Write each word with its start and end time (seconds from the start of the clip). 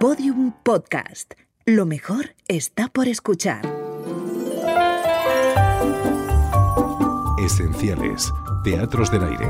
Podium 0.00 0.52
Podcast. 0.62 1.34
Lo 1.66 1.84
mejor 1.84 2.34
está 2.48 2.88
por 2.88 3.06
escuchar. 3.06 3.60
Esenciales. 7.38 8.32
Teatros 8.64 9.10
del 9.10 9.24
aire. 9.24 9.46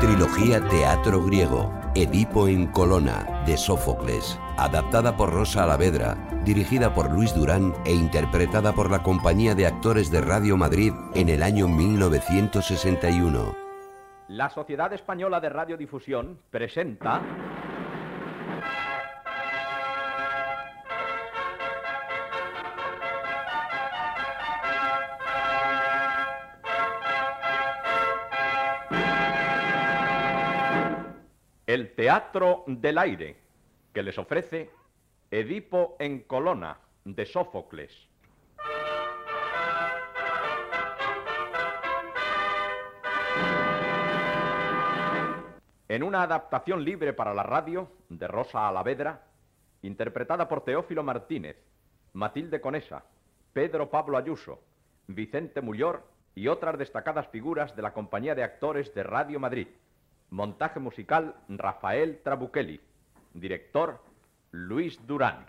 Trilogía 0.00 0.68
Teatro 0.68 1.22
Griego. 1.22 1.72
Edipo 1.94 2.48
en 2.48 2.66
Colona, 2.66 3.44
de 3.46 3.56
Sófocles. 3.56 4.36
Adaptada 4.56 5.16
por 5.16 5.32
Rosa 5.32 5.62
Alavedra, 5.62 6.42
dirigida 6.44 6.92
por 6.92 7.12
Luis 7.12 7.32
Durán 7.36 7.72
e 7.84 7.94
interpretada 7.94 8.74
por 8.74 8.90
la 8.90 9.04
Compañía 9.04 9.54
de 9.54 9.68
Actores 9.68 10.10
de 10.10 10.22
Radio 10.22 10.56
Madrid 10.56 10.92
en 11.14 11.28
el 11.28 11.44
año 11.44 11.68
1961. 11.68 13.67
La 14.28 14.50
Sociedad 14.50 14.92
Española 14.92 15.40
de 15.40 15.48
Radiodifusión 15.48 16.38
presenta 16.50 17.22
El 31.66 31.94
Teatro 31.94 32.64
del 32.66 32.98
Aire, 32.98 33.36
que 33.94 34.02
les 34.02 34.18
ofrece 34.18 34.70
Edipo 35.30 35.96
en 35.98 36.20
Colona, 36.24 36.78
de 37.06 37.24
Sófocles. 37.24 38.07
En 45.88 46.02
una 46.02 46.22
adaptación 46.22 46.84
libre 46.84 47.14
para 47.14 47.32
la 47.32 47.42
radio 47.42 47.90
de 48.10 48.28
Rosa 48.28 48.68
Alavedra, 48.68 49.22
interpretada 49.80 50.46
por 50.46 50.62
Teófilo 50.62 51.02
Martínez, 51.02 51.56
Matilde 52.12 52.60
Conesa, 52.60 53.04
Pedro 53.54 53.88
Pablo 53.88 54.18
Ayuso, 54.18 54.60
Vicente 55.06 55.62
Mullor 55.62 56.06
y 56.34 56.48
otras 56.48 56.78
destacadas 56.78 57.28
figuras 57.28 57.74
de 57.74 57.80
la 57.80 57.94
Compañía 57.94 58.34
de 58.34 58.42
Actores 58.42 58.94
de 58.94 59.02
Radio 59.02 59.40
Madrid. 59.40 59.68
Montaje 60.28 60.78
musical 60.78 61.34
Rafael 61.48 62.20
Trabuchelli. 62.22 62.80
Director 63.32 63.98
Luis 64.50 65.06
Durán. 65.06 65.46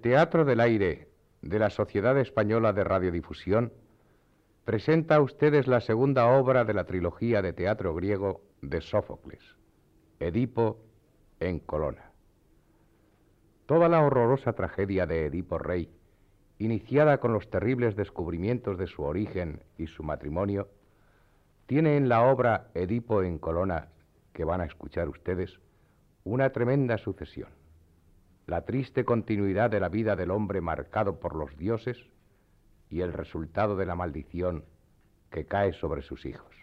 El 0.00 0.12
Teatro 0.12 0.46
del 0.46 0.60
Aire 0.60 1.08
de 1.42 1.58
la 1.58 1.68
Sociedad 1.68 2.16
Española 2.18 2.72
de 2.72 2.84
Radiodifusión 2.84 3.70
presenta 4.64 5.16
a 5.16 5.20
ustedes 5.20 5.66
la 5.66 5.82
segunda 5.82 6.26
obra 6.38 6.64
de 6.64 6.72
la 6.72 6.84
trilogía 6.84 7.42
de 7.42 7.52
teatro 7.52 7.94
griego 7.94 8.40
de 8.62 8.80
Sófocles, 8.80 9.42
Edipo 10.18 10.78
en 11.38 11.58
Colona. 11.58 12.12
Toda 13.66 13.90
la 13.90 14.00
horrorosa 14.00 14.54
tragedia 14.54 15.04
de 15.04 15.26
Edipo 15.26 15.58
Rey, 15.58 15.90
iniciada 16.58 17.18
con 17.18 17.34
los 17.34 17.50
terribles 17.50 17.94
descubrimientos 17.94 18.78
de 18.78 18.86
su 18.86 19.02
origen 19.02 19.62
y 19.76 19.86
su 19.86 20.02
matrimonio, 20.02 20.70
tiene 21.66 21.98
en 21.98 22.08
la 22.08 22.22
obra 22.22 22.70
Edipo 22.72 23.22
en 23.22 23.38
Colona, 23.38 23.90
que 24.32 24.44
van 24.44 24.62
a 24.62 24.64
escuchar 24.64 25.10
ustedes, 25.10 25.60
una 26.24 26.52
tremenda 26.52 26.96
sucesión 26.96 27.59
la 28.50 28.62
triste 28.62 29.04
continuidad 29.04 29.70
de 29.70 29.78
la 29.78 29.88
vida 29.88 30.16
del 30.16 30.32
hombre 30.32 30.60
marcado 30.60 31.20
por 31.20 31.36
los 31.36 31.56
dioses 31.56 31.96
y 32.88 33.00
el 33.00 33.12
resultado 33.12 33.76
de 33.76 33.86
la 33.86 33.94
maldición 33.94 34.64
que 35.30 35.46
cae 35.46 35.72
sobre 35.72 36.02
sus 36.02 36.26
hijos. 36.26 36.59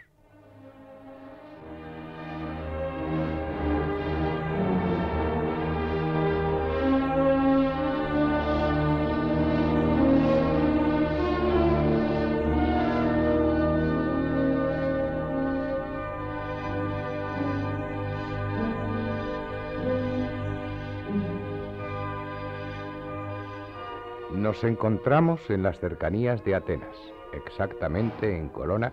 Nos 24.58 24.64
encontramos 24.64 25.40
en 25.52 25.62
las 25.62 25.80
cercanías 25.80 26.44
de 26.44 26.56
Atenas, 26.56 26.96
exactamente 27.32 28.36
en 28.36 28.50
Colona, 28.50 28.92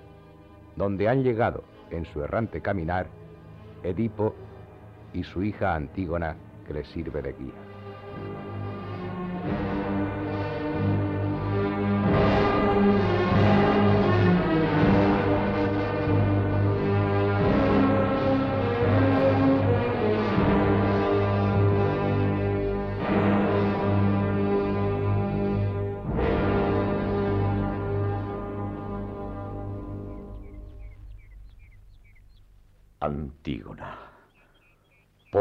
donde 0.77 1.09
han 1.09 1.23
llegado 1.23 1.65
en 1.91 2.05
su 2.05 2.23
errante 2.23 2.61
caminar 2.61 3.07
Edipo 3.83 4.35
y 5.15 5.25
su 5.25 5.43
hija 5.43 5.75
Antígona 5.75 6.37
que 6.67 6.75
les 6.75 6.87
sirve 6.89 7.23
de 7.23 7.33
guía. 7.33 7.64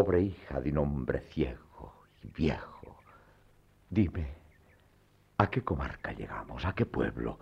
Pobre 0.04 0.22
hija 0.22 0.60
de 0.60 0.70
un 0.72 0.80
hombre 0.80 1.22
ciego 1.22 2.04
y 2.22 2.28
viejo, 2.28 3.00
dime, 3.90 4.34
¿a 5.38 5.50
qué 5.50 5.64
comarca 5.64 6.12
llegamos? 6.12 6.66
¿A 6.66 6.76
qué 6.76 6.86
pueblo? 6.86 7.40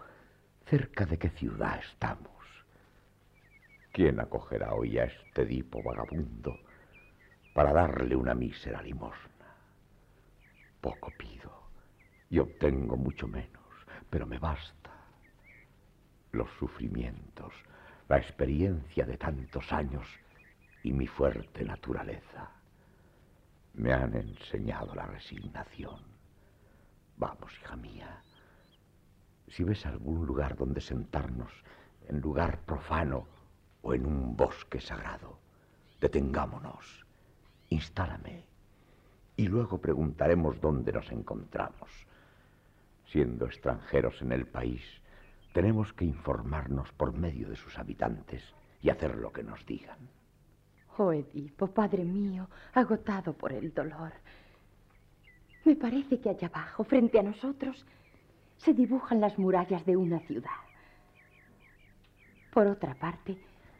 ¿Cerca 0.67 1.07
de 1.07 1.17
qué 1.17 1.31
ciudad 1.31 1.79
estamos? 1.79 2.45
¿Quién 3.91 4.19
acogerá 4.19 4.75
hoy 4.75 4.99
a 4.99 5.05
este 5.05 5.41
Edipo 5.41 5.81
vagabundo 5.81 6.55
para 7.55 7.73
darle 7.73 8.15
una 8.15 8.35
mísera 8.35 8.79
limosna? 8.83 9.55
Poco 10.81 11.11
pido 11.17 11.63
y 12.29 12.37
obtengo 12.37 12.95
mucho 12.95 13.27
menos, 13.27 13.73
pero 14.07 14.27
me 14.27 14.37
basta. 14.37 14.91
Los 16.31 16.51
sufrimientos, 16.59 17.55
la 18.07 18.19
experiencia 18.19 19.03
de 19.03 19.17
tantos 19.17 19.73
años 19.73 20.05
y 20.83 20.93
mi 20.93 21.07
fuerte 21.07 21.63
naturaleza 21.63 22.49
me 23.73 23.93
han 23.93 24.15
enseñado 24.15 24.93
la 24.95 25.05
resignación. 25.05 26.01
Vamos, 27.17 27.53
hija 27.61 27.75
mía, 27.75 28.21
si 29.47 29.63
ves 29.63 29.85
algún 29.85 30.25
lugar 30.25 30.55
donde 30.55 30.81
sentarnos, 30.81 31.51
en 32.07 32.19
lugar 32.19 32.61
profano 32.61 33.27
o 33.81 33.93
en 33.93 34.05
un 34.05 34.35
bosque 34.35 34.79
sagrado, 34.79 35.39
detengámonos, 35.99 37.05
instálame 37.69 38.45
y 39.37 39.47
luego 39.47 39.79
preguntaremos 39.79 40.59
dónde 40.59 40.91
nos 40.91 41.11
encontramos. 41.11 41.89
Siendo 43.05 43.45
extranjeros 43.45 44.21
en 44.21 44.31
el 44.31 44.47
país, 44.47 44.83
tenemos 45.53 45.93
que 45.93 46.05
informarnos 46.05 46.91
por 46.93 47.13
medio 47.13 47.49
de 47.49 47.55
sus 47.55 47.77
habitantes 47.77 48.43
y 48.81 48.89
hacer 48.89 49.15
lo 49.15 49.31
que 49.31 49.43
nos 49.43 49.65
digan. 49.65 49.97
Oh, 51.03 51.11
Edipo, 51.11 51.65
padre 51.65 52.05
mío, 52.05 52.47
agotado 52.75 53.33
por 53.33 53.51
el 53.51 53.73
dolor. 53.73 54.11
Me 55.65 55.75
parece 55.75 56.19
que 56.19 56.29
allá 56.29 56.47
abajo, 56.47 56.83
frente 56.83 57.17
a 57.17 57.23
nosotros, 57.23 57.83
se 58.57 58.71
dibujan 58.75 59.19
las 59.19 59.39
murallas 59.39 59.83
de 59.83 59.97
una 59.97 60.19
ciudad. 60.19 60.61
Por 62.53 62.67
otra 62.67 62.93
parte, 62.93 63.35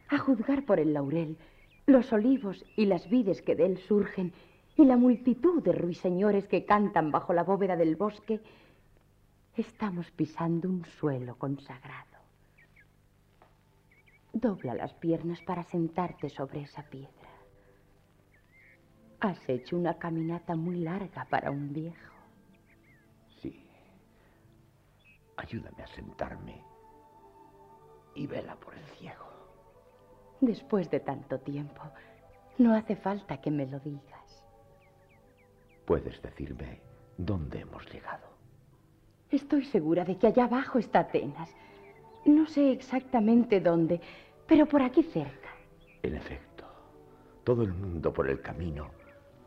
a 0.08 0.18
juzgar 0.18 0.64
por 0.64 0.80
el 0.80 0.92
laurel, 0.92 1.38
los 1.86 2.12
olivos 2.12 2.64
y 2.74 2.86
las 2.86 3.08
vides 3.08 3.40
que 3.40 3.54
de 3.54 3.66
él 3.66 3.78
surgen, 3.78 4.32
y 4.76 4.84
la 4.84 4.96
multitud 4.96 5.62
de 5.62 5.74
ruiseñores 5.74 6.48
que 6.48 6.64
cantan 6.64 7.12
bajo 7.12 7.32
la 7.32 7.44
bóveda 7.44 7.76
del 7.76 7.94
bosque, 7.94 8.40
Estamos 9.54 10.10
pisando 10.10 10.68
un 10.68 10.84
suelo 10.98 11.36
consagrado. 11.36 12.11
Dobla 14.32 14.74
las 14.74 14.94
piernas 14.94 15.40
para 15.42 15.62
sentarte 15.64 16.30
sobre 16.30 16.62
esa 16.62 16.82
piedra. 16.82 17.30
Has 19.20 19.48
hecho 19.48 19.76
una 19.76 19.98
caminata 19.98 20.56
muy 20.56 20.80
larga 20.80 21.26
para 21.26 21.50
un 21.50 21.72
viejo. 21.72 22.14
Sí. 23.40 23.66
Ayúdame 25.36 25.82
a 25.82 25.86
sentarme 25.88 26.64
y 28.14 28.26
vela 28.26 28.56
por 28.56 28.74
el 28.74 28.84
ciego. 28.96 29.26
Después 30.40 30.90
de 30.90 31.00
tanto 31.00 31.38
tiempo, 31.38 31.82
no 32.58 32.74
hace 32.74 32.96
falta 32.96 33.40
que 33.40 33.50
me 33.50 33.66
lo 33.66 33.78
digas. 33.80 34.44
¿Puedes 35.86 36.20
decirme 36.22 36.80
dónde 37.16 37.60
hemos 37.60 37.86
llegado? 37.92 38.26
Estoy 39.30 39.64
segura 39.64 40.04
de 40.04 40.16
que 40.18 40.26
allá 40.26 40.44
abajo 40.44 40.78
está 40.78 41.00
Atenas. 41.00 41.50
No 42.24 42.46
sé 42.46 42.72
exactamente 42.72 43.60
dónde, 43.60 44.00
pero 44.46 44.66
por 44.66 44.82
aquí 44.82 45.02
cerca. 45.02 45.48
En 46.02 46.14
efecto, 46.14 46.64
todo 47.44 47.62
el 47.62 47.72
mundo 47.72 48.12
por 48.12 48.28
el 48.28 48.40
camino 48.40 48.90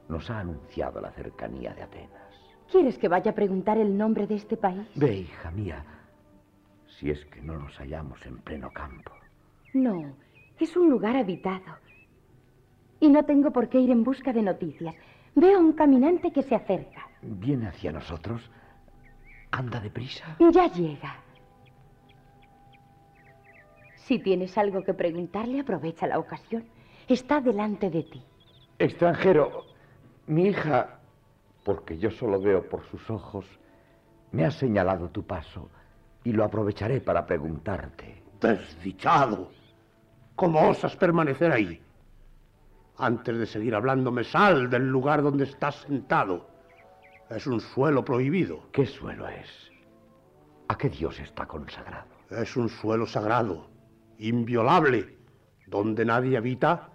nos 0.09 0.29
ha 0.29 0.39
anunciado 0.39 1.01
la 1.01 1.11
cercanía 1.11 1.73
de 1.73 1.83
Atenas. 1.83 2.33
¿Quieres 2.71 2.97
que 2.97 3.07
vaya 3.07 3.31
a 3.31 3.35
preguntar 3.35 3.77
el 3.77 3.97
nombre 3.97 4.27
de 4.27 4.35
este 4.35 4.57
país? 4.57 4.87
Ve, 4.95 5.17
hija 5.17 5.51
mía, 5.51 5.85
si 6.87 7.09
es 7.09 7.25
que 7.25 7.41
no 7.41 7.57
nos 7.57 7.75
hallamos 7.77 8.25
en 8.25 8.37
pleno 8.39 8.71
campo. 8.71 9.11
No, 9.73 10.15
es 10.59 10.75
un 10.75 10.89
lugar 10.89 11.15
habitado. 11.15 11.77
Y 12.99 13.09
no 13.09 13.23
tengo 13.25 13.51
por 13.51 13.69
qué 13.69 13.79
ir 13.79 13.91
en 13.91 14.03
busca 14.03 14.33
de 14.33 14.41
noticias. 14.41 14.95
Veo 15.35 15.57
a 15.57 15.61
un 15.61 15.73
caminante 15.73 16.31
que 16.31 16.43
se 16.43 16.55
acerca. 16.55 17.07
¿Viene 17.21 17.67
hacia 17.67 17.91
nosotros? 17.91 18.49
¿Anda 19.51 19.79
deprisa? 19.79 20.37
Ya 20.39 20.71
llega. 20.71 21.17
Si 24.07 24.19
tienes 24.19 24.55
algo 24.55 24.83
que 24.83 24.93
preguntarle, 24.93 25.61
aprovecha 25.61 26.05
la 26.05 26.19
ocasión. 26.19 26.63
Está 27.07 27.41
delante 27.41 27.89
de 27.89 28.03
ti. 28.03 28.23
Extranjero, 28.77 29.65
mi 30.27 30.49
hija, 30.49 30.99
porque 31.63 31.97
yo 31.97 32.11
solo 32.11 32.39
veo 32.39 32.69
por 32.69 32.85
sus 32.85 33.09
ojos, 33.09 33.45
me 34.31 34.45
ha 34.45 34.51
señalado 34.51 35.09
tu 35.09 35.23
paso 35.23 35.69
y 36.23 36.33
lo 36.33 36.43
aprovecharé 36.43 37.01
para 37.01 37.25
preguntarte. 37.25 38.21
Desdichado. 38.39 39.49
¿Cómo 40.35 40.69
osas 40.69 40.95
permanecer 40.95 41.51
ahí? 41.51 41.81
Antes 42.97 43.39
de 43.39 43.45
seguir 43.47 43.73
hablándome, 43.73 44.23
sal 44.23 44.69
del 44.69 44.87
lugar 44.87 45.23
donde 45.23 45.45
estás 45.45 45.77
sentado. 45.77 46.47
Es 47.29 47.47
un 47.47 47.59
suelo 47.59 48.05
prohibido. 48.05 48.69
¿Qué 48.71 48.85
suelo 48.85 49.27
es? 49.27 49.71
¿A 50.67 50.77
qué 50.77 50.89
Dios 50.89 51.19
está 51.19 51.47
consagrado? 51.47 52.05
Es 52.29 52.55
un 52.55 52.69
suelo 52.69 53.07
sagrado, 53.07 53.67
inviolable, 54.19 55.17
donde 55.67 56.05
nadie 56.05 56.37
habita 56.37 56.89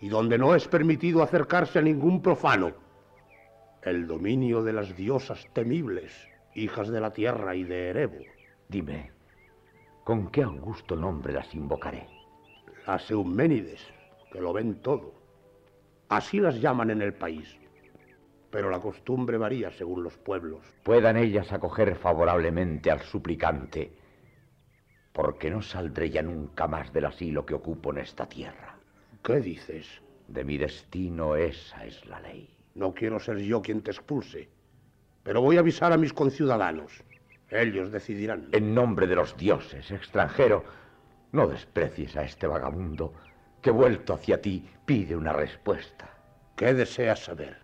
y 0.00 0.08
donde 0.08 0.38
no 0.38 0.54
es 0.54 0.68
permitido 0.68 1.22
acercarse 1.22 1.78
a 1.78 1.82
ningún 1.82 2.22
profano. 2.22 2.72
El 3.82 4.06
dominio 4.06 4.62
de 4.62 4.72
las 4.72 4.96
diosas 4.96 5.46
temibles, 5.52 6.12
hijas 6.54 6.88
de 6.88 7.00
la 7.00 7.12
tierra 7.12 7.54
y 7.54 7.64
de 7.64 7.88
Erebo. 7.88 8.18
Dime, 8.68 9.12
¿con 10.04 10.30
qué 10.30 10.42
augusto 10.42 10.96
nombre 10.96 11.32
las 11.32 11.54
invocaré? 11.54 12.06
Las 12.86 13.10
Euménides, 13.10 13.86
que 14.32 14.40
lo 14.40 14.52
ven 14.52 14.82
todo. 14.82 15.14
Así 16.08 16.40
las 16.40 16.60
llaman 16.60 16.90
en 16.90 17.02
el 17.02 17.14
país. 17.14 17.56
Pero 18.50 18.70
la 18.70 18.80
costumbre 18.80 19.36
varía 19.36 19.70
según 19.70 20.02
los 20.02 20.16
pueblos. 20.16 20.60
Puedan 20.82 21.16
ellas 21.16 21.52
acoger 21.52 21.96
favorablemente 21.96 22.90
al 22.90 23.00
suplicante, 23.00 23.92
porque 25.18 25.50
no 25.50 25.60
saldré 25.62 26.10
ya 26.10 26.22
nunca 26.22 26.68
más 26.68 26.92
del 26.92 27.06
asilo 27.06 27.44
que 27.44 27.54
ocupo 27.54 27.90
en 27.90 27.98
esta 27.98 28.28
tierra. 28.28 28.78
¿Qué 29.20 29.40
dices? 29.40 30.00
De 30.28 30.44
mi 30.44 30.58
destino 30.58 31.34
esa 31.34 31.84
es 31.84 32.06
la 32.06 32.20
ley. 32.20 32.48
No 32.76 32.94
quiero 32.94 33.18
ser 33.18 33.38
yo 33.38 33.60
quien 33.60 33.82
te 33.82 33.90
expulse, 33.90 34.48
pero 35.24 35.40
voy 35.40 35.56
a 35.56 35.60
avisar 35.60 35.92
a 35.92 35.96
mis 35.96 36.12
conciudadanos. 36.12 37.02
Ellos 37.50 37.90
decidirán. 37.90 38.48
En 38.52 38.72
nombre 38.72 39.08
de 39.08 39.16
los 39.16 39.36
dioses, 39.36 39.90
extranjero, 39.90 40.62
no 41.32 41.48
desprecies 41.48 42.16
a 42.16 42.22
este 42.22 42.46
vagabundo 42.46 43.12
que 43.60 43.72
vuelto 43.72 44.14
hacia 44.14 44.40
ti 44.40 44.64
pide 44.86 45.16
una 45.16 45.32
respuesta. 45.32 46.16
¿Qué 46.54 46.74
deseas 46.74 47.24
saber? 47.24 47.56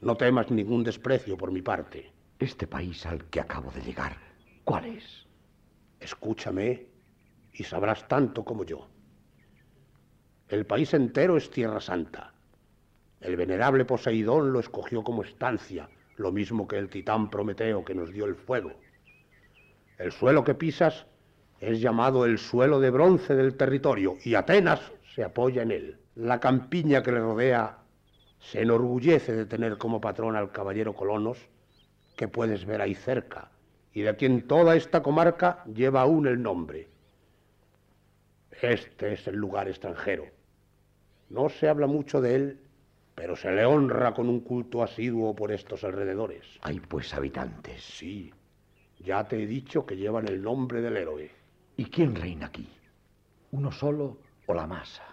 No 0.00 0.16
temas 0.16 0.50
ningún 0.50 0.82
desprecio 0.82 1.36
por 1.36 1.52
mi 1.52 1.62
parte. 1.62 2.10
Este 2.40 2.66
país 2.66 3.06
al 3.06 3.22
que 3.26 3.38
acabo 3.38 3.70
de 3.70 3.82
llegar, 3.82 4.16
¿cuál 4.64 4.86
es? 4.86 5.25
Escúchame 6.06 6.86
y 7.52 7.64
sabrás 7.64 8.06
tanto 8.06 8.44
como 8.44 8.62
yo. 8.62 8.86
El 10.48 10.64
país 10.64 10.94
entero 10.94 11.36
es 11.36 11.50
Tierra 11.50 11.80
Santa. 11.80 12.32
El 13.20 13.34
venerable 13.34 13.84
Poseidón 13.84 14.52
lo 14.52 14.60
escogió 14.60 15.02
como 15.02 15.24
estancia, 15.24 15.88
lo 16.16 16.30
mismo 16.30 16.68
que 16.68 16.78
el 16.78 16.90
titán 16.90 17.28
Prometeo 17.28 17.84
que 17.84 17.96
nos 17.96 18.12
dio 18.12 18.26
el 18.26 18.36
fuego. 18.36 18.70
El 19.98 20.12
suelo 20.12 20.44
que 20.44 20.54
pisas 20.54 21.06
es 21.58 21.80
llamado 21.80 22.24
el 22.24 22.38
suelo 22.38 22.78
de 22.78 22.90
bronce 22.90 23.34
del 23.34 23.56
territorio 23.56 24.16
y 24.22 24.36
Atenas 24.36 24.92
se 25.12 25.24
apoya 25.24 25.62
en 25.62 25.72
él. 25.72 25.98
La 26.14 26.38
campiña 26.38 27.02
que 27.02 27.10
le 27.10 27.18
rodea 27.18 27.78
se 28.38 28.62
enorgullece 28.62 29.32
de 29.32 29.46
tener 29.46 29.76
como 29.76 30.00
patrón 30.00 30.36
al 30.36 30.52
caballero 30.52 30.94
Colonos, 30.94 31.48
que 32.16 32.28
puedes 32.28 32.64
ver 32.64 32.80
ahí 32.80 32.94
cerca, 32.94 33.50
y 33.96 34.02
de 34.02 34.14
quien 34.14 34.42
toda 34.46 34.76
esta 34.76 35.02
comarca 35.02 35.64
lleva 35.72 36.02
aún 36.02 36.26
el 36.26 36.42
nombre. 36.42 36.86
Este 38.60 39.14
es 39.14 39.26
el 39.26 39.36
lugar 39.36 39.68
extranjero. 39.68 40.26
No 41.30 41.48
se 41.48 41.66
habla 41.66 41.86
mucho 41.86 42.20
de 42.20 42.34
él, 42.34 42.60
pero 43.14 43.36
se 43.36 43.50
le 43.50 43.64
honra 43.64 44.12
con 44.12 44.28
un 44.28 44.40
culto 44.40 44.82
asiduo 44.82 45.34
por 45.34 45.50
estos 45.50 45.82
alrededores. 45.82 46.44
Hay 46.60 46.78
pues 46.78 47.14
habitantes. 47.14 47.82
Sí, 47.82 48.30
ya 48.98 49.26
te 49.26 49.42
he 49.42 49.46
dicho 49.46 49.86
que 49.86 49.96
llevan 49.96 50.28
el 50.28 50.42
nombre 50.42 50.82
del 50.82 50.98
héroe. 50.98 51.30
¿Y 51.78 51.86
quién 51.86 52.14
reina 52.14 52.48
aquí? 52.48 52.68
¿Uno 53.52 53.72
solo 53.72 54.18
o 54.44 54.52
la 54.52 54.66
masa? 54.66 55.04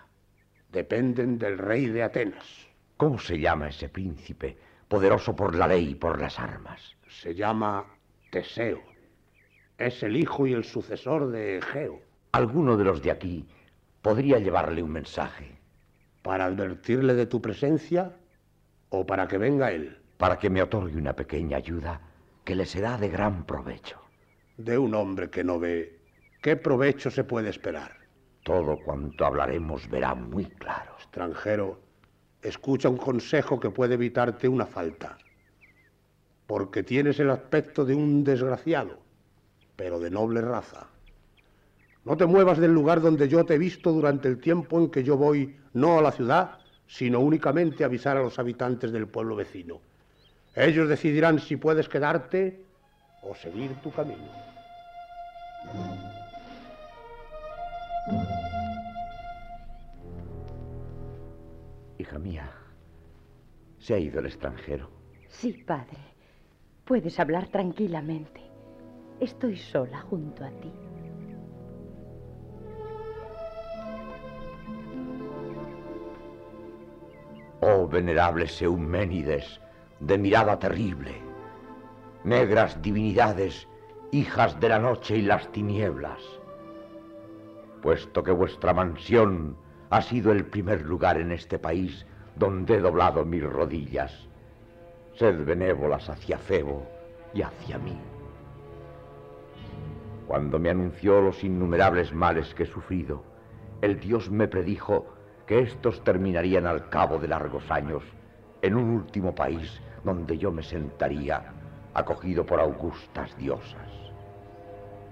Dependen 0.70 1.38
del 1.38 1.58
rey 1.58 1.86
de 1.86 2.04
Atenas. 2.04 2.68
¿Cómo 2.98 3.18
se 3.18 3.40
llama 3.40 3.70
ese 3.70 3.88
príncipe, 3.88 4.58
poderoso 4.90 5.34
por 5.34 5.56
la 5.56 5.70
ley 5.70 5.92
y 5.92 5.96
por 5.96 6.20
las 6.20 6.38
armas? 6.38 6.98
Se 7.08 7.34
llama 7.34 7.93
Teseo. 8.34 8.82
Es 9.78 10.02
el 10.02 10.18
hijo 10.18 10.48
y 10.48 10.54
el 10.54 10.64
sucesor 10.64 11.30
de 11.30 11.60
Egeo. 11.60 12.02
Alguno 12.32 12.78
de 12.78 12.84
los 12.84 13.04
de 13.04 13.12
aquí 13.12 13.46
podría 14.02 14.40
llevarle 14.40 14.82
un 14.82 14.90
mensaje. 14.90 15.60
¿Para 16.24 16.46
advertirle 16.46 17.14
de 17.14 17.28
tu 17.28 17.44
presencia 17.44 18.12
o 18.90 19.06
para 19.06 19.28
que 19.28 19.38
venga 19.38 19.72
él? 19.72 20.00
Para 20.18 20.40
que 20.40 20.50
me 20.50 20.64
otorgue 20.64 20.98
una 20.98 21.16
pequeña 21.16 21.58
ayuda 21.58 22.02
que 22.44 22.56
le 22.56 22.66
será 22.66 22.98
de 22.98 23.10
gran 23.10 23.46
provecho. 23.46 24.02
De 24.58 24.80
un 24.80 24.96
hombre 24.96 25.30
que 25.30 25.44
no 25.44 25.60
ve, 25.60 26.00
¿qué 26.42 26.56
provecho 26.56 27.12
se 27.12 27.24
puede 27.24 27.52
esperar? 27.52 27.92
Todo 28.42 28.80
cuanto 28.84 29.28
hablaremos 29.28 29.88
verá 29.92 30.16
muy 30.16 30.46
claro. 30.46 30.96
Extranjero, 30.96 31.80
escucha 32.42 32.90
un 32.90 32.98
consejo 32.98 33.60
que 33.60 33.70
puede 33.70 33.94
evitarte 33.94 34.48
una 34.48 34.66
falta. 34.66 35.20
Porque 36.54 36.84
tienes 36.84 37.20
el 37.20 37.32
aspecto 37.32 37.84
de 37.84 37.96
un 37.96 38.24
desgraciado, 38.24 39.00
pero 39.76 40.00
de 40.00 40.12
noble 40.12 40.40
raza. 40.40 40.86
No 42.06 42.16
te 42.16 42.28
muevas 42.28 42.60
del 42.60 42.72
lugar 42.72 43.02
donde 43.02 43.28
yo 43.28 43.44
te 43.44 43.56
he 43.56 43.58
visto 43.58 43.92
durante 43.92 44.28
el 44.28 44.40
tiempo 44.40 44.78
en 44.78 44.92
que 44.92 45.04
yo 45.04 45.18
voy 45.18 45.58
no 45.74 45.98
a 45.98 46.04
la 46.04 46.12
ciudad, 46.12 46.60
sino 46.86 47.22
únicamente 47.22 47.84
a 47.84 47.88
avisar 47.88 48.18
a 48.18 48.22
los 48.22 48.38
habitantes 48.38 48.92
del 48.92 49.08
pueblo 49.08 49.36
vecino. 49.36 49.82
Ellos 50.54 50.88
decidirán 50.88 51.40
si 51.40 51.56
puedes 51.56 51.90
quedarte 51.90 52.64
o 53.24 53.34
seguir 53.34 53.74
tu 53.82 53.92
camino. 53.92 54.30
Hija 61.98 62.20
mía, 62.20 62.52
¿se 63.80 63.96
ha 63.96 63.98
ido 63.98 64.20
el 64.20 64.28
extranjero? 64.28 64.92
Sí, 65.30 65.52
padre. 65.54 66.13
Puedes 66.86 67.18
hablar 67.18 67.48
tranquilamente. 67.48 68.42
Estoy 69.22 69.56
sola 69.56 70.02
junto 70.02 70.44
a 70.44 70.50
ti. 70.50 70.72
Oh, 77.62 77.88
venerables 77.88 78.62
Euménides, 78.62 79.62
de 80.02 80.18
mirada 80.18 80.60
terrible, 80.60 81.22
negras 82.26 82.82
divinidades, 82.82 83.70
hijas 84.12 84.60
de 84.60 84.68
la 84.68 84.80
noche 84.80 85.16
y 85.16 85.22
las 85.22 85.50
tinieblas. 85.54 86.22
Puesto 87.82 88.22
que 88.22 88.32
vuestra 88.32 88.74
mansión 88.74 89.56
ha 89.90 90.02
sido 90.02 90.34
el 90.34 90.46
primer 90.46 90.82
lugar 90.82 91.18
en 91.18 91.32
este 91.32 91.58
país 91.58 92.06
donde 92.36 92.76
he 92.76 92.80
doblado 92.82 93.24
mis 93.24 93.44
rodillas, 93.44 94.28
sed 95.16 95.46
benévolas 95.46 96.10
hacia 96.10 96.38
Febo 96.38 96.86
y 97.34 97.42
hacia 97.42 97.78
mí. 97.78 97.98
Cuando 100.28 100.60
me 100.60 100.70
anunció 100.70 101.22
los 101.22 101.44
innumerables 101.44 102.14
males 102.14 102.54
que 102.56 102.64
he 102.64 102.68
sufrido, 102.68 103.24
el 103.82 104.00
Dios 104.00 104.32
me 104.32 104.48
predijo 104.48 105.06
que 105.46 105.60
estos 105.60 106.04
terminarían 106.04 106.66
al 106.66 106.90
cabo 106.90 107.20
de 107.20 107.28
largos 107.28 107.70
años 107.70 108.04
en 108.62 108.76
un 108.76 108.90
último 108.90 109.36
país 109.36 109.82
donde 110.04 110.38
yo 110.38 110.52
me 110.52 110.64
sentaría 110.64 111.54
acogido 111.94 112.46
por 112.46 112.60
augustas 112.60 113.38
diosas. 113.38 113.90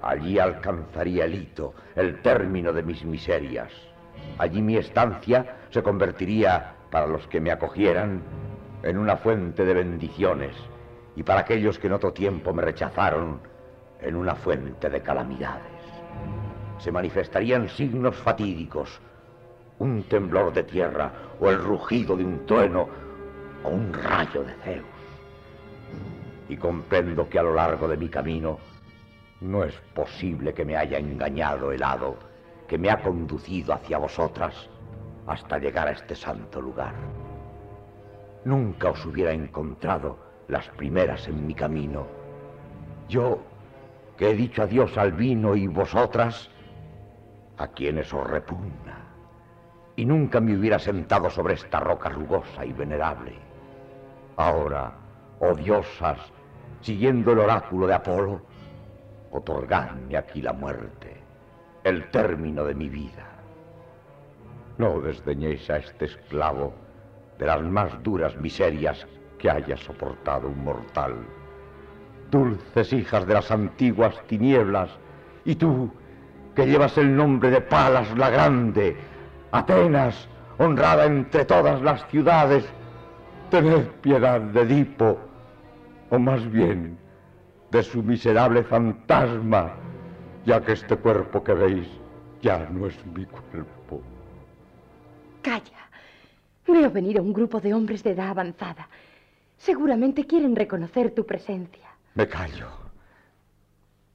Allí 0.01 0.39
alcanzaría 0.39 1.25
el 1.25 1.35
hito, 1.35 1.73
el 1.95 2.21
término 2.21 2.73
de 2.73 2.81
mis 2.81 3.03
miserias. 3.05 3.71
Allí 4.37 4.61
mi 4.61 4.77
estancia 4.77 5.57
se 5.69 5.83
convertiría, 5.83 6.75
para 6.89 7.07
los 7.07 7.27
que 7.27 7.39
me 7.39 7.51
acogieran, 7.51 8.21
en 8.83 8.97
una 8.97 9.17
fuente 9.17 9.65
de 9.65 9.73
bendiciones, 9.73 10.55
y 11.15 11.23
para 11.23 11.41
aquellos 11.41 11.77
que 11.77 11.87
en 11.87 11.93
otro 11.93 12.13
tiempo 12.13 12.53
me 12.53 12.61
rechazaron, 12.61 13.39
en 13.99 14.15
una 14.15 14.33
fuente 14.35 14.89
de 14.89 15.01
calamidades. 15.01 15.81
Se 16.79 16.91
manifestarían 16.91 17.69
signos 17.69 18.15
fatídicos, 18.15 18.99
un 19.77 20.03
temblor 20.03 20.51
de 20.53 20.63
tierra, 20.63 21.11
o 21.39 21.49
el 21.49 21.57
rugido 21.57 22.15
de 22.17 22.25
un 22.25 22.45
trueno, 22.45 22.87
o 23.63 23.69
un 23.69 23.93
rayo 23.93 24.43
de 24.43 24.53
Zeus. 24.63 24.85
Y 26.49 26.57
comprendo 26.57 27.29
que 27.29 27.39
a 27.39 27.43
lo 27.43 27.53
largo 27.53 27.87
de 27.87 27.97
mi 27.97 28.09
camino 28.09 28.57
no 29.41 29.63
es 29.63 29.75
posible 29.93 30.53
que 30.53 30.65
me 30.65 30.75
haya 30.75 30.97
engañado 30.97 31.71
el 31.71 31.83
hado 31.83 32.31
que 32.71 32.77
me 32.77 32.89
ha 32.89 33.01
conducido 33.01 33.73
hacia 33.73 33.97
vosotras 33.97 34.55
hasta 35.27 35.57
llegar 35.57 35.89
a 35.89 35.91
este 35.91 36.15
santo 36.15 36.61
lugar. 36.61 36.93
Nunca 38.43 38.89
os 38.89 39.05
hubiera 39.05 39.31
encontrado 39.31 40.17
las 40.47 40.67
primeras 40.69 41.27
en 41.27 41.45
mi 41.45 41.53
camino. 41.53 42.07
Yo, 43.07 43.39
que 44.17 44.31
he 44.31 44.33
dicho 44.33 44.63
adiós 44.63 44.97
al 44.97 45.11
vino 45.11 45.55
y 45.55 45.67
vosotras, 45.67 46.49
a 47.57 47.67
quienes 47.67 48.11
os 48.13 48.27
repugna. 48.27 49.05
Y 49.95 50.05
nunca 50.05 50.39
me 50.39 50.55
hubiera 50.55 50.79
sentado 50.79 51.29
sobre 51.29 51.53
esta 51.53 51.79
roca 51.79 52.09
rugosa 52.09 52.65
y 52.65 52.73
venerable. 52.73 53.35
Ahora, 54.37 54.93
oh 55.39 55.53
diosas, 55.53 56.19
siguiendo 56.81 57.33
el 57.33 57.39
oráculo 57.39 57.85
de 57.85 57.93
Apolo, 57.93 58.41
otorgadme 59.31 60.17
aquí 60.17 60.41
la 60.41 60.53
muerte, 60.53 61.17
el 61.83 62.09
término 62.09 62.63
de 62.63 62.73
mi 62.73 62.89
vida. 62.89 63.27
No 64.77 64.99
desdeñéis 64.99 65.69
a 65.69 65.77
este 65.77 66.05
esclavo 66.05 66.73
de 67.41 67.47
las 67.47 67.63
más 67.63 67.91
duras 68.03 68.37
miserias 68.37 69.07
que 69.39 69.49
haya 69.49 69.75
soportado 69.75 70.47
un 70.47 70.63
mortal. 70.63 71.15
Dulces 72.29 72.93
hijas 72.93 73.25
de 73.25 73.33
las 73.33 73.49
antiguas 73.49 74.15
tinieblas, 74.27 74.91
y 75.43 75.55
tú, 75.55 75.91
que 76.55 76.67
llevas 76.67 76.95
el 76.99 77.15
nombre 77.15 77.49
de 77.49 77.59
Palas 77.59 78.15
la 78.15 78.29
Grande, 78.29 78.95
Atenas, 79.51 80.27
honrada 80.59 81.05
entre 81.05 81.43
todas 81.45 81.81
las 81.81 82.07
ciudades, 82.09 82.63
tened 83.49 83.87
piedad 84.03 84.39
de 84.39 84.61
Edipo, 84.61 85.17
o 86.11 86.19
más 86.19 86.49
bien 86.51 86.95
de 87.71 87.81
su 87.81 88.03
miserable 88.03 88.61
fantasma, 88.63 89.73
ya 90.45 90.61
que 90.61 90.73
este 90.73 90.95
cuerpo 90.95 91.43
que 91.43 91.53
veis 91.55 91.87
ya 92.39 92.67
no 92.69 92.85
es 92.85 93.05
mi 93.07 93.25
cuerpo. 93.25 94.03
Calla. 95.41 95.90
Veo 96.71 96.89
venir 96.89 97.17
a 97.17 97.21
un 97.21 97.33
grupo 97.33 97.59
de 97.59 97.73
hombres 97.73 98.01
de 98.01 98.11
edad 98.11 98.29
avanzada. 98.29 98.87
Seguramente 99.57 100.25
quieren 100.25 100.55
reconocer 100.55 101.13
tu 101.13 101.25
presencia. 101.25 101.89
Me 102.15 102.27
callo. 102.27 102.69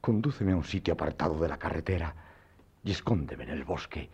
Condúceme 0.00 0.52
a 0.52 0.56
un 0.56 0.64
sitio 0.64 0.94
apartado 0.94 1.38
de 1.38 1.48
la 1.48 1.58
carretera 1.58 2.14
y 2.82 2.92
escóndeme 2.92 3.44
en 3.44 3.50
el 3.50 3.64
bosque 3.64 4.08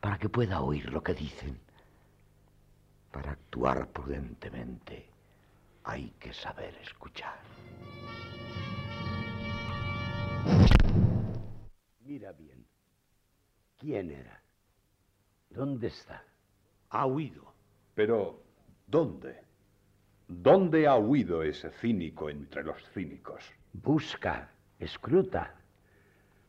para 0.00 0.16
que 0.16 0.28
pueda 0.28 0.60
oír 0.60 0.92
lo 0.92 1.02
que 1.02 1.12
dicen. 1.12 1.58
Para 3.10 3.32
actuar 3.32 3.88
prudentemente 3.88 5.06
hay 5.82 6.10
que 6.20 6.32
saber 6.32 6.74
escuchar. 6.80 7.40
Mira 12.04 12.32
bien. 12.32 12.64
¿Quién 13.76 14.12
era? 14.12 14.40
¿Dónde 15.50 15.88
está? 15.88 16.22
Ha 16.90 17.04
huido. 17.06 17.57
Pero, 17.98 18.44
¿dónde? 18.86 19.40
¿Dónde 20.28 20.86
ha 20.86 20.94
huido 20.94 21.42
ese 21.42 21.68
cínico 21.80 22.30
entre 22.30 22.62
los 22.62 22.80
cínicos? 22.90 23.42
Busca, 23.72 24.52
escruta. 24.78 25.56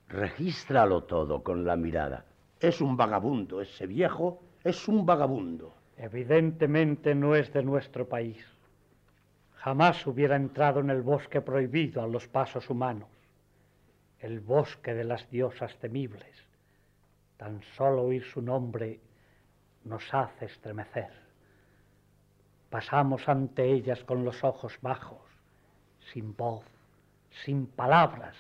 Regístralo 0.09 1.05
todo 1.05 1.41
con 1.41 1.65
la 1.65 1.75
mirada. 1.75 2.23
Es 2.59 2.81
un 2.81 2.95
vagabundo, 2.95 3.61
ese 3.61 3.87
viejo 3.87 4.43
es 4.63 4.87
un 4.87 5.07
vagabundo. 5.07 5.73
Evidentemente 5.97 7.15
no 7.15 7.35
es 7.35 7.51
de 7.51 7.63
nuestro 7.63 8.07
país. 8.07 8.45
Jamás 9.55 10.05
hubiera 10.05 10.35
entrado 10.35 10.81
en 10.81 10.91
el 10.91 11.01
bosque 11.01 11.41
prohibido 11.41 12.03
a 12.03 12.07
los 12.07 12.27
pasos 12.27 12.69
humanos, 12.69 13.09
el 14.19 14.39
bosque 14.39 14.93
de 14.93 15.03
las 15.03 15.27
diosas 15.31 15.75
temibles. 15.79 16.45
Tan 17.37 17.63
solo 17.75 18.03
oír 18.03 18.23
su 18.23 18.39
nombre 18.39 18.99
nos 19.83 20.13
hace 20.13 20.45
estremecer. 20.45 21.28
Pasamos 22.69 23.27
ante 23.27 23.71
ellas 23.71 24.03
con 24.03 24.23
los 24.23 24.43
ojos 24.43 24.77
bajos, 24.81 25.21
sin 26.11 26.35
voz, 26.35 26.63
sin 27.43 27.65
palabras, 27.65 28.35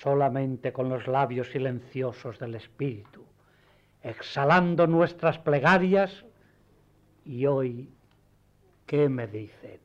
solamente 0.00 0.72
con 0.72 0.88
los 0.88 1.06
labios 1.06 1.50
silenciosos 1.50 2.38
del 2.38 2.54
espíritu, 2.54 3.24
exhalando 4.02 4.86
nuestras 4.86 5.38
plegarias 5.38 6.24
y 7.24 7.46
hoy, 7.46 7.88
¿qué 8.86 9.08
me 9.08 9.26
dicen? 9.26 9.80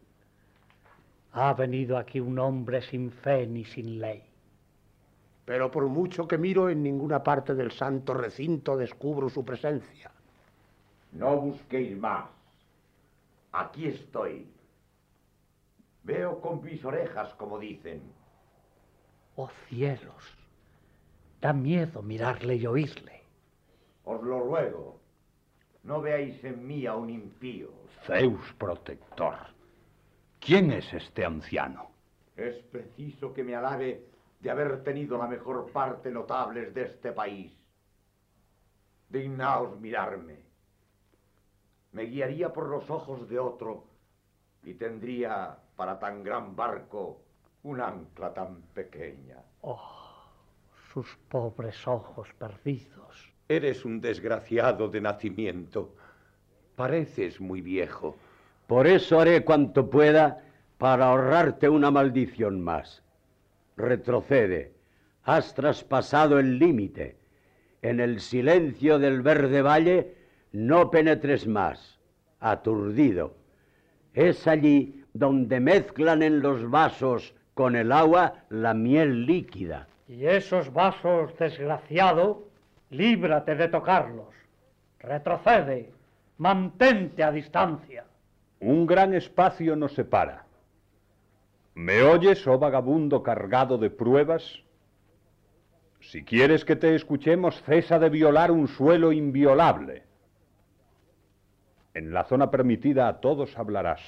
Ha 1.31 1.53
venido 1.53 1.97
aquí 1.97 2.19
un 2.19 2.39
hombre 2.39 2.81
sin 2.81 3.11
fe 3.11 3.45
ni 3.47 3.63
sin 3.63 3.99
ley. 3.99 4.23
Pero 5.45 5.71
por 5.71 5.87
mucho 5.87 6.27
que 6.27 6.37
miro 6.37 6.69
en 6.69 6.83
ninguna 6.83 7.23
parte 7.23 7.55
del 7.55 7.71
santo 7.71 8.13
recinto 8.13 8.75
descubro 8.75 9.29
su 9.29 9.45
presencia. 9.45 10.11
No 11.13 11.37
busquéis 11.37 11.97
más. 11.97 12.36
Aquí 13.51 13.87
estoy. 13.87 14.47
Veo 16.03 16.39
con 16.39 16.63
mis 16.63 16.83
orejas, 16.85 17.33
como 17.35 17.59
dicen. 17.59 18.01
Oh 19.35 19.49
cielos, 19.67 20.23
da 21.41 21.53
miedo 21.53 22.01
mirarle 22.01 22.55
y 22.55 22.65
oírle. 22.65 23.23
Os 24.03 24.23
lo 24.23 24.39
ruego. 24.39 24.99
No 25.83 26.01
veáis 26.01 26.43
en 26.43 26.65
mí 26.65 26.85
a 26.85 26.95
un 26.95 27.09
impío. 27.09 27.69
Zeus 28.05 28.53
protector. 28.57 29.35
¿Quién 30.39 30.71
es 30.71 30.91
este 30.93 31.25
anciano? 31.25 31.91
Es 32.35 32.55
preciso 32.71 33.33
que 33.33 33.43
me 33.43 33.55
alabe 33.55 34.05
de 34.39 34.49
haber 34.49 34.83
tenido 34.83 35.17
la 35.17 35.27
mejor 35.27 35.71
parte 35.71 36.11
notables 36.11 36.73
de 36.73 36.83
este 36.83 37.11
país. 37.11 37.51
Dignaos 39.09 39.79
mirarme. 39.79 40.46
Me 41.97 42.03
guiaría 42.03 42.53
por 42.53 42.67
los 42.69 42.91
ojos 42.91 43.27
de 43.27 43.39
otro 43.39 43.83
y 44.63 44.75
tendría 44.75 45.57
para 45.75 45.97
tan 45.97 46.23
gran 46.23 46.55
barco 46.55 47.23
un 47.63 47.81
ancla 47.81 48.35
tan 48.35 48.61
pequeña. 48.75 49.37
Oh, 49.61 49.81
sus 50.93 51.07
pobres 51.27 51.87
ojos 51.87 52.31
perdidos. 52.37 53.33
Eres 53.49 53.83
un 53.83 53.99
desgraciado 53.99 54.89
de 54.89 55.01
nacimiento. 55.01 55.95
Pareces 56.75 57.41
muy 57.41 57.61
viejo. 57.61 58.15
Por 58.67 58.85
eso 58.85 59.19
haré 59.19 59.43
cuanto 59.43 59.89
pueda 59.89 60.43
para 60.77 61.07
ahorrarte 61.07 61.67
una 61.67 61.89
maldición 61.89 62.61
más. 62.61 63.01
Retrocede. 63.75 64.71
Has 65.23 65.55
traspasado 65.55 66.37
el 66.37 66.59
límite. 66.59 67.17
En 67.81 67.99
el 67.99 68.19
silencio 68.19 68.99
del 68.99 69.23
verde 69.23 69.63
valle 69.63 70.16
no 70.57 70.89
penetres 70.89 71.45
más. 71.45 71.99
Aturdido. 72.39 73.35
Es 74.15 74.47
allí 74.47 75.03
donde 75.13 75.59
mezclan 75.59 76.23
en 76.23 76.41
los 76.41 76.67
vasos 76.71 77.35
con 77.53 77.75
el 77.75 77.91
agua 77.91 78.33
la 78.49 78.73
miel 78.73 79.27
líquida. 79.27 79.87
Y 80.07 80.25
esos 80.25 80.73
vasos, 80.73 81.37
desgraciado, 81.37 82.47
líbrate 82.89 83.53
de 83.53 83.67
tocarlos. 83.67 84.33
Retrocede. 84.99 85.91
Mantente 86.39 87.23
a 87.23 87.31
distancia. 87.31 88.05
Un 88.59 88.87
gran 88.87 89.13
espacio 89.13 89.75
nos 89.75 89.93
separa. 89.93 90.43
¿Me 91.75 92.01
oyes, 92.01 92.47
oh 92.47 92.57
vagabundo 92.57 93.21
cargado 93.21 93.77
de 93.77 93.91
pruebas? 93.91 94.63
Si 95.99 96.23
quieres 96.23 96.65
que 96.65 96.75
te 96.75 96.95
escuchemos, 96.95 97.61
cesa 97.61 97.99
de 97.99 98.09
violar 98.09 98.49
un 98.49 98.67
suelo 98.67 99.11
inviolable. 99.11 100.06
En 101.97 102.13
la 102.13 102.25
zona 102.25 102.51
permitida 102.51 103.07
a 103.07 103.19
todos 103.21 103.57
hablarás. 103.57 104.01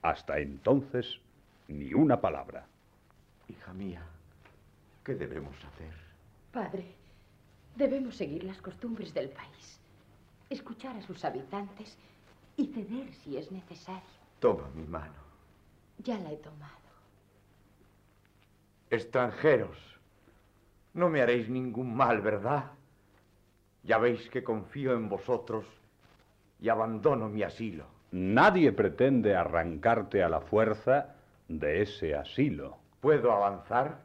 Hasta 0.00 0.38
entonces, 0.38 1.20
ni 1.68 1.92
una 1.92 2.22
palabra. 2.22 2.64
Hija 3.48 3.74
mía, 3.74 4.02
¿qué 5.04 5.14
debemos 5.14 5.54
hacer? 5.62 5.92
Padre, 6.50 6.86
debemos 7.76 8.16
seguir 8.16 8.44
las 8.44 8.62
costumbres 8.62 9.12
del 9.12 9.28
país, 9.28 9.78
escuchar 10.48 10.96
a 10.96 11.02
sus 11.02 11.22
habitantes 11.22 11.98
y 12.56 12.68
ceder 12.68 13.12
si 13.12 13.36
es 13.36 13.52
necesario. 13.52 14.00
Toma 14.38 14.70
mi 14.74 14.86
mano. 14.86 15.20
Ya 15.98 16.18
la 16.18 16.32
he 16.32 16.38
tomado. 16.38 16.80
Extranjeros, 18.88 19.76
no 20.94 21.10
me 21.10 21.20
haréis 21.20 21.46
ningún 21.50 21.94
mal, 21.94 22.22
¿verdad? 22.22 22.70
Ya 23.82 23.98
veis 23.98 24.30
que 24.30 24.42
confío 24.42 24.94
en 24.94 25.10
vosotros 25.10 25.66
y 26.60 26.68
abandono 26.68 27.28
mi 27.28 27.42
asilo. 27.42 27.86
Nadie 28.12 28.72
pretende 28.72 29.36
arrancarte 29.36 30.22
a 30.22 30.28
la 30.28 30.40
fuerza 30.40 31.14
de 31.48 31.82
ese 31.82 32.14
asilo. 32.14 32.78
¿Puedo 33.00 33.32
avanzar? 33.32 34.02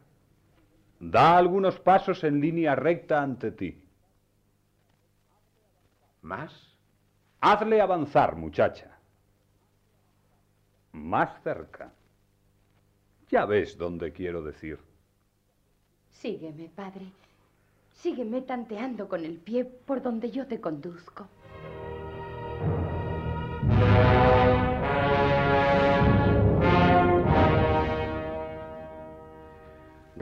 Da 1.00 1.38
algunos 1.38 1.80
pasos 1.80 2.24
en 2.24 2.40
línea 2.40 2.76
recta 2.76 3.22
ante 3.22 3.52
ti. 3.52 3.84
¿Más? 6.22 6.52
Hazle 7.42 7.82
avanzar, 7.82 8.36
muchacha. 8.36 8.98
Más 10.94 11.42
cerca. 11.44 11.92
Ya 13.30 13.46
ves 13.46 13.78
dónde 13.78 14.14
quiero 14.14 14.42
decir. 14.42 14.80
Sígueme, 16.12 16.70
padre. 16.70 17.12
Sígueme 17.92 18.42
tanteando 18.42 19.08
con 19.08 19.26
el 19.26 19.38
pie 19.38 19.66
por 19.66 20.02
donde 20.02 20.32
yo 20.32 20.48
te 20.48 20.62
conduzco. 20.62 21.28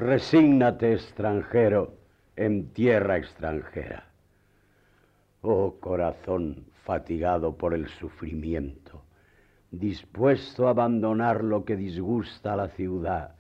Resígnate, 0.04 0.92
extranjero, 0.92 1.94
en 2.36 2.74
tierra 2.74 3.16
extranjera. 3.16 4.12
Oh 5.42 5.80
corazón 5.80 6.66
fatigado 6.84 7.56
por 7.56 7.74
el 7.74 7.88
sufrimiento, 7.88 9.02
dispuesto 9.72 10.68
a 10.68 10.72
abandonar 10.72 11.42
lo 11.42 11.64
que 11.64 11.78
disgusta 11.78 12.52
a 12.52 12.58
la 12.58 12.68
ciudad 12.68 13.36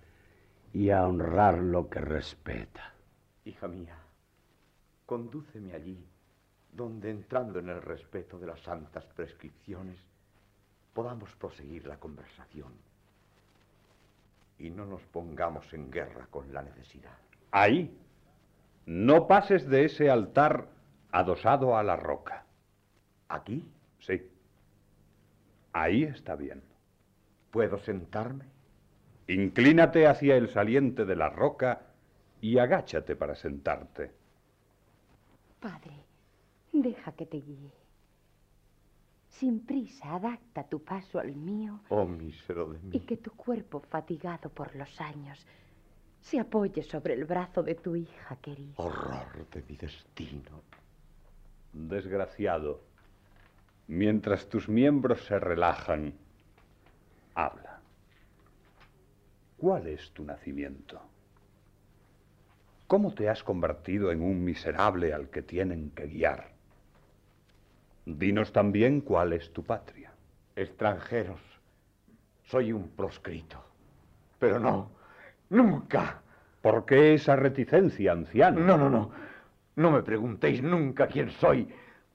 y 0.71 0.89
a 0.89 1.05
honrar 1.05 1.57
lo 1.57 1.89
que 1.89 1.99
respeta. 1.99 2.93
Hija 3.43 3.67
mía, 3.67 3.97
condúceme 5.05 5.73
allí, 5.73 6.07
donde 6.71 7.09
entrando 7.09 7.59
en 7.59 7.67
el 7.67 7.81
respeto 7.81 8.39
de 8.39 8.47
las 8.47 8.61
santas 8.61 9.03
prescripciones, 9.07 9.99
podamos 10.93 11.29
proseguir 11.35 11.85
la 11.87 11.99
conversación 11.99 12.71
y 14.57 14.69
no 14.69 14.85
nos 14.85 15.01
pongamos 15.03 15.71
en 15.73 15.91
guerra 15.91 16.27
con 16.29 16.53
la 16.53 16.61
necesidad. 16.61 17.17
Ahí. 17.51 17.97
No 18.85 19.27
pases 19.27 19.67
de 19.67 19.85
ese 19.85 20.09
altar 20.09 20.67
adosado 21.11 21.77
a 21.77 21.83
la 21.83 21.95
roca. 21.95 22.45
¿Aquí? 23.29 23.69
Sí. 23.99 24.21
Ahí 25.71 26.03
está 26.03 26.35
bien. 26.35 26.61
¿Puedo 27.51 27.79
sentarme? 27.79 28.45
Inclínate 29.27 30.07
hacia 30.07 30.35
el 30.35 30.49
saliente 30.49 31.05
de 31.05 31.15
la 31.15 31.29
roca 31.29 31.81
y 32.41 32.57
agáchate 32.57 33.15
para 33.15 33.35
sentarte. 33.35 34.11
Padre, 35.59 36.03
deja 36.73 37.13
que 37.13 37.25
te 37.25 37.37
guíe. 37.37 37.82
Sin 39.39 39.65
prisa, 39.65 40.15
adapta 40.15 40.63
tu 40.63 40.83
paso 40.83 41.19
al 41.19 41.35
mío. 41.35 41.79
Oh, 41.89 42.05
mísero 42.05 42.71
de 42.71 42.79
mí. 42.79 42.89
Y 42.93 42.99
que 42.99 43.17
tu 43.17 43.31
cuerpo, 43.31 43.79
fatigado 43.79 44.49
por 44.49 44.75
los 44.75 45.01
años, 45.01 45.43
se 46.21 46.39
apoye 46.39 46.83
sobre 46.83 47.15
el 47.15 47.25
brazo 47.25 47.63
de 47.63 47.75
tu 47.75 47.95
hija 47.95 48.35
querida. 48.37 48.75
Horror 48.77 49.49
de 49.51 49.63
mi 49.67 49.75
destino. 49.75 50.61
Desgraciado, 51.73 52.81
mientras 53.87 54.47
tus 54.47 54.69
miembros 54.69 55.25
se 55.25 55.39
relajan, 55.39 56.13
habla. 57.33 57.81
¿Cuál 59.57 59.87
es 59.87 60.11
tu 60.11 60.23
nacimiento? 60.23 61.01
¿Cómo 62.85 63.13
te 63.15 63.29
has 63.29 63.43
convertido 63.43 64.11
en 64.11 64.21
un 64.21 64.43
miserable 64.43 65.11
al 65.11 65.29
que 65.29 65.41
tienen 65.41 65.89
que 65.89 66.05
guiar? 66.05 66.52
Dinos 68.05 68.51
también 68.51 69.01
cuál 69.01 69.33
es 69.33 69.51
tu 69.53 69.63
patria. 69.63 70.11
Extranjeros, 70.55 71.39
soy 72.43 72.73
un 72.73 72.89
proscrito. 72.89 73.63
Pero 74.39 74.59
no, 74.59 74.91
nunca. 75.49 76.21
¿Por 76.61 76.85
qué 76.85 77.13
esa 77.13 77.35
reticencia, 77.35 78.11
anciano? 78.11 78.59
No, 78.59 78.77
no, 78.77 78.89
no. 78.89 79.11
No 79.75 79.91
me 79.91 80.03
preguntéis 80.03 80.61
nunca 80.61 81.07
quién 81.07 81.31
soy. 81.31 81.67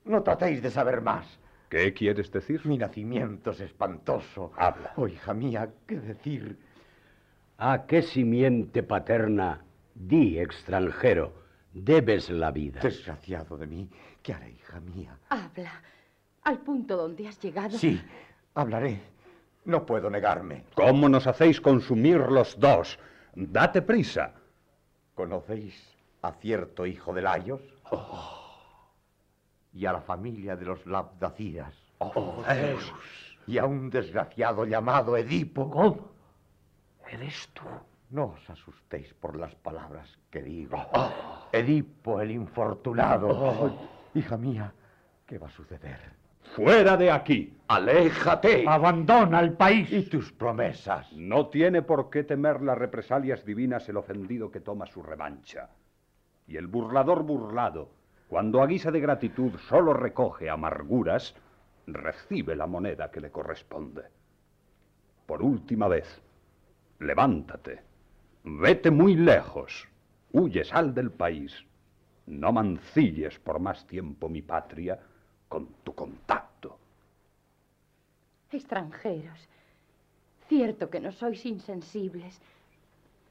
No 0.04 0.22
tratéis 0.22 0.62
de 0.62 0.70
saber 0.70 1.00
más. 1.00 1.26
¿Qué 1.68 1.92
quieres 1.92 2.30
decir? 2.32 2.64
Mi 2.64 2.78
nacimiento 2.78 3.50
es 3.50 3.60
espantoso. 3.60 4.52
Habla. 4.56 4.92
Oh, 4.96 5.06
hija 5.06 5.34
mía, 5.34 5.68
¿qué 5.86 6.00
decir? 6.00 6.58
¿A 7.58 7.86
qué 7.86 8.02
simiente 8.02 8.82
paterna, 8.82 9.64
di 9.94 10.38
extranjero, 10.38 11.34
debes 11.74 12.30
la 12.30 12.52
vida? 12.52 12.80
Desgraciado 12.80 13.58
de 13.58 13.66
mí, 13.66 13.90
¿qué 14.28 14.34
haré, 14.34 14.50
hija 14.50 14.78
mía? 14.80 15.18
Habla. 15.30 15.72
Al 16.42 16.58
punto 16.58 16.98
donde 16.98 17.26
has 17.26 17.40
llegado. 17.40 17.78
Sí, 17.78 17.98
hablaré. 18.54 19.00
No 19.64 19.86
puedo 19.86 20.10
negarme. 20.10 20.64
¿Cómo 20.74 21.08
nos 21.08 21.26
hacéis 21.26 21.62
consumir 21.62 22.18
los 22.18 22.60
dos? 22.60 22.98
Date 23.34 23.80
prisa. 23.80 24.34
¿Conocéis 25.14 25.96
a 26.20 26.32
cierto 26.32 26.84
hijo 26.84 27.14
de 27.14 27.22
Laios? 27.22 27.62
Y 29.72 29.86
a 29.86 29.92
la 29.92 30.02
familia 30.02 30.56
de 30.56 30.66
los 30.66 30.84
Labdacidas. 30.84 31.72
Oh, 31.96 32.44
Y 33.46 33.56
a 33.56 33.64
un 33.64 33.88
desgraciado 33.88 34.66
llamado 34.66 35.16
Edipo. 35.16 35.70
¿Cómo? 35.70 36.10
¿Eres 37.10 37.48
tú? 37.54 37.62
No 38.10 38.34
os 38.36 38.50
asustéis 38.50 39.14
por 39.14 39.36
las 39.36 39.54
palabras 39.54 40.18
que 40.30 40.42
digo. 40.42 40.78
Edipo 41.50 42.20
el 42.20 42.30
infortunado. 42.32 43.97
Hija 44.18 44.36
mía, 44.36 44.72
¿qué 45.26 45.38
va 45.38 45.46
a 45.46 45.50
suceder? 45.50 45.96
¡Fuera 46.56 46.96
de 46.96 47.08
aquí! 47.08 47.56
¡Aléjate! 47.68 48.64
Abandona 48.66 49.38
el 49.38 49.52
país. 49.52 49.92
¿Y 49.92 50.02
tus 50.08 50.32
promesas? 50.32 51.12
No 51.12 51.46
tiene 51.46 51.82
por 51.82 52.10
qué 52.10 52.24
temer 52.24 52.60
las 52.62 52.76
represalias 52.76 53.44
divinas 53.44 53.88
el 53.88 53.96
ofendido 53.96 54.50
que 54.50 54.58
toma 54.58 54.86
su 54.86 55.04
revancha. 55.04 55.68
Y 56.48 56.56
el 56.56 56.66
burlador 56.66 57.22
burlado, 57.22 57.90
cuando 58.26 58.60
a 58.60 58.66
guisa 58.66 58.90
de 58.90 58.98
gratitud 58.98 59.52
solo 59.68 59.94
recoge 59.94 60.50
amarguras, 60.50 61.36
recibe 61.86 62.56
la 62.56 62.66
moneda 62.66 63.12
que 63.12 63.20
le 63.20 63.30
corresponde. 63.30 64.02
Por 65.26 65.42
última 65.42 65.86
vez, 65.86 66.20
levántate, 66.98 67.82
vete 68.42 68.90
muy 68.90 69.14
lejos, 69.14 69.86
huye, 70.32 70.64
sal 70.64 70.92
del 70.92 71.12
país. 71.12 71.67
No 72.28 72.52
mancilles 72.52 73.38
por 73.38 73.58
más 73.58 73.86
tiempo 73.86 74.28
mi 74.28 74.42
patria 74.42 74.98
con 75.48 75.66
tu 75.82 75.94
contacto. 75.94 76.76
Extranjeros, 78.52 79.48
cierto 80.46 80.90
que 80.90 81.00
no 81.00 81.10
sois 81.10 81.44
insensibles, 81.46 82.38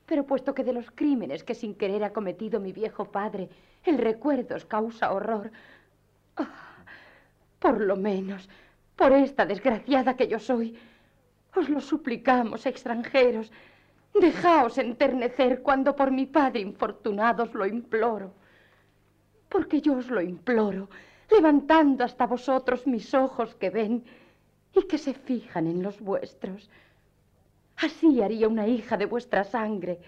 pero 0.07 0.25
puesto 0.25 0.55
que 0.55 0.63
de 0.63 0.73
los 0.73 0.89
crímenes 0.89 1.43
que 1.43 1.53
sin 1.53 1.75
querer 1.75 2.03
ha 2.03 2.13
cometido 2.13 2.59
mi 2.59 2.73
viejo 2.73 3.05
padre, 3.05 3.49
el 3.85 3.99
recuerdo 3.99 4.55
os 4.55 4.65
causa 4.65 5.13
horror, 5.13 5.51
ah, 6.37 6.81
por 7.59 7.79
lo 7.81 7.97
menos, 7.97 8.49
por 8.95 9.11
esta 9.11 9.45
desgraciada 9.45 10.17
que 10.17 10.27
yo 10.27 10.39
soy, 10.39 10.75
os 11.55 11.69
lo 11.69 11.81
suplicamos, 11.81 12.65
extranjeros, 12.65 13.51
dejaos 14.19 14.79
enternecer 14.79 15.61
cuando 15.61 15.95
por 15.95 16.09
mi 16.09 16.25
padre 16.25 16.61
infortunado 16.61 17.43
os 17.43 17.53
lo 17.53 17.67
imploro, 17.67 18.31
porque 19.49 19.81
yo 19.81 19.93
os 19.93 20.09
lo 20.09 20.21
imploro, 20.21 20.89
levantando 21.29 22.03
hasta 22.03 22.25
vosotros 22.25 22.87
mis 22.87 23.13
ojos 23.13 23.55
que 23.55 23.69
ven 23.69 24.03
y 24.73 24.83
que 24.83 24.97
se 24.97 25.13
fijan 25.13 25.67
en 25.67 25.81
los 25.83 25.99
vuestros. 25.99 26.69
Así 27.77 28.21
haría 28.21 28.47
una 28.47 28.67
hija 28.67 28.97
de 28.97 29.05
vuestra 29.05 29.43
sangre. 29.43 29.99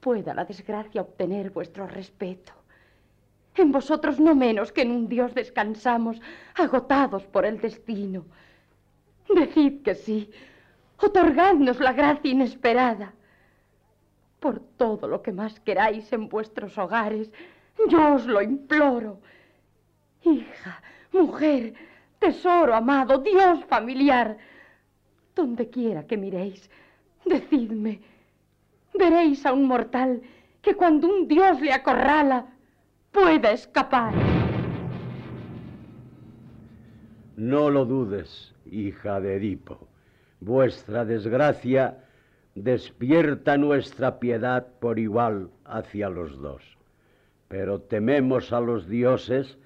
Pueda 0.00 0.34
la 0.34 0.44
desgracia 0.44 1.02
obtener 1.02 1.50
vuestro 1.50 1.86
respeto. 1.86 2.52
En 3.54 3.72
vosotros 3.72 4.20
no 4.20 4.34
menos 4.34 4.72
que 4.72 4.82
en 4.82 4.90
un 4.90 5.08
Dios 5.08 5.34
descansamos, 5.34 6.20
agotados 6.54 7.24
por 7.24 7.46
el 7.46 7.60
destino. 7.60 8.24
Decid 9.34 9.82
que 9.82 9.94
sí, 9.94 10.30
otorgadnos 10.98 11.80
la 11.80 11.92
gracia 11.92 12.30
inesperada. 12.30 13.12
Por 14.40 14.60
todo 14.60 15.08
lo 15.08 15.22
que 15.22 15.32
más 15.32 15.58
queráis 15.60 16.12
en 16.12 16.28
vuestros 16.28 16.76
hogares, 16.76 17.30
yo 17.88 18.14
os 18.14 18.26
lo 18.26 18.42
imploro. 18.42 19.20
Hija, 20.22 20.82
mujer, 21.12 21.74
tesoro 22.18 22.74
amado, 22.74 23.18
Dios 23.18 23.64
familiar, 23.66 24.36
donde 25.34 25.68
quiera 25.68 26.06
que 26.06 26.16
miréis, 26.16 26.70
decidme, 27.24 28.00
veréis 28.94 29.44
a 29.46 29.52
un 29.52 29.66
mortal 29.66 30.22
que 30.62 30.74
cuando 30.74 31.06
un 31.06 31.28
Dios 31.28 31.60
le 31.60 31.72
acorrala, 31.72 32.46
pueda 33.12 33.52
escapar. 33.52 34.12
No 37.36 37.70
lo 37.70 37.84
dudes, 37.84 38.54
hija 38.64 39.20
de 39.20 39.36
Edipo. 39.36 39.88
Vuestra 40.40 41.04
desgracia 41.04 41.98
despierta 42.54 43.56
nuestra 43.58 44.18
piedad 44.18 44.66
por 44.80 44.98
igual 44.98 45.50
hacia 45.64 46.08
los 46.08 46.40
dos. 46.40 46.75
Pero 47.48 47.80
tememos 47.80 48.52
a 48.52 48.60
los 48.60 48.88
dioses 48.88 49.58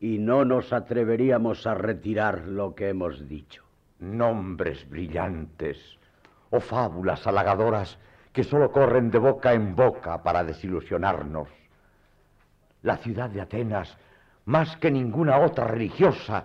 y 0.00 0.18
no 0.18 0.44
nos 0.44 0.72
atreveríamos 0.72 1.66
a 1.66 1.74
retirar 1.74 2.42
lo 2.42 2.74
que 2.74 2.88
hemos 2.88 3.28
dicho. 3.28 3.64
Nombres 3.98 4.88
brillantes 4.88 5.98
o 6.50 6.60
fábulas 6.60 7.26
halagadoras 7.26 7.98
que 8.32 8.44
solo 8.44 8.70
corren 8.70 9.10
de 9.10 9.18
boca 9.18 9.54
en 9.54 9.74
boca 9.74 10.22
para 10.22 10.44
desilusionarnos. 10.44 11.48
La 12.82 12.96
ciudad 12.98 13.30
de 13.30 13.40
Atenas, 13.40 13.96
más 14.44 14.76
que 14.76 14.90
ninguna 14.90 15.38
otra 15.38 15.66
religiosa, 15.66 16.44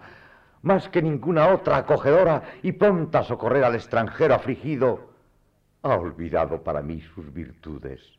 más 0.61 0.87
que 0.89 1.01
ninguna 1.01 1.49
otra 1.49 1.77
acogedora 1.77 2.43
y 2.63 2.71
pronta 2.73 3.19
a 3.19 3.23
socorrer 3.23 3.63
al 3.63 3.75
extranjero 3.75 4.35
afligido, 4.35 5.09
ha 5.81 5.95
olvidado 5.95 6.63
para 6.63 6.81
mí 6.81 7.01
sus 7.01 7.33
virtudes. 7.33 8.18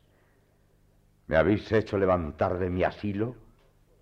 Me 1.31 1.37
habéis 1.37 1.71
hecho 1.71 1.97
levantar 1.97 2.59
de 2.59 2.69
mi 2.69 2.83
asilo 2.83 3.37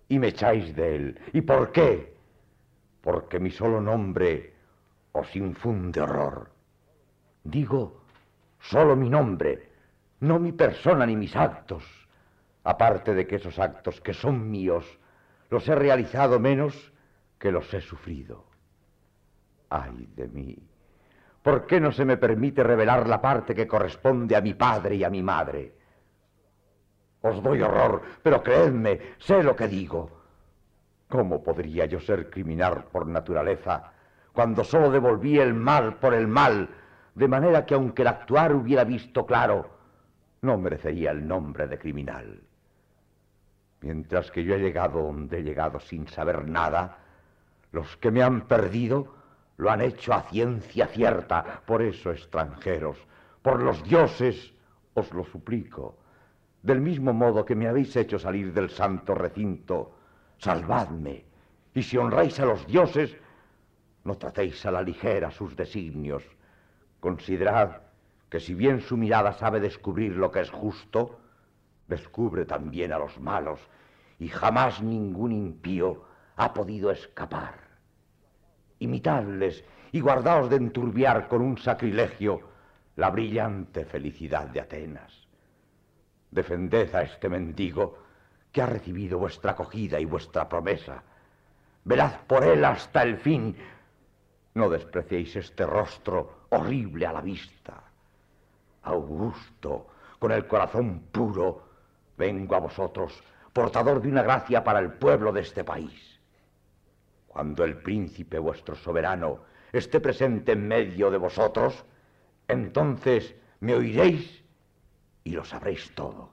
y 0.08 0.18
me 0.18 0.30
echáis 0.30 0.74
de 0.74 0.96
él. 0.96 1.20
¿Y 1.32 1.42
por 1.42 1.70
qué? 1.70 2.16
Porque 3.00 3.38
mi 3.38 3.52
solo 3.52 3.80
nombre 3.80 4.52
os 5.12 5.36
infunde 5.36 6.00
horror. 6.00 6.50
Digo, 7.44 8.02
solo 8.58 8.96
mi 8.96 9.08
nombre, 9.08 9.70
no 10.18 10.40
mi 10.40 10.50
persona 10.50 11.06
ni 11.06 11.14
mis 11.14 11.36
actos. 11.36 11.84
Aparte 12.64 13.14
de 13.14 13.28
que 13.28 13.36
esos 13.36 13.60
actos 13.60 14.00
que 14.00 14.12
son 14.12 14.50
míos 14.50 14.98
los 15.50 15.68
he 15.68 15.76
realizado 15.76 16.40
menos 16.40 16.92
que 17.38 17.52
los 17.52 17.72
he 17.72 17.80
sufrido. 17.80 18.44
Ay 19.68 20.08
de 20.16 20.26
mí. 20.26 20.58
¿Por 21.44 21.64
qué 21.68 21.78
no 21.78 21.92
se 21.92 22.04
me 22.04 22.16
permite 22.16 22.64
revelar 22.64 23.08
la 23.08 23.20
parte 23.20 23.54
que 23.54 23.68
corresponde 23.68 24.34
a 24.34 24.40
mi 24.40 24.54
padre 24.54 24.96
y 24.96 25.04
a 25.04 25.10
mi 25.10 25.22
madre? 25.22 25.78
Os 27.22 27.42
doy 27.42 27.60
horror, 27.60 28.02
pero 28.22 28.42
creedme, 28.42 29.14
sé 29.18 29.42
lo 29.42 29.54
que 29.54 29.68
digo. 29.68 30.10
¿Cómo 31.08 31.42
podría 31.42 31.86
yo 31.86 32.00
ser 32.00 32.30
criminal 32.30 32.84
por 32.90 33.06
naturaleza 33.06 33.92
cuando 34.32 34.62
solo 34.64 34.90
devolví 34.90 35.38
el 35.38 35.52
mal 35.52 35.96
por 35.96 36.14
el 36.14 36.28
mal, 36.28 36.68
de 37.14 37.28
manera 37.28 37.66
que 37.66 37.74
aunque 37.74 38.02
el 38.02 38.08
actuar 38.08 38.54
hubiera 38.54 38.84
visto 38.84 39.26
claro, 39.26 39.68
no 40.42 40.56
merecería 40.56 41.10
el 41.10 41.26
nombre 41.26 41.66
de 41.66 41.78
criminal? 41.78 42.40
Mientras 43.82 44.30
que 44.30 44.44
yo 44.44 44.54
he 44.54 44.60
llegado 44.60 45.02
donde 45.02 45.38
he 45.38 45.42
llegado 45.42 45.80
sin 45.80 46.06
saber 46.06 46.46
nada, 46.46 46.98
los 47.72 47.96
que 47.96 48.10
me 48.10 48.22
han 48.22 48.42
perdido 48.42 49.14
lo 49.56 49.70
han 49.70 49.82
hecho 49.82 50.14
a 50.14 50.22
ciencia 50.22 50.86
cierta. 50.86 51.60
Por 51.66 51.82
eso, 51.82 52.10
extranjeros, 52.10 52.96
por 53.42 53.62
los 53.62 53.82
dioses, 53.84 54.52
os 54.94 55.12
lo 55.12 55.24
suplico. 55.24 55.99
Del 56.62 56.80
mismo 56.80 57.12
modo 57.12 57.44
que 57.44 57.54
me 57.54 57.68
habéis 57.68 57.96
hecho 57.96 58.18
salir 58.18 58.52
del 58.52 58.70
santo 58.70 59.14
recinto, 59.14 59.94
salvadme. 60.38 61.24
Y 61.74 61.82
si 61.82 61.96
honráis 61.96 62.38
a 62.40 62.44
los 62.44 62.66
dioses, 62.66 63.16
no 64.04 64.16
tratéis 64.16 64.64
a 64.66 64.70
la 64.70 64.82
ligera 64.82 65.30
sus 65.30 65.56
designios. 65.56 66.22
Considerad 67.00 67.82
que 68.28 68.40
si 68.40 68.54
bien 68.54 68.80
su 68.80 68.96
mirada 68.96 69.32
sabe 69.32 69.60
descubrir 69.60 70.16
lo 70.16 70.30
que 70.30 70.40
es 70.40 70.50
justo, 70.50 71.18
descubre 71.88 72.44
también 72.44 72.92
a 72.92 72.98
los 72.98 73.18
malos, 73.18 73.60
y 74.18 74.28
jamás 74.28 74.82
ningún 74.82 75.32
impío 75.32 76.04
ha 76.36 76.52
podido 76.54 76.90
escapar. 76.90 77.54
Imitadles 78.78 79.64
y 79.92 80.00
guardaos 80.00 80.48
de 80.48 80.56
enturbiar 80.56 81.28
con 81.28 81.42
un 81.42 81.58
sacrilegio 81.58 82.40
la 82.96 83.10
brillante 83.10 83.84
felicidad 83.84 84.46
de 84.48 84.60
Atenas. 84.60 85.19
Defended 86.30 86.94
a 86.94 87.02
este 87.02 87.28
mendigo 87.28 87.98
que 88.52 88.62
ha 88.62 88.66
recibido 88.66 89.18
vuestra 89.18 89.52
acogida 89.52 89.98
y 90.00 90.04
vuestra 90.04 90.48
promesa. 90.48 91.02
Velad 91.84 92.20
por 92.26 92.44
él 92.44 92.64
hasta 92.64 93.02
el 93.02 93.16
fin. 93.16 93.56
No 94.54 94.68
despreciéis 94.68 95.36
este 95.36 95.64
rostro 95.66 96.46
horrible 96.50 97.06
a 97.06 97.12
la 97.12 97.20
vista. 97.20 97.82
Augusto, 98.82 99.86
con 100.18 100.32
el 100.32 100.46
corazón 100.46 101.00
puro, 101.12 101.62
vengo 102.16 102.54
a 102.54 102.60
vosotros, 102.60 103.22
portador 103.52 104.00
de 104.00 104.08
una 104.08 104.22
gracia 104.22 104.62
para 104.62 104.78
el 104.78 104.92
pueblo 104.92 105.32
de 105.32 105.40
este 105.40 105.64
país. 105.64 106.20
Cuando 107.26 107.64
el 107.64 107.76
príncipe 107.76 108.38
vuestro 108.38 108.74
soberano 108.74 109.40
esté 109.72 110.00
presente 110.00 110.52
en 110.52 110.66
medio 110.66 111.10
de 111.10 111.18
vosotros, 111.18 111.84
entonces 112.48 113.34
me 113.60 113.74
oiréis 113.74 114.39
y 115.24 115.30
lo 115.32 115.44
sabréis 115.44 115.94
todo. 115.94 116.32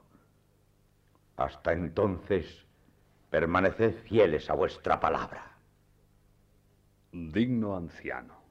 Hasta 1.36 1.72
entonces, 1.72 2.66
permaneced 3.30 3.94
fieles 4.04 4.50
a 4.50 4.54
vuestra 4.54 4.98
palabra. 4.98 5.56
Digno 7.12 7.76
anciano, 7.76 8.42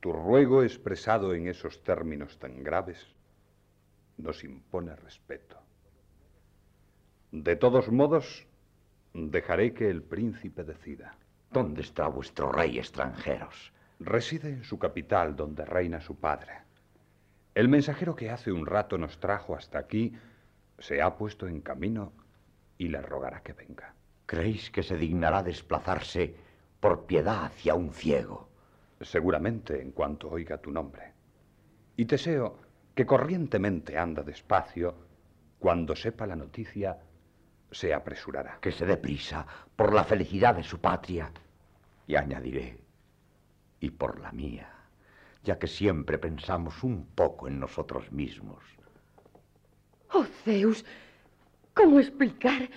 tu 0.00 0.12
ruego 0.12 0.62
expresado 0.62 1.34
en 1.34 1.48
esos 1.48 1.82
términos 1.82 2.38
tan 2.38 2.62
graves 2.62 3.14
nos 4.18 4.44
impone 4.44 4.94
respeto. 4.96 5.58
De 7.32 7.56
todos 7.56 7.90
modos, 7.90 8.46
dejaré 9.12 9.74
que 9.74 9.88
el 9.88 10.02
príncipe 10.02 10.62
decida. 10.62 11.16
¿Dónde 11.50 11.82
está 11.82 12.08
vuestro 12.08 12.52
rey 12.52 12.78
extranjeros? 12.78 13.72
Reside 13.98 14.50
en 14.50 14.64
su 14.64 14.78
capital, 14.78 15.34
donde 15.36 15.64
reina 15.64 16.00
su 16.00 16.16
padre. 16.16 16.52
El 17.54 17.68
mensajero 17.68 18.16
que 18.16 18.30
hace 18.30 18.50
un 18.50 18.66
rato 18.66 18.98
nos 18.98 19.20
trajo 19.20 19.54
hasta 19.54 19.78
aquí 19.78 20.12
se 20.78 21.00
ha 21.00 21.16
puesto 21.16 21.46
en 21.46 21.60
camino 21.60 22.12
y 22.78 22.88
le 22.88 23.00
rogará 23.00 23.42
que 23.42 23.52
venga. 23.52 23.94
¿Creéis 24.26 24.70
que 24.70 24.82
se 24.82 24.96
dignará 24.96 25.42
desplazarse 25.42 26.34
por 26.80 27.06
piedad 27.06 27.44
hacia 27.44 27.76
un 27.76 27.92
ciego? 27.92 28.48
Seguramente 29.00 29.80
en 29.80 29.92
cuanto 29.92 30.30
oiga 30.30 30.58
tu 30.58 30.72
nombre. 30.72 31.12
Y 31.96 32.06
Teseo, 32.06 32.58
que 32.94 33.06
corrientemente 33.06 33.98
anda 33.98 34.24
despacio, 34.24 34.96
cuando 35.60 35.94
sepa 35.94 36.26
la 36.26 36.34
noticia, 36.34 36.98
se 37.70 37.94
apresurará. 37.94 38.58
Que 38.60 38.72
se 38.72 38.84
dé 38.84 38.96
prisa 38.96 39.46
por 39.76 39.94
la 39.94 40.02
felicidad 40.02 40.56
de 40.56 40.64
su 40.64 40.80
patria. 40.80 41.30
Y 42.06 42.16
añadiré, 42.16 42.78
y 43.78 43.90
por 43.90 44.18
la 44.20 44.32
mía, 44.32 44.68
ya 45.44 45.58
que 45.58 45.66
siempre 45.66 46.18
pensamos 46.18 46.82
un 46.82 47.06
poco 47.14 47.46
en 47.46 47.60
nosotros 47.60 48.10
mismos. 48.10 48.64
Oh, 50.12 50.24
Zeus, 50.44 50.84
¿cómo 51.74 52.00
explicar? 52.00 52.68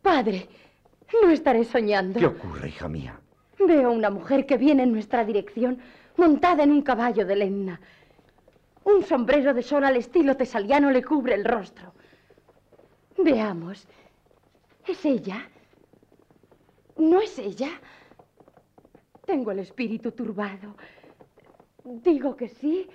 Padre, 0.00 0.48
no 1.20 1.30
estaré 1.30 1.64
soñando. 1.64 2.18
¿Qué 2.18 2.26
ocurre, 2.26 2.68
hija 2.68 2.88
mía? 2.88 3.20
Veo 3.58 3.90
una 3.90 4.10
mujer 4.10 4.46
que 4.46 4.56
viene 4.56 4.84
en 4.84 4.92
nuestra 4.92 5.24
dirección, 5.24 5.78
montada 6.16 6.62
en 6.62 6.70
un 6.70 6.82
caballo 6.82 7.26
de 7.26 7.36
lena. 7.36 7.80
Un 8.84 9.04
sombrero 9.04 9.52
de 9.54 9.62
sol 9.62 9.84
al 9.84 9.96
estilo 9.96 10.36
tesaliano 10.36 10.90
le 10.90 11.04
cubre 11.04 11.34
el 11.34 11.44
rostro. 11.44 11.92
Veamos. 13.18 13.86
¿Es 14.86 15.04
ella? 15.04 15.48
¿No 16.96 17.20
es 17.20 17.38
ella? 17.38 17.70
Tengo 19.24 19.52
el 19.52 19.60
espíritu 19.60 20.12
turbado. 20.12 20.76
Digo 21.84 22.36
que 22.36 22.48
sí. 22.48 22.88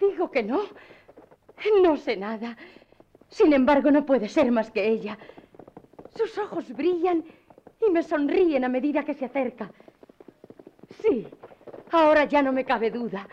Digo 0.00 0.30
que 0.30 0.42
no. 0.42 0.60
No 1.82 1.96
sé 1.96 2.16
nada. 2.16 2.56
Sin 3.28 3.52
embargo, 3.52 3.90
no 3.90 4.04
puede 4.04 4.28
ser 4.28 4.50
más 4.52 4.70
que 4.70 4.88
ella. 4.88 5.18
Sus 6.14 6.36
ojos 6.38 6.72
brillan 6.72 7.24
y 7.86 7.90
me 7.90 8.02
sonríen 8.02 8.64
a 8.64 8.68
medida 8.68 9.04
que 9.04 9.14
se 9.14 9.24
acerca. 9.26 9.70
Sí, 11.00 11.26
ahora 11.90 12.24
ya 12.24 12.42
no 12.42 12.52
me 12.52 12.64
cabe 12.64 12.90
duda. 12.90 13.28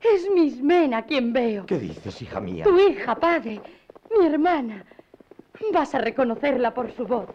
Es 0.00 0.28
Miss 0.30 0.60
Mena 0.62 1.02
quien 1.02 1.32
veo. 1.32 1.66
¿Qué 1.66 1.78
dices, 1.78 2.20
hija 2.22 2.40
mía? 2.40 2.64
Tu 2.64 2.78
hija, 2.78 3.14
padre. 3.14 3.60
Mi 4.18 4.26
hermana. 4.26 4.84
Vas 5.72 5.94
a 5.94 5.98
reconocerla 5.98 6.74
por 6.74 6.90
su 6.92 7.06
voz. 7.06 7.26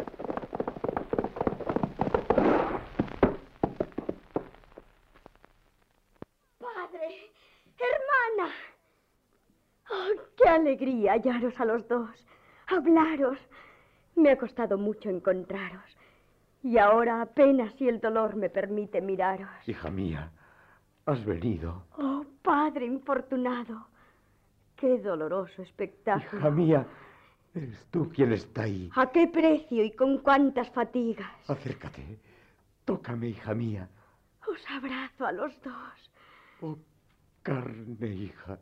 Padre, 6.60 7.32
hermana. 7.80 8.54
Oh, 9.90 10.22
qué 10.38 10.50
alegría 10.70 11.14
hallaros 11.14 11.60
a 11.60 11.66
los 11.66 11.88
dos, 11.88 12.10
hablaros. 12.68 13.38
Me 14.16 14.32
ha 14.32 14.38
costado 14.38 14.78
mucho 14.78 15.10
encontraros. 15.10 15.98
Y 16.62 16.78
ahora 16.78 17.22
apenas 17.22 17.74
si 17.76 17.88
el 17.88 18.00
dolor 18.00 18.36
me 18.36 18.50
permite 18.50 19.02
miraros. 19.02 19.50
Hija 19.66 19.90
mía, 19.90 20.32
has 21.06 21.26
venido. 21.26 21.86
Oh, 21.98 22.26
padre 22.42 22.86
infortunado. 22.86 23.88
Qué 24.76 25.00
doloroso 25.00 25.62
espectáculo. 25.64 26.40
Hija 26.40 26.52
mía, 26.52 26.88
eres 27.56 27.88
tú 27.90 28.10
quien 28.10 28.34
está 28.34 28.64
ahí. 28.64 28.90
¿A 28.96 29.10
qué 29.10 29.28
precio 29.28 29.84
y 29.84 29.92
con 29.92 30.20
cuántas 30.20 30.70
fatigas? 30.70 31.32
Acércate. 31.50 32.20
Tócame, 32.86 33.30
hija 33.30 33.54
mía. 33.56 33.90
Os 34.48 34.64
abrazo 34.70 35.26
a 35.26 35.32
los 35.32 35.62
dos. 35.62 36.12
Oh, 36.62 36.78
carne, 37.42 38.08
hija, 38.08 38.60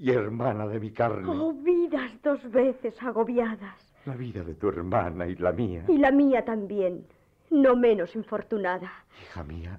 y 0.00 0.10
hermana 0.10 0.66
de 0.66 0.80
mi 0.80 0.90
carne. 0.90 1.28
Oh, 1.28 1.52
vidas 1.52 2.10
dos 2.22 2.50
veces 2.50 2.94
agobiadas. 3.02 3.92
La 4.06 4.14
vida 4.14 4.42
de 4.42 4.54
tu 4.54 4.68
hermana 4.68 5.26
y 5.26 5.36
la 5.36 5.52
mía. 5.52 5.84
Y 5.88 5.98
la 5.98 6.10
mía 6.10 6.42
también, 6.42 7.06
no 7.50 7.76
menos 7.76 8.16
infortunada. 8.16 8.90
Hija 9.22 9.44
mía, 9.44 9.78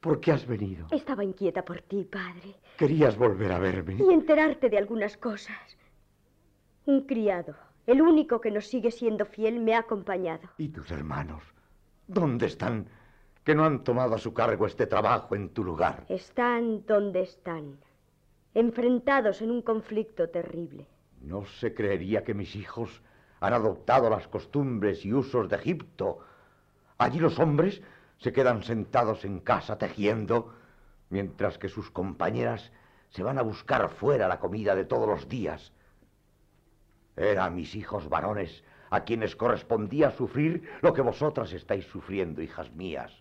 ¿por 0.00 0.20
qué 0.20 0.30
has 0.30 0.46
venido? 0.46 0.86
Estaba 0.92 1.24
inquieta 1.24 1.64
por 1.64 1.82
ti, 1.82 2.04
padre. 2.04 2.54
Querías 2.78 3.18
volver 3.18 3.50
a 3.50 3.58
verme. 3.58 3.96
Y 3.98 4.12
enterarte 4.12 4.70
de 4.70 4.78
algunas 4.78 5.16
cosas. 5.16 5.76
Un 6.84 7.00
criado, 7.00 7.56
el 7.88 8.00
único 8.02 8.40
que 8.40 8.52
nos 8.52 8.68
sigue 8.68 8.92
siendo 8.92 9.26
fiel, 9.26 9.58
me 9.58 9.74
ha 9.74 9.80
acompañado. 9.80 10.48
¿Y 10.58 10.68
tus 10.68 10.92
hermanos? 10.92 11.42
¿Dónde 12.06 12.46
están? 12.46 12.86
Que 13.42 13.56
no 13.56 13.64
han 13.64 13.82
tomado 13.82 14.14
a 14.14 14.18
su 14.18 14.32
cargo 14.32 14.64
este 14.66 14.86
trabajo 14.86 15.34
en 15.34 15.48
tu 15.48 15.64
lugar. 15.64 16.04
Están 16.08 16.86
donde 16.86 17.22
están, 17.22 17.78
enfrentados 18.56 19.42
en 19.42 19.50
un 19.50 19.60
conflicto 19.60 20.30
terrible. 20.30 20.86
No 21.20 21.44
se 21.44 21.74
creería 21.74 22.24
que 22.24 22.32
mis 22.32 22.56
hijos 22.56 23.02
han 23.38 23.52
adoptado 23.52 24.08
las 24.08 24.28
costumbres 24.28 25.04
y 25.04 25.12
usos 25.12 25.50
de 25.50 25.56
Egipto. 25.56 26.20
Allí 26.96 27.18
los 27.18 27.38
hombres 27.38 27.82
se 28.16 28.32
quedan 28.32 28.62
sentados 28.62 29.26
en 29.26 29.40
casa 29.40 29.76
tejiendo, 29.76 30.54
mientras 31.10 31.58
que 31.58 31.68
sus 31.68 31.90
compañeras 31.90 32.72
se 33.10 33.22
van 33.22 33.38
a 33.38 33.42
buscar 33.42 33.90
fuera 33.90 34.26
la 34.26 34.40
comida 34.40 34.74
de 34.74 34.86
todos 34.86 35.06
los 35.06 35.28
días. 35.28 35.74
Era 37.14 37.44
a 37.44 37.50
mis 37.50 37.74
hijos 37.74 38.08
varones 38.08 38.64
a 38.88 39.04
quienes 39.04 39.36
correspondía 39.36 40.12
sufrir 40.12 40.66
lo 40.80 40.94
que 40.94 41.02
vosotras 41.02 41.52
estáis 41.52 41.84
sufriendo, 41.84 42.40
hijas 42.40 42.72
mías, 42.72 43.14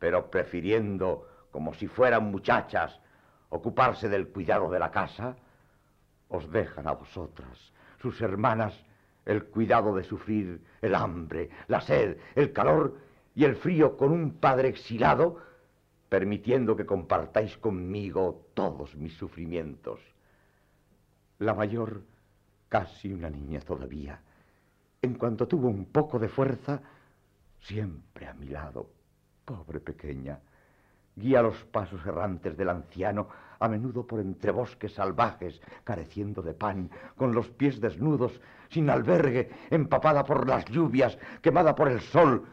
pero 0.00 0.28
prefiriendo, 0.28 1.28
como 1.52 1.72
si 1.72 1.86
fueran 1.86 2.32
muchachas, 2.32 3.00
ocuparse 3.50 4.08
del 4.08 4.28
cuidado 4.28 4.70
de 4.70 4.78
la 4.78 4.90
casa, 4.90 5.36
os 6.28 6.50
dejan 6.50 6.86
a 6.86 6.92
vosotras, 6.92 7.72
sus 8.00 8.20
hermanas, 8.20 8.74
el 9.24 9.44
cuidado 9.44 9.94
de 9.94 10.04
sufrir 10.04 10.62
el 10.80 10.94
hambre, 10.94 11.50
la 11.68 11.80
sed, 11.80 12.18
el 12.34 12.52
calor 12.52 12.96
y 13.34 13.44
el 13.44 13.56
frío 13.56 13.96
con 13.96 14.12
un 14.12 14.34
padre 14.34 14.68
exilado, 14.68 15.38
permitiendo 16.08 16.76
que 16.76 16.86
compartáis 16.86 17.56
conmigo 17.58 18.46
todos 18.54 18.94
mis 18.96 19.14
sufrimientos. 19.14 20.00
La 21.38 21.54
mayor 21.54 22.02
casi 22.68 23.12
una 23.12 23.30
niña 23.30 23.60
todavía. 23.60 24.20
En 25.02 25.14
cuanto 25.14 25.46
tuvo 25.46 25.68
un 25.68 25.86
poco 25.86 26.18
de 26.18 26.28
fuerza, 26.28 26.80
siempre 27.60 28.26
a 28.26 28.34
mi 28.34 28.48
lado, 28.48 28.88
pobre 29.44 29.80
pequeña, 29.80 30.40
guía 31.16 31.42
los 31.42 31.64
pasos 31.64 32.04
errantes 32.06 32.56
del 32.56 32.68
anciano, 32.68 33.28
a 33.58 33.68
menudo 33.68 34.06
por 34.06 34.20
entre 34.20 34.52
bosques 34.52 34.92
salvajes, 34.92 35.60
careciendo 35.82 36.42
de 36.42 36.52
pan, 36.52 36.90
con 37.16 37.34
los 37.34 37.48
pies 37.48 37.80
desnudos, 37.80 38.40
sin 38.68 38.90
albergue, 38.90 39.50
empapada 39.70 40.24
por 40.24 40.46
las 40.46 40.66
lluvias, 40.66 41.18
quemada 41.40 41.74
por 41.74 41.88
el 41.88 42.00
sol, 42.00 42.46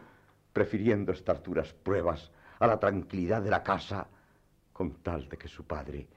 prefiriendo 0.53 1.11
estas 1.11 1.43
duras 1.43 1.73
pruebas 1.73 2.31
a 2.59 2.67
la 2.67 2.79
tranquilidad 2.79 3.41
de 3.41 3.49
la 3.49 3.63
casa, 3.63 4.07
con 4.71 4.95
tal 5.03 5.27
de 5.27 5.37
que 5.37 5.49
su 5.49 5.65
padre 5.65 6.07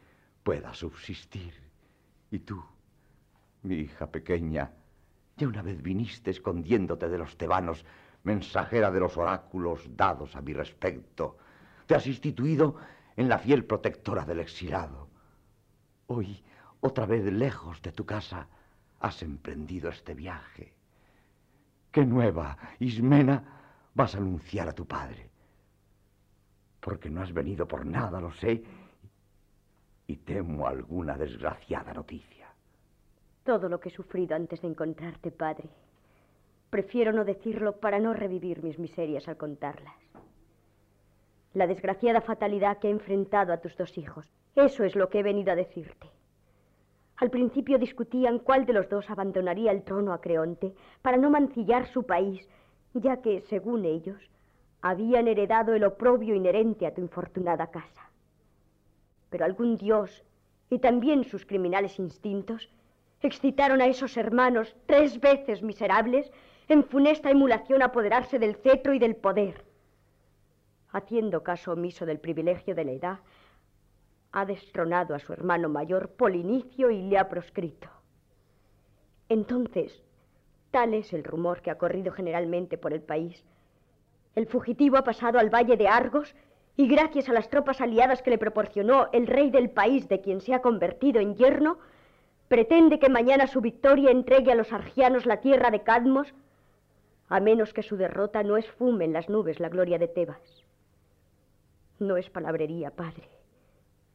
pueda 0.43 0.73
subsistir. 0.73 1.53
Y 2.31 2.39
tú, 2.41 2.63
mi 3.63 3.75
hija 3.77 4.07
pequeña, 4.07 4.71
ya 5.37 5.49
una 5.49 5.63
vez 5.63 5.83
viniste 5.83 6.31
escondiéndote 6.31 7.09
de 7.09 7.19
los 7.19 7.37
tebanos, 7.37 7.85
mensajera 8.23 8.91
de 8.91 9.01
los 9.01 9.17
oráculos 9.17 9.89
dados 9.97 10.37
a 10.37 10.41
mi 10.41 10.53
respecto. 10.53 11.39
Te 11.87 11.95
has 11.95 12.07
instituido 12.07 12.77
en 13.17 13.29
la 13.29 13.39
fiel 13.39 13.65
protectora 13.65 14.25
del 14.25 14.41
exilado. 14.41 15.09
Hoy, 16.09 16.43
otra 16.81 17.07
vez 17.07 17.25
lejos 17.33 17.81
de 17.83 17.93
tu 17.93 18.05
casa, 18.05 18.47
has 19.01 19.23
emprendido 19.23 19.91
este 19.91 20.15
viaje. 20.15 20.73
¿Qué 21.91 22.05
nueva, 22.05 22.59
Ismena, 22.79 23.43
vas 23.95 24.15
a 24.15 24.19
anunciar 24.19 24.69
a 24.69 24.73
tu 24.73 24.85
padre? 24.87 25.31
Porque 26.81 27.09
no 27.09 27.23
has 27.23 27.33
venido 27.33 27.67
por 27.67 27.87
nada, 27.87 28.21
lo 28.21 28.33
sé, 28.33 28.63
y 30.07 30.17
temo 30.17 30.67
alguna 30.67 31.17
desgraciada 31.17 31.93
noticia. 31.93 32.49
Todo 33.45 33.69
lo 33.69 33.81
que 33.81 33.89
he 33.89 33.93
sufrido 33.93 34.37
antes 34.37 34.61
de 34.61 34.69
encontrarte, 34.69 35.31
padre. 35.31 35.69
Prefiero 36.71 37.13
no 37.13 37.25
decirlo 37.25 37.77
para 37.77 37.99
no 37.99 38.13
revivir 38.13 38.63
mis 38.63 38.79
miserias 38.79 39.27
al 39.29 39.37
contarlas. 39.37 39.95
La 41.57 41.67
desgraciada 41.67 42.21
fatalidad 42.21 42.77
que 42.77 42.89
he 42.89 42.91
enfrentado 42.91 43.51
a 43.51 43.57
tus 43.57 43.75
dos 43.79 43.97
hijos. 43.97 44.31
Eso 44.57 44.85
es 44.85 44.95
lo 44.95 45.09
que 45.09 45.21
he 45.21 45.23
venido 45.23 45.53
a 45.53 45.57
decirte. 45.57 46.11
Al 47.17 47.31
principio 47.31 47.79
discutían 47.79 48.41
cuál 48.41 48.67
de 48.67 48.75
los 48.75 48.91
dos 48.91 49.09
abandonaría 49.09 49.73
el 49.73 49.83
trono 49.83 50.13
a 50.13 50.21
Creonte 50.21 50.75
para 51.01 51.17
no 51.17 51.31
mancillar 51.31 51.87
su 51.87 52.03
país, 52.03 52.47
ya 52.93 53.23
que, 53.23 53.41
según 53.41 53.87
ellos, 53.87 54.29
habían 54.83 55.29
heredado 55.29 55.73
el 55.73 55.85
oprobio 55.85 56.35
inherente 56.35 56.87
a 56.87 56.93
tu 56.93 57.01
infortunada 57.01 57.69
casa. 57.69 58.11
Pero 59.31 59.47
algún 59.47 59.79
dios, 59.79 60.25
y 60.69 60.79
también 60.79 61.25
sus 61.25 61.47
criminales 61.47 61.99
instintos, 61.99 62.69
excitaron 63.23 63.81
a 63.81 63.87
esos 63.87 64.19
hermanos 64.19 64.77
tres 64.85 65.19
veces 65.21 65.63
miserables 65.63 66.31
en 66.69 66.85
funesta 66.85 67.31
emulación 67.31 67.81
apoderarse 67.81 68.39
del 68.39 68.57
cetro 68.57 68.93
y 68.93 68.99
del 68.99 69.17
poder. 69.17 69.65
Haciendo 70.97 71.43
caso 71.43 71.73
omiso 71.73 72.07
del 72.07 72.21
privilegio 72.21 72.75
de 72.75 72.85
la 72.87 72.93
edad, 72.93 73.19
ha 74.33 74.47
destronado 74.47 75.15
a 75.15 75.19
su 75.19 75.31
hermano 75.35 75.69
mayor 75.69 76.09
Polinicio 76.09 76.91
y 76.91 77.03
le 77.03 77.19
ha 77.19 77.29
proscrito. 77.29 77.91
Entonces, 79.29 80.03
tal 80.71 80.95
es 80.95 81.13
el 81.13 81.23
rumor 81.23 81.61
que 81.61 81.71
ha 81.71 81.77
corrido 81.77 82.13
generalmente 82.13 82.79
por 82.79 82.95
el 82.95 83.03
país. 83.03 83.45
El 84.35 84.47
fugitivo 84.47 84.97
ha 84.97 85.05
pasado 85.05 85.39
al 85.39 85.51
valle 85.51 85.77
de 85.77 85.87
Argos 85.87 86.35
y 86.77 86.89
gracias 86.89 87.29
a 87.29 87.35
las 87.35 87.51
tropas 87.51 87.83
aliadas 87.83 88.23
que 88.23 88.31
le 88.31 88.39
proporcionó 88.39 89.11
el 89.13 89.27
rey 89.27 89.51
del 89.51 89.69
país 89.69 90.09
de 90.09 90.23
quien 90.23 90.41
se 90.41 90.55
ha 90.55 90.63
convertido 90.63 91.21
en 91.21 91.35
yerno, 91.37 91.77
pretende 92.49 92.99
que 92.99 93.11
mañana 93.11 93.47
su 93.49 93.61
victoria 93.61 94.11
entregue 94.11 94.51
a 94.51 94.55
los 94.55 94.73
argianos 94.73 95.27
la 95.27 95.43
tierra 95.43 95.71
de 95.71 95.83
Cadmos, 95.83 96.33
a 97.29 97.39
menos 97.39 97.75
que 97.75 97.83
su 97.83 97.99
derrota 97.99 98.43
no 98.43 98.57
esfume 98.57 99.05
en 99.05 99.13
las 99.13 99.29
nubes 99.29 99.61
la 99.61 99.69
gloria 99.69 99.99
de 99.99 100.09
Tebas. 100.09 100.66
No 101.99 102.17
es 102.17 102.29
palabrería, 102.31 102.91
padre. 102.91 103.29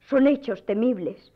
Son 0.01 0.27
hechos 0.27 0.65
temibles. 0.65 1.31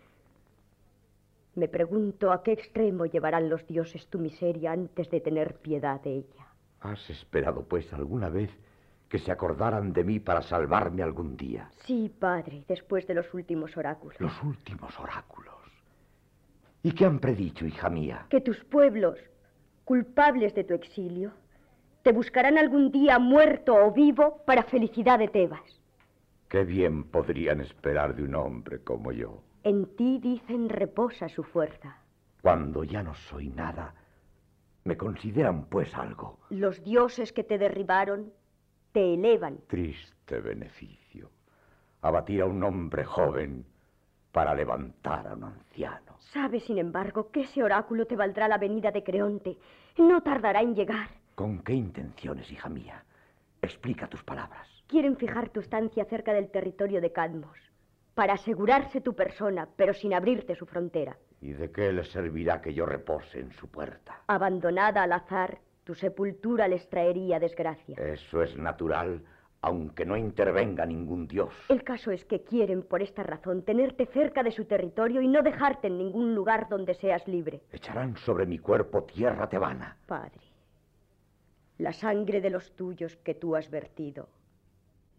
Me 1.55 1.67
pregunto 1.67 2.31
a 2.31 2.43
qué 2.43 2.51
extremo 2.51 3.05
llevarán 3.05 3.49
los 3.49 3.65
dioses 3.65 4.07
tu 4.07 4.19
miseria 4.19 4.73
antes 4.73 5.09
de 5.09 5.21
tener 5.21 5.55
piedad 5.55 6.01
de 6.01 6.17
ella. 6.17 6.47
¿Has 6.81 7.09
esperado, 7.09 7.63
pues, 7.63 7.91
alguna 7.93 8.29
vez 8.29 8.51
que 9.07 9.19
se 9.19 9.31
acordaran 9.31 9.93
de 9.93 10.03
mí 10.03 10.19
para 10.19 10.41
salvarme 10.41 11.01
algún 11.01 11.37
día? 11.37 11.71
Sí, 11.85 12.11
padre, 12.19 12.65
después 12.67 13.07
de 13.07 13.13
los 13.13 13.33
últimos 13.33 13.75
oráculos. 13.77 14.19
Los 14.19 14.43
últimos 14.43 14.99
oráculos. 14.99 15.55
¿Y 16.83 16.91
qué 16.91 17.05
han 17.05 17.19
predicho, 17.19 17.65
hija 17.65 17.89
mía? 17.89 18.25
Que 18.29 18.41
tus 18.41 18.63
pueblos, 18.65 19.17
culpables 19.85 20.53
de 20.53 20.63
tu 20.65 20.73
exilio, 20.73 21.31
te 22.03 22.11
buscarán 22.11 22.57
algún 22.57 22.91
día 22.91 23.17
muerto 23.17 23.73
o 23.73 23.91
vivo 23.91 24.43
para 24.45 24.63
felicidad 24.63 25.17
de 25.17 25.27
Tebas. 25.27 25.81
Qué 26.47 26.63
bien 26.63 27.05
podrían 27.05 27.61
esperar 27.61 28.15
de 28.15 28.23
un 28.23 28.35
hombre 28.35 28.83
como 28.83 29.11
yo. 29.11 29.41
En 29.63 29.95
ti, 29.95 30.19
dicen, 30.19 30.69
reposa 30.69 31.27
su 31.27 31.43
fuerza. 31.43 31.97
Cuando 32.41 32.83
ya 32.83 33.01
no 33.01 33.15
soy 33.15 33.49
nada, 33.49 33.95
me 34.83 34.95
consideran 34.95 35.65
pues 35.65 35.93
algo. 35.95 36.39
Los 36.51 36.83
dioses 36.83 37.33
que 37.33 37.43
te 37.43 37.57
derribaron 37.57 38.31
te 38.91 39.15
elevan. 39.15 39.59
Triste 39.67 40.39
beneficio. 40.39 41.31
Abatir 42.01 42.43
a 42.43 42.45
un 42.45 42.63
hombre 42.63 43.03
joven 43.03 43.65
para 44.31 44.53
levantar 44.53 45.27
a 45.27 45.33
un 45.33 45.45
anciano. 45.45 46.17
Sabes, 46.19 46.63
sin 46.65 46.77
embargo, 46.77 47.31
que 47.31 47.41
ese 47.41 47.63
oráculo 47.63 48.05
te 48.05 48.15
valdrá 48.15 48.47
la 48.47 48.57
venida 48.59 48.91
de 48.91 49.03
Creonte. 49.03 49.57
No 49.97 50.21
tardará 50.21 50.61
en 50.61 50.75
llegar. 50.75 51.09
¿Con 51.33 51.63
qué 51.63 51.73
intenciones, 51.73 52.51
hija 52.51 52.69
mía? 52.69 53.03
Explica 53.61 54.07
tus 54.07 54.23
palabras. 54.23 54.74
Quieren 54.87 55.17
fijar 55.17 55.49
tu 55.49 55.59
estancia 55.59 56.05
cerca 56.05 56.33
del 56.33 56.49
territorio 56.49 57.01
de 57.01 57.11
Cadmos, 57.11 57.57
para 58.13 58.33
asegurarse 58.33 59.01
tu 59.01 59.15
persona, 59.15 59.67
pero 59.75 59.93
sin 59.93 60.13
abrirte 60.13 60.55
su 60.55 60.65
frontera. 60.65 61.17
¿Y 61.41 61.53
de 61.53 61.71
qué 61.71 61.91
les 61.91 62.09
servirá 62.09 62.61
que 62.61 62.73
yo 62.73 62.85
repose 62.85 63.39
en 63.39 63.51
su 63.51 63.67
puerta? 63.67 64.21
Abandonada 64.27 65.03
al 65.03 65.13
azar, 65.13 65.59
tu 65.83 65.95
sepultura 65.95 66.67
les 66.67 66.87
traería 66.87 67.39
desgracia. 67.39 67.95
Eso 67.97 68.41
es 68.41 68.55
natural 68.57 69.23
aunque 69.65 70.05
no 70.05 70.15
intervenga 70.15 70.85
ningún 70.85 71.27
dios. 71.27 71.51
El 71.69 71.83
caso 71.83 72.11
es 72.11 72.23
que 72.23 72.43
quieren, 72.43 72.83
por 72.83 73.01
esta 73.01 73.23
razón, 73.23 73.63
tenerte 73.63 74.05
cerca 74.05 74.43
de 74.43 74.51
su 74.51 74.65
territorio 74.65 75.21
y 75.21 75.27
no 75.27 75.41
dejarte 75.41 75.87
en 75.87 75.97
ningún 75.97 76.35
lugar 76.35 76.69
donde 76.69 76.93
seas 76.93 77.27
libre. 77.27 77.61
Echarán 77.71 78.15
sobre 78.17 78.45
mi 78.45 78.59
cuerpo 78.59 79.05
tierra 79.05 79.49
tebana. 79.49 79.97
Padre, 80.05 80.39
la 81.79 81.93
sangre 81.93 82.41
de 82.41 82.51
los 82.51 82.75
tuyos 82.75 83.15
que 83.15 83.33
tú 83.33 83.55
has 83.55 83.71
vertido 83.71 84.29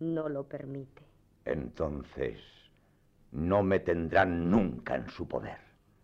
no 0.01 0.29
lo 0.29 0.45
permite. 0.45 1.03
Entonces, 1.45 2.39
no 3.33 3.63
me 3.63 3.81
tendrán 3.81 4.51
nunca 4.51 4.97
en 4.97 5.09
su 5.09 5.27
poder. 5.29 5.59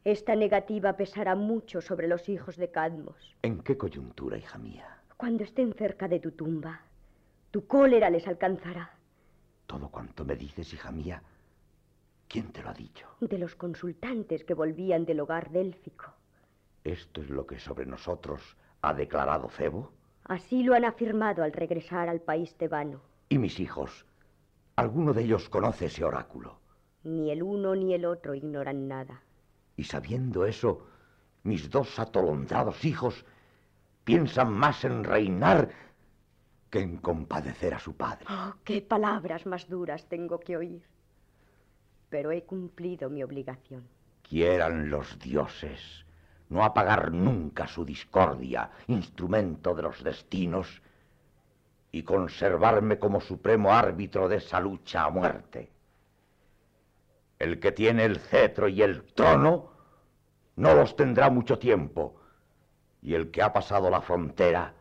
Esta 0.04 0.34
negativa 0.34 0.96
pesará 0.96 1.34
mucho 1.34 1.80
sobre 1.80 2.08
los 2.08 2.28
hijos 2.28 2.56
de 2.56 2.70
Cadmos. 2.70 3.36
¿En 3.42 3.62
qué 3.62 3.76
coyuntura, 3.76 4.36
hija 4.36 4.58
mía? 4.58 4.98
Cuando 5.16 5.44
estén 5.44 5.72
cerca 5.74 6.08
de 6.08 6.18
tu 6.18 6.32
tumba, 6.32 6.80
tu 7.52 7.66
cólera 7.66 8.10
les 8.10 8.26
alcanzará. 8.26 8.90
Todo 9.66 9.88
cuanto 9.88 10.24
me 10.24 10.34
dices, 10.34 10.72
hija 10.74 10.90
mía, 10.90 11.22
¿quién 12.28 12.50
te 12.50 12.62
lo 12.62 12.70
ha 12.70 12.74
dicho? 12.74 13.06
De 13.20 13.38
los 13.38 13.54
consultantes 13.54 14.44
que 14.44 14.54
volvían 14.54 15.04
del 15.04 15.20
hogar 15.20 15.50
délfico. 15.50 16.12
¿Esto 16.82 17.22
es 17.22 17.30
lo 17.30 17.46
que 17.46 17.60
sobre 17.60 17.86
nosotros 17.86 18.56
ha 18.80 18.92
declarado 18.94 19.48
Febo? 19.48 19.92
Así 20.24 20.64
lo 20.64 20.74
han 20.74 20.84
afirmado 20.84 21.44
al 21.44 21.52
regresar 21.52 22.08
al 22.08 22.20
país 22.20 22.54
tebano. 22.56 23.00
¿Y 23.32 23.38
mis 23.38 23.60
hijos? 23.60 24.04
¿Alguno 24.76 25.14
de 25.14 25.22
ellos 25.22 25.48
conoce 25.48 25.86
ese 25.86 26.04
oráculo? 26.04 26.58
Ni 27.04 27.30
el 27.30 27.42
uno 27.42 27.74
ni 27.74 27.94
el 27.94 28.04
otro 28.04 28.34
ignoran 28.34 28.88
nada. 28.88 29.22
Y 29.74 29.84
sabiendo 29.84 30.44
eso, 30.44 30.86
mis 31.42 31.70
dos 31.70 31.98
atolondrados 31.98 32.84
hijos 32.84 33.24
piensan 34.04 34.52
más 34.52 34.84
en 34.84 35.02
reinar 35.02 35.70
que 36.68 36.80
en 36.80 36.98
compadecer 36.98 37.72
a 37.72 37.78
su 37.78 37.96
padre. 37.96 38.26
Oh, 38.28 38.52
qué 38.64 38.82
palabras 38.82 39.46
más 39.46 39.66
duras 39.66 40.04
tengo 40.10 40.38
que 40.38 40.58
oír. 40.58 40.82
Pero 42.10 42.32
he 42.32 42.42
cumplido 42.42 43.08
mi 43.08 43.22
obligación. 43.22 43.88
Quieran 44.28 44.90
los 44.90 45.18
dioses 45.18 46.04
no 46.50 46.64
apagar 46.64 47.12
nunca 47.12 47.66
su 47.66 47.82
discordia, 47.82 48.70
instrumento 48.88 49.74
de 49.74 49.84
los 49.84 50.04
destinos, 50.04 50.82
y 51.92 52.02
conservarme 52.02 52.98
como 52.98 53.20
supremo 53.20 53.72
árbitro 53.72 54.28
de 54.28 54.36
esa 54.36 54.58
lucha 54.58 55.04
a 55.04 55.10
muerte. 55.10 55.70
El 57.38 57.60
que 57.60 57.70
tiene 57.70 58.06
el 58.06 58.18
cetro 58.18 58.66
y 58.66 58.80
el 58.82 59.04
trono 59.12 59.70
no 60.56 60.74
los 60.74 60.96
tendrá 60.96 61.28
mucho 61.28 61.58
tiempo, 61.58 62.20
y 63.02 63.14
el 63.14 63.30
que 63.30 63.42
ha 63.42 63.52
pasado 63.52 63.90
la 63.90 64.00
frontera 64.00 64.74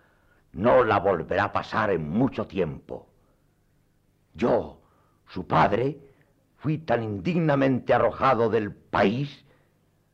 no 0.54 0.84
la 0.84 1.00
volverá 1.00 1.45
a 1.45 1.52
pasar 1.52 1.91
en 1.91 2.10
mucho 2.10 2.47
tiempo. 2.47 3.10
Yo, 4.34 4.82
su 5.28 5.45
padre, 5.45 6.00
fui 6.58 6.78
tan 6.78 7.04
indignamente 7.04 7.93
arrojado 7.93 8.50
del 8.50 8.74
país 8.74 9.45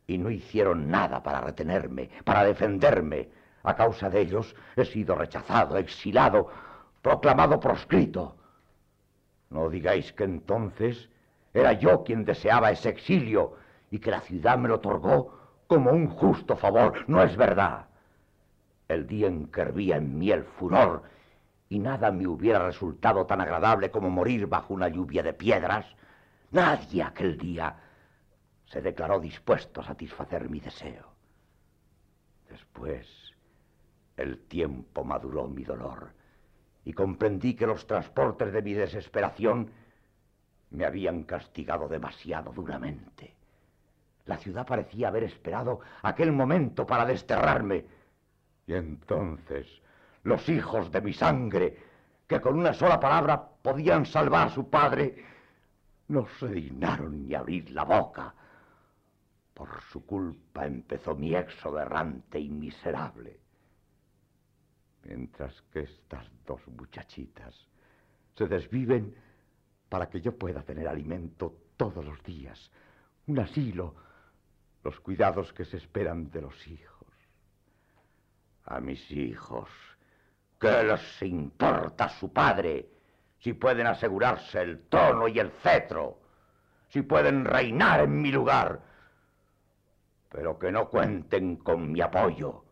y 0.07 0.17
no 0.17 0.31
hicieron 0.31 0.89
nada 0.89 1.21
para 1.21 1.41
retenerme, 1.41 2.09
para 2.23 2.43
defenderme. 2.43 3.29
A 3.63 3.75
causa 3.75 4.09
de 4.09 4.21
ellos 4.21 4.55
he 4.75 4.85
sido 4.85 5.15
rechazado, 5.15 5.77
exilado, 5.77 6.49
proclamado 7.07 7.57
proscrito. 7.59 8.35
No 9.49 9.69
digáis 9.69 10.11
que 10.11 10.25
entonces 10.25 11.09
era 11.53 11.71
yo 11.71 12.03
quien 12.03 12.25
deseaba 12.25 12.71
ese 12.71 12.89
exilio 12.89 13.55
y 13.89 13.99
que 13.99 14.11
la 14.11 14.19
ciudad 14.19 14.57
me 14.57 14.67
lo 14.67 14.75
otorgó 14.75 15.63
como 15.67 15.91
un 15.91 16.09
justo 16.09 16.57
favor. 16.57 17.05
No 17.07 17.23
es 17.23 17.37
verdad. 17.37 17.87
El 18.89 19.07
día 19.07 19.27
en 19.27 19.47
que 19.47 19.61
hervía 19.61 19.95
en 19.95 20.19
mí 20.19 20.31
el 20.31 20.43
furor 20.43 21.03
y 21.69 21.79
nada 21.79 22.11
me 22.11 22.27
hubiera 22.27 22.59
resultado 22.59 23.25
tan 23.25 23.39
agradable 23.39 23.89
como 23.89 24.09
morir 24.09 24.47
bajo 24.47 24.73
una 24.73 24.89
lluvia 24.89 25.23
de 25.23 25.33
piedras, 25.33 25.85
nadie 26.51 27.03
aquel 27.03 27.37
día 27.37 27.73
se 28.65 28.81
declaró 28.81 29.19
dispuesto 29.21 29.79
a 29.79 29.85
satisfacer 29.85 30.49
mi 30.49 30.59
deseo. 30.59 31.05
Después, 32.49 33.07
el 34.17 34.39
tiempo 34.47 35.05
maduró 35.05 35.47
mi 35.47 35.63
dolor 35.63 36.17
y 36.87 36.93
comprendí 36.93 37.53
que 37.53 37.67
los 37.67 37.85
transportes 37.85 38.53
de 38.53 38.61
mi 38.61 38.71
desesperación 38.71 39.69
me 40.69 40.85
habían 40.85 41.23
castigado 41.23 41.89
demasiado 41.89 42.53
duramente. 42.53 43.35
La 44.23 44.37
ciudad 44.37 44.65
parecía 44.65 45.09
haber 45.09 45.23
esperado 45.23 45.81
aquel 46.01 46.31
momento 46.31 46.87
para 46.87 47.05
desterrarme. 47.05 47.83
Y 48.67 48.73
entonces 48.73 49.67
los 50.23 50.47
hijos 50.47 50.89
de 50.89 51.01
mi 51.01 51.11
sangre, 51.11 51.77
que 52.25 52.39
con 52.39 52.57
una 52.57 52.73
sola 52.73 53.01
palabra 53.01 53.45
podían 53.61 54.05
salvar 54.05 54.47
a 54.47 54.51
su 54.51 54.69
padre, 54.69 55.25
no 56.07 56.25
se 56.39 56.47
dignaron 56.47 57.27
ni 57.27 57.35
abrir 57.35 57.69
la 57.71 57.83
boca. 57.83 58.33
Por 59.53 59.81
su 59.91 60.05
culpa 60.05 60.65
empezó 60.65 61.17
mi 61.17 61.35
éxodo 61.35 61.81
errante 61.81 62.39
y 62.39 62.47
miserable. 62.47 63.41
Mientras 65.03 65.61
que 65.71 65.81
estas 65.81 66.25
dos 66.45 66.65
muchachitas 66.67 67.55
se 68.35 68.47
desviven 68.47 69.15
para 69.89 70.09
que 70.09 70.21
yo 70.21 70.37
pueda 70.37 70.61
tener 70.63 70.87
alimento 70.87 71.55
todos 71.77 72.03
los 72.03 72.21
días, 72.23 72.71
un 73.27 73.39
asilo, 73.39 73.95
los 74.83 74.99
cuidados 74.99 75.53
que 75.53 75.65
se 75.65 75.77
esperan 75.77 76.29
de 76.29 76.41
los 76.41 76.67
hijos. 76.67 77.07
A 78.65 78.79
mis 78.79 79.09
hijos, 79.11 79.69
¿qué 80.59 80.83
les 80.83 81.21
importa 81.21 82.09
su 82.09 82.31
padre 82.31 82.89
si 83.39 83.53
pueden 83.53 83.87
asegurarse 83.87 84.61
el 84.61 84.87
trono 84.87 85.27
y 85.27 85.39
el 85.39 85.51
cetro? 85.51 86.19
Si 86.89 87.01
pueden 87.01 87.45
reinar 87.45 88.01
en 88.01 88.21
mi 88.21 88.31
lugar, 88.31 88.81
pero 90.29 90.57
que 90.57 90.71
no 90.71 90.89
cuenten 90.89 91.57
con 91.57 91.91
mi 91.91 92.01
apoyo, 92.01 92.63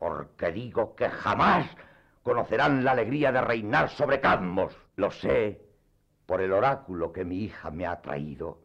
porque 0.00 0.50
digo 0.50 0.96
que 0.96 1.10
jamás 1.10 1.66
conocerán 2.22 2.82
la 2.82 2.92
alegría 2.92 3.30
de 3.32 3.42
reinar 3.42 3.90
sobre 3.90 4.18
Cadmos. 4.18 4.74
Lo 4.96 5.10
sé 5.10 5.60
por 6.24 6.40
el 6.40 6.52
oráculo 6.52 7.12
que 7.12 7.26
mi 7.26 7.44
hija 7.44 7.70
me 7.70 7.86
ha 7.86 8.00
traído 8.00 8.62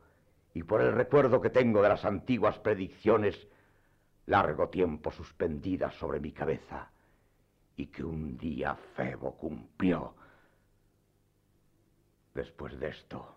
y 0.54 0.64
por 0.64 0.80
el 0.80 0.94
recuerdo 0.94 1.42
que 1.42 1.50
tengo 1.50 1.82
de 1.82 1.90
las 1.90 2.06
antiguas 2.06 2.58
predicciones 2.60 3.50
largo 4.28 4.70
tiempo 4.70 5.12
suspendidas 5.12 5.94
sobre 5.96 6.22
mi 6.22 6.32
cabeza 6.32 6.90
y 7.76 7.88
que 7.88 8.06
un 8.06 8.38
día 8.38 8.74
Febo 8.96 9.36
cumplió. 9.36 10.16
Después 12.34 12.80
de 12.80 12.88
esto, 12.88 13.36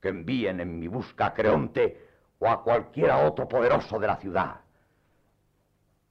que 0.00 0.10
envíen 0.10 0.60
en 0.60 0.78
mi 0.78 0.86
busca 0.86 1.26
a 1.26 1.34
Creonte 1.34 2.10
o 2.38 2.48
a 2.48 2.62
cualquiera 2.62 3.26
otro 3.26 3.48
poderoso 3.48 3.98
de 3.98 4.06
la 4.06 4.16
ciudad. 4.18 4.63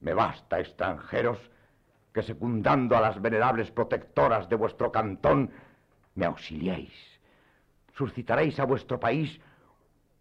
Me 0.04 0.14
basta, 0.14 0.60
extranjeros, 0.60 1.40
que 2.14 2.22
secundando 2.22 2.96
a 2.96 3.02
las 3.02 3.22
venerables 3.22 3.72
protectoras 3.72 4.50
de 4.50 4.56
vuestro 4.56 4.92
cantón, 4.92 5.50
me 6.16 6.26
auxiliéis. 6.26 6.94
Suscitaréis 7.96 8.60
a 8.60 8.66
vuestro 8.66 9.00
país 9.00 9.40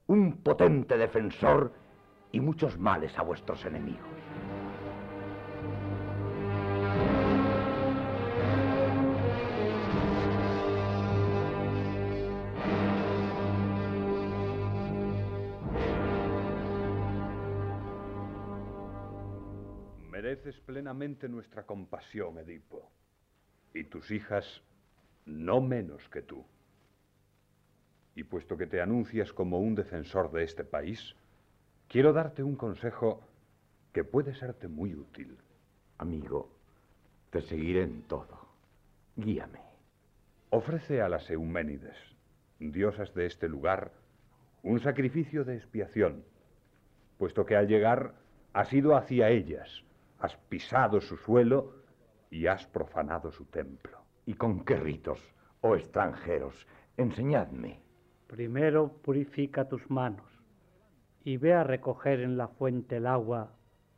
un 0.07 0.39
potente 0.39 0.97
defensor 0.97 1.73
y 2.31 2.41
muchos 2.41 2.79
males 2.79 3.19
a 3.19 3.23
vuestros 3.23 3.65
enemigos. 3.65 4.32
Mereces 20.43 20.61
plenamente 20.63 21.29
nuestra 21.29 21.63
compasión, 21.63 22.37
Edipo, 22.37 22.91
y 23.75 23.85
tus 23.85 24.11
hijas 24.11 24.61
no 25.25 25.61
menos 25.61 26.09
que 26.09 26.21
tú. 26.23 26.45
Y 28.17 28.25
puesto 28.25 28.57
que 28.57 28.67
te 28.67 28.81
anuncias 28.81 29.33
como 29.33 29.61
un 29.61 29.77
defensor 29.77 30.33
de 30.33 30.43
este 30.43 30.65
país, 30.65 31.15
quiero 31.87 32.13
darte 32.13 32.43
un 32.43 32.57
consejo 32.57 33.21
que 33.93 34.03
puede 34.03 34.35
serte 34.35 34.67
muy 34.67 34.97
útil. 34.97 35.39
Amigo, 35.99 36.51
te 37.31 37.41
seguiré 37.43 37.85
en 37.85 38.03
todo. 38.03 38.49
Guíame. 39.15 39.61
Ofrece 40.51 41.03
a 41.03 41.09
las 41.09 41.31
Euménides, 41.31 41.97
diosas 42.59 43.15
de 43.15 43.27
este 43.27 43.49
lugar, 43.49 43.93
un 44.65 44.81
sacrificio 44.81 45.45
de 45.45 45.55
expiación, 45.55 46.25
puesto 47.17 47.47
que 47.47 47.55
al 47.55 47.69
llegar 47.69 48.15
has 48.53 48.73
ido 48.73 48.97
hacia 48.97 49.31
ellas, 49.31 49.85
has 50.23 50.37
pisado 50.49 51.01
su 51.01 51.17
suelo 51.17 51.73
y 52.31 52.47
has 52.47 52.65
profanado 52.67 53.33
su 53.33 53.45
templo. 53.47 53.99
¿Y 54.25 54.35
con 54.35 54.65
qué 54.65 54.77
ritos, 54.77 55.21
oh 55.63 55.75
extranjeros? 55.75 56.55
Enseñadme. 56.97 57.81
Primero 58.29 58.93
purifica 59.03 59.69
tus 59.69 59.91
manos 59.91 60.25
y 61.25 61.39
ve 61.39 61.55
a 61.55 61.65
recoger 61.65 62.21
en 62.21 62.37
la 62.37 62.47
fuente 62.47 62.99
el 62.99 63.07
agua 63.09 63.51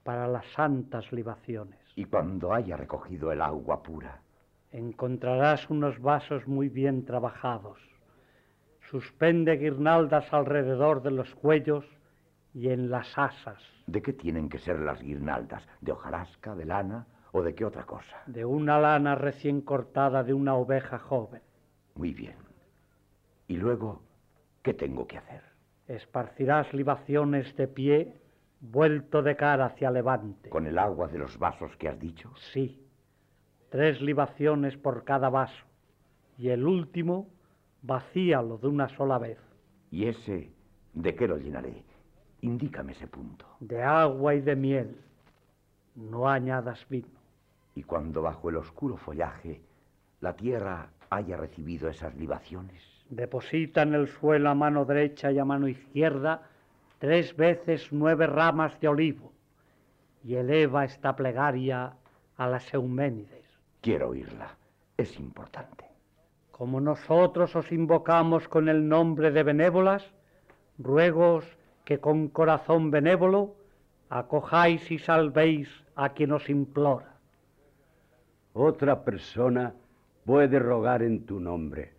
para 0.02 0.26
las 0.26 0.46
santas 0.52 1.12
libaciones. 1.12 1.78
Y 1.94 2.06
cuando 2.06 2.54
haya 2.54 2.76
recogido 2.76 3.30
el 3.30 3.42
agua 3.42 3.82
pura, 3.82 4.22
encontrarás 4.72 5.68
unos 5.68 6.00
vasos 6.00 6.48
muy 6.48 6.70
bien 6.70 7.04
trabajados. 7.04 7.78
Suspende 8.90 9.56
guirnaldas 9.58 10.32
alrededor 10.32 11.02
de 11.02 11.10
los 11.10 11.34
cuellos 11.34 11.84
y 12.54 12.70
en 12.70 12.88
las 12.88 13.18
asas. 13.18 13.60
¿De 13.86 14.00
qué 14.00 14.12
tienen 14.12 14.48
que 14.48 14.58
ser 14.58 14.78
las 14.78 15.02
guirnaldas? 15.02 15.66
¿De 15.80 15.92
hojarasca, 15.92 16.54
de 16.54 16.64
lana 16.64 17.06
o 17.32 17.42
de 17.42 17.54
qué 17.54 17.64
otra 17.64 17.84
cosa? 17.84 18.22
De 18.26 18.44
una 18.44 18.78
lana 18.78 19.16
recién 19.16 19.60
cortada 19.60 20.22
de 20.22 20.32
una 20.32 20.54
oveja 20.54 20.98
joven. 20.98 21.42
Muy 21.96 22.14
bien. 22.14 22.36
¿Y 23.48 23.56
luego 23.56 24.02
qué 24.62 24.72
tengo 24.72 25.06
que 25.06 25.18
hacer? 25.18 25.42
Esparcirás 25.88 26.72
libaciones 26.72 27.54
de 27.56 27.68
pie 27.68 28.20
vuelto 28.60 29.22
de 29.22 29.36
cara 29.36 29.66
hacia 29.66 29.90
levante. 29.90 30.48
¿Con 30.48 30.66
el 30.66 30.78
agua 30.78 31.08
de 31.08 31.18
los 31.18 31.38
vasos 31.38 31.76
que 31.76 31.88
has 31.88 31.98
dicho? 31.98 32.32
Sí. 32.52 32.80
Tres 33.68 34.00
libaciones 34.00 34.76
por 34.76 35.04
cada 35.04 35.28
vaso. 35.28 35.64
Y 36.38 36.48
el 36.48 36.64
último, 36.64 37.28
vacíalo 37.82 38.58
de 38.58 38.68
una 38.68 38.88
sola 38.88 39.18
vez. 39.18 39.38
¿Y 39.90 40.06
ese 40.06 40.52
de 40.94 41.14
qué 41.14 41.28
lo 41.28 41.36
llenaré? 41.36 41.84
Indícame 42.44 42.92
ese 42.92 43.06
punto. 43.06 43.46
De 43.60 43.82
agua 43.82 44.34
y 44.34 44.42
de 44.42 44.54
miel. 44.54 44.96
No 45.94 46.28
añadas 46.28 46.86
vino. 46.90 47.08
Y 47.74 47.82
cuando 47.84 48.20
bajo 48.20 48.50
el 48.50 48.56
oscuro 48.56 48.98
follaje 48.98 49.62
la 50.20 50.36
tierra 50.36 50.90
haya 51.08 51.38
recibido 51.38 51.88
esas 51.88 52.14
libaciones. 52.16 52.82
Deposita 53.08 53.82
en 53.82 53.94
el 53.94 54.08
suelo 54.08 54.50
a 54.50 54.54
mano 54.54 54.84
derecha 54.84 55.32
y 55.32 55.38
a 55.38 55.44
mano 55.46 55.68
izquierda 55.68 56.42
tres 56.98 57.34
veces 57.34 57.88
nueve 57.92 58.26
ramas 58.26 58.78
de 58.78 58.88
olivo 58.88 59.32
y 60.22 60.34
eleva 60.34 60.84
esta 60.84 61.16
plegaria 61.16 61.94
a 62.36 62.46
las 62.46 62.72
Euménides. 62.74 63.46
Quiero 63.80 64.10
oírla. 64.10 64.54
Es 64.98 65.18
importante. 65.18 65.86
Como 66.50 66.78
nosotros 66.80 67.56
os 67.56 67.72
invocamos 67.72 68.48
con 68.48 68.68
el 68.68 68.86
nombre 68.86 69.30
de 69.30 69.42
benévolas, 69.42 70.12
ruegos 70.78 71.44
que 71.84 71.98
con 71.98 72.28
corazón 72.28 72.90
benévolo 72.90 73.56
acojáis 74.08 74.90
y 74.90 74.98
salvéis 74.98 75.68
a 75.94 76.10
quien 76.10 76.32
os 76.32 76.48
implora. 76.48 77.16
Otra 78.52 79.04
persona 79.04 79.74
puede 80.24 80.58
rogar 80.58 81.02
en 81.02 81.26
tu 81.26 81.40
nombre, 81.40 81.92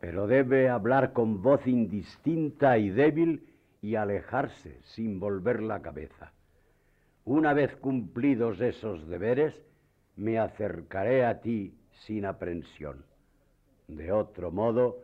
pero 0.00 0.26
debe 0.26 0.68
hablar 0.68 1.12
con 1.12 1.42
voz 1.42 1.66
indistinta 1.66 2.78
y 2.78 2.90
débil 2.90 3.46
y 3.82 3.96
alejarse 3.96 4.78
sin 4.82 5.18
volver 5.18 5.62
la 5.62 5.80
cabeza. 5.82 6.32
Una 7.24 7.54
vez 7.54 7.74
cumplidos 7.76 8.60
esos 8.60 9.08
deberes, 9.08 9.54
me 10.16 10.38
acercaré 10.38 11.24
a 11.24 11.40
ti 11.40 11.74
sin 11.90 12.24
aprensión. 12.24 13.04
De 13.88 14.12
otro 14.12 14.50
modo, 14.50 14.98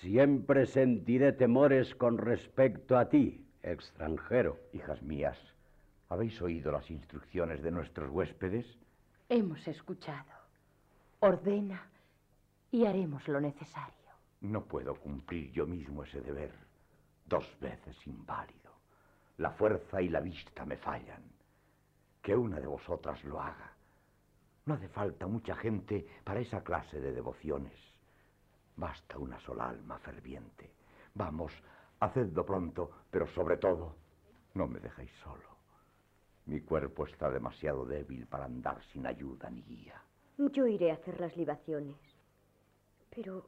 siempre 0.00 0.66
sentiré 0.66 1.32
temores 1.32 1.94
con 1.94 2.18
respecto 2.18 2.96
a 2.96 3.08
ti, 3.08 3.44
extranjero. 3.62 4.58
Hijas 4.72 5.02
mías, 5.02 5.38
¿habéis 6.08 6.40
oído 6.42 6.72
las 6.72 6.90
instrucciones 6.90 7.62
de 7.62 7.70
nuestros 7.70 8.10
huéspedes? 8.10 8.66
Hemos 9.28 9.66
escuchado. 9.66 10.30
Ordena 11.20 11.88
y 12.70 12.86
haremos 12.86 13.26
lo 13.28 13.40
necesario. 13.40 13.94
No 14.40 14.64
puedo 14.64 14.96
cumplir 14.96 15.52
yo 15.52 15.66
mismo 15.66 16.02
ese 16.02 16.20
deber. 16.20 16.52
Dos 17.26 17.46
veces 17.60 17.96
inválido. 18.06 18.72
La 19.38 19.50
fuerza 19.50 20.02
y 20.02 20.08
la 20.08 20.20
vista 20.20 20.64
me 20.64 20.76
fallan. 20.76 21.22
Que 22.20 22.34
una 22.34 22.58
de 22.58 22.66
vosotras 22.66 23.22
lo 23.24 23.40
haga. 23.40 23.72
No 24.66 24.74
hace 24.74 24.88
falta 24.88 25.26
mucha 25.26 25.56
gente 25.56 26.06
para 26.24 26.40
esa 26.40 26.62
clase 26.62 27.00
de 27.00 27.12
devociones. 27.12 27.78
Basta 28.76 29.18
una 29.18 29.38
sola 29.40 29.68
alma 29.68 29.98
ferviente. 29.98 30.70
Vamos, 31.14 31.52
hacedlo 32.02 32.44
pronto, 32.44 32.90
pero 33.10 33.28
sobre 33.28 33.56
todo, 33.58 33.94
no 34.54 34.66
me 34.66 34.80
dejéis 34.80 35.12
solo. 35.22 35.52
Mi 36.46 36.60
cuerpo 36.60 37.06
está 37.06 37.30
demasiado 37.30 37.86
débil 37.86 38.26
para 38.26 38.46
andar 38.46 38.82
sin 38.92 39.06
ayuda 39.06 39.48
ni 39.48 39.62
guía. 39.62 40.02
Yo 40.36 40.66
iré 40.66 40.90
a 40.90 40.94
hacer 40.94 41.20
las 41.20 41.36
libaciones. 41.36 41.96
Pero, 43.14 43.44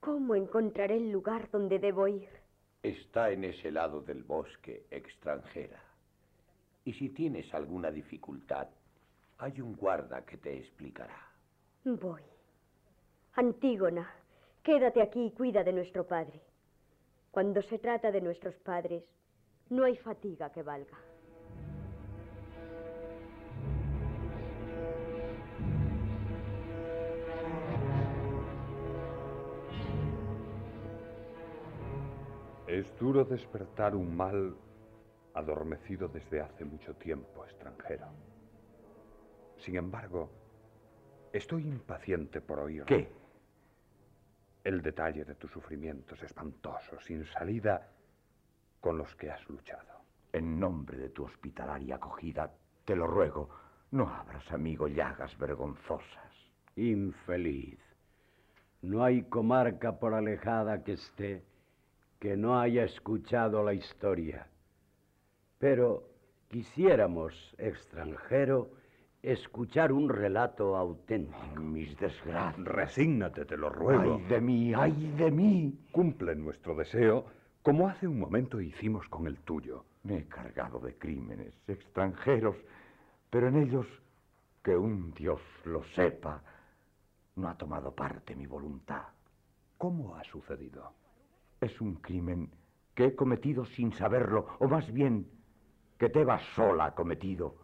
¿cómo 0.00 0.34
encontraré 0.34 0.98
el 0.98 1.10
lugar 1.10 1.50
donde 1.50 1.78
debo 1.78 2.06
ir? 2.08 2.28
Está 2.82 3.30
en 3.30 3.44
ese 3.44 3.70
lado 3.70 4.02
del 4.02 4.22
bosque, 4.22 4.84
extranjera. 4.90 5.80
Y 6.84 6.92
si 6.92 7.08
tienes 7.08 7.54
alguna 7.54 7.90
dificultad, 7.90 8.68
hay 9.38 9.60
un 9.62 9.76
guarda 9.76 10.26
que 10.26 10.36
te 10.36 10.58
explicará. 10.58 11.16
Voy. 11.84 12.22
Antígona, 13.34 14.12
quédate 14.62 15.00
aquí 15.00 15.24
y 15.26 15.30
cuida 15.30 15.64
de 15.64 15.72
nuestro 15.72 16.06
padre. 16.06 16.42
Cuando 17.32 17.62
se 17.62 17.78
trata 17.78 18.12
de 18.12 18.20
nuestros 18.20 18.54
padres, 18.56 19.02
no 19.70 19.84
hay 19.84 19.96
fatiga 19.96 20.52
que 20.52 20.62
valga. 20.62 20.98
Es 32.66 32.94
duro 32.98 33.24
despertar 33.24 33.96
un 33.96 34.14
mal 34.14 34.54
adormecido 35.32 36.08
desde 36.08 36.42
hace 36.42 36.66
mucho 36.66 36.94
tiempo, 36.96 37.46
extranjero. 37.46 38.08
Sin 39.56 39.76
embargo, 39.76 40.28
estoy 41.32 41.62
impaciente 41.62 42.42
por 42.42 42.58
oír. 42.58 42.84
¿Qué? 42.84 43.21
El 44.64 44.82
detalle 44.82 45.24
de 45.24 45.34
tus 45.34 45.50
sufrimientos 45.50 46.22
espantosos, 46.22 47.04
sin 47.04 47.24
salida, 47.26 47.88
con 48.80 48.98
los 48.98 49.14
que 49.16 49.30
has 49.30 49.48
luchado. 49.48 50.02
En 50.32 50.58
nombre 50.58 50.96
de 50.98 51.10
tu 51.10 51.24
hospitalaria 51.24 51.96
acogida, 51.96 52.50
te 52.84 52.96
lo 52.96 53.06
ruego, 53.06 53.48
no 53.90 54.08
abras, 54.08 54.50
amigo, 54.52 54.88
llagas 54.88 55.36
vergonzosas. 55.38 56.32
Infeliz. 56.76 57.78
No 58.80 59.04
hay 59.04 59.22
comarca 59.24 59.98
por 59.98 60.14
alejada 60.14 60.82
que 60.82 60.92
esté 60.94 61.44
que 62.22 62.36
no 62.36 62.60
haya 62.60 62.84
escuchado 62.84 63.64
la 63.64 63.74
historia. 63.74 64.46
Pero 65.58 66.04
quisiéramos, 66.48 67.54
extranjero, 67.58 68.70
escuchar 69.22 69.92
un 69.92 70.08
relato 70.08 70.76
auténtico. 70.76 71.62
mis 71.62 71.96
desgracias. 71.98 72.66
Resígnate, 72.66 73.44
te 73.44 73.56
lo 73.56 73.70
ruego. 73.70 74.16
¡Ay 74.16 74.24
de 74.26 74.40
mí, 74.40 74.74
ay 74.74 75.14
de 75.16 75.30
mí! 75.30 75.78
Cumple 75.92 76.34
nuestro 76.34 76.74
deseo, 76.74 77.24
como 77.62 77.88
hace 77.88 78.08
un 78.08 78.18
momento 78.18 78.60
hicimos 78.60 79.08
con 79.08 79.26
el 79.26 79.38
tuyo. 79.38 79.84
Me 80.02 80.18
he 80.18 80.26
cargado 80.26 80.80
de 80.80 80.98
crímenes 80.98 81.54
extranjeros, 81.68 82.56
pero 83.30 83.46
en 83.46 83.56
ellos, 83.56 83.86
que 84.62 84.76
un 84.76 85.12
Dios 85.14 85.40
lo 85.64 85.84
sepa, 85.94 86.42
no 87.36 87.48
ha 87.48 87.56
tomado 87.56 87.94
parte 87.94 88.34
mi 88.34 88.46
voluntad. 88.46 89.04
¿Cómo 89.78 90.16
ha 90.16 90.24
sucedido? 90.24 90.92
Es 91.60 91.80
un 91.80 91.94
crimen 91.96 92.50
que 92.94 93.06
he 93.06 93.14
cometido 93.14 93.64
sin 93.64 93.92
saberlo, 93.92 94.46
o 94.58 94.66
más 94.66 94.92
bien 94.92 95.28
que 95.98 96.08
Tebas 96.08 96.42
sola 96.56 96.86
ha 96.86 96.94
cometido, 96.94 97.61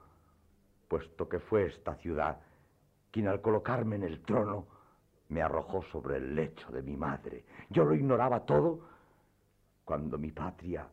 puesto 0.89 1.29
que 1.29 1.39
fue 1.39 1.67
esta 1.67 1.95
ciudad 1.97 2.39
quien 3.11 3.29
al 3.29 3.41
colocarme 3.41 3.97
en 3.97 4.05
el 4.05 4.21
trono 4.21 4.67
me 5.29 5.43
arrojó 5.43 5.83
sobre 5.83 6.17
el 6.17 6.35
lecho 6.35 6.71
de 6.71 6.83
mi 6.83 6.97
madre. 6.97 7.45
Yo 7.71 7.85
lo 7.85 7.95
ignoraba 7.95 8.45
todo 8.45 8.81
cuando 9.85 10.19
mi 10.19 10.33
patria, 10.33 10.87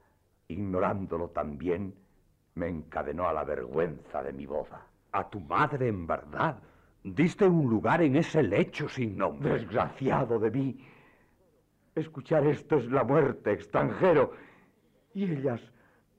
ignorándolo 0.48 1.30
también, 1.30 1.94
me 2.56 2.68
encadenó 2.70 3.28
a 3.28 3.34
la 3.34 3.44
vergüenza 3.44 4.24
de 4.24 4.34
mi 4.34 4.46
boda. 4.46 4.86
A 5.12 5.30
tu 5.30 5.40
madre, 5.42 5.88
en 5.88 6.08
verdad, 6.08 6.58
diste 7.04 7.46
un 7.46 7.70
lugar 7.70 8.02
en 8.02 8.16
ese 8.16 8.42
lecho 8.44 8.88
sin 8.90 9.18
nombre. 9.18 9.54
Desgraciado 9.54 10.40
de 10.40 10.52
mí. 10.52 10.88
Escuchar 11.94 12.46
esto 12.48 12.78
es 12.78 12.86
la 12.92 13.04
muerte, 13.04 13.52
extranjero. 13.52 14.32
Y 15.14 15.32
ellas, 15.32 15.62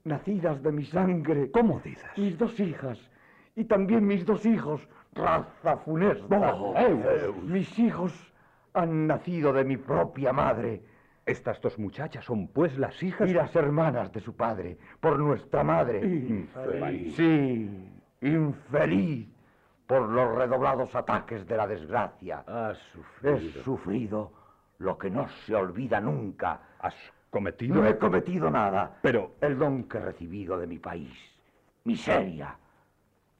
nacidas 0.03 0.61
de 0.63 0.71
mi 0.71 0.85
sangre. 0.85 1.51
¿Cómo 1.51 1.79
dices? 1.79 2.09
Mis 2.17 2.37
dos 2.37 2.59
hijas. 2.59 2.99
Y 3.57 3.65
también 3.65 4.05
mis 4.05 4.23
dos 4.23 4.45
hijos. 4.45 4.87
Raza 5.13 5.77
funesta. 5.77 6.53
Oh, 6.53 6.75
mis 7.41 7.77
hijos 7.79 8.13
han 8.73 9.07
nacido 9.07 9.51
de 9.51 9.63
mi 9.65 9.77
propia 9.77 10.31
madre. 10.31 10.83
Estas 11.25 11.59
dos 11.59 11.79
muchachas 11.79 12.23
son 12.23 12.49
pues 12.49 12.77
las 12.77 13.01
hijas. 13.01 13.27
Y 13.27 13.33
las 13.33 13.55
hermanas 13.55 14.13
de 14.13 14.19
su 14.19 14.35
padre, 14.35 14.77
por 14.99 15.17
nuestra 15.17 15.63
madre. 15.63 16.05
Infeliz. 16.05 17.15
Sí, 17.15 17.89
infeliz. 18.21 19.27
Por 19.87 20.07
los 20.07 20.35
redoblados 20.35 20.93
ataques 20.93 21.47
de 21.47 21.57
la 21.57 21.65
desgracia. 21.65 22.43
Has 22.45 22.77
sufrido. 22.77 23.37
He 23.37 23.63
sufrido 23.63 24.31
lo 24.77 24.99
que 24.99 25.09
no 25.09 25.27
se 25.29 25.55
olvida 25.55 25.99
nunca. 25.99 26.61
¿Has 26.79 26.93
cometido? 27.31 27.73
No 27.73 27.87
he 27.87 27.97
cometido 27.97 28.51
nada. 28.51 28.99
Pero... 29.01 29.31
El 29.41 29.57
don 29.57 29.85
que 29.85 29.97
he 29.97 30.01
recibido 30.01 30.59
de 30.59 30.67
mi 30.67 30.77
país. 30.77 31.17
Miseria. 31.85 32.55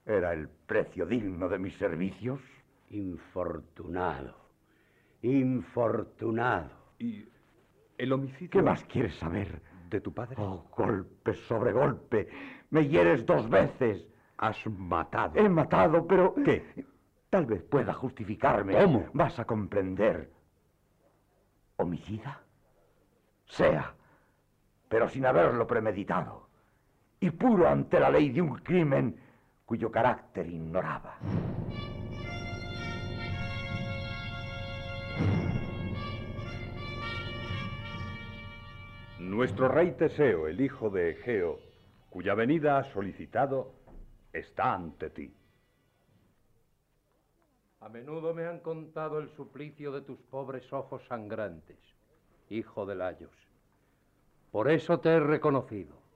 ¿Era 0.08 0.32
el 0.32 0.48
precio 0.48 1.06
digno 1.06 1.50
de 1.50 1.60
mis 1.60 1.76
servicios? 1.78 2.40
Infortunado. 2.92 4.36
Infortunado. 5.22 6.72
¿Y 6.98 7.26
el 7.98 8.14
homicidio? 8.14 8.50
¿Qué 8.50 8.62
más 8.62 8.86
quieres 8.86 9.16
saber? 9.16 9.62
¿De 9.90 10.00
tu 10.00 10.14
padre? 10.14 10.38
Oh, 10.40 10.66
golpe 10.76 11.34
sobre 11.34 11.74
golpe. 11.74 12.30
Me 12.70 12.88
hieres 12.88 13.26
dos 13.26 13.50
veces. 13.50 14.08
Has 14.38 14.66
matado. 14.68 15.34
He 15.36 15.50
matado, 15.50 16.08
pero... 16.08 16.34
¿Qué? 16.36 16.86
Tal 17.30 17.46
vez 17.46 17.62
pueda 17.64 17.94
justificarme. 17.94 18.82
¿Cómo? 18.82 19.10
Vas 19.14 19.38
a 19.40 19.46
comprender. 19.46 20.32
¿Homicida? 21.76 22.42
Sea, 23.46 23.94
pero 24.88 25.10
sin 25.10 25.26
haberlo 25.26 25.68
premeditado. 25.68 26.48
y 27.20 27.32
puro 27.32 27.68
ante 27.68 28.00
la 28.00 28.10
ley 28.10 28.30
de 28.30 28.42
un 28.42 28.56
crimen 28.60 29.20
cuyo 29.68 29.92
carácter 29.92 30.48
ignoraba. 30.48 31.18
Nuestro 39.20 39.68
rey 39.68 39.92
Teseo, 39.92 40.48
el 40.48 40.62
hijo 40.62 40.90
de 40.90 41.10
Egeo, 41.10 41.60
cuya 42.10 42.34
venida 42.34 42.78
has 42.78 42.88
solicitado, 42.94 43.74
está 44.32 44.74
ante 44.74 45.10
ti. 45.10 45.36
A 47.82 47.90
menudo 47.90 48.34
me 48.34 48.48
han 48.48 48.62
contado 48.62 49.20
el 49.20 49.30
suplicio 49.36 49.92
de 49.92 50.00
tus 50.00 50.18
pobres 50.32 50.72
ojos 50.72 51.04
sangrantes, 51.10 51.78
hijo 52.50 52.86
de 52.86 52.96
Layos. 52.96 53.36
Por 54.50 54.72
eso 54.72 55.02
te 55.02 55.10
he 55.10 55.20
reconocido. 55.20 56.07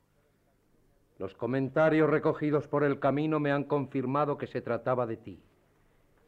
Los 1.21 1.35
comentarios 1.35 2.09
recogidos 2.09 2.67
por 2.67 2.83
el 2.83 2.97
camino 2.99 3.39
me 3.39 3.51
han 3.51 3.65
confirmado 3.65 4.39
que 4.39 4.47
se 4.47 4.59
trataba 4.59 5.05
de 5.05 5.17
ti. 5.17 5.39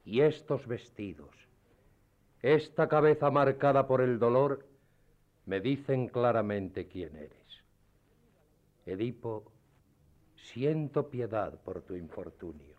Y 0.06 0.22
estos 0.22 0.68
vestidos, 0.68 1.32
esta 2.44 2.88
cabeza 2.88 3.32
marcada 3.32 3.88
por 3.88 4.02
el 4.02 4.20
dolor, 4.20 4.68
me 5.48 5.62
dicen 5.62 6.10
claramente 6.10 6.86
quién 6.88 7.16
eres. 7.16 7.64
Edipo, 8.86 9.52
siento 10.36 11.10
piedad 11.10 11.60
por 11.64 11.82
tu 11.82 11.96
infortunio. 11.96 12.76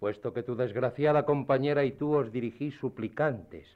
Puesto 0.00 0.34
que 0.34 0.42
tu 0.42 0.56
desgraciada 0.56 1.24
compañera 1.24 1.84
y 1.84 1.92
tú 1.92 2.16
os 2.16 2.32
dirigís 2.32 2.74
suplicantes 2.80 3.68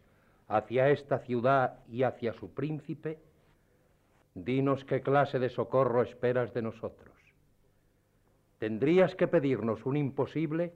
hacia 0.48 0.90
esta 0.90 1.20
ciudad 1.20 1.78
y 1.88 2.02
hacia 2.02 2.32
su 2.32 2.52
príncipe, 2.52 3.20
dinos 4.37 4.84
qué 4.84 5.01
clase 5.01 5.39
de 5.39 5.49
socorro 5.49 6.03
esperas 6.03 6.53
de 6.53 6.61
nosotros. 6.61 7.14
Tendrías 8.59 9.14
que 9.14 9.26
pedirnos 9.26 9.87
un 9.87 9.97
imposible 9.97 10.74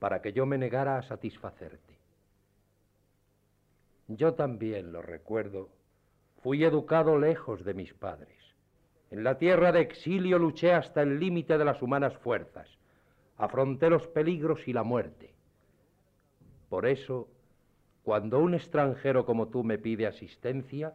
para 0.00 0.20
que 0.20 0.32
yo 0.32 0.46
me 0.46 0.58
negara 0.58 0.98
a 0.98 1.02
satisfacerte. 1.02 1.96
Yo 4.08 4.34
también 4.34 4.92
lo 4.92 5.00
recuerdo. 5.00 5.68
Fui 6.42 6.64
educado 6.64 7.18
lejos 7.18 7.64
de 7.64 7.74
mis 7.74 7.94
padres. 7.94 8.36
En 9.10 9.22
la 9.22 9.38
tierra 9.38 9.70
de 9.70 9.80
exilio 9.80 10.38
luché 10.38 10.72
hasta 10.72 11.02
el 11.02 11.20
límite 11.20 11.56
de 11.56 11.64
las 11.64 11.80
humanas 11.82 12.16
fuerzas. 12.18 12.68
Afronté 13.36 13.90
los 13.90 14.08
peligros 14.08 14.66
y 14.66 14.72
la 14.72 14.82
muerte. 14.82 15.34
Por 16.68 16.86
eso, 16.86 17.28
cuando 18.02 18.40
un 18.40 18.54
extranjero 18.54 19.24
como 19.24 19.48
tú 19.48 19.62
me 19.62 19.78
pide 19.78 20.06
asistencia, 20.06 20.94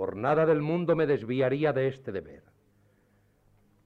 por 0.00 0.16
nada 0.16 0.46
del 0.46 0.62
mundo 0.62 0.96
me 0.96 1.06
desviaría 1.06 1.74
de 1.74 1.88
este 1.88 2.10
deber. 2.10 2.42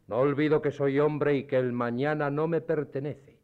No 0.06 0.18
olvido 0.18 0.62
que 0.62 0.70
soy 0.70 1.00
hombre 1.00 1.34
y 1.34 1.42
que 1.48 1.56
el 1.56 1.72
mañana 1.72 2.30
no 2.30 2.46
me 2.46 2.60
pertenece, 2.60 3.40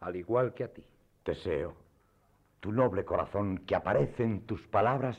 al 0.00 0.16
igual 0.16 0.52
que 0.52 0.64
a 0.64 0.68
ti. 0.68 0.84
Teseo, 1.22 1.74
tu 2.60 2.72
noble 2.72 3.06
corazón 3.06 3.64
que 3.64 3.74
aparece 3.74 4.22
en 4.22 4.42
tus 4.42 4.60
palabras 4.68 5.16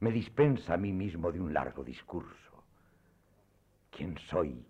me 0.00 0.10
dispensa 0.12 0.72
a 0.72 0.76
mí 0.78 0.94
mismo 0.94 1.30
de 1.30 1.42
un 1.42 1.52
largo 1.52 1.84
discurso. 1.84 2.64
¿Quién 3.90 4.16
soy? 4.30 4.64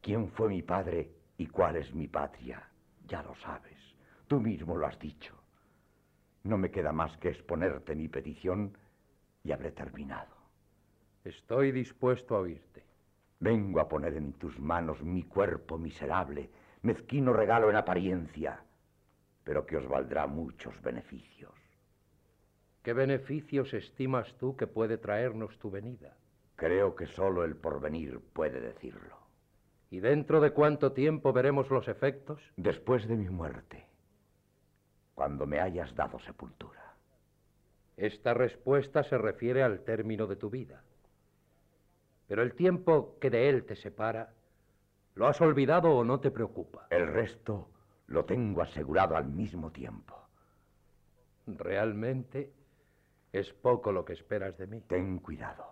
¿Quién 0.00 0.32
fue 0.32 0.48
mi 0.48 0.62
padre? 0.62 1.12
¿Y 1.38 1.46
cuál 1.46 1.76
es 1.76 1.94
mi 1.94 2.08
patria? 2.08 2.68
Ya 3.06 3.22
lo 3.22 3.36
sabes. 3.36 3.78
Tú 4.26 4.40
mismo 4.40 4.76
lo 4.76 4.88
has 4.88 4.98
dicho. 4.98 5.36
No 6.42 6.58
me 6.58 6.72
queda 6.72 6.90
más 6.90 7.16
que 7.18 7.28
exponerte 7.28 7.94
mi 7.94 8.08
petición 8.08 8.76
y 9.44 9.52
habré 9.52 9.70
terminado. 9.70 10.35
Estoy 11.26 11.72
dispuesto 11.72 12.36
a 12.36 12.38
oírte. 12.38 12.84
Vengo 13.40 13.80
a 13.80 13.88
poner 13.88 14.14
en 14.14 14.34
tus 14.34 14.60
manos 14.60 15.02
mi 15.02 15.24
cuerpo 15.24 15.76
miserable, 15.76 16.48
mezquino 16.82 17.32
regalo 17.32 17.68
en 17.68 17.74
apariencia, 17.74 18.62
pero 19.42 19.66
que 19.66 19.76
os 19.76 19.88
valdrá 19.88 20.28
muchos 20.28 20.80
beneficios. 20.82 21.52
¿Qué 22.84 22.92
beneficios 22.92 23.74
estimas 23.74 24.36
tú 24.38 24.56
que 24.56 24.68
puede 24.68 24.98
traernos 24.98 25.58
tu 25.58 25.68
venida? 25.68 26.16
Creo 26.54 26.94
que 26.94 27.08
solo 27.08 27.42
el 27.42 27.56
porvenir 27.56 28.20
puede 28.32 28.60
decirlo. 28.60 29.18
¿Y 29.90 29.98
dentro 29.98 30.40
de 30.40 30.52
cuánto 30.52 30.92
tiempo 30.92 31.32
veremos 31.32 31.70
los 31.70 31.88
efectos? 31.88 32.40
Después 32.56 33.08
de 33.08 33.16
mi 33.16 33.30
muerte, 33.30 33.84
cuando 35.16 35.44
me 35.44 35.58
hayas 35.58 35.92
dado 35.96 36.20
sepultura. 36.20 36.94
Esta 37.96 38.32
respuesta 38.32 39.02
se 39.02 39.18
refiere 39.18 39.64
al 39.64 39.80
término 39.80 40.28
de 40.28 40.36
tu 40.36 40.50
vida. 40.50 40.84
Pero 42.26 42.42
el 42.42 42.54
tiempo 42.54 43.16
que 43.20 43.30
de 43.30 43.48
él 43.48 43.64
te 43.64 43.76
separa, 43.76 44.34
¿lo 45.14 45.26
has 45.26 45.40
olvidado 45.40 45.90
o 45.92 46.04
no 46.04 46.20
te 46.20 46.30
preocupa? 46.30 46.86
El 46.90 47.06
resto 47.06 47.70
lo 48.08 48.24
tengo 48.24 48.62
asegurado 48.62 49.16
al 49.16 49.26
mismo 49.26 49.70
tiempo. 49.70 50.14
Realmente 51.46 52.52
es 53.32 53.52
poco 53.52 53.92
lo 53.92 54.04
que 54.04 54.14
esperas 54.14 54.56
de 54.58 54.66
mí. 54.66 54.80
Ten 54.88 55.18
cuidado. 55.18 55.64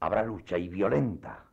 Habrá 0.00 0.22
lucha 0.22 0.56
y 0.56 0.68
violenta. 0.68 1.44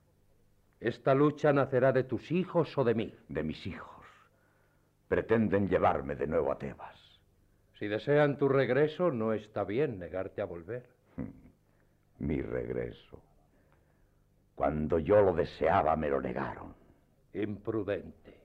¿Esta 0.79 1.13
lucha 1.13 1.51
nacerá 1.51 1.91
de 1.91 2.03
tus 2.03 2.31
hijos 2.31 2.77
o 2.77 2.83
de 2.83 2.95
mí? 2.95 3.13
De 3.27 3.43
mis 3.43 3.65
hijos. 3.67 4.05
Pretenden 5.07 5.67
llevarme 5.67 6.15
de 6.15 6.27
nuevo 6.27 6.51
a 6.51 6.57
Tebas. 6.57 7.19
Si 7.79 7.87
desean 7.87 8.37
tu 8.37 8.47
regreso, 8.47 9.11
no 9.11 9.33
está 9.33 9.63
bien 9.63 9.99
negarte 9.99 10.41
a 10.41 10.45
volver. 10.45 10.87
Mi 12.19 12.41
regreso. 12.41 13.21
Cuando 14.57 14.97
yo 14.97 15.21
lo 15.21 15.33
deseaba, 15.33 15.95
me 15.95 16.09
lo 16.09 16.19
negaron. 16.19 16.73
Imprudente. 17.31 18.41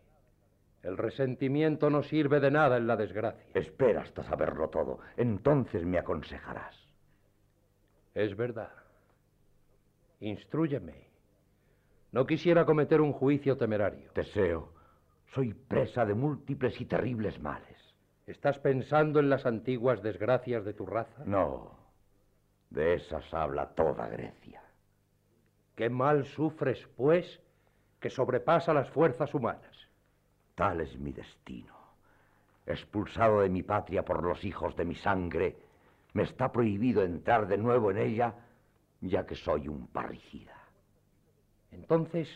El 0.82 0.98
resentimiento 0.98 1.88
no 1.88 2.02
sirve 2.02 2.38
de 2.38 2.50
nada 2.50 2.76
en 2.76 2.86
la 2.86 2.96
desgracia. 2.96 3.42
Espera 3.54 4.02
hasta 4.02 4.22
saberlo 4.22 4.68
todo. 4.68 4.98
Entonces 5.16 5.86
me 5.86 5.98
aconsejarás. 5.98 6.76
Es 8.12 8.36
verdad. 8.36 8.72
Instrúyeme. 10.20 11.08
No 12.10 12.26
quisiera 12.26 12.66
cometer 12.66 13.00
un 13.00 13.14
juicio 13.14 13.56
temerario. 13.56 14.10
Teseo, 14.12 14.74
soy 15.32 15.54
presa 15.54 16.04
de 16.04 16.12
múltiples 16.12 16.78
y 16.78 16.84
terribles 16.84 17.40
males. 17.40 17.78
¿Estás 18.26 18.58
pensando 18.58 19.18
en 19.18 19.30
las 19.30 19.46
antiguas 19.46 20.02
desgracias 20.02 20.62
de 20.66 20.74
tu 20.74 20.84
raza? 20.84 21.24
No. 21.24 21.74
De 22.68 22.96
esas 22.96 23.32
habla 23.32 23.70
toda 23.70 24.08
Grecia. 24.08 24.61
¿Qué 25.74 25.88
mal 25.88 26.24
sufres, 26.26 26.86
pues, 26.96 27.40
que 27.98 28.10
sobrepasa 28.10 28.74
las 28.74 28.90
fuerzas 28.90 29.32
humanas? 29.34 29.88
Tal 30.54 30.80
es 30.80 30.98
mi 30.98 31.12
destino. 31.12 31.74
Expulsado 32.66 33.40
de 33.40 33.48
mi 33.48 33.62
patria 33.62 34.04
por 34.04 34.22
los 34.22 34.44
hijos 34.44 34.76
de 34.76 34.84
mi 34.84 34.94
sangre, 34.94 35.56
me 36.12 36.24
está 36.24 36.52
prohibido 36.52 37.02
entrar 37.02 37.46
de 37.46 37.56
nuevo 37.56 37.90
en 37.90 37.98
ella, 37.98 38.34
ya 39.00 39.24
que 39.24 39.34
soy 39.34 39.66
un 39.66 39.86
parricida. 39.88 40.54
Entonces, 41.70 42.28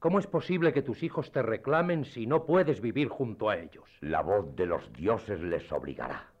¿cómo 0.00 0.18
es 0.18 0.26
posible 0.26 0.72
que 0.72 0.82
tus 0.82 1.02
hijos 1.02 1.30
te 1.30 1.42
reclamen 1.42 2.04
si 2.04 2.26
no 2.26 2.44
puedes 2.44 2.80
vivir 2.80 3.08
junto 3.08 3.48
a 3.48 3.56
ellos? 3.56 3.88
La 4.00 4.22
voz 4.22 4.54
de 4.56 4.66
los 4.66 4.92
dioses 4.92 5.40
les 5.40 5.70
obligará. 5.70 6.35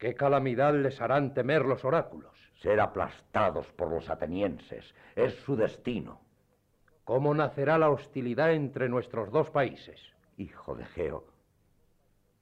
¿Qué 0.00 0.14
calamidad 0.14 0.72
les 0.72 0.98
harán 1.02 1.34
temer 1.34 1.66
los 1.66 1.84
oráculos? 1.84 2.32
Ser 2.62 2.80
aplastados 2.80 3.66
por 3.72 3.90
los 3.90 4.08
atenienses 4.08 4.94
es 5.14 5.34
su 5.44 5.56
destino. 5.56 6.22
¿Cómo 7.04 7.34
nacerá 7.34 7.76
la 7.76 7.90
hostilidad 7.90 8.54
entre 8.54 8.88
nuestros 8.88 9.30
dos 9.30 9.50
países? 9.50 10.00
Hijo 10.38 10.74
de 10.74 10.86
Geo, 10.86 11.26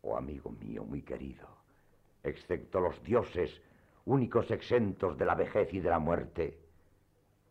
oh 0.02 0.16
amigo 0.16 0.52
mío 0.52 0.84
muy 0.84 1.02
querido, 1.02 1.48
excepto 2.22 2.78
los 2.78 3.02
dioses, 3.02 3.60
únicos 4.04 4.52
exentos 4.52 5.18
de 5.18 5.24
la 5.24 5.34
vejez 5.34 5.74
y 5.74 5.80
de 5.80 5.90
la 5.90 5.98
muerte, 5.98 6.60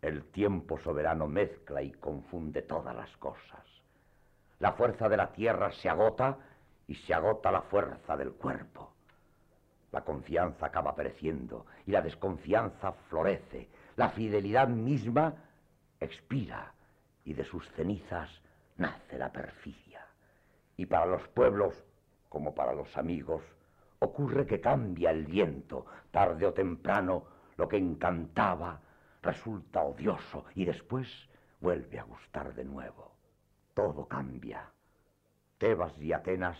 el 0.01 0.23
tiempo 0.31 0.77
soberano 0.77 1.27
mezcla 1.27 1.81
y 1.81 1.91
confunde 1.91 2.61
todas 2.61 2.95
las 2.95 3.17
cosas. 3.17 3.65
La 4.59 4.71
fuerza 4.71 5.09
de 5.09 5.17
la 5.17 5.33
tierra 5.33 5.69
se 5.73 5.89
agota 5.89 6.37
y 6.87 6.95
se 6.95 7.13
agota 7.13 7.51
la 7.51 7.63
fuerza 7.63 8.15
del 8.15 8.31
cuerpo. 8.31 8.93
La 9.91 10.03
confianza 10.03 10.65
acaba 10.65 10.95
pereciendo 10.95 11.65
y 11.85 11.91
la 11.91 12.01
desconfianza 12.01 12.91
florece. 12.91 13.69
La 13.95 14.09
fidelidad 14.09 14.67
misma 14.67 15.33
expira 15.99 16.73
y 17.23 17.33
de 17.33 17.43
sus 17.43 17.69
cenizas 17.71 18.29
nace 18.77 19.17
la 19.17 19.31
perfidia. 19.31 20.05
Y 20.75 20.85
para 20.85 21.05
los 21.05 21.27
pueblos, 21.29 21.73
como 22.29 22.53
para 22.53 22.73
los 22.73 22.95
amigos, 22.97 23.41
ocurre 23.99 24.45
que 24.45 24.61
cambia 24.61 25.11
el 25.11 25.25
viento. 25.25 25.85
Tarde 26.11 26.45
o 26.45 26.53
temprano, 26.53 27.23
lo 27.57 27.67
que 27.67 27.77
encantaba 27.77 28.79
resulta 29.21 29.81
odioso 29.81 30.45
y 30.53 30.65
después 30.65 31.07
vuelve 31.59 31.99
a 31.99 32.03
gustar 32.03 32.53
de 32.53 32.63
nuevo. 32.63 33.11
Todo 33.73 34.07
cambia. 34.07 34.69
Tebas 35.57 35.97
y 35.99 36.13
Atenas 36.13 36.57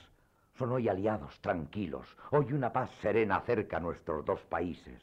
son 0.58 0.72
hoy 0.72 0.90
aliados 0.90 1.40
tranquilos. 1.40 2.08
Hoy 2.32 2.54
una 2.54 2.74
paz 2.74 2.90
serena 3.02 3.38
acerca 3.38 3.78
a 3.78 3.80
nuestros 3.80 4.26
dos 4.26 4.42
países. 4.42 5.02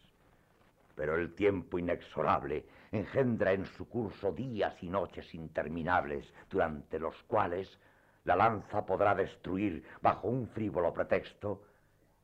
Pero 0.94 1.16
el 1.16 1.34
tiempo 1.34 1.78
inexorable 1.78 2.66
engendra 2.92 3.52
en 3.52 3.66
su 3.66 3.88
curso 3.88 4.32
días 4.32 4.80
y 4.82 4.88
noches 4.88 5.34
interminables, 5.34 6.32
durante 6.50 6.98
los 6.98 7.14
cuales 7.24 7.78
la 8.24 8.36
lanza 8.36 8.86
podrá 8.86 9.14
destruir, 9.14 9.84
bajo 10.00 10.28
un 10.28 10.48
frívolo 10.48 10.92
pretexto, 10.92 11.62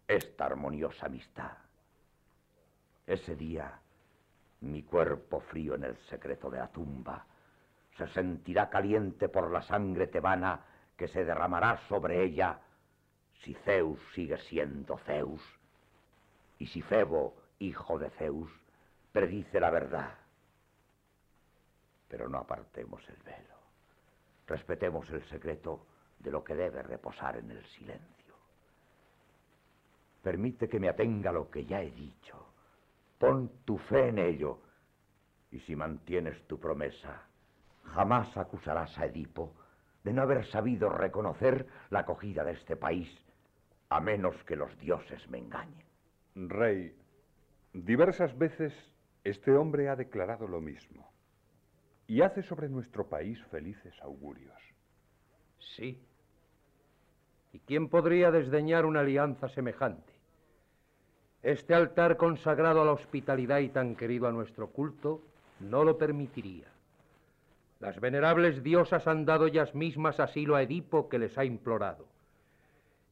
esta 0.07 0.47
armoniosa 0.47 1.07
amistad. 1.07 1.53
Ese 3.07 3.35
día, 3.37 3.81
mi 4.61 4.83
cuerpo 4.83 5.41
frío 5.41 5.75
en 5.75 5.85
el 5.85 5.97
secreto 6.09 6.51
de 6.51 6.59
la 6.59 6.69
tumba 6.69 7.27
se 7.97 8.07
sentirá 8.09 8.71
caliente 8.71 9.29
por 9.29 9.51
la 9.51 9.63
sangre 9.63 10.07
tebana 10.07 10.61
que 10.97 11.09
se 11.09 11.25
derramará 11.25 11.77
sobre 11.89 12.23
ella 12.23 12.61
si 13.45 13.55
Zeus 13.65 13.99
sigue 14.15 14.39
siendo 14.49 14.99
Zeus 14.99 15.43
y 16.59 16.67
si 16.67 16.83
Febo, 16.83 17.35
hijo 17.59 17.99
de 17.99 18.11
Zeus, 18.11 18.51
predice 19.13 19.59
la 19.61 19.71
verdad. 19.71 20.15
Pero 22.09 22.29
no 22.29 22.39
apartemos 22.39 23.03
el 23.09 23.17
velo. 23.23 23.57
Respetemos 24.47 25.09
el 25.11 25.23
secreto 25.29 25.87
de 26.19 26.31
lo 26.31 26.45
que 26.45 26.55
debe 26.55 26.83
reposar 26.83 27.37
en 27.37 27.51
el 27.51 27.65
silencio. 27.67 28.35
Permite 30.23 30.69
que 30.69 30.81
me 30.81 30.89
atenga 30.89 31.33
lo 31.33 31.51
que 31.51 31.65
ya 31.65 31.81
he 31.81 31.91
dicho. 31.91 32.47
Pon 33.19 33.65
tu 33.65 33.79
fe 33.79 34.09
en 34.09 34.19
ello. 34.19 34.59
Y 35.51 35.61
si 35.61 35.75
mantienes 35.75 36.47
tu 36.47 36.61
promesa, 36.61 37.23
jamás 37.85 38.37
acusarás 38.37 38.97
a 38.99 39.07
Edipo 39.07 39.55
de 40.05 40.13
no 40.13 40.23
haber 40.23 40.47
sabido 40.47 40.89
reconocer 40.91 41.67
la 41.91 42.01
acogida 42.01 42.45
de 42.45 42.53
este 42.53 42.77
país, 42.77 43.09
a 43.91 44.01
menos 44.01 44.37
que 44.45 44.57
los 44.57 44.77
dioses 44.79 45.29
me 45.29 45.39
engañen. 45.39 45.85
Rey, 46.37 46.95
diversas 47.73 48.37
veces 48.39 48.73
este 49.25 49.53
hombre 49.53 49.89
ha 49.89 49.97
declarado 49.97 50.47
lo 50.47 50.61
mismo 50.61 51.13
y 52.07 52.23
hace 52.23 52.43
sobre 52.43 52.69
nuestro 52.69 53.09
país 53.09 53.43
felices 53.51 53.95
augurios. 54.01 54.57
Sí. 55.59 56.01
¿Y 57.53 57.59
quién 57.61 57.89
podría 57.89 58.31
desdeñar 58.31 58.87
una 58.87 59.01
alianza 59.01 59.49
semejante? 59.49 60.13
Este 61.43 61.75
altar 61.75 62.17
consagrado 62.17 62.83
a 62.83 62.85
la 62.85 62.93
hospitalidad 62.93 63.59
y 63.59 63.71
tan 63.71 63.97
querido 63.97 64.29
a 64.29 64.33
nuestro 64.33 64.69
culto 64.69 65.21
no 65.59 65.85
lo 65.85 65.99
permitiría. 65.99 66.69
Las 67.81 67.99
venerables 67.99 68.63
diosas 68.63 69.07
han 69.07 69.25
dado 69.25 69.47
ellas 69.47 69.75
mismas 69.75 70.21
asilo 70.21 70.55
a 70.55 70.63
Edipo 70.63 71.09
que 71.09 71.19
les 71.19 71.37
ha 71.39 71.45
implorado. 71.45 72.07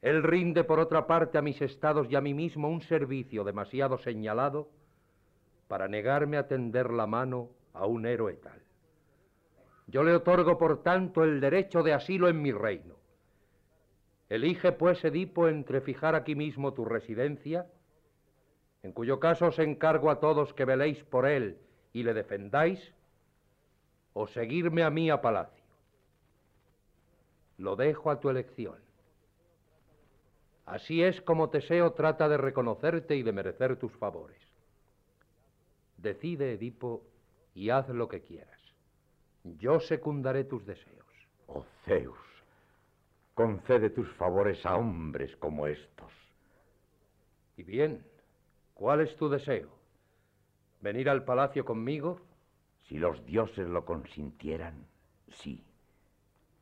Él 0.01 0.23
rinde 0.23 0.65
por 0.65 0.79
otra 0.79 1.07
parte 1.07 1.39
a 1.39 1.43
mis 1.43 1.61
estados 1.61 2.07
y 2.11 2.17
a 2.17 2.21
mí 2.21 2.35
mismo 2.35 2.69
un 2.69 2.83
servicio 2.83 3.43
demasiado 3.45 3.99
señalado 3.99 4.69
para 5.67 5.89
negarme 5.89 6.37
a 6.37 6.47
tender 6.47 6.91
la 6.91 7.07
mano 7.07 7.51
a 7.75 7.87
un 7.87 8.07
héroe 8.07 8.35
tal. 8.35 8.63
Yo 9.87 10.05
le 10.05 10.15
otorgo, 10.15 10.59
por 10.59 10.83
tanto, 10.83 11.25
el 11.25 11.41
derecho 11.41 11.83
de 11.83 11.95
asilo 11.95 12.29
en 12.29 12.43
mi 12.43 12.53
reino. 12.53 12.97
Elige, 14.29 14.73
pues, 14.73 15.03
Edipo, 15.05 15.49
entre 15.49 15.81
fijar 15.81 16.15
aquí 16.15 16.35
mismo 16.35 16.75
tu 16.75 16.85
residencia, 16.85 17.67
en 18.83 18.93
cuyo 18.93 19.19
caso 19.19 19.47
os 19.47 19.59
encargo 19.59 20.11
a 20.11 20.21
todos 20.21 20.53
que 20.53 20.67
veléis 20.67 21.03
por 21.05 21.27
él 21.27 21.59
y 21.93 22.03
le 22.03 22.13
defendáis, 22.15 22.93
o 24.13 24.27
seguirme 24.27 24.83
a 24.83 24.91
mí 24.91 25.11
a 25.11 25.21
palacio. 25.21 25.65
Lo 27.57 27.75
dejo 27.75 28.11
a 28.11 28.21
tu 28.21 28.29
elección. 28.29 28.88
Así 30.69 31.03
es 31.03 31.23
como 31.23 31.49
Teseo 31.49 31.93
trata 31.95 32.29
de 32.29 32.37
reconocerte 32.37 33.17
y 33.17 33.23
de 33.23 33.33
merecer 33.33 33.79
tus 33.79 33.91
favores. 33.93 34.37
Decide, 35.97 36.53
Edipo, 36.53 37.05
y 37.55 37.71
haz 37.71 37.89
lo 37.89 38.07
que 38.07 38.21
quieras. 38.21 38.61
Yo 39.45 39.81
secundaré 39.81 40.45
tus 40.45 40.67
deseos. 40.67 41.07
Oh 41.47 41.65
Zeus, 41.87 42.19
concede 43.33 43.89
tus 43.89 44.13
favores 44.17 44.67
a 44.67 44.77
hombres 44.77 45.35
como 45.37 45.67
estos. 45.67 46.13
Y 47.57 47.63
bien, 47.63 48.05
¿cuál 48.75 49.01
es 49.01 49.17
tu 49.17 49.31
deseo? 49.31 49.71
¿Venir 50.83 51.09
al 51.09 51.25
palacio 51.25 51.65
conmigo? 51.65 52.21
Si 52.83 52.99
los 52.99 53.25
dioses 53.25 53.67
lo 53.67 53.87
consintieran, 53.87 54.87
sí. 55.31 55.65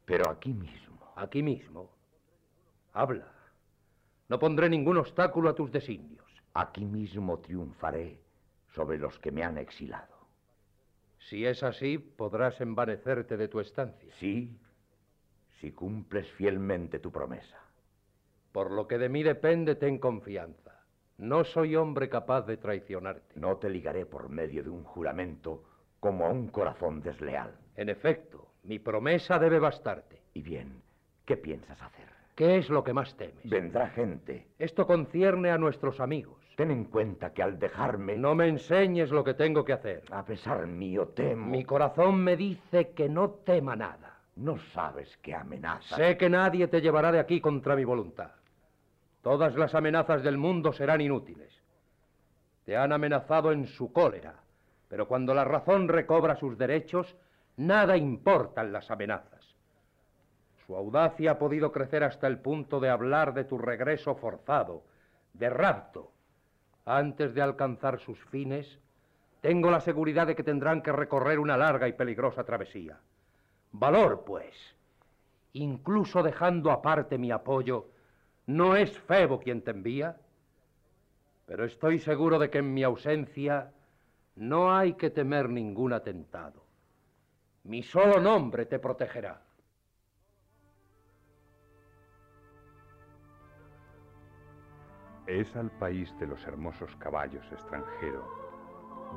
Pero 0.04 0.30
aquí 0.30 0.54
mismo. 0.54 1.12
Aquí 1.16 1.42
mismo. 1.42 1.90
Habla. 2.92 3.35
No 4.28 4.38
pondré 4.38 4.68
ningún 4.68 4.96
obstáculo 4.96 5.48
a 5.48 5.54
tus 5.54 5.70
designios. 5.70 6.24
Aquí 6.54 6.84
mismo 6.84 7.38
triunfaré 7.38 8.18
sobre 8.74 8.98
los 8.98 9.18
que 9.18 9.30
me 9.30 9.44
han 9.44 9.58
exilado. 9.58 10.16
Si 11.18 11.46
es 11.46 11.62
así, 11.62 11.98
podrás 11.98 12.60
envanecerte 12.60 13.36
de 13.36 13.48
tu 13.48 13.60
estancia. 13.60 14.12
Sí, 14.18 14.58
si 15.60 15.72
cumples 15.72 16.30
fielmente 16.32 16.98
tu 16.98 17.10
promesa. 17.10 17.58
Por 18.52 18.70
lo 18.70 18.86
que 18.86 18.98
de 18.98 19.08
mí 19.08 19.22
depende, 19.22 19.74
ten 19.74 19.98
confianza. 19.98 20.82
No 21.18 21.44
soy 21.44 21.76
hombre 21.76 22.08
capaz 22.08 22.42
de 22.42 22.56
traicionarte. 22.56 23.38
No 23.38 23.56
te 23.56 23.70
ligaré 23.70 24.06
por 24.06 24.28
medio 24.28 24.62
de 24.62 24.70
un 24.70 24.84
juramento 24.84 25.64
como 26.00 26.26
a 26.26 26.30
un 26.30 26.48
corazón 26.48 27.00
desleal. 27.00 27.54
En 27.76 27.88
efecto, 27.88 28.52
mi 28.64 28.78
promesa 28.78 29.38
debe 29.38 29.58
bastarte. 29.58 30.22
Y 30.34 30.42
bien, 30.42 30.82
¿qué 31.24 31.36
piensas 31.36 31.80
hacer? 31.80 32.15
¿Qué 32.36 32.58
es 32.58 32.68
lo 32.68 32.84
que 32.84 32.92
más 32.92 33.16
temes? 33.16 33.48
Vendrá 33.48 33.88
gente. 33.88 34.46
Esto 34.58 34.86
concierne 34.86 35.50
a 35.50 35.56
nuestros 35.56 36.00
amigos. 36.00 36.36
Ten 36.54 36.70
en 36.70 36.84
cuenta 36.84 37.32
que 37.32 37.42
al 37.42 37.58
dejarme... 37.58 38.16
No 38.16 38.34
me 38.34 38.46
enseñes 38.46 39.10
lo 39.10 39.24
que 39.24 39.32
tengo 39.32 39.64
que 39.64 39.72
hacer. 39.72 40.04
A 40.10 40.22
pesar 40.22 40.66
mío 40.66 41.08
temo... 41.08 41.46
Mi 41.46 41.64
corazón 41.64 42.22
me 42.22 42.36
dice 42.36 42.90
que 42.90 43.08
no 43.08 43.30
tema 43.30 43.74
nada. 43.74 44.18
No 44.36 44.58
sabes 44.74 45.16
qué 45.22 45.34
amenaza. 45.34 45.96
Sé 45.96 46.18
que 46.18 46.28
nadie 46.28 46.68
te 46.68 46.82
llevará 46.82 47.10
de 47.10 47.20
aquí 47.20 47.40
contra 47.40 47.74
mi 47.74 47.84
voluntad. 47.84 48.32
Todas 49.22 49.56
las 49.56 49.74
amenazas 49.74 50.22
del 50.22 50.36
mundo 50.36 50.74
serán 50.74 51.00
inútiles. 51.00 51.58
Te 52.66 52.76
han 52.76 52.92
amenazado 52.92 53.50
en 53.50 53.66
su 53.66 53.92
cólera, 53.92 54.34
pero 54.88 55.08
cuando 55.08 55.32
la 55.32 55.44
razón 55.44 55.88
recobra 55.88 56.36
sus 56.36 56.58
derechos, 56.58 57.16
nada 57.56 57.96
importan 57.96 58.72
las 58.72 58.90
amenazas. 58.90 59.35
Su 60.66 60.74
audacia 60.74 61.32
ha 61.32 61.38
podido 61.38 61.70
crecer 61.70 62.02
hasta 62.02 62.26
el 62.26 62.38
punto 62.38 62.80
de 62.80 62.90
hablar 62.90 63.34
de 63.34 63.44
tu 63.44 63.56
regreso 63.56 64.16
forzado, 64.16 64.82
de 65.32 65.48
rapto. 65.48 66.10
Antes 66.84 67.34
de 67.34 67.42
alcanzar 67.42 68.00
sus 68.00 68.18
fines, 68.26 68.80
tengo 69.40 69.70
la 69.70 69.80
seguridad 69.80 70.26
de 70.26 70.34
que 70.34 70.42
tendrán 70.42 70.82
que 70.82 70.90
recorrer 70.90 71.38
una 71.38 71.56
larga 71.56 71.86
y 71.86 71.92
peligrosa 71.92 72.42
travesía. 72.42 72.98
Valor, 73.70 74.24
pues. 74.24 74.56
Incluso 75.52 76.22
dejando 76.24 76.72
aparte 76.72 77.16
mi 77.16 77.30
apoyo, 77.30 77.86
no 78.46 78.74
es 78.74 78.98
Febo 78.98 79.38
quien 79.38 79.62
te 79.62 79.70
envía, 79.70 80.16
pero 81.46 81.64
estoy 81.64 82.00
seguro 82.00 82.40
de 82.40 82.50
que 82.50 82.58
en 82.58 82.74
mi 82.74 82.82
ausencia 82.82 83.72
no 84.34 84.74
hay 84.74 84.94
que 84.94 85.10
temer 85.10 85.48
ningún 85.48 85.92
atentado. 85.92 86.64
Mi 87.62 87.84
solo 87.84 88.20
nombre 88.20 88.66
te 88.66 88.80
protegerá. 88.80 89.45
Es 95.26 95.56
al 95.56 95.72
país 95.72 96.16
de 96.20 96.26
los 96.28 96.46
hermosos 96.46 96.94
caballos 96.96 97.44
extranjero, 97.50 98.24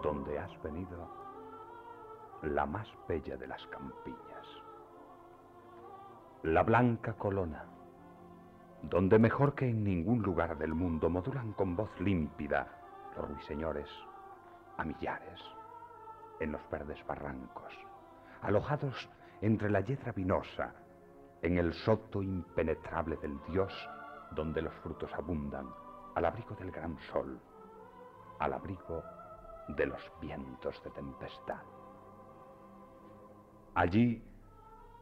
donde 0.01 0.39
has 0.39 0.61
venido 0.63 1.07
la 2.41 2.65
más 2.65 2.87
bella 3.07 3.37
de 3.37 3.45
las 3.45 3.63
campiñas. 3.67 4.47
La 6.41 6.63
blanca 6.63 7.13
colona, 7.13 7.65
donde 8.81 9.19
mejor 9.19 9.53
que 9.53 9.69
en 9.69 9.83
ningún 9.83 10.23
lugar 10.23 10.57
del 10.57 10.73
mundo 10.73 11.11
modulan 11.11 11.53
con 11.53 11.75
voz 11.75 11.91
límpida 11.99 12.67
los 13.15 13.27
ruiseñores 13.27 13.89
a 14.77 14.85
millares, 14.85 15.39
en 16.39 16.53
los 16.53 16.61
verdes 16.71 17.05
barrancos, 17.05 17.73
alojados 18.41 19.09
entre 19.41 19.69
la 19.69 19.81
yedra 19.81 20.11
vinosa, 20.11 20.73
en 21.43 21.59
el 21.59 21.71
soto 21.73 22.23
impenetrable 22.23 23.17
del 23.17 23.39
dios, 23.51 23.71
donde 24.31 24.61
los 24.63 24.73
frutos 24.75 25.11
abundan, 25.13 25.67
al 26.19 26.25
abrigo 26.25 26.53
del 26.55 26.69
gran 26.69 26.97
sol, 27.13 27.39
al 28.39 28.51
abrigo 28.51 29.01
de 29.69 29.85
los 29.85 30.01
vientos 30.19 30.83
de 30.83 30.89
tempestad. 30.89 31.61
Allí, 33.73 34.21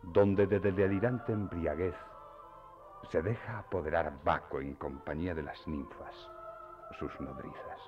donde 0.04 0.46
de 0.46 0.60
delirante 0.60 1.34
embriaguez 1.34 1.96
se 3.10 3.24
deja 3.24 3.58
apoderar 3.58 4.14
Baco 4.24 4.60
en 4.60 4.76
compañía 4.76 5.34
de 5.34 5.42
las 5.42 5.68
ninfas, 5.68 6.14
sus 7.00 7.20
nodrizas. 7.20 7.82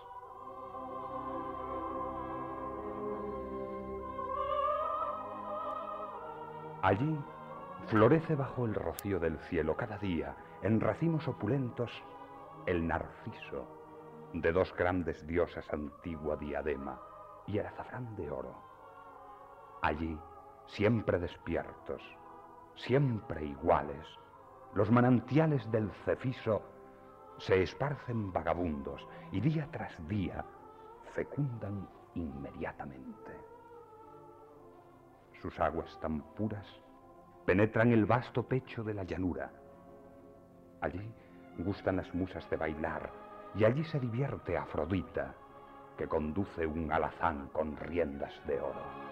Allí 6.82 7.16
florece 7.90 8.34
bajo 8.34 8.66
el 8.66 8.74
rocío 8.74 9.20
del 9.20 9.38
cielo 9.38 9.78
cada 9.78 10.00
día, 10.00 10.36
en 10.64 10.82
racimos 10.82 11.28
opulentos, 11.28 11.92
el 12.66 12.88
narciso, 12.88 13.68
de 14.34 14.52
dos 14.52 14.74
grandes 14.76 15.26
diosas 15.26 15.66
antigua 15.74 16.36
diadema 16.36 17.00
y 17.48 17.58
el 17.58 17.66
azafrán 17.66 18.16
de 18.16 18.30
oro. 18.30 18.56
Allí, 19.82 20.18
siempre 20.68 21.20
despiertos, 21.20 22.02
siempre 22.76 23.46
iguales, 23.46 24.06
los 24.74 24.92
manantiales 24.92 25.70
del 25.72 25.90
Cefiso 26.06 26.62
se 27.40 27.64
esparcen 27.64 28.32
vagabundos 28.32 29.08
y 29.32 29.40
día 29.40 29.68
tras 29.72 29.96
día 30.08 30.46
fecundan 31.16 31.88
inmediatamente. 32.14 33.32
Sus 35.42 35.60
aguas 35.60 35.98
tan 36.02 36.22
puras 36.36 36.68
penetran 37.46 37.92
el 37.92 38.06
vasto 38.06 38.44
pecho 38.44 38.84
de 38.84 38.94
la 38.94 39.04
llanura. 39.04 39.52
Allí 40.82 41.12
gustan 41.64 41.98
las 41.98 42.14
musas 42.14 42.50
de 42.50 42.58
bailar 42.58 43.10
y 43.56 43.66
allí 43.66 43.84
se 43.84 44.00
divierte 44.00 44.58
Afrodita, 44.58 45.34
que 45.98 46.08
conduce 46.08 46.66
un 46.66 46.92
alazán 46.92 47.50
con 47.52 47.76
riendas 47.78 48.34
de 48.46 48.60
oro. 48.60 49.10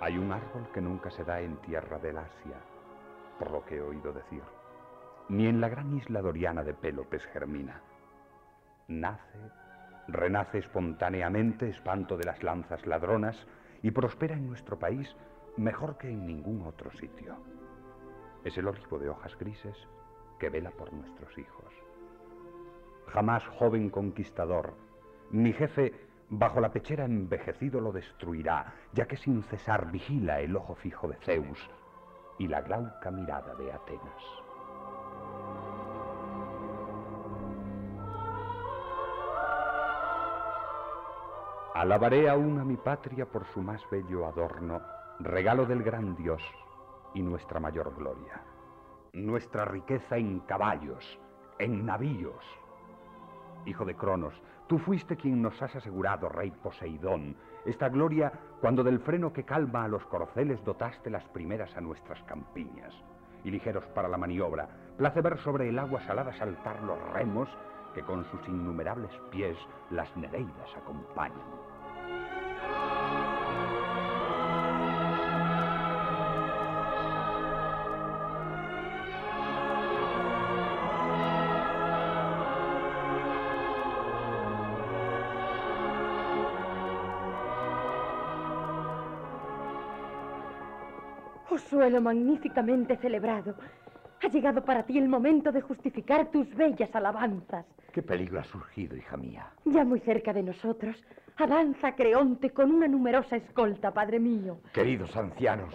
Hay 0.00 0.16
un 0.16 0.32
árbol 0.32 0.66
que 0.72 0.80
nunca 0.80 1.10
se 1.10 1.24
da 1.24 1.40
en 1.40 1.56
tierra 1.58 1.98
del 1.98 2.18
Asia, 2.18 2.56
por 3.38 3.50
lo 3.50 3.64
que 3.64 3.76
he 3.76 3.82
oído 3.82 4.12
decir, 4.12 4.42
ni 5.28 5.46
en 5.46 5.60
la 5.60 5.68
gran 5.68 5.96
isla 5.96 6.22
doriana 6.22 6.64
de 6.64 6.74
Pélopes 6.74 7.24
germina. 7.26 7.80
Nace, 8.88 9.38
renace 10.12 10.58
espontáneamente, 10.58 11.68
espanto 11.68 12.16
de 12.16 12.24
las 12.24 12.42
lanzas 12.42 12.86
ladronas, 12.86 13.46
y 13.82 13.90
prospera 13.90 14.34
en 14.34 14.46
nuestro 14.46 14.78
país 14.78 15.16
mejor 15.56 15.96
que 15.96 16.08
en 16.08 16.26
ningún 16.26 16.62
otro 16.66 16.90
sitio. 16.92 17.36
Es 18.44 18.56
el 18.58 18.68
olivo 18.68 18.98
de 18.98 19.08
hojas 19.08 19.36
grises 19.38 19.76
que 20.38 20.50
vela 20.50 20.70
por 20.70 20.92
nuestros 20.92 21.36
hijos. 21.38 21.72
Jamás 23.08 23.46
joven 23.46 23.90
conquistador, 23.90 24.74
mi 25.30 25.52
jefe 25.52 25.92
bajo 26.30 26.60
la 26.60 26.72
pechera 26.72 27.04
envejecido 27.04 27.80
lo 27.80 27.92
destruirá, 27.92 28.74
ya 28.92 29.06
que 29.06 29.16
sin 29.16 29.42
cesar 29.42 29.90
vigila 29.90 30.40
el 30.40 30.56
ojo 30.56 30.74
fijo 30.74 31.08
de 31.08 31.16
Zeus 31.16 31.58
y 32.38 32.46
la 32.46 32.62
glauca 32.62 33.10
mirada 33.10 33.54
de 33.56 33.72
Atenas. 33.72 34.39
Alabaré 41.74 42.28
aún 42.28 42.58
a 42.58 42.64
mi 42.64 42.76
patria 42.76 43.26
por 43.26 43.46
su 43.46 43.62
más 43.62 43.80
bello 43.92 44.26
adorno, 44.26 44.80
regalo 45.20 45.66
del 45.66 45.84
gran 45.84 46.16
Dios 46.16 46.42
y 47.14 47.22
nuestra 47.22 47.60
mayor 47.60 47.94
gloria. 47.94 48.42
Nuestra 49.12 49.64
riqueza 49.64 50.16
en 50.16 50.40
caballos, 50.40 51.18
en 51.60 51.86
navíos. 51.86 52.44
Hijo 53.66 53.84
de 53.84 53.94
Cronos, 53.94 54.34
tú 54.66 54.78
fuiste 54.78 55.16
quien 55.16 55.40
nos 55.40 55.62
has 55.62 55.76
asegurado, 55.76 56.28
rey 56.28 56.50
Poseidón, 56.50 57.36
esta 57.64 57.88
gloria 57.88 58.32
cuando 58.60 58.82
del 58.82 58.98
freno 58.98 59.32
que 59.32 59.44
calma 59.44 59.84
a 59.84 59.88
los 59.88 60.04
corceles 60.06 60.64
dotaste 60.64 61.08
las 61.08 61.24
primeras 61.28 61.76
a 61.76 61.80
nuestras 61.80 62.20
campiñas. 62.24 62.92
Y 63.44 63.50
ligeros 63.52 63.84
para 63.94 64.08
la 64.08 64.18
maniobra, 64.18 64.68
place 64.96 65.20
ver 65.20 65.38
sobre 65.38 65.68
el 65.68 65.78
agua 65.78 66.00
salada 66.02 66.32
saltar 66.32 66.82
los 66.82 67.00
remos 67.12 67.48
que 67.94 68.02
con 68.02 68.24
sus 68.30 68.46
innumerables 68.48 69.12
pies 69.30 69.56
las 69.90 70.14
nereidas 70.16 70.76
acompañan. 70.76 71.59
Suelo 91.80 92.02
magníficamente 92.02 92.98
celebrado, 92.98 93.54
ha 94.22 94.28
llegado 94.28 94.62
para 94.62 94.82
ti 94.82 94.98
el 94.98 95.08
momento 95.08 95.50
de 95.50 95.62
justificar 95.62 96.30
tus 96.30 96.54
bellas 96.54 96.94
alabanzas. 96.94 97.64
¿Qué 97.90 98.02
peligro 98.02 98.38
ha 98.38 98.44
surgido, 98.44 98.94
hija 98.98 99.16
mía? 99.16 99.46
Ya 99.64 99.82
muy 99.82 99.98
cerca 100.00 100.34
de 100.34 100.42
nosotros, 100.42 101.02
avanza 101.38 101.96
Creonte 101.96 102.50
con 102.50 102.70
una 102.70 102.86
numerosa 102.86 103.36
escolta, 103.36 103.94
padre 103.94 104.20
mío. 104.20 104.58
Queridos 104.74 105.16
ancianos, 105.16 105.74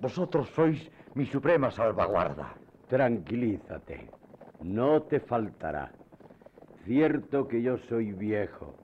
vosotros 0.00 0.48
sois 0.56 0.90
mi 1.14 1.26
suprema 1.26 1.70
salvaguarda. 1.70 2.54
Tranquilízate, 2.88 4.10
no 4.62 5.02
te 5.02 5.20
faltará. 5.20 5.92
Cierto 6.86 7.46
que 7.48 7.60
yo 7.60 7.76
soy 7.76 8.12
viejo, 8.14 8.76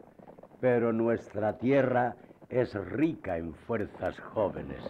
pero 0.61 0.92
nuestra 0.92 1.57
tierra 1.57 2.16
es 2.51 2.74
rica 2.74 3.38
en 3.38 3.55
fuerzas 3.55 4.20
jóvenes. 4.20 4.84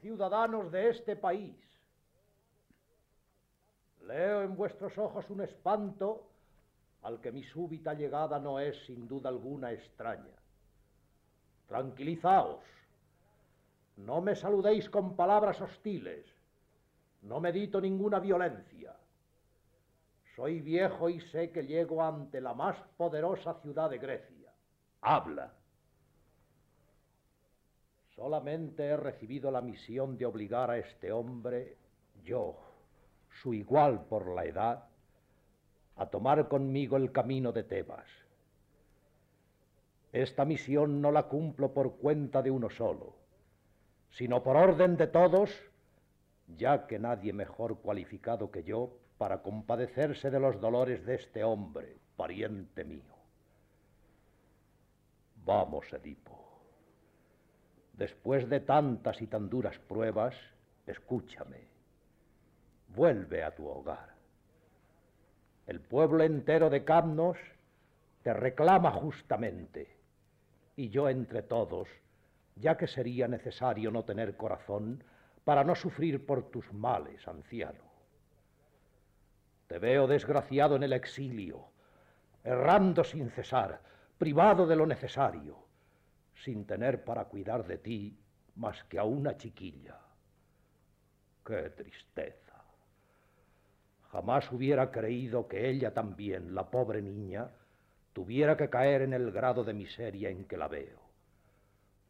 Ciudadanos 0.00 0.70
de 0.70 0.90
este 0.90 1.16
país, 1.16 1.56
leo 4.06 4.42
en 4.42 4.56
vuestros 4.56 4.96
ojos 4.98 5.28
un 5.30 5.42
espanto 5.42 6.28
al 7.02 7.20
que 7.20 7.32
mi 7.32 7.42
súbita 7.42 7.94
llegada 7.94 8.38
no 8.38 8.60
es 8.60 8.76
sin 8.86 9.08
duda 9.08 9.28
alguna 9.28 9.72
extraña. 9.72 10.36
Tranquilizaos, 11.66 12.64
no 13.96 14.20
me 14.20 14.36
saludéis 14.36 14.88
con 14.88 15.16
palabras 15.16 15.60
hostiles, 15.60 16.26
no 17.22 17.40
medito 17.40 17.80
ninguna 17.80 18.20
violencia. 18.20 18.96
Soy 20.34 20.60
viejo 20.60 21.08
y 21.08 21.20
sé 21.20 21.50
que 21.50 21.66
llego 21.66 22.02
ante 22.02 22.40
la 22.40 22.54
más 22.54 22.76
poderosa 22.96 23.54
ciudad 23.60 23.90
de 23.90 23.98
Grecia. 23.98 24.52
Habla. 25.02 25.52
Solamente 28.22 28.86
he 28.86 28.96
recibido 28.96 29.50
la 29.50 29.60
misión 29.60 30.16
de 30.16 30.26
obligar 30.26 30.70
a 30.70 30.78
este 30.78 31.10
hombre, 31.10 31.76
yo, 32.22 32.56
su 33.28 33.52
igual 33.52 34.04
por 34.04 34.28
la 34.28 34.44
edad, 34.44 34.84
a 35.96 36.06
tomar 36.06 36.46
conmigo 36.46 36.96
el 36.96 37.10
camino 37.10 37.50
de 37.50 37.64
Tebas. 37.64 38.06
Esta 40.12 40.44
misión 40.44 41.02
no 41.02 41.10
la 41.10 41.24
cumplo 41.24 41.74
por 41.74 41.96
cuenta 41.96 42.42
de 42.42 42.52
uno 42.52 42.70
solo, 42.70 43.16
sino 44.12 44.40
por 44.44 44.56
orden 44.56 44.96
de 44.96 45.08
todos, 45.08 45.50
ya 46.46 46.86
que 46.86 47.00
nadie 47.00 47.32
mejor 47.32 47.80
cualificado 47.80 48.52
que 48.52 48.62
yo 48.62 49.00
para 49.18 49.42
compadecerse 49.42 50.30
de 50.30 50.38
los 50.38 50.60
dolores 50.60 51.04
de 51.04 51.16
este 51.16 51.42
hombre, 51.42 51.96
pariente 52.16 52.84
mío. 52.84 53.16
Vamos, 55.44 55.92
Edipo. 55.92 56.41
Después 57.92 58.48
de 58.48 58.60
tantas 58.60 59.20
y 59.20 59.26
tan 59.26 59.48
duras 59.48 59.78
pruebas, 59.78 60.34
escúchame. 60.86 61.66
Vuelve 62.88 63.42
a 63.44 63.54
tu 63.54 63.66
hogar. 63.66 64.14
El 65.66 65.80
pueblo 65.80 66.24
entero 66.24 66.70
de 66.70 66.84
Camnos 66.84 67.38
te 68.22 68.32
reclama 68.32 68.90
justamente, 68.90 69.96
y 70.76 70.88
yo 70.88 71.08
entre 71.08 71.42
todos, 71.42 71.88
ya 72.56 72.76
que 72.76 72.86
sería 72.86 73.28
necesario 73.28 73.90
no 73.90 74.04
tener 74.04 74.36
corazón 74.36 75.04
para 75.44 75.64
no 75.64 75.74
sufrir 75.74 76.24
por 76.24 76.50
tus 76.50 76.72
males, 76.72 77.26
anciano. 77.26 77.92
Te 79.66 79.78
veo 79.78 80.06
desgraciado 80.06 80.76
en 80.76 80.82
el 80.82 80.92
exilio, 80.92 81.66
errando 82.44 83.04
sin 83.04 83.30
cesar, 83.30 83.80
privado 84.18 84.66
de 84.66 84.76
lo 84.76 84.86
necesario, 84.86 85.61
sin 86.34 86.64
tener 86.66 87.04
para 87.04 87.24
cuidar 87.24 87.66
de 87.66 87.78
ti 87.78 88.18
más 88.56 88.82
que 88.84 88.98
a 88.98 89.04
una 89.04 89.36
chiquilla. 89.36 89.98
¡Qué 91.44 91.70
tristeza! 91.70 92.64
Jamás 94.10 94.50
hubiera 94.52 94.90
creído 94.90 95.48
que 95.48 95.70
ella 95.70 95.94
también, 95.94 96.54
la 96.54 96.70
pobre 96.70 97.00
niña, 97.00 97.50
tuviera 98.12 98.56
que 98.56 98.68
caer 98.68 99.02
en 99.02 99.12
el 99.12 99.32
grado 99.32 99.64
de 99.64 99.72
miseria 99.72 100.28
en 100.28 100.44
que 100.44 100.56
la 100.56 100.68
veo. 100.68 101.00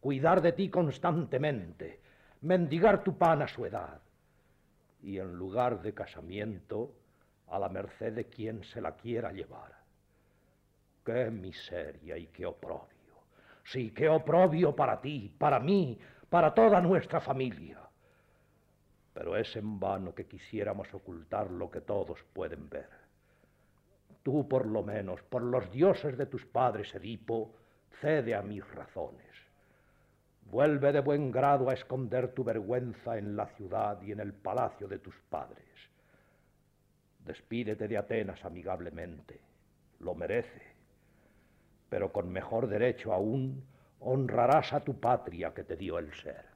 Cuidar 0.01 0.43
de 0.43 0.53
ti 0.53 0.69
constantemente, 0.69 2.01
mendigar 2.41 3.05
tu 3.05 3.17
pan 3.17 3.43
a 3.43 3.49
su 3.49 3.65
edad, 3.65 4.01
y 5.01 5.19
en 5.19 5.35
lugar 5.35 5.81
de 5.81 5.95
casamiento, 5.95 6.93
a 7.49 7.59
la 7.59 7.69
merced 7.69 8.13
de 8.15 8.27
quien 8.27 8.65
se 8.65 8.81
la 8.81 8.97
quiera 8.97 9.31
llevar. 9.31 9.77
¡Qué 11.05 11.31
miseria 11.31 12.17
y 12.17 12.27
qué 12.29 12.47
oprobio! 12.47 12.92
Sí, 13.65 13.93
qué 13.93 14.09
oprobio 14.09 14.75
para 14.75 15.01
ti, 15.01 15.35
para 15.39 15.61
mí, 15.61 15.99
para 16.29 16.53
toda 16.53 16.81
nuestra 16.81 17.21
familia. 17.21 17.79
Pero 19.15 19.37
es 19.37 19.55
en 19.57 19.79
vano 19.79 20.15
que 20.15 20.27
quisiéramos 20.27 20.93
ocultar 20.95 21.51
lo 21.51 21.71
que 21.71 21.83
todos 21.83 22.25
pueden 22.33 22.69
ver. 22.69 22.89
Tú, 24.23 24.49
por 24.49 24.67
lo 24.67 24.83
menos, 24.83 25.23
por 25.23 25.43
los 25.43 25.71
dioses 25.71 26.17
de 26.17 26.27
tus 26.27 26.47
padres, 26.47 26.95
Edipo, 26.95 27.55
cede 28.01 28.35
a 28.35 28.43
mis 28.43 28.67
razones. 28.75 29.27
Vuelve 30.51 30.93
de 30.93 31.01
buen 31.01 31.31
grado 31.31 31.71
a 31.71 31.75
esconder 31.75 32.35
tu 32.35 32.45
vergüenza 32.45 33.17
en 33.17 33.37
la 33.37 33.47
ciudad 33.47 34.01
y 34.03 34.13
en 34.13 34.21
el 34.21 34.33
palacio 34.33 34.89
de 34.89 34.99
tus 34.99 35.15
padres. 35.29 35.67
Despídete 37.25 37.89
de 37.89 37.97
Atenas 37.97 38.45
amigablemente, 38.45 39.41
lo 40.01 40.15
merece, 40.15 40.72
pero 41.93 42.11
con 42.11 42.33
mejor 42.33 42.69
derecho 42.69 43.13
aún 43.13 43.67
honrarás 44.01 44.73
a 44.73 44.81
tu 44.81 44.99
patria 44.99 45.53
que 45.53 45.63
te 45.63 45.77
dio 45.77 45.99
el 45.99 46.11
ser. 46.15 46.47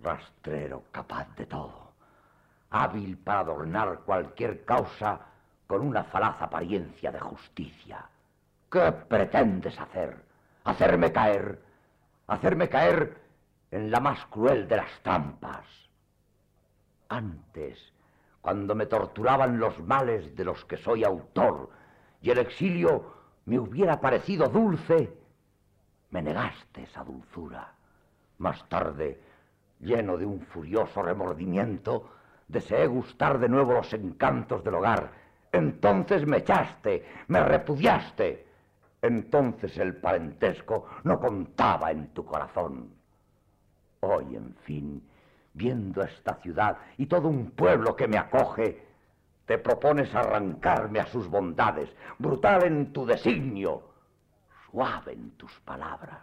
Rastrero 0.00 0.84
capaz 0.90 1.36
de 1.36 1.44
todo, 1.44 1.92
hábil 2.70 3.18
para 3.18 3.40
adornar 3.40 4.00
cualquier 4.06 4.64
causa 4.64 5.20
con 5.66 5.82
una 5.82 6.04
falaz 6.04 6.40
apariencia 6.40 7.12
de 7.12 7.20
justicia. 7.20 8.06
¿Qué 8.70 8.90
pretendes 9.06 9.78
hacer? 9.78 10.16
¿Hacerme 10.64 11.12
caer? 11.12 11.60
¿Hacerme 12.26 12.70
caer 12.70 13.14
en 13.70 13.90
la 13.90 14.00
más 14.00 14.24
cruel 14.30 14.66
de 14.66 14.76
las 14.78 14.98
trampas? 15.02 15.66
Antes, 17.10 17.78
cuando 18.40 18.74
me 18.74 18.86
torturaban 18.86 19.58
los 19.58 19.78
males 19.80 20.34
de 20.34 20.44
los 20.46 20.64
que 20.64 20.78
soy 20.78 21.04
autor 21.04 21.68
y 22.22 22.30
el 22.30 22.38
exilio 22.38 23.20
me 23.46 23.58
hubiera 23.58 24.00
parecido 24.00 24.48
dulce, 24.48 25.12
me 26.10 26.22
negaste 26.22 26.82
esa 26.82 27.02
dulzura. 27.02 27.72
Más 28.38 28.68
tarde, 28.68 29.20
lleno 29.80 30.16
de 30.16 30.26
un 30.26 30.40
furioso 30.40 31.02
remordimiento, 31.02 32.10
deseé 32.48 32.86
gustar 32.86 33.38
de 33.38 33.48
nuevo 33.48 33.72
los 33.72 33.92
encantos 33.92 34.62
del 34.62 34.74
hogar. 34.74 35.10
Entonces 35.50 36.26
me 36.26 36.38
echaste, 36.38 37.04
me 37.28 37.42
repudiaste. 37.42 38.46
Entonces 39.00 39.76
el 39.78 39.96
parentesco 39.96 40.86
no 41.04 41.18
contaba 41.18 41.90
en 41.90 42.08
tu 42.08 42.24
corazón. 42.24 42.90
Hoy, 44.00 44.36
en 44.36 44.54
fin, 44.62 45.02
viendo 45.54 46.02
esta 46.02 46.34
ciudad 46.36 46.78
y 46.96 47.06
todo 47.06 47.28
un 47.28 47.50
pueblo 47.50 47.96
que 47.96 48.08
me 48.08 48.18
acoge, 48.18 48.91
te 49.46 49.58
propones 49.58 50.14
arrancarme 50.14 51.00
a 51.00 51.06
sus 51.06 51.28
bondades, 51.28 51.90
brutal 52.18 52.64
en 52.64 52.92
tu 52.92 53.04
designio, 53.04 53.82
suave 54.70 55.12
en 55.12 55.32
tus 55.32 55.52
palabras. 55.60 56.20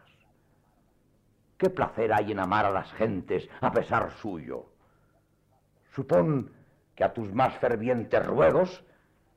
¿Qué 1.57 1.69
placer 1.69 2.13
hay 2.13 2.31
en 2.31 2.39
amar 2.39 2.65
a 2.65 2.71
las 2.71 2.91
gentes 2.93 3.47
a 3.59 3.71
pesar 3.71 4.11
suyo? 4.21 4.65
Supón 5.93 6.51
que 6.95 7.03
a 7.03 7.13
tus 7.13 7.33
más 7.33 7.53
fervientes 7.57 8.25
ruegos 8.25 8.83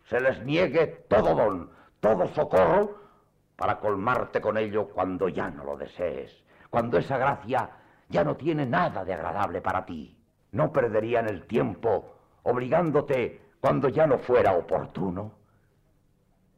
se 0.09 0.21
les 0.21 0.45
niegue 0.45 0.87
todo 1.09 1.35
don, 1.35 1.71
todo 2.01 2.29
socorro, 2.29 3.03
para 3.57 3.79
colmarte 3.79 4.41
con 4.41 4.57
ello 4.57 4.89
cuando 4.89 5.29
ya 5.29 5.51
no 5.51 5.65
lo 5.65 5.77
desees, 5.77 6.33
cuando 6.71 6.99
esa 6.99 7.19
gracia 7.19 7.71
ya 8.09 8.25
no 8.25 8.37
tiene 8.37 8.67
nada 8.67 9.05
de 9.05 9.15
agradable 9.15 9.61
para 9.61 9.85
ti. 9.85 10.17
No 10.53 10.73
perderían 10.73 11.29
el 11.29 11.47
tiempo 11.47 12.17
obligándote 12.43 13.42
cuando 13.63 13.89
ya 13.89 14.09
no 14.09 14.19
fuera 14.19 14.55
oportuno. 14.55 15.31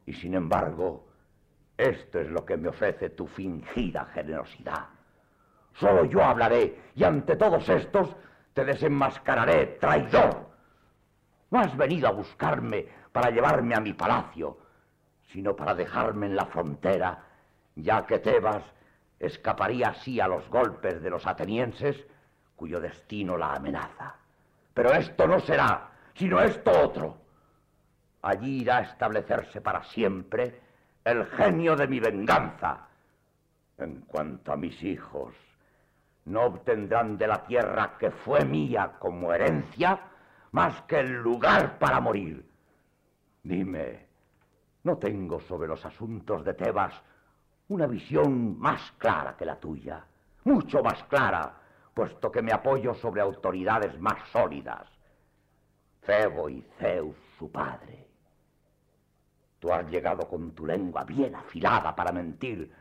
Y 0.07 0.13
sin 0.13 0.33
embargo, 0.33 1.05
esto 1.77 2.19
es 2.19 2.31
lo 2.31 2.43
que 2.43 2.57
me 2.57 2.69
ofrece 2.69 3.11
tu 3.11 3.27
fingida 3.27 4.05
generosidad. 4.05 4.87
Solo 5.75 6.05
yo 6.05 6.23
hablaré 6.23 6.79
y 6.95 7.03
ante 7.03 7.35
todos 7.35 7.69
estos 7.69 8.09
te 8.55 8.65
desenmascararé, 8.65 9.77
traidor. 9.79 10.47
No 11.51 11.59
has 11.59 11.77
venido 11.77 12.07
a 12.07 12.11
buscarme 12.11 12.87
para 13.11 13.29
llevarme 13.29 13.75
a 13.75 13.81
mi 13.81 13.93
palacio, 13.93 14.57
sino 15.31 15.55
para 15.55 15.75
dejarme 15.75 16.25
en 16.25 16.35
la 16.35 16.47
frontera, 16.47 17.23
ya 17.75 18.03
que 18.07 18.17
Tebas 18.17 18.63
escaparía 19.19 19.89
así 19.89 20.19
a 20.19 20.27
los 20.27 20.49
golpes 20.49 21.03
de 21.03 21.11
los 21.11 21.27
atenienses, 21.27 22.03
cuyo 22.55 22.79
destino 22.79 23.37
la 23.37 23.53
amenaza. 23.53 24.15
Pero 24.73 24.91
esto 24.91 25.27
no 25.27 25.39
será, 25.41 25.91
sino 26.15 26.39
esto 26.39 26.71
otro. 26.71 27.17
Allí 28.21 28.61
irá 28.61 28.77
a 28.77 28.81
establecerse 28.81 29.61
para 29.61 29.83
siempre 29.83 30.61
el 31.03 31.25
genio 31.27 31.75
de 31.75 31.87
mi 31.87 31.99
venganza. 31.99 32.87
En 33.77 34.01
cuanto 34.01 34.51
a 34.51 34.57
mis 34.57 34.81
hijos, 34.83 35.35
no 36.25 36.43
obtendrán 36.43 37.17
de 37.17 37.27
la 37.27 37.45
tierra 37.45 37.97
que 37.99 38.09
fue 38.09 38.43
mía 38.45 38.93
como 38.97 39.31
herencia 39.31 39.99
más 40.51 40.81
que 40.83 41.01
el 41.01 41.11
lugar 41.13 41.77
para 41.77 41.99
morir. 41.99 42.49
Dime, 43.43 44.07
¿no 44.83 44.97
tengo 44.97 45.39
sobre 45.41 45.67
los 45.67 45.85
asuntos 45.85 46.43
de 46.43 46.53
Tebas 46.53 46.93
una 47.67 47.85
visión 47.85 48.57
más 48.57 48.93
clara 48.97 49.35
que 49.37 49.45
la 49.45 49.59
tuya? 49.59 50.03
Mucho 50.45 50.81
más 50.81 51.03
clara, 51.03 51.53
puesto 51.93 52.31
que 52.31 52.41
me 52.41 52.53
apoyo 52.53 52.95
sobre 52.95 53.21
autoridades 53.21 53.99
más 53.99 54.27
sólidas. 54.29 54.94
Febo 56.05 56.49
y 56.49 56.61
Zeus, 56.79 57.15
su 57.39 57.51
padre. 57.51 58.07
Tú 59.59 59.71
has 59.73 59.89
llegado 59.89 60.27
con 60.27 60.51
tu 60.53 60.65
lengua 60.65 61.03
bien 61.03 61.35
afilada 61.35 61.95
para 61.95 62.11
mentir, 62.11 62.71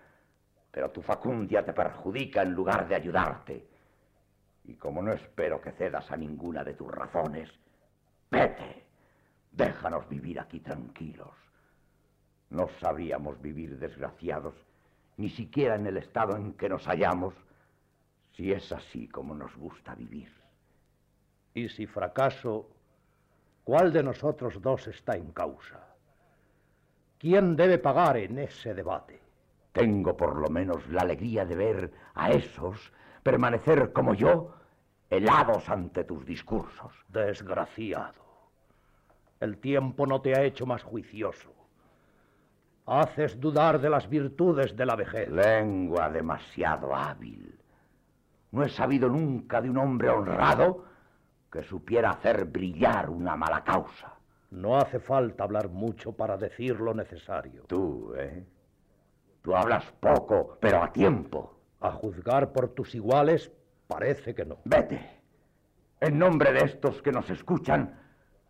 pero 0.70 0.90
tu 0.90 1.00
facundia 1.00 1.64
te 1.64 1.72
perjudica 1.72 2.42
en 2.42 2.52
lugar 2.52 2.86
de 2.86 2.94
ayudarte. 2.94 3.66
Y 4.64 4.74
como 4.74 5.02
no 5.02 5.12
espero 5.12 5.60
que 5.60 5.72
cedas 5.72 6.10
a 6.10 6.16
ninguna 6.16 6.62
de 6.62 6.74
tus 6.74 6.90
razones, 6.90 7.50
vete. 8.30 8.84
Déjanos 9.50 10.08
vivir 10.08 10.40
aquí 10.40 10.60
tranquilos. 10.60 11.34
No 12.50 12.68
sabríamos 12.80 13.40
vivir 13.40 13.78
desgraciados, 13.78 14.54
ni 15.16 15.30
siquiera 15.30 15.76
en 15.76 15.86
el 15.86 15.96
estado 15.96 16.36
en 16.36 16.54
que 16.54 16.68
nos 16.68 16.84
hallamos, 16.86 17.34
si 18.32 18.52
es 18.52 18.70
así 18.72 19.08
como 19.08 19.34
nos 19.34 19.54
gusta 19.56 19.94
vivir. 19.94 20.30
Y 21.54 21.68
si 21.68 21.86
fracaso, 21.86 22.73
¿cuál 23.64 23.92
de 23.92 24.02
nosotros 24.02 24.60
dos 24.60 24.86
está 24.86 25.16
en 25.16 25.32
causa? 25.32 25.80
¿Quién 27.18 27.56
debe 27.56 27.78
pagar 27.78 28.18
en 28.18 28.38
ese 28.38 28.74
debate? 28.74 29.20
Tengo 29.72 30.16
por 30.16 30.36
lo 30.36 30.48
menos 30.48 30.86
la 30.88 31.02
alegría 31.02 31.44
de 31.44 31.56
ver 31.56 31.92
a 32.14 32.30
esos 32.30 32.92
permanecer 33.24 33.92
como 33.92 34.14
yo, 34.14 34.54
helados 35.10 35.68
ante 35.68 36.04
tus 36.04 36.24
discursos. 36.24 36.92
Desgraciado. 37.08 38.22
El 39.40 39.58
tiempo 39.58 40.06
no 40.06 40.20
te 40.20 40.36
ha 40.36 40.42
hecho 40.42 40.66
más 40.66 40.82
juicioso. 40.84 41.50
Haces 42.86 43.40
dudar 43.40 43.80
de 43.80 43.88
las 43.88 44.08
virtudes 44.08 44.76
de 44.76 44.86
la 44.86 44.94
vejez. 44.94 45.28
Lengua 45.30 46.10
demasiado 46.10 46.94
hábil. 46.94 47.58
No 48.52 48.62
he 48.62 48.68
sabido 48.68 49.08
nunca 49.08 49.60
de 49.60 49.70
un 49.70 49.78
hombre 49.78 50.10
honrado 50.10 50.84
que 51.54 51.62
supiera 51.62 52.10
hacer 52.10 52.46
brillar 52.46 53.08
una 53.08 53.36
mala 53.36 53.62
causa. 53.62 54.12
No 54.50 54.76
hace 54.76 54.98
falta 54.98 55.44
hablar 55.44 55.68
mucho 55.68 56.10
para 56.10 56.36
decir 56.36 56.80
lo 56.80 56.92
necesario. 56.94 57.62
Tú, 57.68 58.12
¿eh? 58.18 58.44
Tú 59.40 59.54
hablas 59.54 59.84
poco, 60.00 60.58
pero 60.60 60.82
a 60.82 60.92
tiempo. 60.92 61.54
A 61.78 61.92
juzgar 61.92 62.50
por 62.50 62.70
tus 62.70 62.96
iguales, 62.96 63.52
parece 63.86 64.34
que 64.34 64.44
no. 64.44 64.58
Vete. 64.64 65.00
En 66.00 66.18
nombre 66.18 66.52
de 66.52 66.64
estos 66.64 67.00
que 67.02 67.12
nos 67.12 67.30
escuchan, 67.30 68.00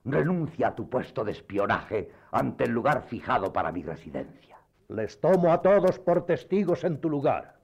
renuncia 0.07 0.69
a 0.69 0.75
tu 0.75 0.89
puesto 0.89 1.25
de 1.25 1.33
espionaje 1.33 2.11
ante 2.33 2.65
el 2.65 2.71
lugar 2.71 3.03
fijado 3.03 3.53
para 3.53 3.71
mi 3.71 3.83
residencia. 3.83 4.57
Les 4.89 5.21
tomo 5.21 5.53
a 5.53 5.61
todos 5.61 5.99
por 5.99 6.25
testigos 6.25 6.85
en 6.85 7.03
tu 7.03 7.11
lugar. 7.11 7.59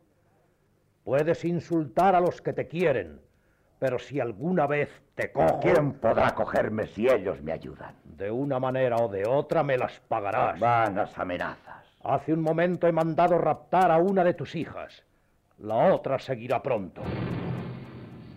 Puedes 1.02 1.46
insultar 1.46 2.14
a 2.14 2.20
los 2.20 2.42
que 2.42 2.52
te 2.52 2.68
quieren, 2.68 3.22
pero 3.80 3.98
si 3.98 4.20
alguna 4.20 4.66
vez 4.66 4.90
te 5.14 5.32
cojo... 5.32 5.58
¿Quién 5.60 5.94
podrá 5.94 6.34
cogerme 6.34 6.86
si 6.86 7.08
ellos 7.08 7.42
me 7.42 7.52
ayudan? 7.52 7.94
De 8.04 8.30
una 8.30 8.60
manera 8.60 8.96
o 8.96 9.08
de 9.08 9.26
otra 9.26 9.64
me 9.64 9.78
las 9.78 9.98
pagarás. 10.00 10.60
Vanas 10.60 11.18
amenazas. 11.18 11.86
Hace 12.04 12.34
un 12.34 12.42
momento 12.42 12.86
he 12.86 12.92
mandado 12.92 13.38
raptar 13.38 13.90
a 13.90 13.96
una 13.96 14.22
de 14.22 14.34
tus 14.34 14.54
hijas. 14.54 15.02
La 15.58 15.94
otra 15.94 16.18
seguirá 16.18 16.62
pronto. 16.62 17.00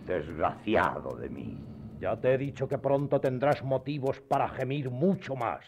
Desgraciado 0.06 1.14
de 1.16 1.28
mí. 1.28 1.58
Ya 2.00 2.16
te 2.16 2.32
he 2.32 2.38
dicho 2.38 2.66
que 2.66 2.78
pronto 2.78 3.20
tendrás 3.20 3.62
motivos 3.62 4.22
para 4.22 4.48
gemir 4.48 4.90
mucho 4.90 5.36
más. 5.36 5.62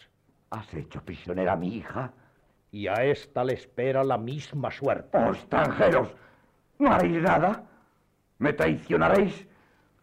¿Has 0.50 0.72
hecho 0.72 1.02
prisionera 1.02 1.52
a 1.52 1.56
mi 1.56 1.76
hija? 1.76 2.12
Y 2.70 2.88
a 2.88 3.04
esta 3.04 3.44
le 3.44 3.52
espera 3.52 4.02
la 4.02 4.16
misma 4.16 4.70
suerte. 4.70 5.18
¡Oh, 5.18 5.32
extranjeros! 5.32 6.08
¿No 6.78 6.92
haréis 6.92 7.22
nada? 7.22 7.62
¿Me 8.38 8.54
traicionaréis? 8.54 9.46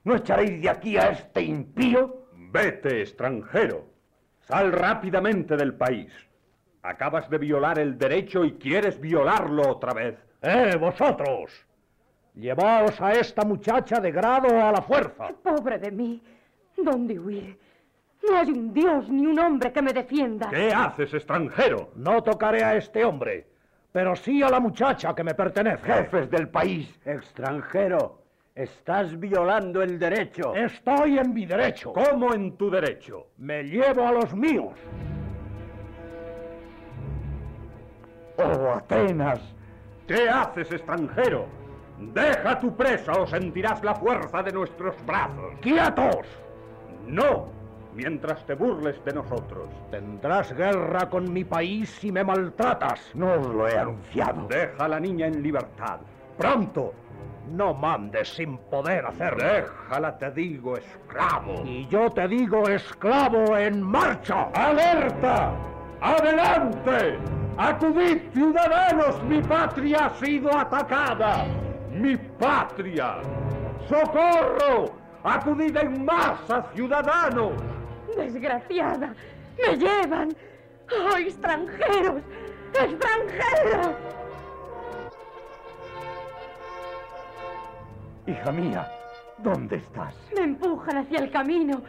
¿No 0.03 0.15
echaréis 0.15 0.61
de 0.61 0.69
aquí 0.69 0.97
a 0.97 1.09
este 1.09 1.41
impío? 1.41 2.27
Vete, 2.51 3.01
extranjero. 3.01 3.85
Sal 4.41 4.71
rápidamente 4.71 5.55
del 5.55 5.75
país. 5.75 6.11
Acabas 6.81 7.29
de 7.29 7.37
violar 7.37 7.79
el 7.79 7.97
derecho 7.97 8.43
y 8.43 8.53
quieres 8.53 8.99
violarlo 8.99 9.69
otra 9.69 9.93
vez. 9.93 10.15
¡Eh, 10.41 10.75
vosotros! 10.77 11.65
Llevaos 12.35 12.99
a 12.99 13.13
esta 13.13 13.45
muchacha 13.45 13.99
de 14.01 14.11
grado 14.11 14.49
a 14.61 14.71
la 14.71 14.81
fuerza. 14.81 15.29
Pobre 15.41 15.77
de 15.77 15.91
mí. 15.91 16.21
¿Dónde 16.75 17.17
huir? 17.17 17.57
No 18.27 18.37
hay 18.37 18.49
un 18.49 18.73
dios 18.73 19.07
ni 19.09 19.25
un 19.25 19.39
hombre 19.39 19.71
que 19.71 19.81
me 19.81 19.93
defienda. 19.93 20.49
¿Qué 20.49 20.73
haces, 20.73 21.13
extranjero? 21.13 21.91
No 21.95 22.23
tocaré 22.23 22.63
a 22.63 22.75
este 22.75 23.05
hombre, 23.05 23.47
pero 23.91 24.15
sí 24.15 24.41
a 24.41 24.49
la 24.49 24.59
muchacha 24.59 25.13
que 25.13 25.23
me 25.23 25.35
pertenece. 25.35 25.85
Jefes 25.85 26.29
del 26.29 26.49
país. 26.49 26.99
Extranjero, 27.05 28.22
estás 28.55 29.19
violando 29.19 29.81
el 29.81 29.97
derecho. 29.97 30.53
Estoy 30.55 31.17
en 31.17 31.33
mi 31.33 31.45
derecho. 31.45 31.93
¿Cómo 31.93 32.33
en 32.33 32.55
tu 32.57 32.69
derecho? 32.69 33.27
Me 33.37 33.63
llevo 33.63 34.07
a 34.07 34.11
los 34.11 34.33
míos. 34.35 34.73
Oh, 38.37 38.73
Atenas. 38.75 39.39
¿Qué 40.07 40.29
haces, 40.29 40.71
extranjero? 40.71 41.47
Deja 41.99 42.59
tu 42.59 42.75
presa 42.75 43.13
o 43.13 43.27
sentirás 43.27 43.83
la 43.83 43.95
fuerza 43.95 44.43
de 44.43 44.51
nuestros 44.51 44.95
brazos. 45.05 45.53
¡Quietos! 45.61 46.27
No, 47.07 47.47
mientras 47.93 48.45
te 48.45 48.55
burles 48.55 49.03
de 49.05 49.13
nosotros. 49.13 49.69
Tendrás 49.91 50.53
guerra 50.55 51.09
con 51.09 51.31
mi 51.31 51.43
país 51.43 51.89
si 51.89 52.11
me 52.11 52.23
maltratas. 52.23 53.11
No 53.13 53.33
os 53.33 53.47
lo 53.47 53.67
he 53.67 53.77
anunciado. 53.77 54.47
Deja 54.47 54.85
a 54.85 54.87
la 54.87 54.99
niña 54.99 55.27
en 55.27 55.41
libertad. 55.41 55.99
Pronto. 56.37 56.93
No 57.49 57.73
mandes 57.73 58.29
sin 58.29 58.57
poder 58.57 59.05
hacerlo. 59.05 59.43
Déjala, 59.43 60.17
te 60.17 60.31
digo, 60.31 60.77
esclavo. 60.77 61.63
Y 61.65 61.87
yo 61.87 62.09
te 62.09 62.27
digo, 62.27 62.67
esclavo, 62.67 63.57
en 63.57 63.81
marcha. 63.81 64.49
¡Alerta! 64.53 65.53
¡Adelante! 66.01 67.17
¡Acudid, 67.57 68.17
ciudadanos! 68.33 69.21
¡Mi 69.23 69.41
patria 69.41 70.05
ha 70.05 70.09
sido 70.15 70.55
atacada! 70.57 71.45
¡Mi 71.91 72.17
patria! 72.17 73.17
¡Socorro! 73.87 74.91
¡Acudid 75.23 75.75
en 75.77 76.03
masa, 76.03 76.65
ciudadanos! 76.73 77.53
Desgraciada, 78.17 79.13
me 79.57 79.77
llevan. 79.77 80.35
¡Oh, 80.91 81.17
extranjeros! 81.17 82.21
¡Extranjeros! 82.73 83.95
Hija 88.25 88.51
mía, 88.51 88.89
¿dónde 89.39 89.77
estás? 89.77 90.15
Me 90.35 90.43
empujan 90.43 90.97
hacia 90.97 91.19
el 91.19 91.31
camino. 91.31 91.81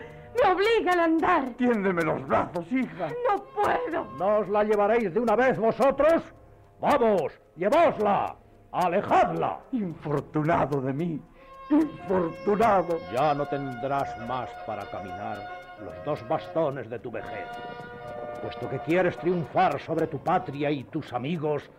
Me 0.43 0.51
obligan 0.51 0.99
a 0.99 1.05
andar. 1.05 1.45
Tiéndeme 1.57 2.03
los 2.03 2.27
brazos, 2.27 2.67
hija. 2.73 3.09
No 3.29 3.45
puedo. 3.55 4.05
¿No 4.19 4.39
os 4.39 4.49
la 4.49 4.65
llevaréis 4.65 5.15
de 5.15 5.21
una 5.21 5.37
vez 5.37 5.57
vosotros? 5.59 6.25
¡Vamos! 6.81 7.33
¡Llevosla! 7.57 8.35
¡Alejadla! 8.73 9.61
Infortunado 9.73 10.81
de 10.81 10.93
mí. 10.93 11.23
Infortunado. 11.71 12.99
Ya 13.13 13.33
no 13.33 13.47
tendrás 13.47 14.19
más 14.27 14.51
para 14.67 14.85
caminar 14.91 15.39
los 15.85 16.05
dos 16.05 16.29
bastones 16.29 16.91
de 16.91 16.99
tu 16.99 17.13
vejez. 17.13 17.47
Puesto 18.43 18.69
que 18.69 18.81
quieres 18.81 19.17
triunfar 19.19 19.81
sobre 19.81 20.09
tu 20.09 20.19
patria 20.19 20.71
y 20.71 20.83
tus 20.85 21.13
amigos, 21.13 21.71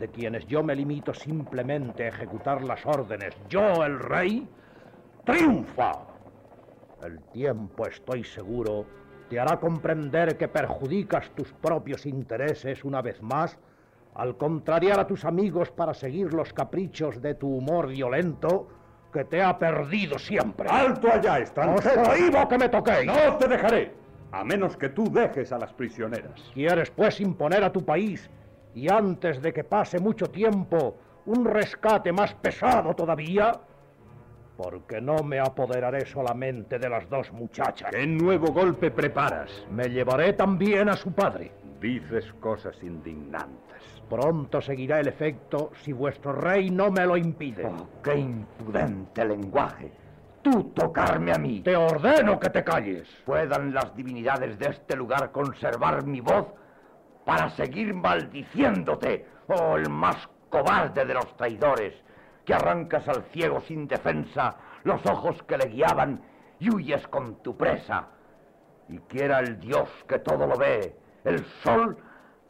de 0.00 0.08
quienes 0.08 0.46
yo 0.46 0.62
me 0.62 0.74
limito 0.74 1.12
simplemente 1.12 2.04
a 2.04 2.08
ejecutar 2.08 2.62
las 2.62 2.84
órdenes, 2.86 3.36
yo 3.50 3.84
el 3.84 3.98
rey, 3.98 4.48
triunfa. 5.24 5.92
El 7.04 7.20
tiempo, 7.32 7.86
estoy 7.86 8.24
seguro, 8.24 8.86
te 9.28 9.38
hará 9.38 9.60
comprender 9.60 10.38
que 10.38 10.48
perjudicas 10.48 11.30
tus 11.36 11.52
propios 11.52 12.06
intereses 12.06 12.82
una 12.82 13.02
vez 13.02 13.20
más 13.22 13.58
al 14.14 14.38
contrariar 14.38 14.98
a 14.98 15.06
tus 15.06 15.26
amigos 15.26 15.70
para 15.70 15.92
seguir 15.92 16.32
los 16.32 16.54
caprichos 16.54 17.20
de 17.20 17.34
tu 17.34 17.48
humor 17.56 17.88
violento 17.88 18.68
que 19.12 19.24
te 19.24 19.42
ha 19.42 19.58
perdido 19.58 20.18
siempre. 20.18 20.66
¡Alto 20.70 21.12
allá, 21.12 21.34
¡Os 21.34 21.40
extranjero! 21.40 22.02
prohíbo 22.02 22.48
que 22.48 22.58
me 22.58 22.68
toquéis! 22.70 23.06
¡No 23.06 23.36
te 23.36 23.48
dejaré! 23.48 23.92
A 24.32 24.44
menos 24.44 24.78
que 24.78 24.88
tú 24.88 25.12
dejes 25.12 25.52
a 25.52 25.58
las 25.58 25.74
prisioneras. 25.74 26.40
¿Quieres 26.54 26.90
pues 26.90 27.20
imponer 27.20 27.62
a 27.64 27.72
tu 27.72 27.84
país 27.84 28.30
y 28.74 28.90
antes 28.90 29.42
de 29.42 29.52
que 29.52 29.64
pase 29.64 29.98
mucho 29.98 30.26
tiempo 30.26 30.96
un 31.26 31.44
rescate 31.44 32.12
más 32.12 32.34
pesado 32.34 32.94
todavía? 32.94 33.52
Porque 34.56 35.00
no 35.00 35.22
me 35.22 35.38
apoderaré 35.38 36.04
solamente 36.06 36.78
de 36.78 36.88
las 36.88 37.08
dos 37.08 37.32
muchachas. 37.32 37.90
¿Qué 37.90 38.06
nuevo 38.06 38.52
golpe 38.52 38.90
preparas? 38.90 39.50
Me 39.70 39.88
llevaré 39.88 40.34
también 40.34 40.88
a 40.88 40.96
su 40.96 41.12
padre. 41.12 41.52
Dices 41.80 42.30
cosas 42.40 42.76
indignantes. 42.82 43.60
Pronto 44.08 44.60
seguirá 44.60 45.00
el 45.00 45.08
efecto 45.08 45.70
si 45.82 45.92
vuestro 45.92 46.32
rey 46.32 46.70
no 46.70 46.90
me 46.90 47.06
lo 47.06 47.16
impide. 47.16 47.64
Oh, 47.64 47.88
qué 48.02 48.18
impudente 48.18 49.24
lenguaje. 49.24 49.90
Tú 50.42 50.64
tocarme 50.74 51.32
a 51.32 51.38
mí. 51.38 51.60
Te 51.60 51.76
ordeno 51.76 52.38
que 52.38 52.50
te 52.50 52.64
calles. 52.64 53.08
¿Puedan 53.24 53.72
las 53.72 53.94
divinidades 53.94 54.58
de 54.58 54.70
este 54.70 54.96
lugar 54.96 55.30
conservar 55.32 56.04
mi 56.04 56.20
voz 56.20 56.48
para 57.30 57.48
seguir 57.50 57.94
maldiciéndote, 57.94 59.24
oh 59.46 59.76
el 59.76 59.88
más 59.88 60.16
cobarde 60.48 61.04
de 61.04 61.14
los 61.14 61.36
traidores, 61.36 61.94
que 62.44 62.54
arrancas 62.54 63.06
al 63.06 63.22
ciego 63.32 63.60
sin 63.60 63.86
defensa 63.86 64.56
los 64.82 65.06
ojos 65.06 65.40
que 65.44 65.56
le 65.56 65.66
guiaban 65.66 66.20
y 66.58 66.74
huyes 66.74 67.06
con 67.06 67.40
tu 67.40 67.56
presa? 67.56 68.08
Y 68.88 68.98
quiera 68.98 69.38
el 69.38 69.60
Dios 69.60 69.88
que 70.08 70.18
todo 70.18 70.44
lo 70.44 70.58
ve, 70.58 70.96
el 71.22 71.44
sol, 71.62 71.96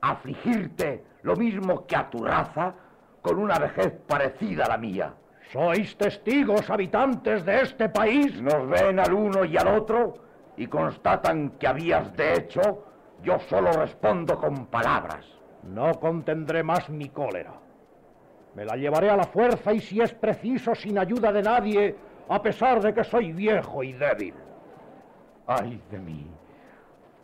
afligirte 0.01 1.05
lo 1.24 1.37
mismo 1.37 1.87
que 1.87 1.97
a 1.97 2.09
tu 2.09 2.24
raza 2.24 2.72
con 3.20 3.39
una 3.39 3.59
vejez 3.59 3.93
parecida 4.09 4.64
a 4.64 4.70
la 4.70 4.78
mía. 4.78 5.12
¿Sois 5.53 5.95
testigos, 5.99 6.70
habitantes 6.70 7.45
de 7.45 7.61
este 7.61 7.91
país? 7.91 8.41
Nos 8.41 8.66
ven 8.66 8.99
al 8.99 9.12
uno 9.12 9.45
y 9.45 9.59
al 9.59 9.68
otro 9.68 10.14
y 10.57 10.66
constatan 10.68 11.51
que 11.59 11.66
habías 11.66 12.16
de 12.16 12.33
hecho, 12.33 12.89
yo 13.23 13.39
solo 13.49 13.73
respondo 13.73 14.39
con 14.39 14.66
palabras. 14.66 15.27
No 15.62 15.93
contendré 16.01 16.62
más 16.62 16.89
mi 16.89 17.09
cólera. 17.09 17.53
Me 18.55 18.64
la 18.64 18.77
llevaré 18.77 19.11
a 19.11 19.16
la 19.16 19.25
fuerza 19.25 19.73
y 19.73 19.81
si 19.81 20.01
es 20.01 20.12
preciso 20.12 20.75
sin 20.75 20.99
ayuda 20.99 21.33
de 21.33 21.43
nadie, 21.43 21.97
a 22.29 22.43
pesar 22.43 22.81
de 22.81 22.93
que 22.95 23.05
soy 23.05 23.33
viejo 23.33 23.83
y 23.83 23.93
débil. 23.93 24.35
¡Ay 25.47 25.81
de 25.91 25.99
mí! 25.99 26.27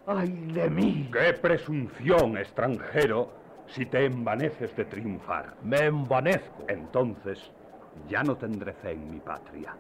¡Ay 0.07 0.31
de 0.53 0.71
mí! 0.71 1.11
¡Qué 1.13 1.33
presunción, 1.33 2.37
extranjero, 2.37 3.31
si 3.67 3.87
te 3.87 4.05
envaneces 4.05 4.75
de 4.77 4.85
triunfar! 4.85 5.55
Me 5.63 5.79
envanezco. 5.79 6.65
Entonces, 6.69 7.51
ya 8.09 8.23
no 8.23 8.37
tendré 8.37 8.73
fe 8.75 8.93
en 8.93 9.11
mi 9.11 9.21
patria. 9.21 9.75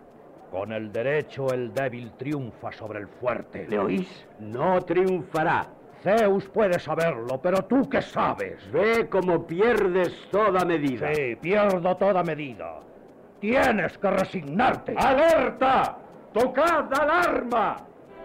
Con 0.51 0.73
el 0.73 0.93
derecho 0.93 1.53
el 1.53 1.73
débil 1.73 2.13
triunfa 2.13 2.73
sobre 2.73 3.01
el 3.01 3.09
fuerte. 3.09 3.67
¿Le 3.69 3.79
oís? 3.79 4.27
No 4.41 4.81
triunfará. 4.83 5.67
Zeus 6.07 6.45
puede 6.51 6.79
saberlo, 6.79 7.41
pero 7.43 7.65
tú 7.65 7.91
qué 7.91 8.01
sabes. 8.01 8.71
Ve 8.71 9.09
cómo 9.09 9.45
pierdes 9.45 10.13
toda 10.31 10.65
medida. 10.65 11.13
Sí, 11.13 11.35
pierdo 11.35 11.97
toda 11.97 12.23
medida. 12.23 12.79
Tienes 13.41 13.99
que 13.99 14.11
resignarte. 14.13 14.95
¡Alerta! 14.97 15.99
¡Tocad 16.33 16.95
alarma! 16.95 17.79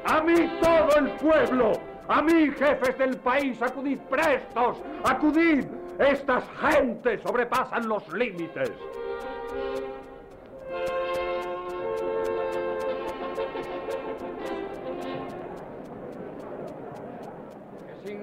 ¡A 0.06 0.22
mí 0.22 0.60
todo 0.62 0.96
el 0.96 1.10
pueblo! 1.14 1.72
¡A 2.08 2.22
mí, 2.22 2.52
jefes 2.52 2.96
del 3.00 3.18
país, 3.18 3.60
acudid 3.60 3.98
prestos! 4.12 4.78
¡Acudid! 5.04 5.66
Estas 5.98 6.44
gentes 6.62 7.20
sobrepasan 7.24 7.88
los 7.88 8.08
límites. 8.14 8.72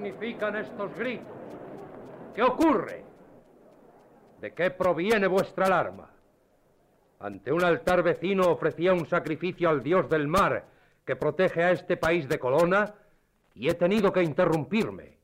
Significan 0.09 0.55
estos 0.55 0.95
gritos? 0.95 1.27
¿Qué 2.33 2.41
ocurre? 2.41 3.03
¿De 4.41 4.53
qué 4.53 4.71
proviene 4.71 5.27
vuestra 5.27 5.67
alarma? 5.67 6.09
Ante 7.19 7.51
un 7.51 7.63
altar 7.63 8.01
vecino 8.01 8.49
ofrecía 8.49 8.93
un 8.93 9.05
sacrificio 9.05 9.69
al 9.69 9.83
dios 9.83 10.09
del 10.09 10.27
mar 10.27 10.65
que 11.05 11.15
protege 11.15 11.63
a 11.63 11.71
este 11.71 11.97
país 11.97 12.27
de 12.27 12.39
Colona 12.39 12.93
y 13.53 13.69
he 13.69 13.73
tenido 13.73 14.11
que 14.11 14.23
interrumpirme. 14.23 15.17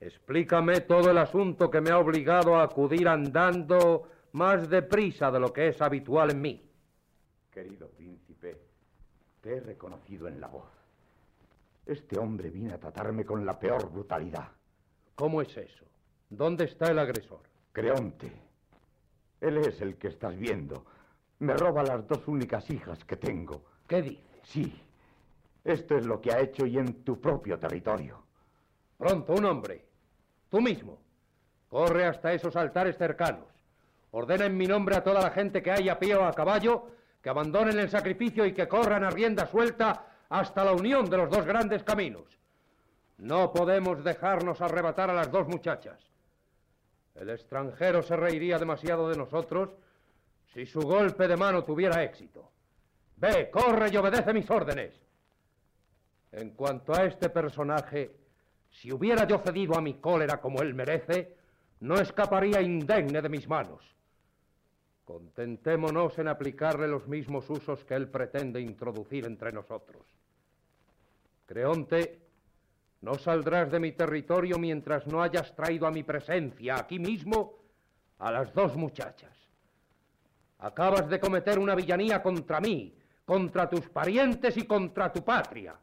Explícame 0.00 0.80
todo 0.80 1.10
el 1.10 1.18
asunto 1.18 1.70
que 1.70 1.80
me 1.80 1.90
ha 1.90 1.98
obligado 1.98 2.56
a 2.56 2.64
acudir 2.64 3.08
andando 3.08 4.08
más 4.32 4.68
deprisa 4.68 5.30
de 5.30 5.40
lo 5.40 5.52
que 5.52 5.68
es 5.68 5.80
habitual 5.80 6.30
en 6.30 6.40
mí. 6.40 6.70
Querido 7.50 7.88
príncipe, 7.90 8.58
te 9.40 9.56
he 9.56 9.60
reconocido 9.60 10.26
en 10.28 10.40
la 10.40 10.48
voz. 10.48 10.83
Este 11.86 12.18
hombre 12.18 12.50
viene 12.50 12.72
a 12.72 12.78
tratarme 12.78 13.24
con 13.24 13.44
la 13.44 13.58
peor 13.58 13.90
brutalidad. 13.90 14.48
¿Cómo 15.14 15.42
es 15.42 15.56
eso? 15.56 15.84
¿Dónde 16.30 16.64
está 16.64 16.90
el 16.90 16.98
agresor? 16.98 17.40
Creonte. 17.72 18.32
Él 19.40 19.58
es 19.58 19.80
el 19.80 19.96
que 19.96 20.08
estás 20.08 20.36
viendo. 20.36 20.86
Me 21.40 21.54
roba 21.54 21.82
las 21.82 22.06
dos 22.08 22.26
únicas 22.26 22.68
hijas 22.70 23.04
que 23.04 23.16
tengo. 23.16 23.64
¿Qué 23.86 24.00
dices? 24.00 24.24
Sí. 24.44 24.80
Esto 25.62 25.96
es 25.96 26.06
lo 26.06 26.20
que 26.20 26.32
ha 26.32 26.40
hecho 26.40 26.66
y 26.66 26.78
en 26.78 27.04
tu 27.04 27.20
propio 27.20 27.58
territorio. 27.58 28.22
Pronto, 28.96 29.34
un 29.34 29.44
hombre. 29.44 29.84
Tú 30.48 30.60
mismo. 30.60 30.98
Corre 31.68 32.06
hasta 32.06 32.32
esos 32.32 32.56
altares 32.56 32.96
cercanos. 32.96 33.46
Ordena 34.12 34.46
en 34.46 34.56
mi 34.56 34.66
nombre 34.66 34.96
a 34.96 35.02
toda 35.02 35.20
la 35.20 35.30
gente 35.30 35.62
que 35.62 35.70
haya 35.70 35.94
a 35.94 35.98
pie 35.98 36.14
o 36.14 36.24
a 36.24 36.32
caballo 36.32 36.86
que 37.20 37.30
abandonen 37.30 37.78
el 37.78 37.88
sacrificio 37.88 38.44
y 38.44 38.52
que 38.52 38.68
corran 38.68 39.02
a 39.02 39.10
rienda 39.10 39.46
suelta 39.46 40.13
hasta 40.28 40.64
la 40.64 40.72
unión 40.72 41.08
de 41.08 41.16
los 41.16 41.30
dos 41.30 41.44
grandes 41.44 41.82
caminos. 41.82 42.24
No 43.18 43.52
podemos 43.52 44.02
dejarnos 44.02 44.60
arrebatar 44.60 45.10
a 45.10 45.14
las 45.14 45.30
dos 45.30 45.46
muchachas. 45.46 46.00
El 47.14 47.30
extranjero 47.30 48.02
se 48.02 48.16
reiría 48.16 48.58
demasiado 48.58 49.08
de 49.08 49.16
nosotros 49.16 49.70
si 50.52 50.66
su 50.66 50.80
golpe 50.80 51.28
de 51.28 51.36
mano 51.36 51.62
tuviera 51.62 52.02
éxito. 52.02 52.50
Ve, 53.16 53.50
corre 53.50 53.90
y 53.92 53.96
obedece 53.96 54.32
mis 54.32 54.50
órdenes. 54.50 54.94
En 56.32 56.50
cuanto 56.50 56.94
a 56.94 57.04
este 57.04 57.30
personaje, 57.30 58.16
si 58.70 58.92
hubiera 58.92 59.26
yo 59.26 59.38
cedido 59.38 59.76
a 59.76 59.80
mi 59.80 59.94
cólera 59.94 60.40
como 60.40 60.60
él 60.62 60.74
merece, 60.74 61.36
no 61.80 61.94
escaparía 61.94 62.60
indemne 62.60 63.22
de 63.22 63.28
mis 63.28 63.48
manos. 63.48 63.94
Contentémonos 65.04 66.18
en 66.18 66.28
aplicarle 66.28 66.88
los 66.88 67.06
mismos 67.06 67.48
usos 67.50 67.84
que 67.84 67.94
él 67.94 68.08
pretende 68.08 68.60
introducir 68.60 69.26
entre 69.26 69.52
nosotros. 69.52 70.02
Creonte, 71.46 72.20
no 73.02 73.14
saldrás 73.14 73.70
de 73.70 73.80
mi 73.80 73.92
territorio 73.92 74.58
mientras 74.58 75.06
no 75.06 75.22
hayas 75.22 75.54
traído 75.54 75.86
a 75.86 75.90
mi 75.90 76.02
presencia 76.02 76.76
aquí 76.76 76.98
mismo 76.98 77.58
a 78.18 78.32
las 78.32 78.54
dos 78.54 78.76
muchachas. 78.76 79.36
Acabas 80.60 81.10
de 81.10 81.20
cometer 81.20 81.58
una 81.58 81.74
villanía 81.74 82.22
contra 82.22 82.60
mí, 82.60 82.96
contra 83.26 83.68
tus 83.68 83.90
parientes 83.90 84.56
y 84.56 84.66
contra 84.66 85.12
tu 85.12 85.22
patria. 85.22 85.76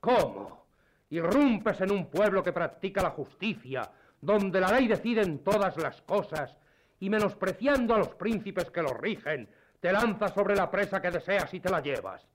¿Cómo? 0.00 0.64
Irrumpes 1.10 1.80
en 1.82 1.92
un 1.92 2.06
pueblo 2.06 2.42
que 2.42 2.52
practica 2.52 3.02
la 3.02 3.10
justicia, 3.10 3.90
donde 4.18 4.60
la 4.60 4.72
ley 4.72 4.88
decide 4.88 5.20
en 5.20 5.40
todas 5.40 5.76
las 5.76 6.00
cosas, 6.02 6.56
y 7.00 7.10
menospreciando 7.10 7.94
a 7.94 7.98
los 7.98 8.14
príncipes 8.14 8.70
que 8.70 8.82
lo 8.82 8.94
rigen, 8.94 9.48
te 9.80 9.92
lanzas 9.92 10.32
sobre 10.32 10.54
la 10.54 10.70
presa 10.70 11.00
que 11.00 11.10
deseas 11.10 11.52
y 11.54 11.60
te 11.60 11.70
la 11.70 11.80
llevas. 11.80 12.26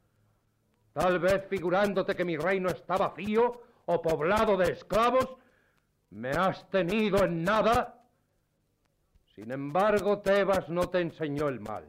Tal 0.91 1.19
vez 1.19 1.45
figurándote 1.47 2.15
que 2.15 2.25
mi 2.25 2.35
reino 2.35 2.69
está 2.69 2.97
vacío 2.97 3.61
o 3.85 4.01
poblado 4.01 4.57
de 4.57 4.71
esclavos, 4.71 5.35
me 6.09 6.31
has 6.31 6.69
tenido 6.69 7.23
en 7.23 7.43
nada. 7.43 8.01
Sin 9.35 9.51
embargo, 9.51 10.19
Tebas 10.19 10.69
no 10.69 10.89
te 10.89 11.01
enseñó 11.01 11.49
el 11.49 11.59
mal. 11.59 11.85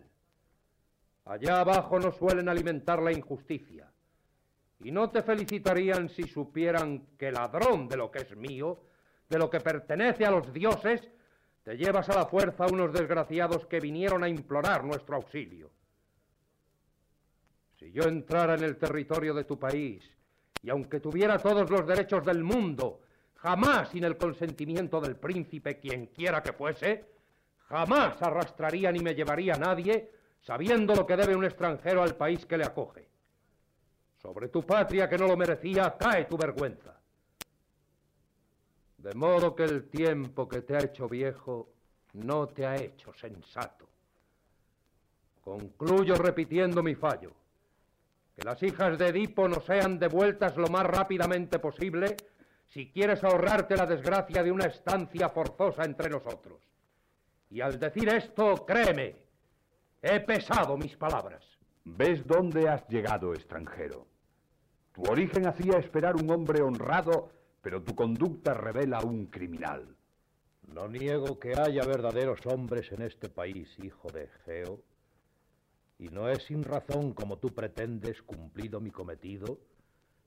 Allá 1.24 1.60
abajo 1.60 1.98
no 1.98 2.12
suelen 2.12 2.48
alimentar 2.48 3.00
la 3.02 3.12
injusticia. 3.12 3.90
Y 4.80 4.90
no 4.90 5.10
te 5.10 5.22
felicitarían 5.22 6.08
si 6.08 6.24
supieran 6.24 7.06
que 7.16 7.32
ladrón 7.32 7.88
de 7.88 7.96
lo 7.96 8.10
que 8.10 8.18
es 8.18 8.36
mío, 8.36 8.82
de 9.28 9.38
lo 9.38 9.48
que 9.48 9.60
pertenece 9.60 10.26
a 10.26 10.30
los 10.30 10.52
dioses, 10.52 11.08
te 11.66 11.76
llevas 11.76 12.08
a 12.10 12.14
la 12.14 12.26
fuerza 12.26 12.64
unos 12.66 12.92
desgraciados 12.92 13.66
que 13.66 13.80
vinieron 13.80 14.22
a 14.22 14.28
implorar 14.28 14.84
nuestro 14.84 15.16
auxilio. 15.16 15.68
Si 17.76 17.90
yo 17.90 18.04
entrara 18.04 18.54
en 18.54 18.62
el 18.62 18.76
territorio 18.76 19.34
de 19.34 19.42
tu 19.42 19.58
país, 19.58 20.08
y 20.62 20.70
aunque 20.70 21.00
tuviera 21.00 21.38
todos 21.38 21.68
los 21.68 21.84
derechos 21.84 22.24
del 22.24 22.44
mundo, 22.44 23.00
jamás 23.34 23.88
sin 23.88 24.04
el 24.04 24.16
consentimiento 24.16 25.00
del 25.00 25.16
príncipe, 25.16 25.80
quien 25.80 26.06
quiera 26.06 26.40
que 26.40 26.52
fuese, 26.52 27.04
jamás 27.68 28.22
arrastraría 28.22 28.92
ni 28.92 29.00
me 29.00 29.16
llevaría 29.16 29.54
a 29.54 29.58
nadie, 29.58 30.12
sabiendo 30.42 30.94
lo 30.94 31.04
que 31.04 31.16
debe 31.16 31.34
un 31.34 31.46
extranjero 31.46 32.00
al 32.00 32.14
país 32.14 32.46
que 32.46 32.58
le 32.58 32.64
acoge. 32.64 33.08
Sobre 34.22 34.50
tu 34.50 34.64
patria 34.64 35.08
que 35.08 35.18
no 35.18 35.26
lo 35.26 35.36
merecía 35.36 35.96
cae 35.98 36.26
tu 36.26 36.36
vergüenza. 36.36 36.95
De 39.06 39.14
modo 39.14 39.54
que 39.54 39.62
el 39.62 39.88
tiempo 39.88 40.48
que 40.48 40.62
te 40.62 40.74
ha 40.74 40.80
hecho 40.80 41.08
viejo 41.08 41.68
no 42.14 42.48
te 42.48 42.66
ha 42.66 42.74
hecho 42.74 43.12
sensato. 43.14 43.86
Concluyo 45.44 46.16
repitiendo 46.16 46.82
mi 46.82 46.96
fallo. 46.96 47.30
Que 48.34 48.42
las 48.42 48.60
hijas 48.64 48.98
de 48.98 49.06
Edipo 49.06 49.46
no 49.46 49.60
sean 49.60 50.00
devueltas 50.00 50.56
lo 50.56 50.66
más 50.66 50.84
rápidamente 50.86 51.60
posible 51.60 52.16
si 52.66 52.90
quieres 52.90 53.22
ahorrarte 53.22 53.76
la 53.76 53.86
desgracia 53.86 54.42
de 54.42 54.50
una 54.50 54.66
estancia 54.66 55.28
forzosa 55.28 55.84
entre 55.84 56.10
nosotros. 56.10 56.60
Y 57.48 57.60
al 57.60 57.78
decir 57.78 58.08
esto, 58.08 58.66
créeme, 58.66 59.14
he 60.02 60.18
pesado 60.18 60.76
mis 60.76 60.96
palabras. 60.96 61.44
¿Ves 61.84 62.26
dónde 62.26 62.68
has 62.68 62.84
llegado, 62.88 63.34
extranjero? 63.34 64.04
Tu 64.92 65.04
origen 65.04 65.46
hacía 65.46 65.78
esperar 65.78 66.16
un 66.16 66.28
hombre 66.28 66.60
honrado, 66.60 67.35
pero 67.66 67.82
tu 67.82 67.96
conducta 67.96 68.54
revela 68.54 69.00
un 69.00 69.26
criminal. 69.26 69.96
No 70.72 70.86
niego 70.86 71.40
que 71.40 71.52
haya 71.58 71.82
verdaderos 71.84 72.38
hombres 72.46 72.92
en 72.92 73.02
este 73.02 73.28
país, 73.28 73.68
hijo 73.82 74.06
de 74.12 74.30
Egeo, 74.30 74.80
y 75.98 76.06
no 76.10 76.28
es 76.28 76.44
sin 76.44 76.62
razón 76.62 77.12
como 77.12 77.38
tú 77.38 77.48
pretendes 77.48 78.22
cumplido 78.22 78.80
mi 78.80 78.92
cometido, 78.92 79.58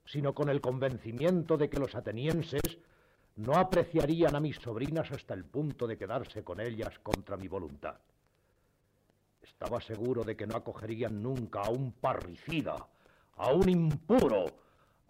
sino 0.04 0.34
con 0.34 0.50
el 0.50 0.60
convencimiento 0.60 1.56
de 1.56 1.70
que 1.70 1.80
los 1.80 1.94
atenienses 1.94 2.76
no 3.36 3.54
apreciarían 3.54 4.36
a 4.36 4.40
mis 4.40 4.56
sobrinas 4.56 5.10
hasta 5.10 5.32
el 5.32 5.46
punto 5.46 5.86
de 5.86 5.96
quedarse 5.96 6.44
con 6.44 6.60
ellas 6.60 6.98
contra 6.98 7.38
mi 7.38 7.48
voluntad. 7.48 7.96
Estaba 9.40 9.80
seguro 9.80 10.24
de 10.24 10.36
que 10.36 10.46
no 10.46 10.58
acogerían 10.58 11.22
nunca 11.22 11.62
a 11.62 11.70
un 11.70 11.92
parricida, 11.92 12.86
a 13.36 13.54
un 13.54 13.66
impuro, 13.70 14.44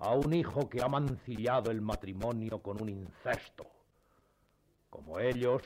a 0.00 0.14
un 0.14 0.32
hijo 0.32 0.68
que 0.68 0.82
ha 0.82 0.88
mancillado 0.88 1.70
el 1.70 1.82
matrimonio 1.82 2.60
con 2.62 2.80
un 2.80 2.88
incesto. 2.88 3.66
Como 4.88 5.20
ellos, 5.20 5.62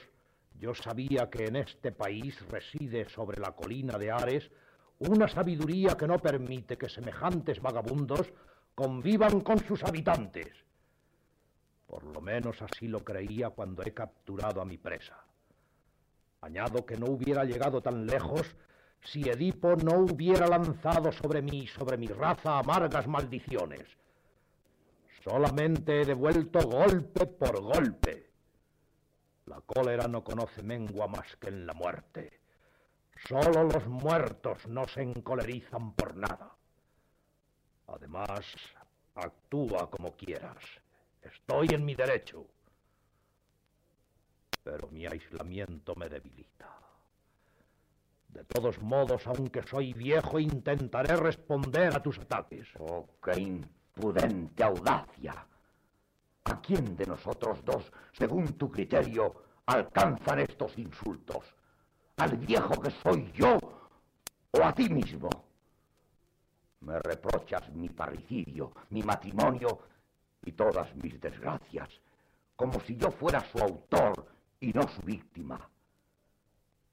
yo 0.59 0.75
sabía 0.75 1.31
que 1.31 1.45
en 1.45 1.57
este 1.57 1.93
país 1.93 2.37
reside 2.49 3.09
sobre 3.09 3.41
la 3.41 3.53
colina 3.53 3.97
de 3.97 4.11
Ares 4.11 4.51
una 4.99 5.29
sabiduría 5.29 5.97
que 5.97 6.09
no 6.09 6.19
permite 6.19 6.77
que 6.77 6.89
semejantes 6.89 7.61
vagabundos 7.61 8.33
convivan 8.75 9.41
con 9.41 9.59
sus 9.61 9.85
habitantes. 9.85 10.53
Por 11.87 12.03
lo 12.05 12.21
menos 12.21 12.61
así 12.61 12.89
lo 12.89 13.05
creía 13.05 13.51
cuando 13.51 13.83
he 13.85 13.93
capturado 13.93 14.61
a 14.61 14.65
mi 14.65 14.79
presa. 14.79 15.17
Añado 16.41 16.85
que 16.85 16.97
no 16.97 17.07
hubiera 17.07 17.45
llegado 17.45 17.81
tan 17.81 18.05
lejos 18.05 18.57
si 19.01 19.29
Edipo 19.29 19.77
no 19.77 20.01
hubiera 20.01 20.49
lanzado 20.49 21.13
sobre 21.13 21.41
mí 21.41 21.61
y 21.61 21.67
sobre 21.69 21.97
mi 21.97 22.09
raza 22.09 22.59
amargas 22.59 23.07
maldiciones. 23.07 23.87
Solamente 25.25 26.03
he 26.03 26.05
devuelto 26.05 26.61
golpe 26.69 27.25
por 27.25 27.59
golpe. 27.63 28.31
La 29.47 29.59
cólera 29.63 30.07
no 30.07 30.23
conoce 30.23 30.63
mengua 30.63 31.07
más 31.07 31.37
que 31.37 31.49
en 31.49 31.67
la 31.67 31.73
muerte. 31.73 32.41
Solo 33.27 33.65
los 33.65 33.87
muertos 33.87 34.67
no 34.67 34.87
se 34.87 35.01
encolerizan 35.01 35.95
por 35.95 36.15
nada. 36.15 36.55
Además, 37.87 38.45
actúa 39.15 39.91
como 39.91 40.15
quieras. 40.15 40.63
Estoy 41.23 41.69
en 41.73 41.87
mi 41.87 41.95
derecho. 41.95 42.47
Pero 44.63 44.89
mi 44.89 45.07
aislamiento 45.07 45.95
me 45.95 46.11
debilita. 46.11 46.69
De 48.29 48.45
todos 48.45 48.79
modos, 48.83 49.27
aunque 49.27 49.63
soy 49.63 49.95
viejo, 49.95 50.39
intentaré 50.39 51.17
responder 51.17 51.97
a 51.97 52.03
tus 52.03 52.19
ataques. 52.19 52.69
Oh, 52.79 53.09
impudente 53.95 54.65
audacia. 54.65 55.47
¿A 56.45 56.61
quién 56.61 56.97
de 56.97 57.07
nosotros 57.07 57.65
dos, 57.65 57.91
según 58.13 58.53
tu 58.55 58.71
criterio, 58.71 59.35
alcanzan 59.67 60.41
estos 60.41 60.77
insultos? 60.79 61.45
¿Al 62.17 62.37
viejo 62.37 62.81
que 62.81 62.91
soy 62.91 63.31
yo 63.33 63.59
o 64.51 64.63
a 64.63 64.73
ti 64.73 64.89
mismo? 64.89 65.29
Me 66.81 66.99
reprochas 66.99 67.73
mi 67.73 67.89
parricidio, 67.89 68.73
mi 68.91 69.03
matrimonio 69.03 69.79
y 70.45 70.53
todas 70.53 70.95
mis 70.97 71.19
desgracias, 71.21 71.89
como 72.57 72.79
si 72.81 72.97
yo 72.97 73.11
fuera 73.11 73.41
su 73.51 73.59
autor 73.59 74.27
y 74.61 74.73
no 74.73 74.83
su 74.89 75.01
víctima. 75.03 75.69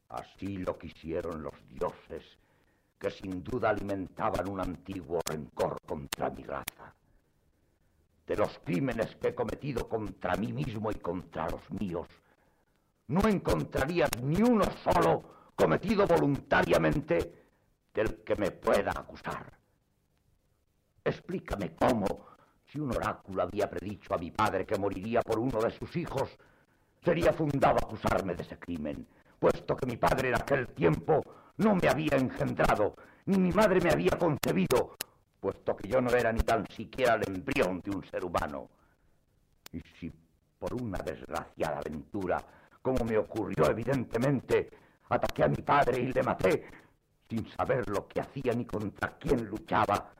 Así 0.07 0.57
lo 0.57 0.77
quisieron 0.77 1.43
los 1.43 1.53
dioses, 1.67 2.23
que 3.01 3.09
sin 3.09 3.43
duda 3.43 3.71
alimentaban 3.71 4.47
un 4.47 4.61
antiguo 4.61 5.19
rencor 5.25 5.81
contra 5.87 6.29
mi 6.29 6.43
raza. 6.43 6.93
De 8.27 8.37
los 8.37 8.59
crímenes 8.59 9.15
que 9.15 9.29
he 9.29 9.35
cometido 9.35 9.89
contra 9.89 10.35
mí 10.35 10.53
mismo 10.53 10.91
y 10.91 10.95
contra 10.95 11.49
los 11.49 11.63
míos, 11.71 12.07
no 13.07 13.27
encontrarías 13.27 14.11
ni 14.21 14.43
uno 14.43 14.65
solo 14.83 15.23
cometido 15.55 16.05
voluntariamente 16.05 17.45
del 17.91 18.23
que 18.23 18.35
me 18.35 18.51
pueda 18.51 18.91
acusar. 18.91 19.51
Explícame 21.03 21.75
cómo, 21.75 22.05
si 22.71 22.79
un 22.79 22.95
oráculo 22.95 23.41
había 23.41 23.67
predicho 23.67 24.13
a 24.13 24.19
mi 24.19 24.29
padre 24.29 24.67
que 24.67 24.77
moriría 24.77 25.23
por 25.23 25.39
uno 25.39 25.59
de 25.59 25.71
sus 25.71 25.95
hijos, 25.95 26.29
sería 27.03 27.33
fundado 27.33 27.77
acusarme 27.77 28.35
de 28.35 28.43
ese 28.43 28.59
crimen 28.59 29.07
puesto 29.41 29.75
que 29.75 29.87
mi 29.87 29.97
padre 29.97 30.29
en 30.29 30.35
aquel 30.35 30.67
tiempo 30.67 31.23
no 31.57 31.75
me 31.75 31.89
había 31.89 32.15
engendrado, 32.15 32.95
ni 33.25 33.39
mi 33.39 33.51
madre 33.51 33.81
me 33.81 33.89
había 33.89 34.11
concebido, 34.11 34.95
puesto 35.39 35.75
que 35.75 35.89
yo 35.89 35.99
no 35.99 36.11
era 36.11 36.31
ni 36.31 36.41
tan 36.41 36.65
siquiera 36.69 37.15
el 37.15 37.27
embrión 37.27 37.81
de 37.81 37.89
un 37.89 38.05
ser 38.05 38.23
humano. 38.23 38.69
Y 39.73 39.81
si 39.99 40.13
por 40.59 40.75
una 40.75 40.99
desgraciada 40.99 41.79
aventura, 41.79 42.37
como 42.81 43.03
me 43.03 43.17
ocurrió 43.17 43.65
evidentemente, 43.69 44.69
Ataqué 45.11 45.43
a 45.43 45.49
mi 45.49 45.57
padre 45.57 45.99
y 45.99 46.13
le 46.13 46.23
maté 46.23 46.63
sin 47.27 47.45
saber 47.51 47.89
lo 47.89 48.07
que 48.07 48.21
hacía 48.21 48.53
ni 48.53 48.65
contra 48.65 49.17
quién 49.17 49.45
luchaba. 49.45 50.13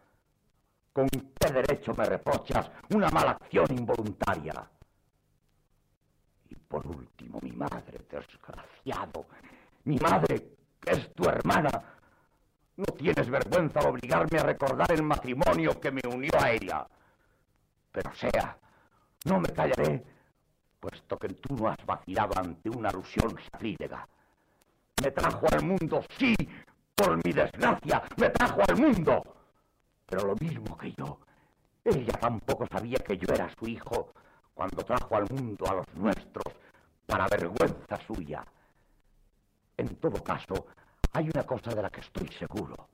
¿Con 0.92 1.08
qué 1.08 1.50
derecho 1.50 1.94
me 1.98 2.04
reprochas 2.04 2.70
una 2.94 3.10
mala 3.10 3.32
acción 3.32 3.68
involuntaria? 3.70 4.70
Y 6.52 6.56
por 6.56 6.86
último, 6.86 7.40
mi 7.42 7.54
madre, 7.54 8.06
desgraciado, 8.10 9.26
mi 9.86 9.98
madre, 9.98 10.58
que 10.82 10.92
es 10.92 11.14
tu 11.14 11.24
hermana, 11.24 11.70
no 12.76 12.86
tienes 12.86 13.30
vergüenza 13.30 13.80
de 13.80 13.88
obligarme 13.88 14.38
a 14.38 14.44
recordar 14.44 14.92
el 14.92 15.02
matrimonio 15.02 15.80
que 15.80 15.92
me 15.92 16.02
unió 16.06 16.32
a 16.38 16.52
ella. 16.52 16.86
Pero 17.94 18.14
sea, 18.14 18.58
no 19.26 19.40
me 19.40 19.48
callaré, 19.50 20.04
puesto 20.78 21.18
que 21.18 21.30
tú 21.30 21.56
no 21.56 21.70
has 21.70 21.86
vacilado 21.86 22.38
ante 22.38 22.70
una 22.70 22.90
alusión 22.90 23.34
sacrílega. 23.50 24.06
Me 25.02 25.12
trajo 25.12 25.46
al 25.54 25.64
mundo, 25.64 26.04
sí, 26.18 26.36
por 26.94 27.16
mi 27.26 27.32
desgracia, 27.32 28.04
me 28.18 28.30
trajo 28.30 28.62
al 28.68 28.78
mundo. 28.78 29.24
Pero 30.06 30.28
lo 30.28 30.36
mismo 30.36 30.78
que 30.78 30.92
yo, 30.92 31.18
ella 31.86 32.14
tampoco 32.20 32.68
sabía 32.68 32.98
que 32.98 33.18
yo 33.18 33.34
era 33.34 33.50
su 33.58 33.68
hijo 33.68 34.12
cuando 34.54 34.84
trajo 34.84 35.16
al 35.16 35.28
mundo 35.30 35.66
a 35.70 35.76
los 35.76 35.86
nuestros 35.96 36.54
para 37.06 37.28
vergüenza 37.28 37.98
suya. 38.08 38.44
En 39.78 39.96
todo 39.96 40.24
caso, 40.24 40.68
hay 41.14 41.30
una 41.34 41.44
cosa 41.44 41.74
de 41.74 41.82
la 41.82 41.90
que 41.90 42.02
estoy 42.02 42.28
seguro. 42.40 42.88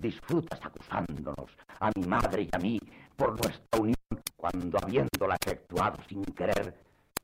Disfrutas 0.00 0.60
acusándonos 0.62 1.50
a 1.78 1.90
mi 1.94 2.06
madre 2.06 2.42
y 2.42 2.48
a 2.52 2.58
mí 2.58 2.80
por 3.16 3.32
nuestra 3.32 3.80
unión 3.80 3.94
cuando 4.36 4.78
habiéndola 4.82 5.36
efectuado 5.40 5.98
sin 6.08 6.24
querer, 6.24 6.74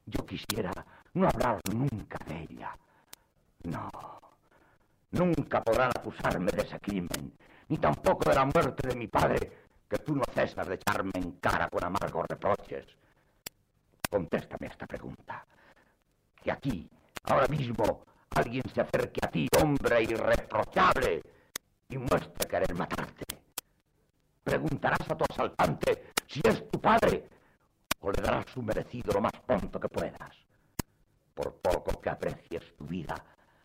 yo 0.05 0.25
quisiera 0.27 0.71
no 1.15 1.27
hablar 1.27 1.61
nunca 1.73 2.19
de 2.27 2.43
ella. 2.43 2.77
No, 3.65 3.91
nunca 5.13 5.63
podrán 5.63 5.91
acusarme 5.91 6.53
de 6.53 6.63
ese 6.63 6.79
crimen, 6.79 7.33
ni 7.69 7.79
tampoco 7.79 8.29
de 8.29 8.37
la 8.37 8.45
muerte 8.45 8.89
de 8.89 8.95
mi 8.95 9.09
padre, 9.09 9.51
que 9.89 9.99
tú 9.99 10.15
no 10.15 10.23
cesas 10.35 10.69
de 10.69 10.75
echarme 10.75 11.13
en 11.15 11.33
cara 11.33 11.69
con 11.69 11.83
amargos 11.83 12.27
reproches. 12.29 12.87
Contéstame 14.11 14.69
esta 14.69 14.87
pregunta. 14.87 15.45
Que 16.43 16.53
aquí, 16.53 16.89
ahora 17.25 17.47
mismo, 17.49 18.05
alguien 18.35 18.63
se 18.73 18.81
acerque 18.81 19.21
a 19.23 19.31
ti, 19.31 19.49
hombre 19.61 20.03
irreprochable, 20.03 21.23
y 21.89 21.99
muestre 21.99 22.49
querer 22.49 22.75
matarte. 22.75 23.25
Preguntarás 24.43 25.11
a 25.11 25.17
tu 25.17 25.25
asaltante 25.29 26.13
si 26.27 26.41
es 26.45 26.69
tu 26.71 26.81
padre, 26.81 27.29
o 28.01 28.11
le 28.11 28.23
darás 28.23 28.47
su 28.53 28.63
merecido 28.63 29.13
lo 29.13 29.21
más 29.21 29.33
pronto 29.47 29.81
que 29.81 29.89
puedas. 29.89 30.37
Por 31.35 31.55
poco 31.57 32.01
que 32.01 32.11
aprecies 32.11 32.77
tu 32.77 32.85
vida, 32.87 33.15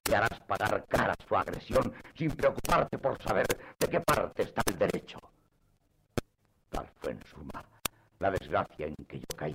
le 0.09 0.15
harás 0.15 0.39
pagar 0.41 0.85
cara 0.87 1.13
su 1.27 1.35
agresión 1.35 1.93
sin 2.15 2.31
preocuparte 2.31 2.97
por 2.97 3.21
saber 3.21 3.47
de 3.79 3.87
qué 3.87 4.01
parte 4.01 4.43
está 4.43 4.61
el 4.65 4.77
derecho. 4.77 5.19
Tal 6.69 6.87
fue 6.99 7.11
en 7.11 7.23
suma 7.25 7.63
la 8.19 8.31
desgracia 8.31 8.87
en 8.87 8.95
que 9.07 9.19
yo 9.19 9.35
caí, 9.35 9.53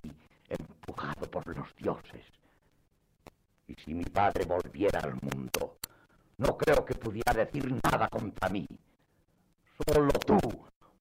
por 1.15 1.47
los 1.57 1.75
dioses. 1.77 2.25
Y 3.69 3.75
si 3.75 3.95
mi 3.95 4.05
padre 4.05 4.45
volviera 4.45 5.01
al 5.01 5.15
mundo, 5.15 5.79
no 6.39 6.57
creo 6.57 6.85
que 6.85 6.95
pudiera 6.95 7.33
decir 7.33 7.73
nada 7.85 8.09
contra 8.09 8.49
mí. 8.49 8.67
Solo 9.87 10.13
tú, 10.25 10.39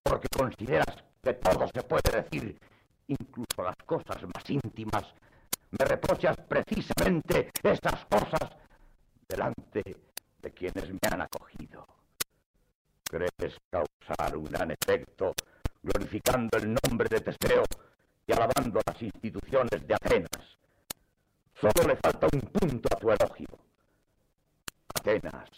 porque 0.03 0.27
consideras 0.35 1.03
que 1.21 1.33
todo 1.33 1.67
se 1.73 1.83
puede 1.83 2.21
decir, 2.21 2.59
incluso 3.07 3.63
las 3.63 3.75
cosas 3.85 4.23
más 4.23 4.49
íntimas, 4.49 5.03
me 5.71 5.85
reprochas 5.85 6.37
precisamente 6.47 7.51
esas 7.63 8.05
cosas 8.05 8.51
delante 9.27 9.83
de 10.41 10.51
quienes 10.51 10.89
me 10.89 10.99
han 11.11 11.21
acogido. 11.21 11.87
Crees 13.03 13.59
causar 13.69 14.37
un 14.37 14.45
gran 14.45 14.71
efecto 14.71 15.33
glorificando 15.83 16.57
el 16.57 16.75
nombre 16.83 17.07
de 17.09 17.21
Teseo 17.21 17.63
y 18.27 18.33
alabando 18.33 18.81
las 18.85 19.01
instituciones 19.01 19.87
de 19.87 19.93
Atenas. 19.93 20.57
Solo 21.59 21.87
le 21.87 21.95
falta 21.97 22.27
un 22.31 22.41
punto 22.41 22.89
a 22.91 22.99
tu 22.99 23.11
elogio. 23.11 23.47
Atenas, 24.93 25.49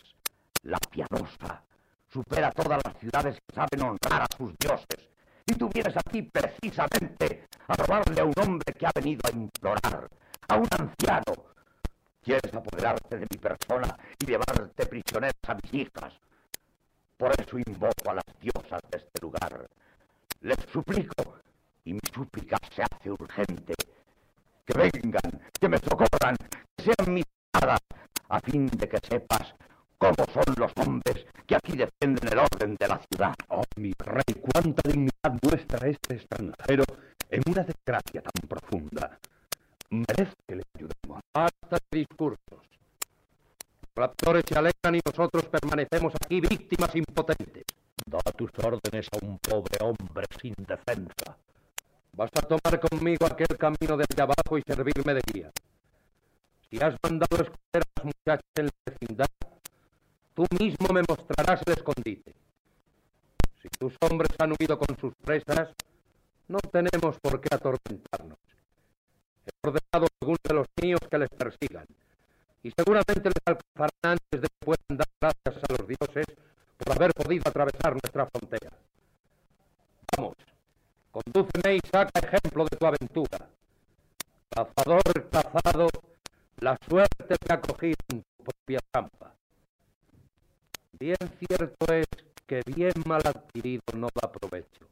la 0.63 0.77
piadosa, 0.77 1.63
supera 2.11 2.51
todas 2.51 2.81
las 2.83 2.97
ciudades 2.99 3.37
que 3.45 3.55
saben 3.55 3.81
honrar 3.81 4.21
a 4.23 4.37
sus 4.37 4.53
dioses. 4.57 5.09
Y 5.45 5.53
tú 5.53 5.69
vienes 5.73 5.95
aquí 5.95 6.21
precisamente 6.23 7.47
a 7.67 7.75
robarle 7.75 8.21
a 8.21 8.25
un 8.25 8.33
hombre 8.41 8.73
que 8.73 8.85
ha 8.85 8.91
venido 8.93 9.21
a 9.23 9.35
implorar, 9.35 10.09
a 10.49 10.55
un 10.55 10.67
anciano. 10.77 11.47
Quieres 12.21 12.53
apoderarte 12.53 13.17
de 13.17 13.27
mi 13.31 13.37
persona 13.37 13.97
y 14.19 14.25
llevarte 14.25 14.85
prisioneras 14.85 15.35
a 15.47 15.55
mis 15.55 15.73
hijas. 15.73 16.13
Por 17.17 17.31
eso 17.39 17.57
invoco 17.57 18.11
a 18.11 18.15
las 18.15 18.25
diosas 18.41 18.81
de 18.91 18.97
este 18.97 19.21
lugar. 19.21 19.67
Les 20.41 20.57
suplico, 20.71 21.39
y 21.87 21.93
mi 21.93 22.01
súplica 22.13 22.57
se 22.75 22.83
hace 22.83 23.09
urgente, 23.09 23.73
que 24.65 24.73
vengan, 24.77 25.41
que 25.57 25.69
me 25.69 25.77
socorran, 25.77 26.35
que 26.75 26.83
sean 26.83 27.13
mis 27.13 27.23
hadas, 27.53 27.79
a 28.27 28.41
fin 28.41 28.67
de 28.67 28.89
que 28.89 28.97
sepas 29.09 29.55
cómo 29.97 30.25
son 30.33 30.53
los 30.57 30.71
hombres 30.75 31.25
que 31.45 31.55
aquí 31.55 31.77
defienden 31.77 32.27
el 32.29 32.39
orden 32.39 32.75
de 32.75 32.87
la 32.89 32.99
ciudad. 33.09 33.33
Oh, 33.47 33.63
mi 33.77 33.93
rey, 33.99 34.35
cuánta 34.41 34.81
dignidad 34.85 35.39
muestra 35.41 35.87
este 35.87 36.15
extranjero 36.15 36.83
en 37.29 37.41
una 37.47 37.63
desgracia 37.63 38.21
tan 38.21 38.49
profunda. 38.49 39.17
Merece 39.89 40.35
que 40.45 40.55
le 40.57 40.63
ayudemos. 40.75 41.21
Basta 41.33 41.77
de 41.89 41.99
discursos. 41.99 42.37
Los 42.51 43.95
raptores 43.95 44.43
se 44.45 44.59
alejan 44.59 44.95
y 44.95 44.99
nosotros 45.05 45.45
permanecemos 45.45 46.13
aquí 46.21 46.41
víctimas 46.41 46.93
impotentes. 46.97 47.63
Da 48.05 48.19
tus 48.35 48.51
órdenes 48.61 49.07
a 49.13 49.25
un 49.25 49.39
pobre 49.39 49.77
hombre 49.79 50.25
sin 50.41 50.53
defensa. 50.57 51.37
Vas 52.17 52.31
a 52.33 52.41
tomar 52.41 52.79
conmigo 52.79 53.27
aquel 53.27 53.55
camino 53.59 53.95
de 53.95 54.03
allá 54.09 54.23
abajo 54.23 54.57
y 54.57 54.63
servirme 54.65 55.13
de 55.13 55.21
guía. 55.31 55.51
Si 56.67 56.83
has 56.83 56.95
mandado 57.03 57.35
esconder 57.37 57.83
a 57.83 57.91
las 57.95 58.05
muchachas 58.05 58.51
en 58.55 58.65
la 58.65 58.71
vecindad, 58.87 59.27
tú 60.33 60.47
mismo 60.59 60.87
me 60.95 61.03
mostrarás 61.07 61.61
el 61.67 61.73
escondite. 61.73 62.33
Si 63.61 63.69
tus 63.69 63.93
hombres 64.01 64.31
han 64.39 64.51
huido 64.59 64.79
con 64.79 64.97
sus 64.97 65.13
presas, 65.23 65.69
no 66.47 66.57
tenemos 66.71 67.19
por 67.21 67.39
qué 67.39 67.53
atormentarnos. 67.53 68.39
He 69.45 69.67
ordenado 69.67 70.07
a 70.07 70.09
algunos 70.19 70.39
de 70.43 70.53
los 70.55 70.65
míos 70.81 70.99
que 71.11 71.17
les 71.19 71.29
persigan, 71.29 71.85
y 72.63 72.71
seguramente 72.71 73.29
les 73.29 73.43
alcanzarán 73.45 73.91
antes 74.01 74.41
de 74.41 74.47
que 74.47 74.65
puedan 74.65 74.97
dar 74.97 75.07
gracias 75.21 75.63
a 75.69 75.73
los 75.73 75.87
dioses 75.87 76.25
por 76.77 76.95
haber 76.95 77.13
podido 77.13 77.43
atravesar 77.45 77.93
nuestra 77.93 78.25
frontera. 78.25 78.71
Vamos, 80.17 80.33
condúceme 81.17 81.75
y 81.75 81.79
saca 81.91 82.19
ejemplo 82.19 82.65
de 82.65 82.77
tu 82.77 82.85
aventura. 82.85 83.49
Cazador 84.49 85.29
cazado, 85.29 85.87
la 86.59 86.77
suerte 86.87 87.35
te 87.37 87.53
ha 87.53 87.59
cogido 87.59 87.95
en 88.09 88.21
tu 88.21 88.43
propia 88.43 88.79
trampa. 88.91 89.33
Bien 90.99 91.17
cierto 91.39 91.93
es 91.93 92.07
que 92.45 92.61
bien 92.65 92.93
mal 93.05 93.21
adquirido 93.25 93.81
no 93.95 94.09
da 94.13 94.31
provecho. 94.31 94.85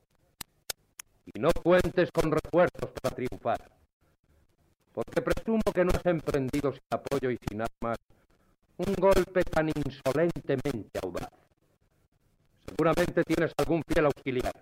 Y 1.34 1.40
no 1.40 1.50
cuentes 1.64 2.10
con 2.12 2.32
refuerzos 2.32 2.90
para 3.02 3.16
triunfar, 3.16 3.72
porque 4.94 5.22
presumo 5.22 5.64
que 5.74 5.84
no 5.84 5.92
has 5.92 6.06
emprendido 6.06 6.72
sin 6.72 6.84
apoyo 6.92 7.32
y 7.32 7.38
sin 7.48 7.62
armas 7.62 7.98
un 8.78 8.94
golpe 8.96 9.44
tan 9.44 9.70
insolentemente 9.70 11.00
audaz. 11.02 11.30
Seguramente 12.68 13.24
tienes 13.24 13.54
algún 13.58 13.82
fiel 13.88 14.06
auxiliar. 14.06 14.54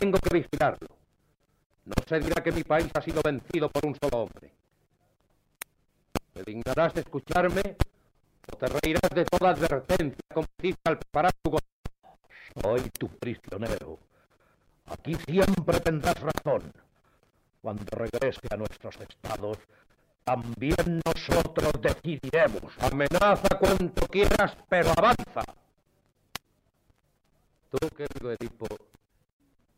Tengo 0.00 0.18
que 0.18 0.34
vigilarlo. 0.34 0.88
No 1.84 1.94
se 2.08 2.18
dirá 2.18 2.42
que 2.42 2.50
mi 2.50 2.64
país 2.64 2.90
ha 2.94 3.00
sido 3.00 3.20
vencido 3.22 3.70
por 3.70 3.86
un 3.86 3.94
solo 3.94 4.24
hombre. 4.24 4.52
¿Te 6.32 6.42
dignarás 6.42 6.94
de 6.94 7.02
escucharme 7.02 7.76
o 8.52 8.56
te 8.56 8.66
reirás 8.66 9.10
de 9.14 9.24
toda 9.24 9.50
advertencia 9.50 10.18
hiciste 10.58 10.80
al 10.86 10.98
preparar 10.98 11.32
tu 11.40 11.50
gobierno? 11.50 12.18
Soy 12.60 12.90
tu 12.98 13.08
prisionero. 13.18 14.00
Aquí 14.86 15.14
siempre 15.14 15.78
tendrás 15.78 16.20
razón. 16.20 16.72
Cuando 17.62 17.84
regrese 17.92 18.48
a 18.50 18.56
nuestros 18.56 18.96
estados, 18.96 19.58
también 20.24 21.00
nosotros 21.06 21.72
decidiremos. 21.80 22.72
Amenaza 22.80 23.58
cuanto 23.60 24.08
quieras, 24.08 24.56
pero 24.68 24.90
avanza. 24.90 25.44
Tú, 27.70 27.88
querido 27.90 28.32
Edipo, 28.32 28.66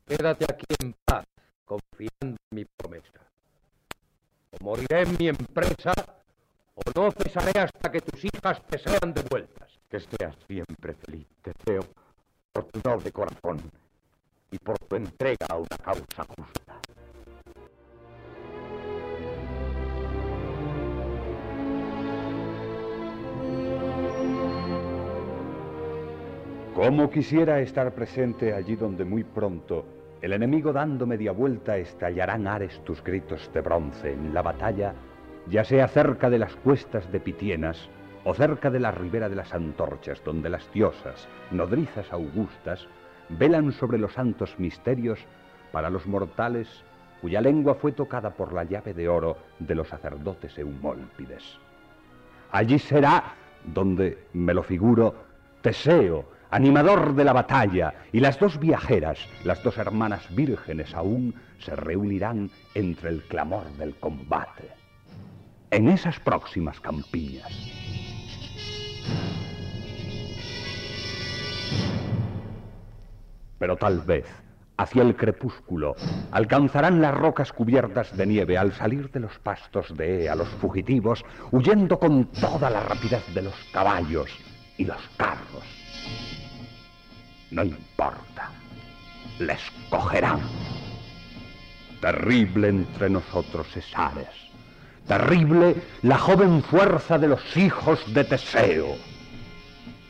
quédate 0.07 0.45
aquí 0.49 0.66
en 0.81 0.95
paz, 1.05 1.24
confiando 1.65 2.37
en 2.51 2.57
mi 2.57 2.65
promesa. 2.65 3.20
O 4.53 4.65
moriré 4.65 5.03
en 5.03 5.16
mi 5.19 5.28
empresa, 5.28 5.93
o 6.74 6.83
no 6.95 7.11
cesaré 7.11 7.59
hasta 7.59 7.91
que 7.91 8.01
tus 8.01 8.24
hijas 8.24 8.62
te 8.69 8.78
sean 8.78 9.12
devueltas. 9.12 9.69
Que 9.91 10.01
seas 10.01 10.37
siempre 10.47 10.95
feliz, 10.95 11.27
Teseo, 11.43 11.83
por 12.53 12.65
tu 12.65 12.81
noble 12.89 13.11
corazón 13.12 13.61
y 14.51 14.59
por 14.59 14.78
tu 14.78 14.97
entrega 14.97 15.47
a 15.49 15.57
una 15.57 15.77
causa 15.83 16.24
justa. 16.24 16.81
Cómo 26.74 27.11
quisiera 27.11 27.61
estar 27.61 27.95
presente 27.95 28.53
allí 28.53 28.77
donde 28.77 29.05
muy 29.05 29.24
pronto 29.24 29.95
el 30.22 30.32
enemigo 30.32 30.72
dando 30.72 31.06
media 31.06 31.32
vuelta 31.32 31.76
estallarán 31.76 32.47
ares 32.47 32.82
tus 32.84 33.02
gritos 33.02 33.51
de 33.52 33.60
bronce 33.60 34.12
en 34.12 34.32
la 34.32 34.43
batalla, 34.43 34.94
ya 35.48 35.64
sea 35.64 35.88
cerca 35.88 36.30
de 36.30 36.38
las 36.38 36.56
cuestas 36.56 37.10
de 37.12 37.20
Pitienas 37.20 37.88
o 38.24 38.34
cerca 38.34 38.70
de 38.70 38.80
la 38.80 38.90
ribera 38.90 39.28
de 39.28 39.36
las 39.36 39.52
antorchas, 39.55 40.22
donde 40.24 40.48
las 40.48 40.72
diosas, 40.72 41.28
nodrizas 41.51 42.12
augustas, 42.12 42.86
velan 43.28 43.72
sobre 43.72 43.98
los 43.98 44.14
santos 44.14 44.59
misterios 44.59 45.20
para 45.70 45.90
los 45.90 46.06
mortales 46.06 46.84
cuya 47.20 47.40
lengua 47.40 47.74
fue 47.74 47.93
tocada 47.93 48.30
por 48.30 48.52
la 48.52 48.64
llave 48.64 48.94
de 48.94 49.09
oro 49.09 49.36
de 49.59 49.74
los 49.74 49.88
sacerdotes 49.88 50.59
eumólpides. 50.59 51.59
Allí 52.51 52.78
será 52.78 53.34
donde, 53.64 54.18
me 54.32 54.55
lo 54.55 54.62
figuro, 54.62 55.14
Teseo, 55.60 56.24
animador 56.51 57.14
de 57.14 57.24
la 57.24 57.32
batalla, 57.32 57.94
y 58.12 58.20
las 58.20 58.39
dos 58.39 58.59
viajeras, 58.59 59.18
las 59.44 59.62
dos 59.62 59.78
hermanas 59.78 60.23
vírgenes 60.35 60.94
aún, 60.94 61.35
se 61.59 61.74
reunirán 61.74 62.51
entre 62.74 63.10
el 63.10 63.23
clamor 63.23 63.64
del 63.78 63.94
combate. 63.97 64.70
En 65.70 65.89
esas 65.89 66.20
próximas 66.20 66.81
campiñas. 66.81 67.52
Pero 73.59 73.77
tal 73.77 74.01
vez, 74.01 74.27
hacia 74.77 75.02
el 75.02 75.16
crepúsculo, 75.16 75.97
alcanzarán 76.31 77.01
las 77.01 77.14
rocas 77.14 77.52
cubiertas 77.52 78.16
de 78.16 78.27
nieve 78.27 78.59
al 78.59 78.73
salir 78.73 79.10
de 79.10 79.20
los 79.20 79.39
pastos 79.39 79.97
de 79.97 80.24
Ea 80.24 80.36
los 80.36 80.48
fugitivos, 80.48 81.24
huyendo 81.51 81.98
con 81.98 82.27
toda 82.27 82.70
la 82.70 82.81
rapidez 82.81 83.23
de 83.35 83.43
los 83.43 83.55
caballos 83.73 84.31
y 84.77 84.85
los 84.85 85.01
carros. 85.16 85.85
No 87.51 87.65
importa, 87.65 88.51
les 89.39 89.61
cogerán. 89.89 90.41
Terrible 92.01 92.69
entre 92.69 93.09
nosotros 93.11 93.66
es 93.77 93.87
Ares. 93.95 94.28
Terrible 95.07 95.77
la 96.03 96.19
joven 96.19 96.62
fuerza 96.62 97.19
de 97.19 97.28
los 97.28 97.57
hijos 97.57 98.01
de 98.12 98.24
Teseo. 98.24 98.97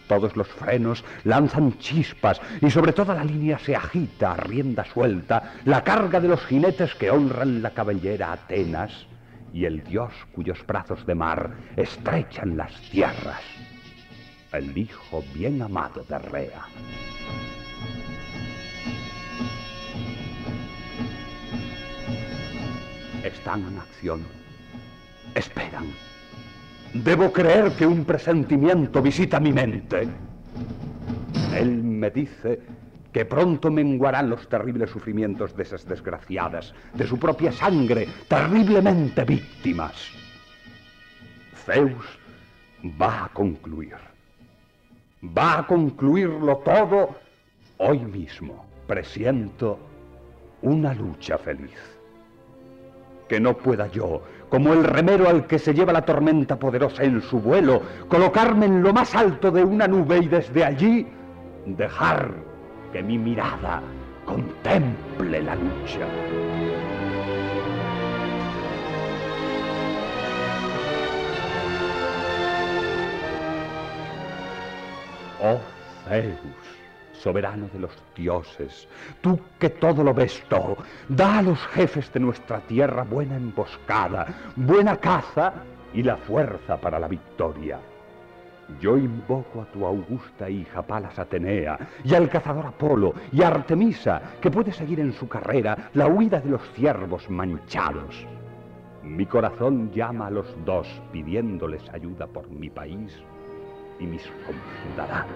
Todos 0.08 0.36
los 0.36 0.48
frenos 0.48 1.04
lanzan 1.24 1.78
chispas 1.78 2.40
y 2.60 2.70
sobre 2.70 2.92
toda 2.92 3.14
la 3.14 3.24
línea 3.24 3.58
se 3.58 3.74
agita 3.74 4.32
a 4.32 4.36
rienda 4.36 4.84
suelta 4.84 5.54
la 5.64 5.82
carga 5.82 6.20
de 6.20 6.28
los 6.28 6.44
jinetes 6.46 6.94
que 6.94 7.10
honran 7.10 7.60
la 7.60 7.70
cabellera 7.70 8.32
Atenas 8.32 9.06
y 9.52 9.64
el 9.64 9.82
dios 9.82 10.12
cuyos 10.32 10.64
brazos 10.66 11.04
de 11.06 11.14
mar 11.14 11.50
estrechan 11.76 12.56
las 12.56 12.72
tierras, 12.90 13.42
el 14.56 14.76
hijo 14.76 15.22
bien 15.34 15.60
amado 15.62 16.04
de 16.08 16.18
Rea. 16.18 16.66
Están 23.22 23.66
en 23.66 23.78
acción. 23.78 24.24
Esperan. 25.34 25.86
Debo 26.94 27.32
creer 27.32 27.72
que 27.72 27.86
un 27.86 28.04
presentimiento 28.04 29.02
visita 29.02 29.40
mi 29.40 29.52
mente. 29.52 30.08
Él 31.54 31.82
me 31.82 32.10
dice 32.10 32.60
que 33.12 33.24
pronto 33.24 33.70
menguarán 33.70 34.30
los 34.30 34.48
terribles 34.48 34.90
sufrimientos 34.90 35.56
de 35.56 35.62
esas 35.62 35.86
desgraciadas, 35.86 36.74
de 36.94 37.06
su 37.06 37.18
propia 37.18 37.52
sangre, 37.52 38.08
terriblemente 38.28 39.24
víctimas. 39.24 39.94
Zeus 41.64 42.04
va 43.00 43.24
a 43.24 43.28
concluir. 43.28 44.15
Va 45.22 45.58
a 45.58 45.66
concluirlo 45.66 46.58
todo 46.58 47.10
hoy 47.78 47.98
mismo. 48.00 48.66
Presiento 48.86 49.78
una 50.62 50.94
lucha 50.94 51.38
feliz. 51.38 51.78
Que 53.28 53.40
no 53.40 53.56
pueda 53.56 53.88
yo, 53.88 54.22
como 54.48 54.72
el 54.72 54.84
remero 54.84 55.28
al 55.28 55.46
que 55.46 55.58
se 55.58 55.74
lleva 55.74 55.92
la 55.92 56.04
tormenta 56.04 56.58
poderosa 56.58 57.02
en 57.02 57.20
su 57.22 57.40
vuelo, 57.40 57.82
colocarme 58.08 58.66
en 58.66 58.82
lo 58.82 58.92
más 58.92 59.14
alto 59.14 59.50
de 59.50 59.64
una 59.64 59.88
nube 59.88 60.18
y 60.18 60.28
desde 60.28 60.64
allí 60.64 61.06
dejar 61.66 62.32
que 62.92 63.02
mi 63.02 63.18
mirada 63.18 63.82
contemple 64.24 65.42
la 65.42 65.56
lucha. 65.56 66.06
Oh 75.48 75.60
Zeus, 76.08 76.38
soberano 77.12 77.68
de 77.72 77.78
los 77.78 77.92
dioses, 78.16 78.88
tú 79.20 79.38
que 79.60 79.70
todo 79.70 80.02
lo 80.02 80.12
ves 80.12 80.42
todo, 80.48 80.76
da 81.08 81.38
a 81.38 81.42
los 81.42 81.58
jefes 81.68 82.12
de 82.12 82.18
nuestra 82.18 82.58
tierra 82.60 83.04
buena 83.04 83.36
emboscada, 83.36 84.26
buena 84.56 84.96
caza 84.96 85.52
y 85.94 86.02
la 86.02 86.16
fuerza 86.16 86.80
para 86.80 86.98
la 86.98 87.06
victoria. 87.06 87.78
Yo 88.80 88.98
invoco 88.98 89.62
a 89.62 89.66
tu 89.66 89.86
augusta 89.86 90.50
hija 90.50 90.82
Palas 90.82 91.16
Atenea 91.16 91.78
y 92.02 92.12
al 92.14 92.28
cazador 92.28 92.66
Apolo 92.66 93.14
y 93.30 93.42
a 93.42 93.48
Artemisa, 93.48 94.20
que 94.40 94.50
puede 94.50 94.72
seguir 94.72 94.98
en 94.98 95.12
su 95.12 95.28
carrera 95.28 95.90
la 95.94 96.08
huida 96.08 96.40
de 96.40 96.50
los 96.50 96.62
ciervos 96.72 97.30
manchados. 97.30 98.26
Mi 99.04 99.26
corazón 99.26 99.92
llama 99.92 100.26
a 100.26 100.30
los 100.30 100.46
dos 100.64 100.88
pidiéndoles 101.12 101.88
ayuda 101.90 102.26
por 102.26 102.50
mi 102.50 102.68
país 102.68 103.22
y 103.98 104.06
mis 104.06 104.22
conciudadanos. 104.46 105.32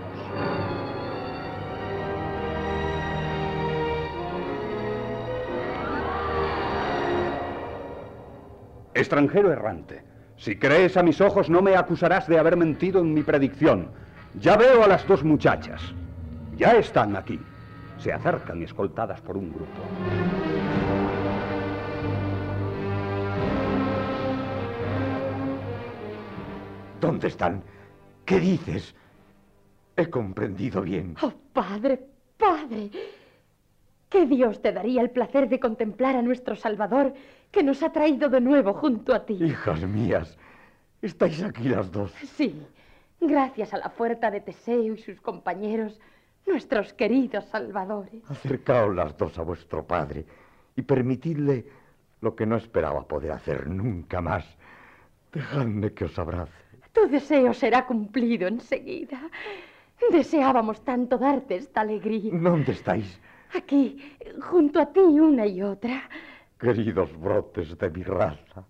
Extranjero 8.94 9.52
errante, 9.52 10.04
si 10.36 10.56
crees 10.56 10.96
a 10.96 11.02
mis 11.02 11.20
ojos 11.20 11.48
no 11.48 11.62
me 11.62 11.76
acusarás 11.76 12.26
de 12.26 12.38
haber 12.38 12.56
mentido 12.56 13.00
en 13.00 13.14
mi 13.14 13.22
predicción. 13.22 13.90
Ya 14.38 14.56
veo 14.56 14.82
a 14.84 14.88
las 14.88 15.06
dos 15.06 15.24
muchachas. 15.24 15.80
Ya 16.56 16.72
están 16.72 17.16
aquí. 17.16 17.40
Se 17.98 18.12
acercan 18.12 18.62
escoltadas 18.62 19.20
por 19.20 19.36
un 19.36 19.52
grupo. 19.52 19.66
¿Dónde 27.00 27.28
están? 27.28 27.62
¿Qué 28.30 28.38
dices? 28.38 28.94
He 29.96 30.08
comprendido 30.08 30.82
bien. 30.82 31.16
Oh, 31.20 31.32
padre, 31.52 32.00
padre. 32.38 32.88
Que 34.08 34.24
Dios 34.24 34.62
te 34.62 34.70
daría 34.70 35.02
el 35.02 35.10
placer 35.10 35.48
de 35.48 35.58
contemplar 35.58 36.14
a 36.14 36.22
nuestro 36.22 36.54
Salvador 36.54 37.12
que 37.50 37.64
nos 37.64 37.82
ha 37.82 37.90
traído 37.90 38.28
de 38.28 38.40
nuevo 38.40 38.72
junto 38.74 39.12
a 39.12 39.26
ti. 39.26 39.36
Hijas 39.42 39.82
mías, 39.82 40.38
estáis 41.02 41.42
aquí 41.42 41.64
las 41.64 41.90
dos. 41.90 42.12
Sí, 42.36 42.64
gracias 43.20 43.74
a 43.74 43.78
la 43.78 43.90
fuerza 43.90 44.30
de 44.30 44.42
Teseo 44.42 44.94
y 44.94 44.98
sus 44.98 45.20
compañeros, 45.20 45.98
nuestros 46.46 46.92
queridos 46.92 47.46
salvadores. 47.46 48.22
Acercaos 48.30 48.94
las 48.94 49.18
dos 49.18 49.36
a 49.40 49.42
vuestro 49.42 49.84
padre 49.84 50.24
y 50.76 50.82
permitidle 50.82 51.66
lo 52.20 52.36
que 52.36 52.46
no 52.46 52.56
esperaba 52.56 53.08
poder 53.08 53.32
hacer 53.32 53.68
nunca 53.68 54.20
más. 54.20 54.44
Dejadme 55.32 55.92
que 55.94 56.04
os 56.04 56.16
abrace. 56.16 56.59
Tu 56.92 57.06
deseo 57.08 57.54
será 57.54 57.86
cumplido 57.86 58.48
enseguida. 58.48 59.20
Deseábamos 60.10 60.82
tanto 60.84 61.18
darte 61.18 61.56
esta 61.56 61.82
alegría. 61.82 62.32
¿Dónde 62.32 62.72
estáis? 62.72 63.20
Aquí, 63.54 64.16
junto 64.40 64.80
a 64.80 64.86
ti 64.86 65.00
una 65.00 65.46
y 65.46 65.62
otra. 65.62 66.08
Queridos 66.58 67.18
brotes 67.18 67.76
de 67.78 67.90
mi 67.90 68.02
raza. 68.02 68.64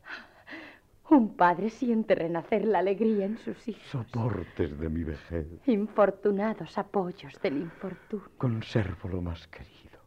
Un 1.11 1.35
padre 1.35 1.71
siente 1.71 2.15
renacer 2.15 2.65
la 2.65 2.79
alegría 2.79 3.27
en 3.27 3.37
sus 3.39 3.67
hijos. 3.67 3.83
Soportes 3.91 4.79
de 4.79 4.89
mi 4.89 5.03
vejez. 5.03 5.47
Infortunados 5.67 6.79
apoyos 6.79 7.41
del 7.43 7.57
infortunio. 7.57 8.31
Conservo 8.39 9.09
lo 9.09 9.21
más 9.21 9.47
querido. 9.49 9.99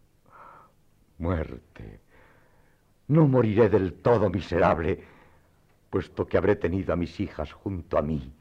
Muerte. 1.18 2.00
No 3.08 3.28
moriré 3.28 3.68
del 3.70 3.96
todo 3.96 4.30
miserable, 4.30 5.04
puesto 5.94 6.26
que 6.26 6.40
habré 6.40 6.56
tenido 6.56 6.92
a 6.92 6.96
mis 6.96 7.20
hijas 7.20 7.54
junto 7.54 8.00
a 8.00 8.02
mí. 8.02 8.34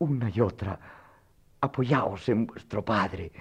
Una 0.00 0.28
y 0.28 0.38
otra, 0.42 0.78
apoyaos 1.62 2.28
en 2.28 2.46
vuestro 2.46 2.84
padre. 2.84 3.32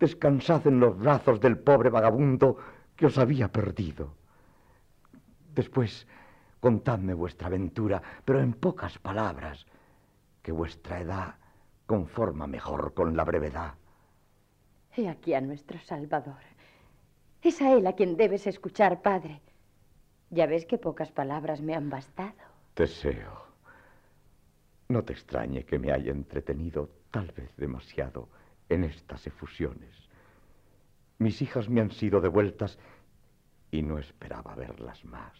Descansad 0.00 0.66
en 0.66 0.80
los 0.80 0.98
brazos 0.98 1.38
del 1.42 1.58
pobre 1.58 1.90
vagabundo 1.90 2.56
que 2.96 3.04
os 3.04 3.18
había 3.18 3.52
perdido. 3.52 4.14
Después, 5.54 6.06
contadme 6.58 7.12
vuestra 7.12 7.48
aventura, 7.48 8.00
pero 8.24 8.40
en 8.40 8.54
pocas 8.54 8.96
palabras, 8.96 9.66
que 10.40 10.52
vuestra 10.52 11.00
edad 11.00 11.34
conforma 11.84 12.46
mejor 12.46 12.94
con 12.94 13.14
la 13.14 13.24
brevedad. 13.24 13.74
He 14.96 15.06
aquí 15.06 15.34
a 15.34 15.42
nuestro 15.42 15.78
Salvador. 15.80 16.40
Es 17.42 17.60
a 17.60 17.74
él 17.74 17.86
a 17.86 17.92
quien 17.92 18.16
debes 18.16 18.46
escuchar, 18.46 19.02
padre. 19.02 19.42
Ya 20.32 20.46
ves 20.46 20.64
que 20.64 20.78
pocas 20.78 21.12
palabras 21.12 21.60
me 21.60 21.74
han 21.74 21.90
bastado. 21.90 22.32
Teseo, 22.72 23.44
no 24.88 25.04
te 25.04 25.12
extrañe 25.12 25.64
que 25.64 25.78
me 25.78 25.92
haya 25.92 26.10
entretenido, 26.10 26.88
tal 27.10 27.30
vez 27.32 27.54
demasiado, 27.58 28.30
en 28.70 28.84
estas 28.84 29.26
efusiones. 29.26 29.94
Mis 31.18 31.42
hijas 31.42 31.68
me 31.68 31.82
han 31.82 31.90
sido 31.90 32.22
devueltas 32.22 32.78
y 33.70 33.82
no 33.82 33.98
esperaba 33.98 34.54
verlas 34.54 35.04
más. 35.04 35.34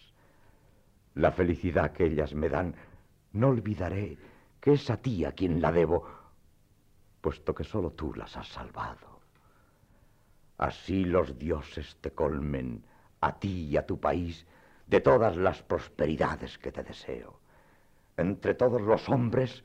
La 1.14 1.32
felicidad 1.32 1.92
que 1.92 2.04
ellas 2.04 2.34
me 2.34 2.50
dan, 2.50 2.74
no 3.32 3.48
olvidaré 3.48 4.18
que 4.60 4.74
es 4.74 4.90
a 4.90 4.98
ti 4.98 5.24
a 5.24 5.32
quien 5.32 5.62
la 5.62 5.72
debo, 5.72 6.06
puesto 7.22 7.54
que 7.54 7.64
solo 7.64 7.92
tú 7.92 8.12
las 8.12 8.36
has 8.36 8.48
salvado. 8.48 9.20
Así 10.58 11.06
los 11.06 11.38
dioses 11.38 11.96
te 12.02 12.10
colmen, 12.10 12.84
a 13.22 13.38
ti 13.38 13.68
y 13.70 13.76
a 13.78 13.86
tu 13.86 13.98
país, 13.98 14.46
de 14.92 15.00
todas 15.00 15.38
las 15.38 15.62
prosperidades 15.62 16.58
que 16.58 16.70
te 16.70 16.82
deseo. 16.82 17.40
Entre 18.18 18.52
todos 18.52 18.82
los 18.82 19.08
hombres, 19.08 19.64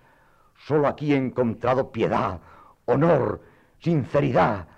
solo 0.55 0.87
aquí 0.87 1.11
he 1.11 1.17
encontrado 1.17 1.91
piedad, 1.91 2.39
honor, 2.85 3.41
sinceridad. 3.77 4.69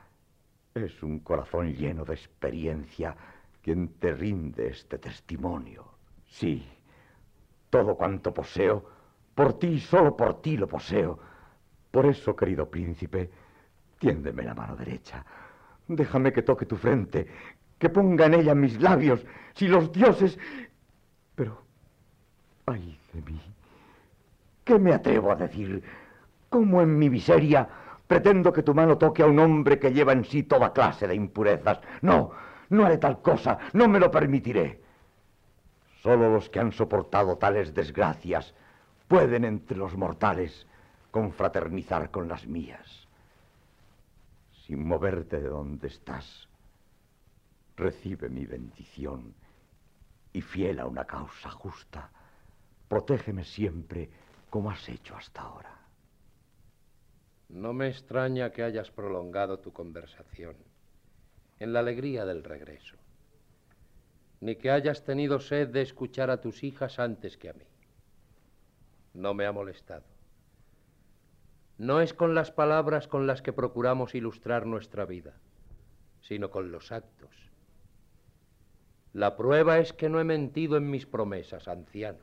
Es 0.74 1.04
un 1.04 1.20
corazón 1.20 1.72
lleno 1.76 2.04
de 2.04 2.16
experiencia 2.16 3.16
quien 3.62 3.90
te 4.00 4.12
rinde 4.12 4.70
este 4.70 4.98
testimonio. 4.98 5.86
Sí, 6.26 6.68
todo 7.70 7.96
cuanto 7.96 8.34
poseo, 8.34 8.84
por 9.36 9.60
ti, 9.60 9.80
solo 9.80 10.18
por 10.18 10.42
ti 10.42 10.58
lo 10.58 10.68
poseo. 10.68 11.20
Por 11.92 12.08
eso, 12.08 12.36
querido 12.36 12.68
príncipe, 12.68 13.30
tiéndeme 14.00 14.42
la 14.42 14.56
mano 14.56 14.76
derecha. 14.76 15.24
Déjame 15.88 16.34
que 16.34 16.42
toque 16.42 16.66
tu 16.66 16.76
frente, 16.76 17.28
que 17.80 17.90
ponga 17.90 18.26
en 18.26 18.36
ella 18.36 18.54
mis 18.54 18.80
labios, 18.80 19.26
si 19.56 19.68
los 19.68 19.92
dioses... 19.92 20.38
Pero, 21.36 21.62
ay 22.66 23.00
de 23.14 23.22
mí, 23.22 23.42
¿qué 24.64 24.78
me 24.78 24.94
atrevo 24.94 25.32
a 25.32 25.36
decir? 25.36 25.82
¿Cómo 26.50 26.82
en 26.82 26.98
mi 27.00 27.10
miseria 27.10 27.68
pretendo 28.06 28.52
que 28.52 28.64
tu 28.64 28.74
mano 28.74 28.98
toque 28.98 29.24
a 29.24 29.28
un 29.28 29.40
hombre 29.40 29.80
que 29.80 29.94
lleva 29.94 30.12
en 30.14 30.26
sí 30.26 30.44
toda 30.44 30.74
clase 30.74 31.08
de 31.08 31.16
impurezas? 31.16 31.80
No, 32.02 32.32
no 32.70 32.86
haré 32.86 32.98
tal 32.98 33.22
cosa, 33.22 33.58
no 33.74 33.88
me 33.88 34.00
lo 34.00 34.12
permitiré. 34.12 34.82
Solo 36.02 36.32
los 36.34 36.50
que 36.50 36.60
han 36.60 36.72
soportado 36.72 37.38
tales 37.38 37.74
desgracias 37.74 38.54
pueden 39.08 39.46
entre 39.46 39.78
los 39.78 39.96
mortales 39.96 40.68
confraternizar 41.12 42.12
con 42.12 42.28
las 42.28 42.46
mías. 42.46 43.08
Sin 44.66 44.88
moverte 44.88 45.40
de 45.40 45.50
donde 45.50 45.88
estás, 45.88 46.49
recibe 47.80 48.30
mi 48.30 48.46
bendición 48.46 49.34
y 50.32 50.42
fiel 50.42 50.80
a 50.80 50.86
una 50.86 51.06
causa 51.06 51.50
justa, 51.50 52.12
protégeme 52.88 53.44
siempre 53.44 54.10
como 54.50 54.70
has 54.70 54.88
hecho 54.90 55.16
hasta 55.16 55.42
ahora. 55.42 55.80
No 57.50 57.74
me 57.74 57.88
extraña 57.88 58.52
que 58.52 58.64
hayas 58.64 58.92
prolongado 58.92 59.60
tu 59.60 59.74
conversación 59.74 60.56
en 61.58 61.74
la 61.74 61.80
alegría 61.80 62.26
del 62.26 62.44
regreso, 62.44 62.96
ni 64.40 64.56
que 64.56 64.70
hayas 64.70 65.04
tenido 65.04 65.40
sed 65.40 65.70
de 65.70 65.82
escuchar 65.82 66.30
a 66.30 66.42
tus 66.42 66.64
hijas 66.64 67.00
antes 67.00 67.38
que 67.38 67.50
a 67.50 67.54
mí. 67.54 67.66
No 69.14 69.34
me 69.34 69.46
ha 69.46 69.52
molestado. 69.52 70.06
No 71.78 72.02
es 72.02 72.14
con 72.14 72.36
las 72.36 72.52
palabras 72.52 73.08
con 73.08 73.26
las 73.26 73.42
que 73.42 73.54
procuramos 73.54 74.14
ilustrar 74.14 74.66
nuestra 74.66 75.06
vida, 75.06 75.34
sino 76.22 76.52
con 76.52 76.72
los 76.72 76.92
actos. 76.92 77.49
La 79.14 79.36
prueba 79.36 79.80
es 79.80 79.94
que 79.94 80.10
no 80.10 80.20
he 80.20 80.24
mentido 80.24 80.78
en 80.78 80.90
mis 80.90 81.06
promesas, 81.06 81.68
anciano. 81.68 82.20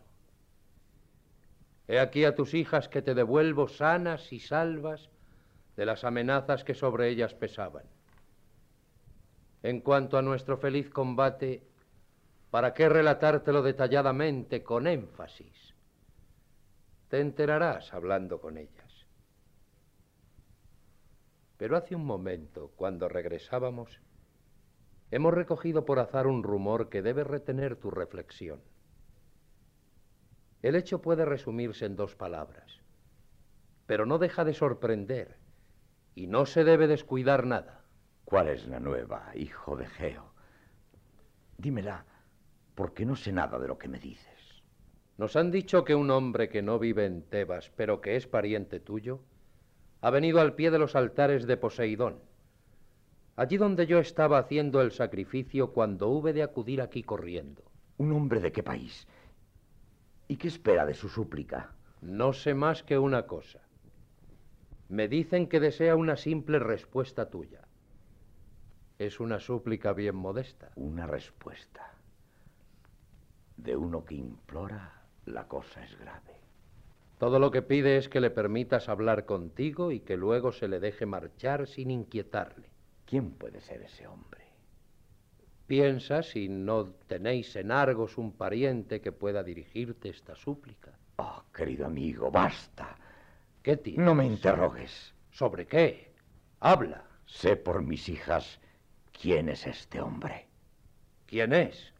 He 1.88 1.98
aquí 1.98 2.24
a 2.24 2.34
tus 2.34 2.54
hijas 2.54 2.88
que 2.88 3.02
te 3.02 3.14
devuelvo 3.14 3.68
sanas 3.68 4.32
y 4.32 4.40
salvas 4.40 5.08
de 5.76 5.86
las 5.86 6.04
amenazas 6.04 6.64
que 6.64 6.74
sobre 6.74 7.08
ellas 7.08 7.34
pesaban. 7.34 7.84
En 9.62 9.80
cuanto 9.80 10.18
a 10.18 10.22
nuestro 10.22 10.56
feliz 10.56 10.90
combate, 10.90 11.62
¿para 12.50 12.72
qué 12.72 12.88
relatártelo 12.88 13.62
detalladamente 13.62 14.62
con 14.62 14.86
énfasis? 14.86 15.74
Te 17.08 17.20
enterarás 17.20 17.92
hablando 17.92 18.40
con 18.40 18.58
ellas. 18.58 19.06
Pero 21.56 21.76
hace 21.76 21.94
un 21.94 22.04
momento, 22.04 22.72
cuando 22.76 23.08
regresábamos, 23.08 24.00
hemos 25.10 25.34
recogido 25.34 25.84
por 25.84 25.98
azar 25.98 26.26
un 26.26 26.42
rumor 26.42 26.88
que 26.88 27.02
debe 27.02 27.24
retener 27.24 27.76
tu 27.76 27.90
reflexión. 27.90 28.60
El 30.62 30.74
hecho 30.74 31.00
puede 31.00 31.24
resumirse 31.24 31.86
en 31.86 31.96
dos 31.96 32.16
palabras, 32.16 32.80
pero 33.86 34.06
no 34.06 34.18
deja 34.18 34.44
de 34.44 34.54
sorprender 34.54 35.36
y 36.14 36.26
no 36.26 36.46
se 36.46 36.64
debe 36.64 36.86
descuidar 36.88 37.46
nada. 37.46 37.84
¿Cuál 38.24 38.48
es 38.48 38.66
la 38.66 38.80
nueva, 38.80 39.30
hijo 39.34 39.76
de 39.76 39.86
Geo? 39.86 40.32
Dímela, 41.58 42.04
porque 42.74 43.06
no 43.06 43.14
sé 43.14 43.32
nada 43.32 43.58
de 43.58 43.68
lo 43.68 43.78
que 43.78 43.88
me 43.88 44.00
dices. 44.00 44.62
Nos 45.18 45.36
han 45.36 45.50
dicho 45.50 45.84
que 45.84 45.94
un 45.94 46.10
hombre 46.10 46.48
que 46.48 46.62
no 46.62 46.78
vive 46.78 47.06
en 47.06 47.22
Tebas, 47.22 47.70
pero 47.76 48.00
que 48.00 48.16
es 48.16 48.26
pariente 48.26 48.80
tuyo, 48.80 49.20
ha 50.00 50.10
venido 50.10 50.40
al 50.40 50.54
pie 50.54 50.70
de 50.70 50.78
los 50.78 50.96
altares 50.96 51.46
de 51.46 51.56
Poseidón, 51.56 52.20
allí 53.36 53.58
donde 53.58 53.86
yo 53.86 53.98
estaba 53.98 54.38
haciendo 54.38 54.80
el 54.80 54.92
sacrificio 54.92 55.72
cuando 55.72 56.08
hube 56.08 56.32
de 56.32 56.42
acudir 56.42 56.80
aquí 56.80 57.02
corriendo. 57.02 57.62
¿Un 57.98 58.12
hombre 58.12 58.40
de 58.40 58.50
qué 58.50 58.62
país? 58.62 59.06
¿Y 60.26 60.36
qué 60.36 60.48
espera 60.48 60.86
de 60.86 60.94
su 60.94 61.08
súplica? 61.08 61.72
No 62.00 62.32
sé 62.32 62.54
más 62.54 62.82
que 62.82 62.98
una 62.98 63.26
cosa. 63.26 63.60
Me 64.88 65.08
dicen 65.08 65.48
que 65.48 65.60
desea 65.60 65.96
una 65.96 66.16
simple 66.16 66.58
respuesta 66.58 67.30
tuya. 67.30 67.62
Es 68.98 69.20
una 69.20 69.38
súplica 69.38 69.92
bien 69.92 70.16
modesta. 70.16 70.70
Una 70.76 71.06
respuesta. 71.06 71.92
De 73.56 73.76
uno 73.76 74.04
que 74.04 74.14
implora, 74.14 75.02
la 75.26 75.46
cosa 75.48 75.84
es 75.84 75.98
grave. 75.98 76.40
Todo 77.18 77.38
lo 77.38 77.50
que 77.50 77.62
pide 77.62 77.96
es 77.96 78.08
que 78.08 78.20
le 78.20 78.30
permitas 78.30 78.88
hablar 78.88 79.24
contigo 79.24 79.90
y 79.90 80.00
que 80.00 80.16
luego 80.16 80.52
se 80.52 80.68
le 80.68 80.80
deje 80.80 81.06
marchar 81.06 81.66
sin 81.66 81.90
inquietarle. 81.90 82.75
¿Quién 83.06 83.30
puede 83.30 83.60
ser 83.60 83.82
ese 83.82 84.06
hombre? 84.06 84.44
Piensa 85.66 86.22
si 86.22 86.48
no 86.48 86.86
tenéis 87.06 87.54
en 87.56 87.70
Argos 87.70 88.18
un 88.18 88.32
pariente 88.32 89.00
que 89.00 89.12
pueda 89.12 89.42
dirigirte 89.42 90.08
esta 90.08 90.34
súplica. 90.34 90.92
Oh, 91.16 91.44
querido 91.54 91.86
amigo, 91.86 92.30
basta. 92.30 92.96
¿Qué 93.62 93.76
tienes? 93.76 94.04
No 94.04 94.14
me 94.14 94.26
interrogues. 94.26 95.14
¿Sobre 95.30 95.66
qué? 95.66 96.14
Habla. 96.60 97.04
Sé 97.26 97.56
por 97.56 97.82
mis 97.82 98.08
hijas 98.08 98.60
quién 99.12 99.48
es 99.48 99.66
este 99.66 100.00
hombre. 100.00 100.46
¿Quién 101.26 101.52
es? 101.52 101.92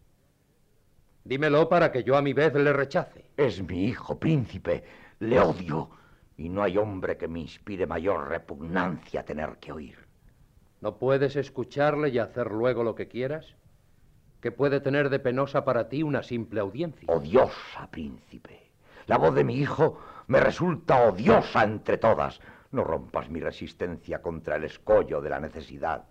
Dímelo 1.25 1.69
para 1.69 1.91
que 1.91 2.05
yo 2.05 2.17
a 2.17 2.23
mi 2.23 2.33
vez 2.33 2.55
le 2.55 2.73
rechace. 2.73 3.31
Es 3.37 3.61
mi 3.63 3.85
hijo, 3.85 4.19
príncipe. 4.19 4.85
Le 5.21 5.41
odio. 5.41 5.91
Y 6.37 6.49
no 6.49 6.63
hay 6.63 6.77
hombre 6.77 7.17
que 7.17 7.27
me 7.27 7.41
inspire 7.41 7.87
mayor 7.87 8.29
repugnancia 8.29 9.25
tener 9.25 9.57
que 9.57 9.73
oír. 9.73 10.06
¿No 10.81 10.99
puedes 10.99 11.37
escucharle 11.37 12.11
y 12.11 12.19
hacer 12.19 12.51
luego 12.51 12.85
lo 12.85 12.95
que 12.95 13.09
quieras? 13.09 13.55
¿Qué 14.41 14.53
puede 14.53 14.81
tener 14.81 15.09
de 15.09 15.19
penosa 15.19 15.65
para 15.65 15.89
ti 15.89 16.03
una 16.03 16.23
simple 16.23 16.61
audiencia? 16.61 17.13
Odiosa, 17.13 17.91
príncipe. 17.91 18.71
La 19.07 19.19
voz 19.19 19.35
de 19.35 19.45
mi 19.45 19.57
hijo 19.57 19.99
me 20.27 20.41
resulta 20.41 21.09
odiosa 21.09 21.65
entre 21.65 21.97
todas. 21.97 22.41
No 22.73 22.85
rompas 22.85 23.31
mi 23.31 23.41
resistencia 23.41 24.21
contra 24.21 24.57
el 24.57 24.65
escollo 24.65 25.21
de 25.21 25.31
la 25.31 25.41
necesidad. 25.41 26.05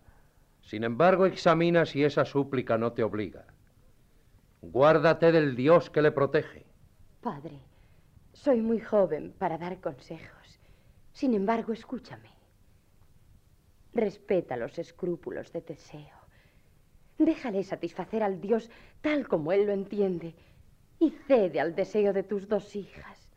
Sin 0.61 0.83
embargo, 0.83 1.25
examina 1.25 1.85
si 1.85 2.03
esa 2.03 2.25
súplica 2.25 2.77
no 2.77 2.93
te 2.93 3.03
obliga. 3.03 3.45
Guárdate 4.61 5.31
del 5.31 5.55
Dios 5.55 5.91
que 5.91 6.01
le 6.01 6.11
protege. 6.11 6.65
Padre, 7.21 7.59
soy 8.33 8.61
muy 8.61 8.79
joven 8.79 9.33
para 9.37 9.57
dar 9.57 9.79
consejos. 9.79 10.59
Sin 11.11 11.33
embargo, 11.35 11.71
escúchame. 11.71 12.34
Respeta 13.95 14.57
los 14.57 14.77
escrúpulos 14.77 15.53
de 15.53 15.61
Teseo. 15.61 16.17
Déjale 17.17 17.63
satisfacer 17.63 18.23
al 18.23 18.41
Dios 18.41 18.69
tal 18.99 19.25
como 19.25 19.53
él 19.53 19.65
lo 19.65 19.71
entiende 19.71 20.35
y 20.99 21.11
cede 21.27 21.61
al 21.61 21.75
deseo 21.75 22.11
de 22.11 22.23
tus 22.23 22.49
dos 22.49 22.75
hijas. 22.75 23.29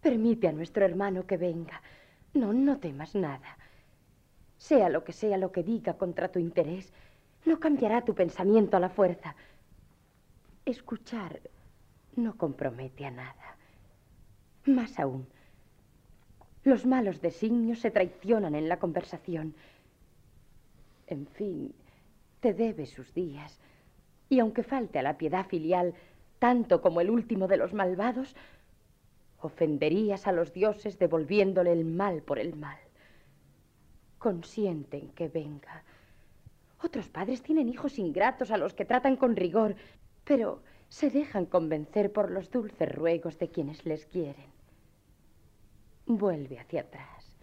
Permite 0.00 0.48
a 0.48 0.52
nuestro 0.52 0.86
hermano 0.86 1.26
que 1.26 1.36
venga. 1.36 1.82
No, 2.32 2.54
no 2.54 2.78
temas 2.78 3.14
nada. 3.14 3.58
Sea 4.56 4.88
lo 4.88 5.04
que 5.04 5.12
sea 5.12 5.36
lo 5.36 5.52
que 5.52 5.62
diga 5.62 5.98
contra 5.98 6.32
tu 6.32 6.38
interés, 6.38 6.90
no 7.44 7.60
cambiará 7.60 8.02
tu 8.02 8.14
pensamiento 8.14 8.78
a 8.78 8.80
la 8.80 8.88
fuerza. 8.88 9.36
Escuchar 10.64 11.42
no 12.16 12.38
compromete 12.38 13.04
a 13.04 13.10
nada. 13.10 13.56
Más 14.64 14.98
aún, 14.98 15.26
los 16.66 16.84
malos 16.84 17.20
designios 17.20 17.78
se 17.78 17.92
traicionan 17.92 18.56
en 18.56 18.68
la 18.68 18.80
conversación. 18.80 19.54
En 21.06 21.28
fin, 21.28 21.72
te 22.40 22.54
debe 22.54 22.86
sus 22.86 23.14
días. 23.14 23.60
Y 24.28 24.40
aunque 24.40 24.64
falte 24.64 24.98
a 24.98 25.02
la 25.02 25.16
piedad 25.16 25.46
filial 25.46 25.94
tanto 26.40 26.82
como 26.82 27.00
el 27.00 27.08
último 27.08 27.46
de 27.46 27.56
los 27.56 27.72
malvados, 27.72 28.34
ofenderías 29.40 30.26
a 30.26 30.32
los 30.32 30.52
dioses 30.52 30.98
devolviéndole 30.98 31.70
el 31.70 31.84
mal 31.84 32.22
por 32.22 32.40
el 32.40 32.56
mal. 32.56 32.78
consienten 34.18 35.10
que 35.10 35.28
venga. 35.28 35.84
Otros 36.82 37.08
padres 37.08 37.42
tienen 37.42 37.68
hijos 37.68 37.96
ingratos 37.96 38.50
a 38.50 38.56
los 38.56 38.74
que 38.74 38.84
tratan 38.84 39.16
con 39.16 39.36
rigor, 39.36 39.76
pero 40.24 40.62
se 40.88 41.10
dejan 41.10 41.46
convencer 41.46 42.10
por 42.12 42.32
los 42.32 42.50
dulces 42.50 42.92
ruegos 42.92 43.38
de 43.38 43.50
quienes 43.50 43.86
les 43.86 44.04
quieren. 44.06 44.55
Vuelve 46.06 46.58
hacia 46.60 46.82
atrás. 46.82 47.36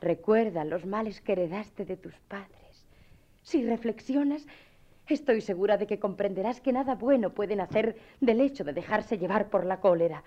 Recuerda 0.00 0.64
los 0.64 0.84
males 0.84 1.20
que 1.22 1.32
heredaste 1.32 1.86
de 1.86 1.96
tus 1.96 2.14
padres. 2.28 2.86
Si 3.42 3.64
reflexionas, 3.66 4.46
estoy 5.06 5.40
segura 5.40 5.78
de 5.78 5.86
que 5.86 5.98
comprenderás 5.98 6.60
que 6.60 6.72
nada 6.72 6.94
bueno 6.94 7.32
pueden 7.32 7.60
hacer 7.60 7.96
del 8.20 8.42
hecho 8.42 8.64
de 8.64 8.74
dejarse 8.74 9.16
llevar 9.16 9.48
por 9.48 9.64
la 9.64 9.80
cólera. 9.80 10.22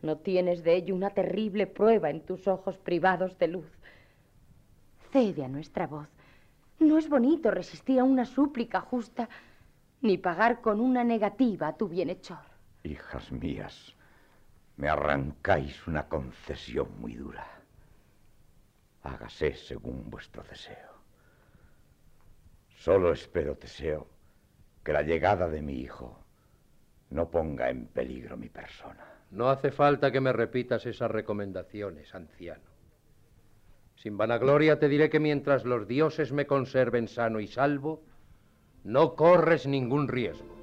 No 0.00 0.16
tienes 0.16 0.62
de 0.62 0.76
ello 0.76 0.94
una 0.94 1.10
terrible 1.10 1.66
prueba 1.66 2.08
en 2.08 2.20
tus 2.20 2.46
ojos 2.46 2.78
privados 2.78 3.36
de 3.38 3.48
luz. 3.48 3.70
Cede 5.10 5.44
a 5.44 5.48
nuestra 5.48 5.88
voz. 5.88 6.08
No 6.78 6.96
es 6.96 7.08
bonito 7.08 7.50
resistir 7.50 7.98
a 7.98 8.04
una 8.04 8.24
súplica 8.24 8.80
justa 8.80 9.28
ni 10.00 10.16
pagar 10.16 10.60
con 10.60 10.80
una 10.80 11.02
negativa 11.02 11.68
a 11.68 11.76
tu 11.76 11.88
bienhechor. 11.88 12.38
Hijas 12.84 13.30
mías, 13.32 13.94
me 14.80 14.88
arrancáis 14.88 15.86
una 15.86 16.08
concesión 16.08 16.88
muy 16.98 17.14
dura. 17.14 17.46
Hágase 19.02 19.54
según 19.54 20.08
vuestro 20.08 20.42
deseo. 20.42 20.94
Solo 22.76 23.12
espero, 23.12 23.56
Teseo, 23.56 24.06
que 24.82 24.94
la 24.94 25.02
llegada 25.02 25.48
de 25.48 25.60
mi 25.60 25.74
hijo 25.74 26.18
no 27.10 27.28
ponga 27.28 27.68
en 27.68 27.88
peligro 27.88 28.38
mi 28.38 28.48
persona. 28.48 29.04
No 29.32 29.50
hace 29.50 29.70
falta 29.70 30.10
que 30.10 30.20
me 30.22 30.32
repitas 30.32 30.86
esas 30.86 31.10
recomendaciones, 31.10 32.14
anciano. 32.14 32.70
Sin 33.96 34.16
vanagloria 34.16 34.78
te 34.78 34.88
diré 34.88 35.10
que 35.10 35.20
mientras 35.20 35.66
los 35.66 35.86
dioses 35.86 36.32
me 36.32 36.46
conserven 36.46 37.06
sano 37.06 37.40
y 37.40 37.48
salvo, 37.48 38.02
no 38.84 39.14
corres 39.14 39.66
ningún 39.66 40.08
riesgo. 40.08 40.59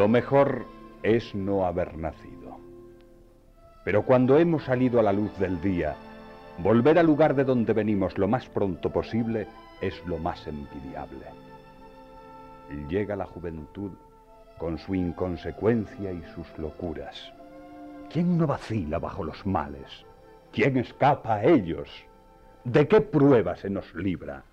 Lo 0.00 0.08
mejor 0.08 0.64
es 1.02 1.34
no 1.34 1.66
haber 1.66 1.98
nacido. 1.98 2.56
Pero 3.84 4.02
cuando 4.06 4.38
hemos 4.38 4.64
salido 4.64 4.98
a 4.98 5.02
la 5.02 5.12
luz 5.12 5.30
del 5.38 5.60
día, 5.60 5.94
volver 6.56 6.98
al 6.98 7.04
lugar 7.04 7.34
de 7.34 7.44
donde 7.44 7.74
venimos 7.74 8.16
lo 8.16 8.26
más 8.26 8.48
pronto 8.48 8.88
posible 8.88 9.46
es 9.82 10.02
lo 10.06 10.16
más 10.16 10.46
envidiable. 10.46 11.26
Llega 12.88 13.14
la 13.14 13.26
juventud 13.26 13.90
con 14.56 14.78
su 14.78 14.94
inconsecuencia 14.94 16.10
y 16.10 16.22
sus 16.34 16.46
locuras. 16.56 17.34
¿Quién 18.10 18.38
no 18.38 18.46
vacila 18.46 18.98
bajo 18.98 19.22
los 19.22 19.44
males? 19.44 20.06
¿Quién 20.50 20.78
escapa 20.78 21.34
a 21.34 21.44
ellos? 21.44 21.90
¿De 22.64 22.88
qué 22.88 23.02
prueba 23.02 23.54
se 23.54 23.68
nos 23.68 23.94
libra? 23.94 24.44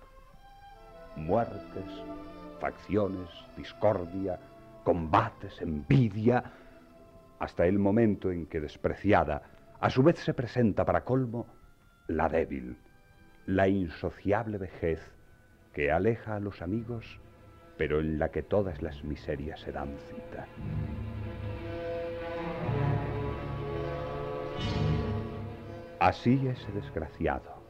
Muertes, 1.16 2.04
facciones, 2.60 3.30
discordia, 3.56 4.38
combates, 4.88 5.60
envidia, 5.60 6.42
hasta 7.40 7.66
el 7.66 7.78
momento 7.78 8.32
en 8.32 8.46
que 8.46 8.58
despreciada, 8.58 9.42
a 9.78 9.90
su 9.90 10.02
vez 10.02 10.18
se 10.18 10.32
presenta 10.32 10.86
para 10.86 11.04
colmo 11.04 11.46
la 12.06 12.30
débil, 12.30 12.78
la 13.44 13.68
insociable 13.68 14.56
vejez 14.56 15.12
que 15.74 15.92
aleja 15.92 16.36
a 16.36 16.40
los 16.40 16.62
amigos 16.62 17.20
pero 17.76 18.00
en 18.00 18.18
la 18.18 18.30
que 18.30 18.42
todas 18.42 18.80
las 18.80 19.04
miserias 19.04 19.60
se 19.60 19.72
dan 19.72 19.94
cita. 20.08 20.46
Así 26.00 26.48
ese 26.48 26.72
desgraciado, 26.72 27.62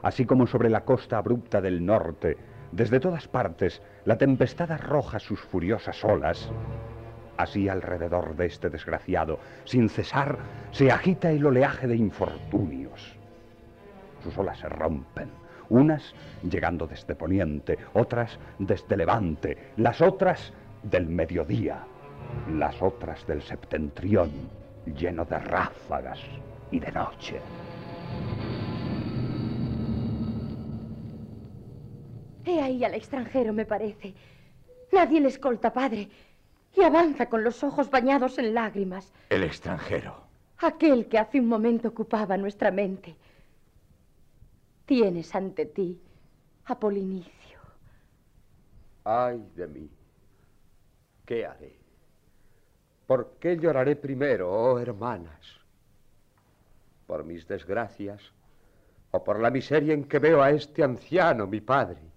así 0.00 0.24
como 0.24 0.46
sobre 0.46 0.70
la 0.70 0.86
costa 0.86 1.18
abrupta 1.18 1.60
del 1.60 1.84
norte, 1.84 2.38
desde 2.72 3.00
todas 3.00 3.28
partes, 3.28 3.82
la 4.06 4.16
tempestad 4.16 4.72
arroja 4.72 5.18
sus 5.18 5.40
furiosas 5.40 6.02
olas. 6.04 6.50
Así 7.36 7.68
alrededor 7.68 8.34
de 8.34 8.46
este 8.46 8.70
desgraciado, 8.70 9.38
sin 9.64 9.90
cesar, 9.90 10.38
se 10.70 10.90
agita 10.90 11.30
el 11.30 11.44
oleaje 11.44 11.86
de 11.86 11.96
infortunios. 11.96 13.16
Sus 14.22 14.36
olas 14.38 14.58
se 14.58 14.70
rompen, 14.70 15.30
unas 15.68 16.14
llegando 16.42 16.86
desde 16.86 17.14
Poniente, 17.14 17.78
otras 17.92 18.38
desde 18.58 18.96
Levante, 18.96 19.72
las 19.76 20.00
otras 20.00 20.52
del 20.82 21.06
mediodía, 21.06 21.84
las 22.50 22.80
otras 22.80 23.26
del 23.26 23.42
septentrión, 23.42 24.30
lleno 24.86 25.26
de 25.26 25.38
ráfagas 25.38 26.20
y 26.70 26.80
de 26.80 26.92
noche. 26.92 27.40
He 32.44 32.60
ahí 32.60 32.84
al 32.84 32.94
extranjero, 32.94 33.52
me 33.52 33.64
parece. 33.64 34.14
Nadie 34.92 35.20
le 35.20 35.28
escolta, 35.28 35.72
padre, 35.72 36.08
y 36.76 36.82
avanza 36.82 37.28
con 37.28 37.44
los 37.44 37.62
ojos 37.62 37.90
bañados 37.90 38.38
en 38.38 38.54
lágrimas. 38.54 39.12
El 39.30 39.44
extranjero. 39.44 40.14
Aquel 40.58 41.06
que 41.06 41.18
hace 41.18 41.40
un 41.40 41.48
momento 41.48 41.88
ocupaba 41.88 42.36
nuestra 42.36 42.70
mente. 42.70 43.16
Tienes 44.86 45.34
ante 45.34 45.66
ti 45.66 46.00
a 46.66 46.78
Polinicio. 46.78 47.58
Ay 49.04 49.44
de 49.56 49.66
mí, 49.66 49.90
¿qué 51.26 51.44
haré? 51.46 51.76
¿Por 53.06 53.36
qué 53.40 53.56
lloraré 53.56 53.96
primero, 53.96 54.50
oh 54.50 54.78
hermanas? 54.78 55.58
¿Por 57.06 57.24
mis 57.24 57.46
desgracias 57.48 58.22
o 59.10 59.24
por 59.24 59.40
la 59.40 59.50
miseria 59.50 59.92
en 59.94 60.04
que 60.04 60.18
veo 60.18 60.40
a 60.42 60.50
este 60.50 60.84
anciano, 60.84 61.46
mi 61.46 61.60
padre? 61.60 62.11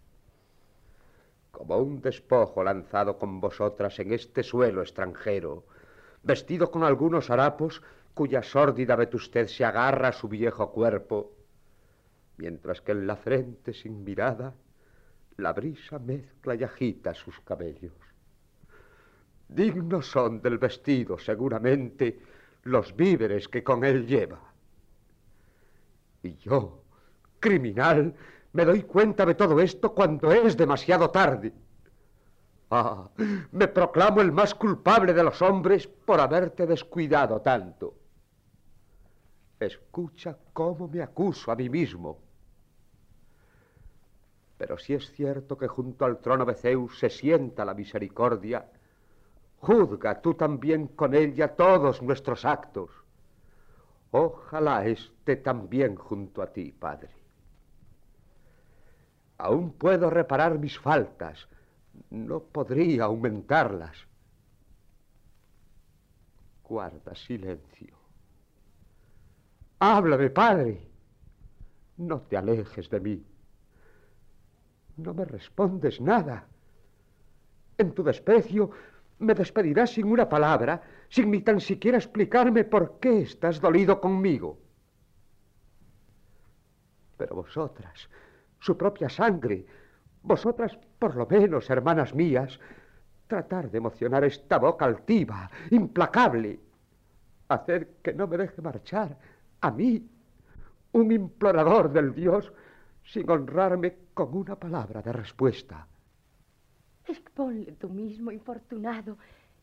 Como 1.55 1.77
un 1.77 2.01
despojo 2.01 2.65
lanzado 2.65 3.17
con 3.17 3.39
vosotras 3.39 3.97
en 3.99 4.11
este 4.11 4.43
suelo 4.43 4.81
extranjero, 4.81 5.63
vestido 6.21 6.69
con 6.69 6.83
algunos 6.83 7.29
harapos 7.29 7.81
cuya 8.13 8.43
sórdida 8.43 8.97
vetustez 8.97 9.55
se 9.55 9.63
agarra 9.63 10.09
a 10.09 10.11
su 10.11 10.27
viejo 10.27 10.73
cuerpo, 10.73 11.31
mientras 12.35 12.81
que 12.81 12.91
en 12.91 13.07
la 13.07 13.15
frente 13.15 13.73
sin 13.73 14.03
mirada 14.03 14.53
la 15.37 15.53
brisa 15.53 15.97
mezcla 15.97 16.55
y 16.55 16.63
agita 16.63 17.13
sus 17.13 17.39
cabellos. 17.39 17.93
Dignos 19.47 20.11
son 20.11 20.41
del 20.41 20.57
vestido, 20.57 21.17
seguramente, 21.17 22.19
los 22.63 22.93
víveres 22.97 23.47
que 23.47 23.63
con 23.63 23.85
él 23.85 24.05
lleva. 24.05 24.41
Y 26.21 26.35
yo, 26.35 26.83
criminal, 27.39 28.13
me 28.55 28.63
doy 28.63 28.83
cuenta 28.83 29.25
de 29.25 29.35
todo 29.35 29.59
esto 29.59 29.93
cuando 29.93 30.31
es 30.31 30.55
demasiado 30.55 31.09
tarde. 31.09 31.51
Ah, 32.71 33.09
me 33.51 33.67
proclamo 33.67 34.21
el 34.21 34.31
más 34.31 34.55
culpable 34.55 35.13
de 35.13 35.23
los 35.23 35.41
hombres 35.41 35.87
por 35.87 36.21
haberte 36.21 36.65
descuidado 36.65 37.41
tanto. 37.41 37.95
Escucha 39.59 40.37
cómo 40.53 40.87
me 40.87 41.01
acuso 41.01 41.51
a 41.51 41.55
mí 41.57 41.69
mismo. 41.69 42.17
Pero 44.57 44.77
si 44.77 44.93
es 44.93 45.11
cierto 45.11 45.57
que 45.57 45.67
junto 45.67 46.05
al 46.05 46.19
trono 46.19 46.45
de 46.45 46.55
Zeus 46.55 46.97
se 46.97 47.09
sienta 47.09 47.65
la 47.65 47.73
misericordia, 47.73 48.71
juzga 49.57 50.21
tú 50.21 50.33
también 50.33 50.87
con 50.87 51.13
ella 51.13 51.57
todos 51.57 52.01
nuestros 52.01 52.45
actos. 52.45 52.89
Ojalá 54.11 54.85
esté 54.85 55.35
también 55.35 55.97
junto 55.97 56.41
a 56.41 56.53
ti, 56.53 56.71
Padre. 56.71 57.24
Aún 59.37 59.73
puedo 59.73 60.09
reparar 60.09 60.59
mis 60.59 60.79
faltas, 60.79 61.47
no 62.09 62.39
podría 62.39 63.05
aumentarlas. 63.05 63.97
Guarda 66.63 67.15
silencio. 67.15 67.95
Háblame, 69.79 70.29
Padre. 70.29 70.87
No 71.97 72.21
te 72.21 72.37
alejes 72.37 72.89
de 72.89 72.99
mí. 72.99 73.25
No 74.97 75.13
me 75.13 75.25
respondes 75.25 75.99
nada. 75.99 76.47
En 77.77 77.93
tu 77.93 78.03
desprecio 78.03 78.71
me 79.19 79.33
despedirás 79.33 79.91
sin 79.91 80.07
una 80.07 80.27
palabra, 80.27 80.81
sin 81.09 81.31
ni 81.31 81.41
tan 81.41 81.59
siquiera 81.59 81.97
explicarme 81.97 82.63
por 82.63 82.99
qué 82.99 83.21
estás 83.21 83.59
dolido 83.59 83.99
conmigo. 83.99 84.57
Pero 87.17 87.35
vosotras, 87.35 88.09
su 88.65 88.75
propia 88.75 89.07
sangre, 89.09 89.63
vosotras 90.23 90.75
por 90.97 91.15
lo 91.15 91.27
menos, 91.27 91.69
hermanas 91.69 92.15
mías, 92.15 92.59
tratar 93.27 93.69
de 93.69 93.77
emocionar 93.77 94.23
esta 94.23 94.57
boca 94.57 94.85
altiva, 94.85 95.47
implacable, 95.69 96.59
hacer 97.47 97.97
que 98.01 98.11
no 98.13 98.25
me 98.25 98.37
deje 98.37 98.59
marchar 98.63 99.15
a 99.61 99.69
mí, 99.69 100.03
un 100.93 101.11
implorador 101.11 101.91
del 101.91 102.15
Dios, 102.15 102.51
sin 103.03 103.29
honrarme 103.29 103.95
con 104.15 104.35
una 104.35 104.55
palabra 104.55 104.99
de 105.03 105.13
respuesta. 105.13 105.87
Ponle 107.35 107.73
tú 107.73 107.89
mismo, 107.89 108.31
infortunado. 108.31 109.17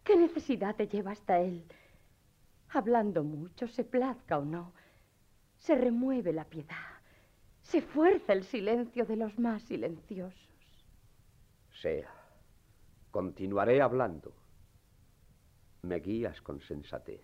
¿Qué 0.04 0.14
necesidad 0.14 0.76
te 0.76 0.86
lleva 0.86 1.12
hasta 1.12 1.40
él? 1.40 1.64
Hablando 2.68 3.24
mucho, 3.24 3.66
se 3.66 3.82
plazca 3.82 4.38
o 4.38 4.44
no, 4.44 4.72
se 5.58 5.74
remueve 5.74 6.32
la 6.34 6.44
piedad, 6.44 6.91
se 7.62 7.80
fuerza 7.80 8.32
el 8.32 8.44
silencio 8.44 9.04
de 9.06 9.16
los 9.16 9.38
más 9.38 9.62
silenciosos. 9.62 10.34
Sea, 11.80 12.10
continuaré 13.10 13.80
hablando. 13.80 14.32
Me 15.82 15.96
guías 15.96 16.40
con 16.42 16.60
sensatez. 16.60 17.22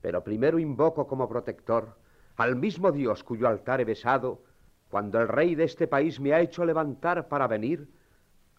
Pero 0.00 0.24
primero 0.24 0.58
invoco 0.58 1.06
como 1.06 1.28
protector 1.28 1.96
al 2.36 2.56
mismo 2.56 2.90
Dios 2.90 3.22
cuyo 3.22 3.46
altar 3.46 3.80
he 3.80 3.84
besado 3.84 4.42
cuando 4.90 5.20
el 5.20 5.28
rey 5.28 5.54
de 5.54 5.64
este 5.64 5.86
país 5.86 6.20
me 6.20 6.34
ha 6.34 6.40
hecho 6.40 6.64
levantar 6.64 7.28
para 7.28 7.46
venir, 7.46 7.88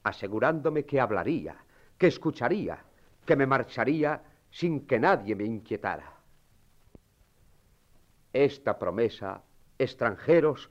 asegurándome 0.04 0.86
que 0.86 1.00
hablaría, 1.00 1.58
que 1.98 2.08
escucharía, 2.08 2.84
que 3.26 3.36
me 3.36 3.46
marcharía 3.46 4.24
sin 4.50 4.88
que 4.88 5.00
nadie 5.00 5.36
me 5.36 5.44
inquietara. 5.44 6.12
Esta 8.32 8.80
promesa, 8.80 9.44
extranjeros, 9.78 10.70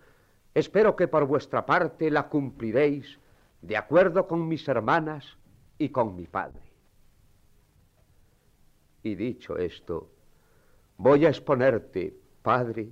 espero 0.54 0.96
que 0.96 1.08
por 1.08 1.26
vuestra 1.26 1.66
parte 1.66 2.10
la 2.10 2.28
cumpliréis 2.28 3.18
de 3.60 3.76
acuerdo 3.76 4.26
con 4.26 4.48
mis 4.48 4.66
hermanas 4.68 5.38
y 5.78 5.90
con 5.90 6.16
mi 6.16 6.26
padre. 6.26 6.60
Y 9.02 9.14
dicho 9.14 9.56
esto, 9.56 10.10
voy 10.96 11.26
a 11.26 11.28
exponerte, 11.28 12.16
Padre, 12.42 12.90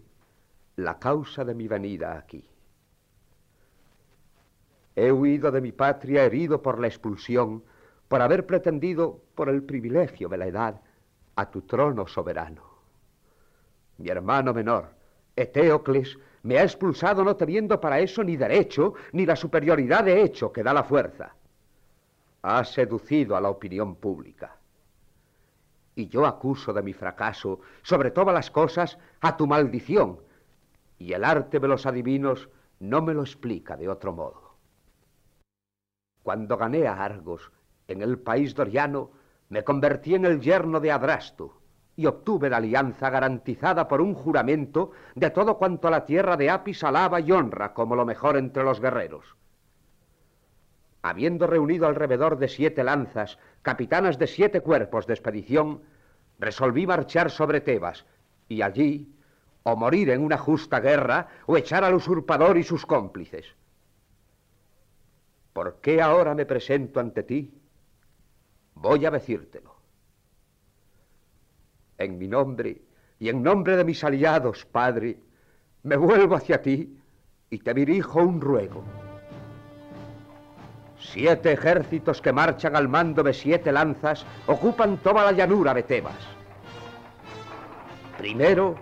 la 0.76 0.98
causa 0.98 1.44
de 1.44 1.54
mi 1.54 1.66
venida 1.66 2.16
aquí. 2.16 2.44
He 4.94 5.10
huido 5.10 5.50
de 5.50 5.60
mi 5.60 5.72
patria 5.72 6.24
herido 6.24 6.62
por 6.62 6.78
la 6.78 6.86
expulsión, 6.86 7.64
por 8.08 8.22
haber 8.22 8.46
pretendido, 8.46 9.22
por 9.34 9.48
el 9.48 9.62
privilegio 9.62 10.28
de 10.28 10.36
la 10.36 10.46
edad, 10.46 10.80
a 11.36 11.50
tu 11.50 11.62
trono 11.62 12.06
soberano. 12.06 12.62
Mi 13.98 14.08
hermano 14.08 14.52
menor, 14.52 14.94
Eteocles, 15.42 16.18
me 16.42 16.58
ha 16.58 16.62
expulsado 16.62 17.24
no 17.24 17.36
teniendo 17.36 17.80
para 17.80 18.00
eso 18.00 18.24
ni 18.24 18.36
derecho, 18.36 18.94
ni 19.12 19.26
la 19.26 19.36
superioridad 19.36 20.04
de 20.04 20.22
hecho 20.22 20.52
que 20.52 20.62
da 20.62 20.72
la 20.72 20.84
fuerza. 20.84 21.34
Ha 22.42 22.64
seducido 22.64 23.36
a 23.36 23.40
la 23.40 23.50
opinión 23.50 23.96
pública. 23.96 24.56
Y 25.94 26.08
yo 26.08 26.24
acuso 26.24 26.72
de 26.72 26.82
mi 26.82 26.94
fracaso, 26.94 27.60
sobre 27.82 28.10
todas 28.10 28.34
las 28.34 28.50
cosas, 28.50 28.98
a 29.20 29.36
tu 29.36 29.46
maldición, 29.46 30.20
y 30.98 31.12
el 31.12 31.24
arte 31.24 31.60
de 31.60 31.68
los 31.68 31.84
adivinos 31.84 32.48
no 32.78 33.02
me 33.02 33.12
lo 33.12 33.22
explica 33.22 33.76
de 33.76 33.88
otro 33.88 34.12
modo. 34.12 34.54
Cuando 36.22 36.56
gané 36.56 36.86
a 36.86 37.02
Argos, 37.02 37.50
en 37.88 38.02
el 38.02 38.18
país 38.18 38.54
doriano, 38.54 39.10
me 39.48 39.64
convertí 39.64 40.14
en 40.14 40.24
el 40.24 40.40
yerno 40.40 40.80
de 40.80 40.92
Adrasto 40.92 41.59
y 42.00 42.06
obtuve 42.06 42.48
la 42.48 42.56
alianza 42.56 43.10
garantizada 43.10 43.86
por 43.86 44.00
un 44.00 44.14
juramento 44.14 44.92
de 45.14 45.28
todo 45.28 45.58
cuanto 45.58 45.90
la 45.90 46.06
tierra 46.06 46.38
de 46.38 46.48
Apis 46.48 46.82
alaba 46.82 47.20
y 47.20 47.30
honra 47.30 47.74
como 47.74 47.94
lo 47.94 48.06
mejor 48.06 48.38
entre 48.38 48.64
los 48.64 48.80
guerreros. 48.80 49.36
Habiendo 51.02 51.46
reunido 51.46 51.86
alrededor 51.86 52.38
de 52.38 52.48
siete 52.48 52.84
lanzas, 52.84 53.38
capitanas 53.60 54.18
de 54.18 54.28
siete 54.28 54.62
cuerpos 54.62 55.06
de 55.06 55.12
expedición, 55.12 55.82
resolví 56.38 56.86
marchar 56.86 57.30
sobre 57.30 57.60
Tebas 57.60 58.06
y 58.48 58.62
allí 58.62 59.14
o 59.62 59.76
morir 59.76 60.08
en 60.08 60.24
una 60.24 60.38
justa 60.38 60.80
guerra 60.80 61.28
o 61.44 61.58
echar 61.58 61.84
al 61.84 61.94
usurpador 61.94 62.56
y 62.56 62.62
sus 62.62 62.86
cómplices. 62.86 63.44
¿Por 65.52 65.82
qué 65.82 66.00
ahora 66.00 66.34
me 66.34 66.46
presento 66.46 66.98
ante 66.98 67.24
ti? 67.24 67.60
Voy 68.74 69.04
a 69.04 69.10
decírtelo. 69.10 69.69
En 72.00 72.16
mi 72.16 72.26
nombre 72.26 72.80
y 73.18 73.28
en 73.28 73.42
nombre 73.42 73.76
de 73.76 73.84
mis 73.84 74.02
aliados, 74.02 74.64
Padre, 74.64 75.18
me 75.82 75.96
vuelvo 75.96 76.34
hacia 76.34 76.62
ti 76.62 76.98
y 77.50 77.58
te 77.58 77.74
dirijo 77.74 78.20
un 78.20 78.40
ruego. 78.40 78.82
Siete 80.98 81.52
ejércitos 81.52 82.22
que 82.22 82.32
marchan 82.32 82.74
al 82.74 82.88
mando 82.88 83.22
de 83.22 83.34
siete 83.34 83.70
lanzas 83.70 84.24
ocupan 84.46 84.96
toda 84.96 85.24
la 85.24 85.32
llanura 85.32 85.74
de 85.74 85.82
Tebas. 85.82 86.16
Primero 88.16 88.76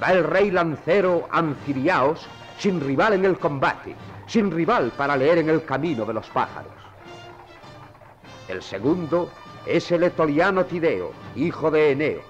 va 0.00 0.12
el 0.12 0.22
rey 0.22 0.52
lancero 0.52 1.26
Anciriaos, 1.32 2.24
sin 2.58 2.80
rival 2.80 3.14
en 3.14 3.24
el 3.24 3.36
combate, 3.36 3.96
sin 4.28 4.48
rival 4.48 4.92
para 4.96 5.16
leer 5.16 5.38
en 5.38 5.48
el 5.48 5.64
camino 5.64 6.04
de 6.04 6.14
los 6.14 6.28
pájaros. 6.28 6.72
El 8.46 8.62
segundo 8.62 9.28
es 9.66 9.90
el 9.90 10.04
etoliano 10.04 10.64
Tideo, 10.66 11.10
hijo 11.34 11.72
de 11.72 11.90
Eneo. 11.90 12.29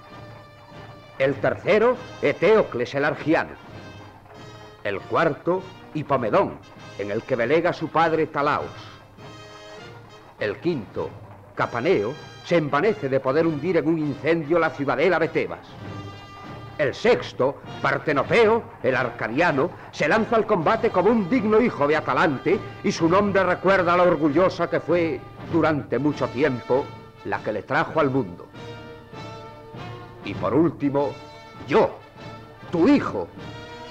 El 1.21 1.35
tercero, 1.35 1.97
Eteocles 2.23 2.95
el 2.95 3.05
argiano. 3.05 3.51
El 4.83 4.99
cuarto, 5.01 5.61
Hipomedón, 5.93 6.57
en 6.97 7.11
el 7.11 7.21
que 7.21 7.35
velega 7.35 7.73
su 7.73 7.89
padre 7.89 8.25
Talaos. 8.25 8.71
El 10.39 10.57
quinto, 10.57 11.11
Capaneo, 11.53 12.15
se 12.43 12.57
envanece 12.57 13.07
de 13.07 13.19
poder 13.19 13.45
hundir 13.45 13.77
en 13.77 13.87
un 13.87 13.99
incendio 13.99 14.57
la 14.57 14.71
ciudadela 14.71 15.19
de 15.19 15.27
Tebas. 15.27 15.67
El 16.79 16.95
sexto, 16.95 17.61
Partenopeo, 17.83 18.63
el 18.81 18.95
arcadiano, 18.95 19.69
se 19.91 20.07
lanza 20.07 20.37
al 20.37 20.47
combate 20.47 20.89
como 20.89 21.11
un 21.11 21.29
digno 21.29 21.61
hijo 21.61 21.87
de 21.87 21.97
Atalante 21.97 22.59
y 22.83 22.91
su 22.91 23.07
nombre 23.07 23.43
recuerda 23.43 23.93
a 23.93 23.97
la 23.97 24.03
orgullosa 24.03 24.71
que 24.71 24.79
fue, 24.79 25.21
durante 25.53 25.99
mucho 25.99 26.27
tiempo, 26.29 26.83
la 27.25 27.43
que 27.43 27.53
le 27.53 27.61
trajo 27.61 27.99
al 27.99 28.09
mundo. 28.09 28.47
Y 30.25 30.33
por 30.35 30.53
último, 30.53 31.11
yo, 31.67 31.97
tu 32.71 32.87
hijo, 32.87 33.27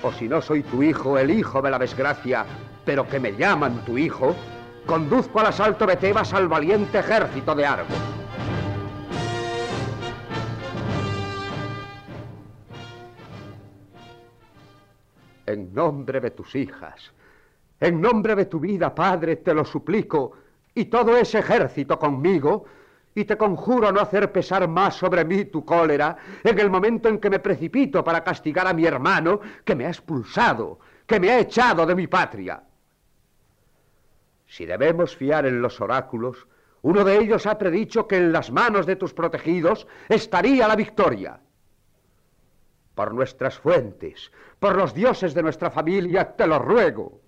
o 0.02 0.12
si 0.12 0.28
no 0.28 0.40
soy 0.40 0.62
tu 0.62 0.82
hijo, 0.82 1.18
el 1.18 1.30
hijo 1.30 1.60
de 1.60 1.70
la 1.70 1.78
desgracia, 1.78 2.46
pero 2.84 3.08
que 3.08 3.20
me 3.20 3.32
llaman 3.32 3.84
tu 3.84 3.98
hijo, 3.98 4.34
conduzco 4.86 5.40
al 5.40 5.46
asalto 5.46 5.86
de 5.86 5.96
Tebas 5.96 6.32
al 6.32 6.48
valiente 6.48 6.98
ejército 6.98 7.54
de 7.54 7.66
Argos. 7.66 7.88
En 15.46 15.74
nombre 15.74 16.20
de 16.20 16.30
tus 16.30 16.54
hijas, 16.54 17.12
en 17.80 18.00
nombre 18.00 18.36
de 18.36 18.46
tu 18.46 18.60
vida, 18.60 18.94
Padre, 18.94 19.36
te 19.36 19.52
lo 19.52 19.64
suplico, 19.64 20.32
y 20.74 20.84
todo 20.84 21.16
ese 21.16 21.40
ejército 21.40 21.98
conmigo, 21.98 22.66
y 23.14 23.24
te 23.24 23.36
conjuro 23.36 23.90
no 23.90 24.00
hacer 24.00 24.30
pesar 24.30 24.68
más 24.68 24.94
sobre 24.94 25.24
mí 25.24 25.46
tu 25.46 25.64
cólera 25.64 26.16
en 26.44 26.58
el 26.58 26.70
momento 26.70 27.08
en 27.08 27.18
que 27.18 27.30
me 27.30 27.40
precipito 27.40 28.04
para 28.04 28.22
castigar 28.22 28.66
a 28.66 28.72
mi 28.72 28.86
hermano 28.86 29.40
que 29.64 29.74
me 29.74 29.86
ha 29.86 29.88
expulsado, 29.88 30.78
que 31.06 31.18
me 31.18 31.30
ha 31.30 31.40
echado 31.40 31.84
de 31.86 31.94
mi 31.94 32.06
patria. 32.06 32.62
Si 34.46 34.66
debemos 34.66 35.16
fiar 35.16 35.46
en 35.46 35.60
los 35.60 35.80
oráculos, 35.80 36.46
uno 36.82 37.04
de 37.04 37.18
ellos 37.18 37.46
ha 37.46 37.58
predicho 37.58 38.06
que 38.06 38.16
en 38.16 38.32
las 38.32 38.50
manos 38.50 38.86
de 38.86 38.96
tus 38.96 39.12
protegidos 39.12 39.86
estaría 40.08 40.66
la 40.66 40.76
victoria. 40.76 41.40
Por 42.94 43.14
nuestras 43.14 43.58
fuentes, 43.58 44.32
por 44.58 44.76
los 44.76 44.94
dioses 44.94 45.34
de 45.34 45.42
nuestra 45.42 45.70
familia, 45.70 46.36
te 46.36 46.46
lo 46.46 46.58
ruego. 46.58 47.20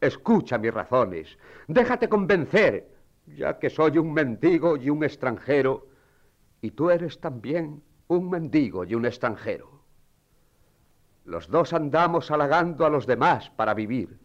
Escucha 0.00 0.56
mis 0.56 0.72
razones, 0.72 1.36
déjate 1.68 2.08
convencer, 2.08 2.89
ya 3.36 3.58
que 3.58 3.70
soy 3.70 3.98
un 3.98 4.12
mendigo 4.12 4.76
y 4.76 4.90
un 4.90 5.04
extranjero, 5.04 5.86
y 6.60 6.72
tú 6.72 6.90
eres 6.90 7.20
también 7.20 7.82
un 8.08 8.28
mendigo 8.28 8.84
y 8.84 8.94
un 8.94 9.06
extranjero. 9.06 9.80
Los 11.24 11.48
dos 11.48 11.72
andamos 11.72 12.30
halagando 12.30 12.84
a 12.84 12.90
los 12.90 13.06
demás 13.06 13.50
para 13.50 13.74
vivir. 13.74 14.18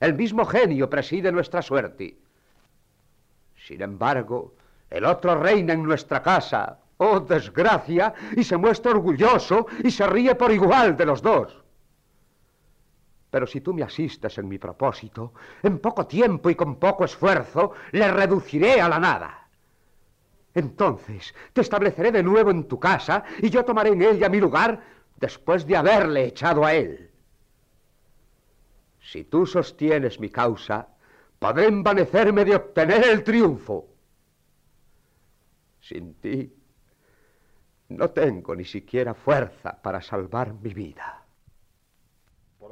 El 0.00 0.14
mismo 0.14 0.44
genio 0.44 0.90
preside 0.90 1.30
nuestra 1.30 1.62
suerte. 1.62 2.18
Sin 3.56 3.82
embargo, 3.82 4.54
el 4.88 5.04
otro 5.04 5.36
reina 5.36 5.74
en 5.74 5.82
nuestra 5.82 6.22
casa, 6.22 6.80
oh 6.96 7.20
desgracia, 7.20 8.12
y 8.36 8.42
se 8.42 8.56
muestra 8.56 8.92
orgulloso 8.92 9.66
y 9.84 9.90
se 9.90 10.06
ríe 10.06 10.34
por 10.34 10.50
igual 10.50 10.96
de 10.96 11.06
los 11.06 11.22
dos. 11.22 11.59
Pero 13.30 13.46
si 13.46 13.60
tú 13.60 13.72
me 13.72 13.82
asistes 13.82 14.38
en 14.38 14.48
mi 14.48 14.58
propósito, 14.58 15.32
en 15.62 15.78
poco 15.78 16.06
tiempo 16.06 16.50
y 16.50 16.54
con 16.54 16.76
poco 16.76 17.04
esfuerzo, 17.04 17.72
le 17.92 18.10
reduciré 18.10 18.80
a 18.80 18.88
la 18.88 18.98
nada. 18.98 19.48
Entonces 20.54 21.34
te 21.52 21.60
estableceré 21.60 22.10
de 22.10 22.22
nuevo 22.22 22.50
en 22.50 22.64
tu 22.66 22.80
casa 22.80 23.22
y 23.40 23.50
yo 23.50 23.64
tomaré 23.64 23.90
en 23.90 24.02
ella 24.02 24.28
mi 24.28 24.40
lugar 24.40 24.82
después 25.16 25.64
de 25.66 25.76
haberle 25.76 26.24
echado 26.24 26.64
a 26.64 26.74
él. 26.74 27.10
Si 29.00 29.24
tú 29.24 29.46
sostienes 29.46 30.18
mi 30.18 30.28
causa, 30.28 30.88
podré 31.38 31.66
envanecerme 31.66 32.44
de 32.44 32.56
obtener 32.56 33.04
el 33.04 33.22
triunfo. 33.22 33.88
Sin 35.80 36.14
ti, 36.14 36.52
no 37.88 38.10
tengo 38.10 38.54
ni 38.54 38.64
siquiera 38.64 39.14
fuerza 39.14 39.80
para 39.80 40.02
salvar 40.02 40.52
mi 40.54 40.74
vida. 40.74 41.19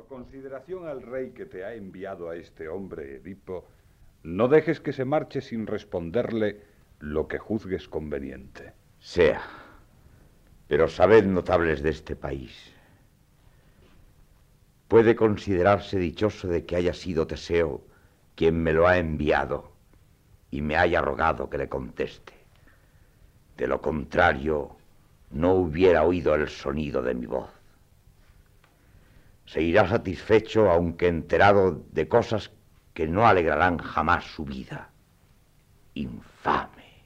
Consideración 0.08 0.86
al 0.86 1.02
rey 1.02 1.32
que 1.32 1.44
te 1.44 1.64
ha 1.64 1.74
enviado 1.74 2.30
a 2.30 2.36
este 2.36 2.66
hombre, 2.66 3.16
Edipo, 3.16 3.66
No 4.22 4.48
dejes 4.48 4.80
que 4.80 4.94
se 4.94 5.04
marche 5.04 5.42
sin 5.42 5.66
responderle 5.66 6.62
lo 6.98 7.28
que 7.28 7.38
juzgues 7.38 7.88
conveniente. 7.88 8.72
Sea. 8.98 9.42
Pero 10.66 10.88
sabed, 10.88 11.26
notables 11.26 11.82
de 11.82 11.90
este 11.90 12.16
país, 12.16 12.72
puede 14.88 15.14
considerarse 15.14 15.98
dichoso 15.98 16.48
de 16.48 16.64
que 16.64 16.76
haya 16.76 16.94
sido 16.94 17.26
Teseo 17.26 17.82
quien 18.34 18.62
me 18.62 18.72
lo 18.72 18.88
ha 18.88 18.96
enviado 18.96 19.72
y 20.50 20.62
me 20.62 20.76
haya 20.76 21.02
rogado 21.02 21.50
que 21.50 21.58
le 21.58 21.68
conteste. 21.68 22.32
De 23.58 23.66
lo 23.66 23.82
contrario, 23.82 24.76
no 25.30 25.52
hubiera 25.52 26.04
oído 26.04 26.34
el 26.34 26.48
sonido 26.48 27.02
de 27.02 27.14
mi 27.14 27.26
voz. 27.26 27.57
Se 29.48 29.62
irá 29.62 29.88
satisfecho 29.88 30.70
aunque 30.70 31.08
enterado 31.08 31.82
de 31.90 32.06
cosas 32.06 32.50
que 32.92 33.06
no 33.08 33.26
alegrarán 33.26 33.78
jamás 33.78 34.26
su 34.26 34.44
vida. 34.44 34.90
Infame. 35.94 37.00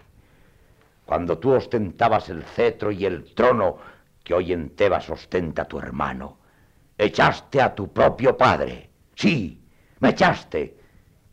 Cuando 1.07 1.39
tú 1.39 1.53
ostentabas 1.53 2.31
el 2.31 2.43
cetro 2.43 2.91
y 2.91 3.07
el 3.07 3.33
trono 3.35 3.79
que 4.25 4.35
hoy 4.35 4.53
en 4.53 4.71
Tebas 4.71 5.09
ostenta 5.09 5.67
tu 5.67 5.79
hermano, 5.79 6.39
echaste 6.99 7.63
a 7.63 7.73
tu 7.77 7.93
propio 7.93 8.37
padre. 8.37 8.91
Sí, 9.15 9.63
me 10.01 10.09
echaste. 10.09 10.77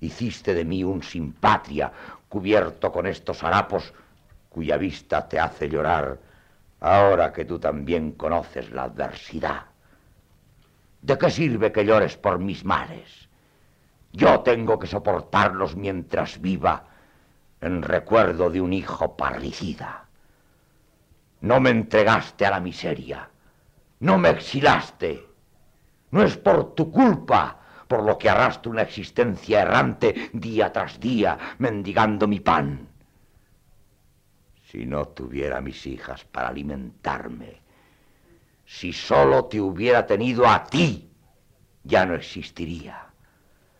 Hiciste 0.01 0.53
de 0.53 0.63
mí 0.63 0.83
un 0.83 1.01
sin 1.01 1.33
patria, 1.33 1.91
cubierto 2.27 2.91
con 2.91 3.07
estos 3.07 3.43
harapos 3.43 3.95
cuya 4.47 4.77
vista 4.77 5.27
te 5.27 5.39
hace 5.39 5.69
llorar, 5.69 6.19
ahora 6.79 7.33
que 7.33 7.45
tú 7.45 7.57
también 7.57 8.11
conoces 8.11 8.69
la 8.71 8.83
adversidad. 8.83 9.68
¿De 11.01 11.17
qué 11.17 11.29
sirve 11.29 11.71
que 11.71 11.85
llores 11.85 12.17
por 12.17 12.39
mis 12.39 12.65
males? 12.65 13.29
Yo 14.11 14.41
tengo 14.41 14.79
que 14.79 14.87
soportarlos 14.87 15.75
mientras 15.75 16.41
viva 16.41 16.85
en 17.61 17.81
recuerdo 17.81 18.49
de 18.49 18.61
un 18.61 18.73
hijo 18.73 19.15
parricida. 19.15 20.05
No 21.41 21.59
me 21.59 21.69
entregaste 21.69 22.45
a 22.45 22.51
la 22.51 22.59
miseria, 22.59 23.29
no 23.99 24.17
me 24.17 24.29
exilaste. 24.29 25.25
No 26.11 26.23
es 26.23 26.37
por 26.37 26.73
tu 26.73 26.91
culpa 26.91 27.59
por 27.87 28.03
lo 28.03 28.17
que 28.17 28.29
arrastro 28.29 28.71
una 28.71 28.83
existencia 28.83 29.61
errante 29.61 30.29
día 30.33 30.71
tras 30.71 30.99
día, 30.99 31.37
mendigando 31.57 32.27
mi 32.27 32.39
pan. 32.39 32.87
Si 34.69 34.85
no 34.85 35.07
tuviera 35.07 35.59
mis 35.59 35.87
hijas 35.87 36.23
para 36.25 36.49
alimentarme, 36.49 37.61
si 38.71 38.93
solo 38.93 39.45
te 39.45 39.59
hubiera 39.59 40.05
tenido 40.05 40.47
a 40.47 40.63
ti, 40.63 41.09
ya 41.83 42.05
no 42.05 42.13
existiría. 42.13 43.07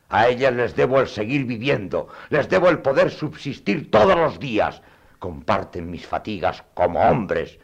A 0.10 0.28
ellas 0.28 0.52
les 0.52 0.76
debo 0.76 0.99
el 0.99 1.07
seguir 1.07 1.45
viviendo, 1.45 2.07
les 2.32 2.49
debo 2.49 2.70
el 2.70 2.80
poder 2.80 3.11
subsistir 3.11 3.91
todos 3.91 4.16
los 4.16 4.40
días. 4.40 4.82
Comparten 5.20 5.91
mis 5.91 6.07
fatigas 6.07 6.64
como 6.74 6.99
hombres. 7.02 7.60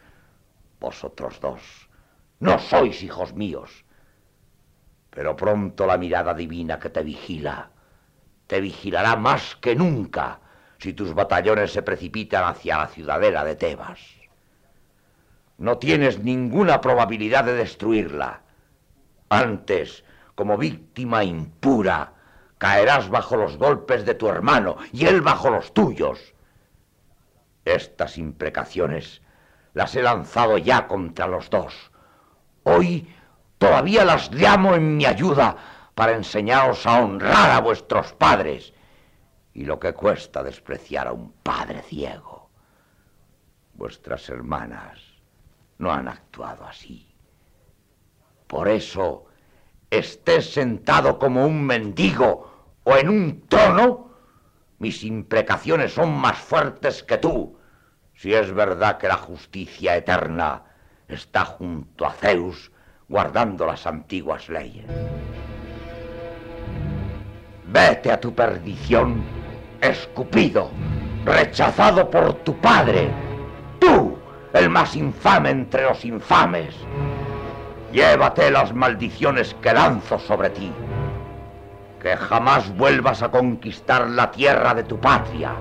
Vosotros 0.79 1.39
dos 1.41 1.61
no 2.39 2.59
sois 2.59 3.01
hijos 3.01 3.33
míos. 3.33 3.83
Pero 5.09 5.35
pronto 5.35 5.87
la 5.87 5.97
mirada 5.97 6.35
divina 6.35 6.77
que 6.77 6.91
te 6.91 7.01
vigila 7.01 7.71
te 8.45 8.61
vigilará 8.61 9.15
más 9.15 9.55
que 9.55 9.75
nunca 9.75 10.41
si 10.77 10.93
tus 10.93 11.15
batallones 11.15 11.71
se 11.71 11.81
precipitan 11.81 12.43
hacia 12.43 12.77
la 12.77 12.87
ciudadela 12.87 13.43
de 13.43 13.55
Tebas. 13.55 14.14
No 15.57 15.77
tienes 15.77 16.19
ninguna 16.19 16.81
probabilidad 16.81 17.45
de 17.45 17.53
destruirla. 17.53 18.41
Antes, 19.29 20.03
como 20.35 20.57
víctima 20.57 21.23
impura, 21.23 22.13
caerás 22.57 23.09
bajo 23.09 23.37
los 23.37 23.57
golpes 23.57 24.05
de 24.05 24.15
tu 24.15 24.27
hermano 24.27 24.77
y 24.91 25.05
él 25.05 25.21
bajo 25.21 25.49
los 25.49 25.73
tuyos. 25.73 26.33
Estas 27.63 28.17
imprecaciones 28.17 29.21
las 29.73 29.95
he 29.95 30.01
lanzado 30.01 30.57
ya 30.57 30.87
contra 30.87 31.27
los 31.27 31.49
dos. 31.49 31.91
Hoy 32.63 33.07
todavía 33.57 34.03
las 34.03 34.31
llamo 34.31 34.75
en 34.75 34.97
mi 34.97 35.05
ayuda 35.05 35.55
para 35.95 36.13
enseñaros 36.13 36.85
a 36.85 36.99
honrar 36.99 37.51
a 37.51 37.61
vuestros 37.61 38.11
padres 38.13 38.73
y 39.53 39.63
lo 39.63 39.79
que 39.79 39.93
cuesta 39.93 40.43
despreciar 40.43 41.07
a 41.07 41.13
un 41.13 41.31
padre 41.31 41.81
ciego. 41.81 42.49
Vuestras 43.73 44.27
hermanas 44.29 45.04
no 45.77 45.91
han 45.91 46.07
actuado 46.07 46.65
así. 46.65 47.13
Por 48.47 48.67
eso 48.67 49.25
estés 49.89 50.53
sentado 50.53 51.17
como 51.19 51.45
un 51.45 51.63
mendigo 51.65 52.51
o 52.83 52.95
en 52.95 53.09
un 53.09 53.47
trono, 53.47 54.11
mis 54.79 55.03
imprecaciones 55.03 55.93
son 55.93 56.15
más 56.15 56.37
fuertes 56.37 57.03
que 57.03 57.17
tú, 57.17 57.57
si 58.13 58.33
es 58.33 58.53
verdad 58.53 58.97
que 58.97 59.07
la 59.07 59.17
justicia 59.17 59.95
eterna 59.95 60.63
está 61.07 61.45
junto 61.45 62.05
a 62.05 62.13
Zeus 62.13 62.71
guardando 63.07 63.65
las 63.65 63.85
antiguas 63.85 64.49
leyes. 64.49 64.85
Vete 67.67 68.11
a 68.11 68.19
tu 68.19 68.33
perdición, 68.33 69.23
escupido, 69.81 70.69
rechazado 71.25 72.09
por 72.09 72.33
tu 72.43 72.55
padre, 72.61 73.11
tú, 73.79 74.17
el 74.55 74.69
más 74.69 74.95
infame 74.95 75.49
entre 75.49 75.83
los 75.83 76.05
infames. 76.05 76.73
Llévate 77.91 78.49
las 78.49 78.73
maldiciones 78.73 79.53
que 79.61 79.73
lanzo 79.73 80.17
sobre 80.17 80.49
ti. 80.49 80.71
Que 82.01 82.15
jamás 82.15 82.75
vuelvas 82.75 83.21
a 83.21 83.29
conquistar 83.29 84.09
la 84.09 84.31
tierra 84.31 84.73
de 84.73 84.83
tu 84.83 84.97
patria. 84.97 85.51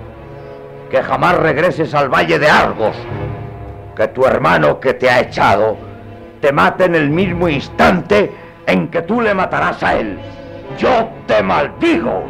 Que 0.91 1.03
jamás 1.03 1.37
regreses 1.39 1.93
al 1.93 2.09
valle 2.09 2.39
de 2.39 2.49
Argos. 2.49 2.97
Que 3.97 4.09
tu 4.09 4.25
hermano 4.27 4.79
que 4.79 4.95
te 4.95 5.11
ha 5.11 5.21
echado 5.21 5.77
te 6.41 6.53
mate 6.53 6.85
en 6.85 6.95
el 6.95 7.11
mismo 7.11 7.49
instante 7.49 8.31
en 8.67 8.89
que 8.89 9.03
tú 9.03 9.21
le 9.21 9.35
matarás 9.35 9.83
a 9.83 9.97
él. 9.97 10.19
Yo 10.79 11.09
te 11.27 11.43
maldigo. 11.43 12.23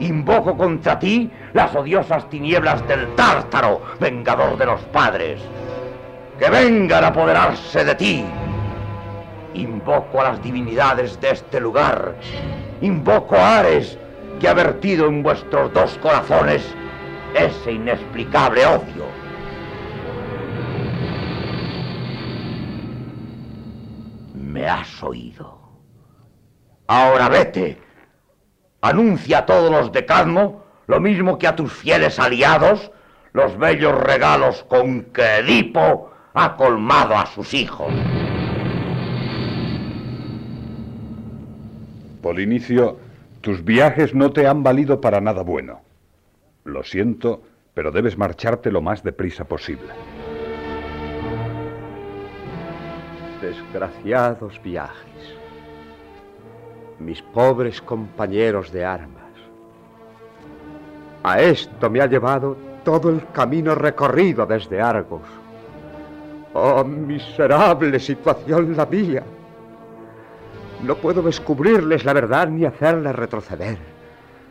Invoco 0.00 0.56
contra 0.56 0.98
ti 0.98 1.30
las 1.52 1.74
odiosas 1.74 2.28
tinieblas 2.28 2.86
del 2.88 3.14
tártaro, 3.14 3.80
vengador 4.00 4.58
de 4.58 4.66
los 4.66 4.80
padres. 4.86 5.40
Que 6.42 6.50
vengan 6.50 7.04
a 7.04 7.06
apoderarse 7.14 7.84
de 7.84 7.94
ti. 7.94 8.24
Invoco 9.54 10.20
a 10.20 10.24
las 10.24 10.42
divinidades 10.42 11.20
de 11.20 11.30
este 11.30 11.60
lugar. 11.60 12.16
Invoco 12.80 13.36
a 13.36 13.60
Ares, 13.60 13.96
que 14.40 14.48
ha 14.48 14.52
vertido 14.52 15.06
en 15.06 15.22
vuestros 15.22 15.72
dos 15.72 15.96
corazones 15.98 16.66
ese 17.36 17.70
inexplicable 17.70 18.66
odio. 18.66 19.04
Me 24.34 24.68
has 24.68 25.00
oído. 25.00 25.60
Ahora 26.88 27.28
vete. 27.28 27.80
Anuncia 28.80 29.38
a 29.38 29.46
todos 29.46 29.70
los 29.70 29.92
de 29.92 30.04
Cadmo, 30.04 30.64
lo 30.88 30.98
mismo 30.98 31.38
que 31.38 31.46
a 31.46 31.54
tus 31.54 31.72
fieles 31.72 32.18
aliados, 32.18 32.90
los 33.32 33.56
bellos 33.56 33.94
regalos 33.94 34.64
con 34.64 35.02
que 35.12 35.36
Edipo 35.36 36.11
ha 36.34 36.56
colmado 36.56 37.14
a 37.14 37.26
sus 37.26 37.52
hijos. 37.54 37.92
Polinicio, 42.22 42.98
tus 43.40 43.64
viajes 43.64 44.14
no 44.14 44.30
te 44.30 44.46
han 44.46 44.62
valido 44.62 45.00
para 45.00 45.20
nada 45.20 45.42
bueno. 45.42 45.80
Lo 46.64 46.84
siento, 46.84 47.42
pero 47.74 47.90
debes 47.90 48.16
marcharte 48.16 48.70
lo 48.70 48.80
más 48.80 49.02
deprisa 49.02 49.44
posible. 49.44 49.92
Desgraciados 53.40 54.62
viajes. 54.62 55.36
Mis 57.00 57.20
pobres 57.20 57.82
compañeros 57.82 58.70
de 58.70 58.84
armas. 58.84 59.22
A 61.24 61.40
esto 61.40 61.90
me 61.90 62.00
ha 62.00 62.06
llevado 62.06 62.56
todo 62.84 63.10
el 63.10 63.26
camino 63.32 63.74
recorrido 63.74 64.46
desde 64.46 64.80
Argos. 64.80 65.22
Oh, 66.54 66.84
miserable 66.84 67.98
situación 67.98 68.76
la 68.76 68.86
mía. 68.86 69.22
No 70.82 70.96
puedo 70.96 71.22
descubrirles 71.22 72.04
la 72.04 72.12
verdad 72.12 72.48
ni 72.48 72.64
hacerles 72.64 73.14
retroceder. 73.14 73.78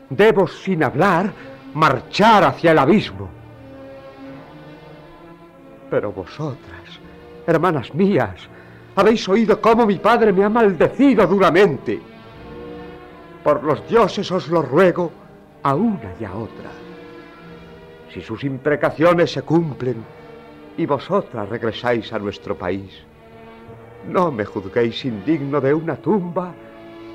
Debo, 0.09 0.47
sin 0.47 0.83
hablar, 0.83 1.31
marchar 1.73 2.43
hacia 2.43 2.71
el 2.71 2.79
abismo. 2.79 3.29
Pero 5.89 6.11
vosotras, 6.11 6.99
hermanas 7.45 7.93
mías, 7.93 8.47
habéis 8.95 9.27
oído 9.29 9.61
cómo 9.61 9.85
mi 9.85 9.97
padre 9.97 10.33
me 10.33 10.43
ha 10.43 10.49
maldecido 10.49 11.27
duramente. 11.27 11.99
Por 13.43 13.63
los 13.63 13.87
dioses 13.87 14.31
os 14.31 14.47
lo 14.47 14.61
ruego 14.61 15.11
a 15.63 15.75
una 15.75 16.13
y 16.19 16.23
a 16.23 16.33
otra. 16.33 16.71
Si 18.13 18.21
sus 18.21 18.43
imprecaciones 18.43 19.31
se 19.31 19.41
cumplen 19.41 20.03
y 20.77 20.85
vosotras 20.85 21.49
regresáis 21.49 22.11
a 22.13 22.19
nuestro 22.19 22.57
país, 22.57 23.03
no 24.07 24.31
me 24.31 24.45
juzguéis 24.45 25.05
indigno 25.05 25.61
de 25.61 25.73
una 25.73 25.95
tumba 25.95 26.53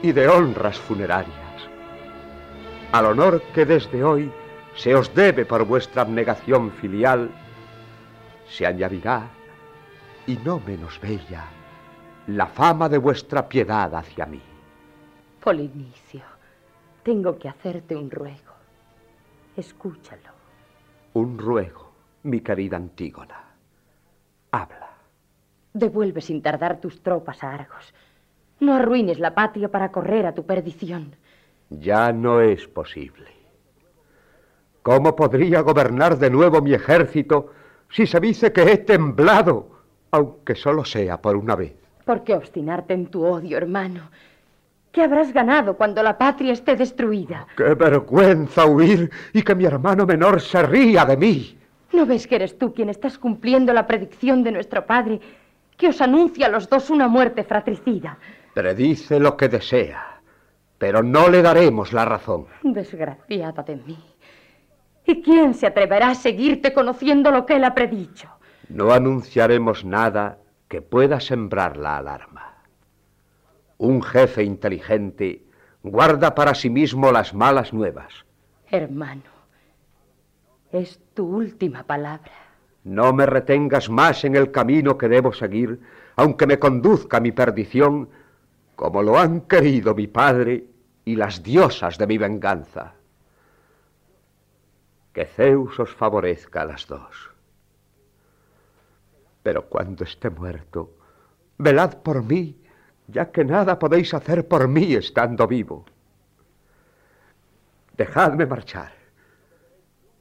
y 0.02 0.12
de 0.12 0.28
honras 0.28 0.78
funerarias. 0.78 1.36
al 2.92 3.06
honor 3.06 3.42
que 3.54 3.66
desde 3.66 4.04
hoy 4.04 4.30
se 4.74 4.94
os 4.94 5.12
debe 5.14 5.44
por 5.44 5.64
vuestra 5.64 6.02
abnegación 6.02 6.70
filial, 6.70 7.30
se 8.48 8.66
añadirá, 8.66 9.28
y 10.26 10.36
no 10.38 10.60
menos 10.60 11.00
bella, 11.00 11.44
la 12.28 12.46
fama 12.46 12.88
de 12.88 12.98
vuestra 12.98 13.48
piedad 13.48 13.94
hacia 13.94 14.26
mí. 14.26 14.40
Polinicio, 15.42 16.22
tengo 17.02 17.38
que 17.38 17.48
hacerte 17.48 17.96
un 17.96 18.10
ruego. 18.10 18.54
Escúchalo. 19.56 20.30
Un 21.14 21.38
ruego, 21.38 21.92
mi 22.24 22.40
querida 22.40 22.76
Antígona. 22.76 23.45
Habla. 24.56 24.88
Devuelve 25.74 26.22
sin 26.22 26.40
tardar 26.40 26.80
tus 26.80 27.02
tropas 27.02 27.44
a 27.44 27.52
Argos. 27.52 27.92
No 28.60 28.74
arruines 28.74 29.18
la 29.18 29.34
patria 29.34 29.68
para 29.70 29.92
correr 29.92 30.24
a 30.26 30.34
tu 30.34 30.46
perdición. 30.46 31.14
Ya 31.68 32.12
no 32.12 32.40
es 32.40 32.66
posible. 32.66 33.28
¿Cómo 34.82 35.14
podría 35.14 35.60
gobernar 35.60 36.16
de 36.16 36.30
nuevo 36.30 36.62
mi 36.62 36.72
ejército 36.72 37.52
si 37.90 38.06
se 38.06 38.18
dice 38.18 38.52
que 38.52 38.62
he 38.62 38.78
temblado, 38.78 39.68
aunque 40.10 40.54
solo 40.54 40.84
sea 40.84 41.20
por 41.20 41.36
una 41.36 41.54
vez? 41.54 41.74
¿Por 42.06 42.24
qué 42.24 42.34
obstinarte 42.34 42.94
en 42.94 43.08
tu 43.08 43.26
odio, 43.26 43.58
hermano? 43.58 44.10
¿Qué 44.90 45.02
habrás 45.02 45.34
ganado 45.34 45.76
cuando 45.76 46.02
la 46.02 46.16
patria 46.16 46.54
esté 46.54 46.76
destruida? 46.76 47.46
¡Qué 47.56 47.74
vergüenza 47.74 48.64
huir 48.64 49.10
y 49.34 49.42
que 49.42 49.54
mi 49.54 49.66
hermano 49.66 50.06
menor 50.06 50.40
se 50.40 50.62
ría 50.62 51.04
de 51.04 51.16
mí! 51.18 51.58
¿No 51.92 52.06
ves 52.06 52.26
que 52.26 52.36
eres 52.36 52.58
tú 52.58 52.74
quien 52.74 52.88
estás 52.88 53.18
cumpliendo 53.18 53.72
la 53.72 53.86
predicción 53.86 54.42
de 54.42 54.52
nuestro 54.52 54.86
padre, 54.86 55.20
que 55.76 55.88
os 55.88 56.00
anuncia 56.00 56.46
a 56.46 56.50
los 56.50 56.68
dos 56.68 56.90
una 56.90 57.08
muerte 57.08 57.44
fratricida? 57.44 58.18
Predice 58.54 59.20
lo 59.20 59.36
que 59.36 59.48
desea, 59.48 60.20
pero 60.78 61.02
no 61.02 61.28
le 61.28 61.42
daremos 61.42 61.92
la 61.92 62.04
razón. 62.04 62.46
Desgraciada 62.62 63.62
de 63.62 63.76
mí. 63.76 63.98
¿Y 65.04 65.22
quién 65.22 65.54
se 65.54 65.66
atreverá 65.66 66.08
a 66.10 66.14
seguirte 66.14 66.72
conociendo 66.72 67.30
lo 67.30 67.46
que 67.46 67.56
él 67.56 67.64
ha 67.64 67.74
predicho? 67.74 68.28
No 68.68 68.92
anunciaremos 68.92 69.84
nada 69.84 70.38
que 70.68 70.82
pueda 70.82 71.20
sembrar 71.20 71.76
la 71.76 71.98
alarma. 71.98 72.56
Un 73.78 74.02
jefe 74.02 74.42
inteligente 74.42 75.44
guarda 75.82 76.34
para 76.34 76.54
sí 76.54 76.70
mismo 76.70 77.12
las 77.12 77.34
malas 77.34 77.72
nuevas. 77.72 78.12
Hermano, 78.70 79.35
es 80.78 81.00
tu 81.14 81.26
última 81.26 81.82
palabra. 81.82 82.32
No 82.84 83.12
me 83.12 83.26
retengas 83.26 83.90
más 83.90 84.24
en 84.24 84.36
el 84.36 84.50
camino 84.52 84.96
que 84.96 85.08
debo 85.08 85.32
seguir, 85.32 85.80
aunque 86.14 86.46
me 86.46 86.58
conduzca 86.58 87.16
a 87.16 87.20
mi 87.20 87.32
perdición, 87.32 88.08
como 88.76 89.02
lo 89.02 89.18
han 89.18 89.42
querido 89.42 89.94
mi 89.94 90.06
padre 90.06 90.66
y 91.04 91.16
las 91.16 91.42
diosas 91.42 91.98
de 91.98 92.06
mi 92.06 92.18
venganza. 92.18 92.94
Que 95.12 95.24
Zeus 95.24 95.78
os 95.80 95.94
favorezca 95.94 96.62
a 96.62 96.66
las 96.66 96.86
dos. 96.86 97.30
Pero 99.42 99.68
cuando 99.68 100.04
esté 100.04 100.30
muerto, 100.30 100.94
velad 101.58 101.94
por 102.02 102.22
mí, 102.22 102.60
ya 103.08 103.30
que 103.30 103.44
nada 103.44 103.78
podéis 103.78 104.12
hacer 104.12 104.46
por 104.46 104.68
mí 104.68 104.94
estando 104.94 105.46
vivo. 105.46 105.84
Dejadme 107.96 108.44
marchar. 108.46 108.95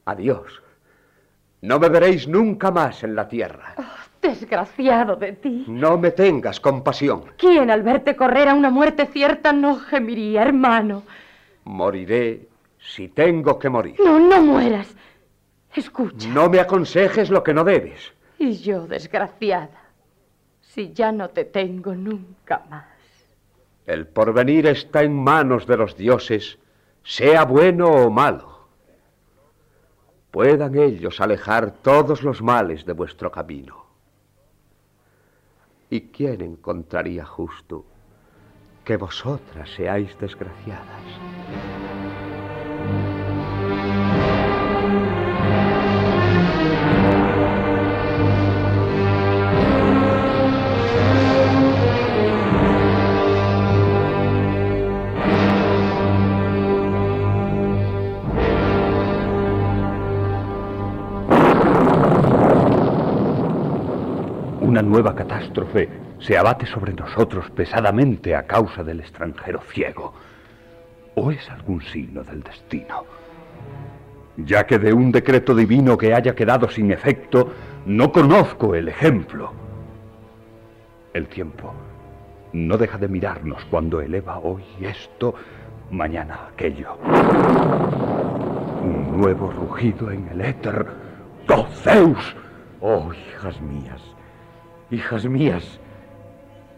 Adiós. 0.05 0.61
No 1.61 1.79
me 1.79 1.89
veréis 1.89 2.27
nunca 2.27 2.69
más 2.71 3.03
en 3.03 3.15
la 3.15 3.27
tierra. 3.27 3.73
Oh, 3.77 3.83
desgraciado 4.21 5.15
de 5.15 5.33
ti. 5.33 5.65
No 5.67 5.97
me 5.97 6.11
tengas 6.11 6.59
compasión. 6.59 7.23
¿Quién 7.37 7.71
al 7.71 7.81
verte 7.81 8.15
correr 8.15 8.49
a 8.49 8.53
una 8.53 8.69
muerte 8.69 9.07
cierta 9.07 9.51
no 9.51 9.77
gemiría, 9.77 10.43
hermano? 10.43 11.03
Moriré 11.63 12.47
si 12.77 13.07
tengo 13.07 13.57
que 13.57 13.69
morir. 13.69 13.95
No, 13.99 14.19
no 14.19 14.41
mueras. 14.41 14.95
Escucha. 15.73 16.29
No 16.29 16.49
me 16.49 16.59
aconsejes 16.59 17.29
lo 17.29 17.43
que 17.43 17.53
no 17.53 17.63
debes. 17.63 18.13
Y 18.37 18.53
yo, 18.57 18.85
desgraciada, 18.85 19.81
si 20.61 20.93
ya 20.93 21.11
no 21.11 21.29
te 21.29 21.45
tengo 21.45 21.95
nunca 21.95 22.63
más. 22.69 22.85
El 23.85 24.07
porvenir 24.07 24.67
está 24.67 25.03
en 25.03 25.13
manos 25.13 25.65
de 25.65 25.77
los 25.77 25.97
dioses, 25.97 26.57
sea 27.03 27.43
bueno 27.45 27.87
o 27.87 28.09
malo. 28.09 28.54
Puedan 30.35 30.77
ellos 30.77 31.21
alejar 31.21 31.71
todos 31.81 32.21
los 32.21 32.41
males 32.41 32.85
de 32.85 32.91
vuestro 32.91 33.31
camino. 33.31 33.85
¿Y 35.89 36.09
quién 36.09 36.41
encontraría 36.41 37.23
justo 37.23 37.85
que 38.83 38.97
vosotras 38.97 39.69
seáis 39.69 40.19
desgraciadas? 40.19 41.74
Una 64.75 64.81
nueva 64.81 65.15
catástrofe 65.15 65.87
se 66.19 66.37
abate 66.37 66.65
sobre 66.65 66.91
nosotros 66.91 67.49
pesadamente 67.51 68.35
a 68.35 68.43
causa 68.45 68.83
del 68.83 68.99
extranjero 68.99 69.61
ciego. 69.61 70.13
¿O 71.15 71.31
es 71.31 71.49
algún 71.49 71.81
signo 71.81 72.25
del 72.25 72.43
destino? 72.43 73.05
Ya 74.35 74.65
que 74.65 74.77
de 74.77 74.91
un 74.91 75.13
decreto 75.13 75.55
divino 75.55 75.97
que 75.97 76.13
haya 76.13 76.35
quedado 76.35 76.69
sin 76.69 76.91
efecto, 76.91 77.53
no 77.85 78.11
conozco 78.11 78.75
el 78.75 78.89
ejemplo. 78.89 79.53
El 81.13 81.29
tiempo 81.29 81.73
no 82.51 82.77
deja 82.77 82.97
de 82.97 83.07
mirarnos 83.07 83.63
cuando 83.71 84.01
eleva 84.01 84.39
hoy 84.39 84.65
esto, 84.81 85.35
mañana 85.89 86.49
aquello. 86.51 86.97
Un 88.83 89.21
nuevo 89.21 89.51
rugido 89.51 90.11
en 90.11 90.27
el 90.33 90.41
éter. 90.41 90.85
¡Oh, 91.47 91.65
Zeus! 91.81 92.35
Oh, 92.81 93.13
hijas 93.13 93.61
mías, 93.61 94.01
hijas 94.91 95.25
mías, 95.25 95.79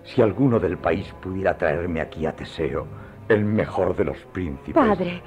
si 0.04 0.22
alguno 0.22 0.60
del 0.60 0.78
país 0.78 1.14
pudiera 1.22 1.58
traerme 1.58 2.02
aquí 2.02 2.26
a 2.26 2.32
Teseo, 2.34 2.88
el 3.28 3.44
mejor 3.44 3.96
de 3.96 4.06
los 4.06 4.18
príncipes. 4.32 4.74
Padre, 4.74 5.22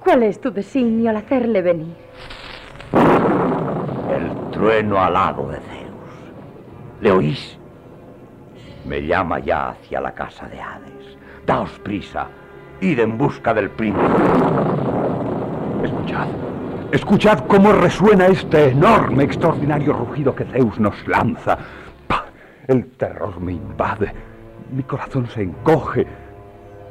¿cuál 0.00 0.24
es 0.24 0.40
tu 0.40 0.50
designio 0.50 1.10
al 1.10 1.16
hacerle 1.16 1.62
venir? 1.62 1.94
El 2.92 4.50
trueno 4.50 5.00
alado 5.00 5.48
de 5.48 5.56
Zeus. 5.58 5.90
¿Le 7.00 7.12
oís? 7.12 7.58
Me 8.84 9.06
llama 9.06 9.38
ya 9.38 9.70
hacia 9.70 10.00
la 10.00 10.12
casa 10.12 10.48
de 10.48 10.60
Hades. 10.60 11.16
Daos 11.46 11.70
prisa, 11.78 12.26
id 12.80 12.98
en 12.98 13.16
busca 13.16 13.54
del 13.54 13.70
príncipe. 13.70 14.06
Escuchad, 15.84 16.26
escuchad 16.90 17.38
cómo 17.46 17.72
resuena 17.72 18.26
este 18.26 18.70
enorme, 18.70 19.24
extraordinario 19.24 19.92
rugido 19.92 20.34
que 20.34 20.44
Zeus 20.46 20.78
nos 20.80 21.06
lanza. 21.06 21.58
El 22.70 22.86
terror 22.92 23.40
me 23.40 23.50
invade, 23.50 24.12
mi 24.70 24.84
corazón 24.84 25.26
se 25.26 25.42
encoge. 25.42 26.06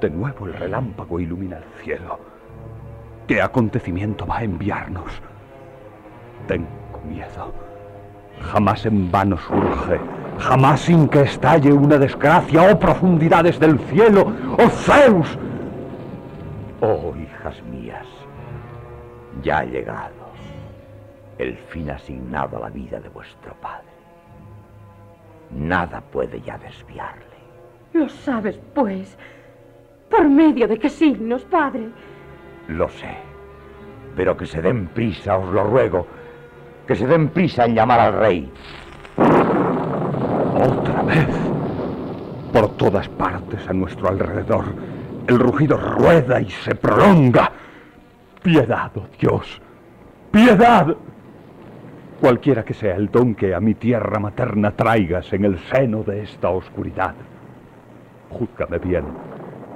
De 0.02 0.10
nuevo 0.10 0.46
el 0.46 0.54
relámpago 0.56 1.22
ilumina 1.22 1.56
el 1.56 1.64
cielo. 1.82 2.20
¿Qué 3.26 3.42
acontecimiento 3.42 4.28
va 4.28 4.40
a 4.40 4.44
enviarnos? 4.44 5.10
Tengo 6.48 6.68
miedo. 7.08 7.54
Jamás 8.42 8.86
en 8.86 9.10
vano 9.10 9.38
surge, 9.38 10.02
jamás 10.38 10.82
sin 10.82 11.08
que 11.08 11.22
estalle 11.22 11.72
una 11.72 11.98
desgracia, 11.98 12.74
oh 12.74 12.78
profundidades 12.78 13.58
del 13.58 13.80
cielo, 13.80 14.34
oh 14.58 14.68
Zeus. 14.68 15.40
Oh, 16.82 17.14
hijas 17.16 17.56
mías, 17.72 18.06
ya 19.42 19.60
ha 19.60 19.64
llegado 19.64 20.34
el 21.38 21.56
fin 21.56 21.90
asignado 21.90 22.58
a 22.58 22.68
la 22.68 22.70
vida 22.70 23.00
de 23.00 23.08
vuestro 23.08 23.54
padre. 23.62 23.89
Nada 25.52 26.02
puede 26.02 26.42
ya 26.42 26.58
desviarle. 26.58 27.26
Lo 27.94 28.08
sabes, 28.10 28.60
pues. 28.74 29.18
¿Por 30.10 30.30
medio 30.30 30.68
de 30.68 30.78
qué 30.78 30.90
signos, 30.90 31.44
padre? 31.46 31.90
Lo 32.68 32.88
sé. 32.90 33.16
Pero 34.16 34.36
que 34.36 34.46
se 34.46 34.62
den 34.62 34.88
prisa, 34.88 35.38
os 35.38 35.52
lo 35.54 35.64
ruego. 35.64 36.08
Que 36.88 36.96
se 36.96 37.08
den 37.08 37.30
prisa 37.30 37.66
en 37.66 37.76
llamar 37.76 38.00
al 38.00 38.14
rey. 38.14 38.52
Otra 40.56 41.04
vez. 41.04 41.28
Por 42.52 42.76
todas 42.78 43.08
partes 43.10 43.68
a 43.68 43.74
nuestro 43.74 44.10
alrededor, 44.10 44.66
el 45.28 45.38
rugido 45.40 45.78
rueda 45.78 46.42
y 46.42 46.50
se 46.50 46.74
prolonga. 46.76 47.52
Piedad, 48.42 48.92
oh 48.96 49.06
Dios. 49.20 49.62
Piedad. 50.32 50.96
Cualquiera 52.20 52.64
que 52.64 52.74
sea 52.74 52.96
el 52.96 53.10
don 53.10 53.36
que 53.36 53.56
a 53.56 53.60
mi 53.60 53.76
tierra 53.76 54.20
materna 54.20 54.72
traigas 54.72 55.32
en 55.34 55.46
el 55.46 55.58
seno 55.60 56.04
de 56.04 56.24
esta 56.24 56.50
oscuridad. 56.50 57.16
Júzgame 58.30 58.78
bien. 58.80 59.06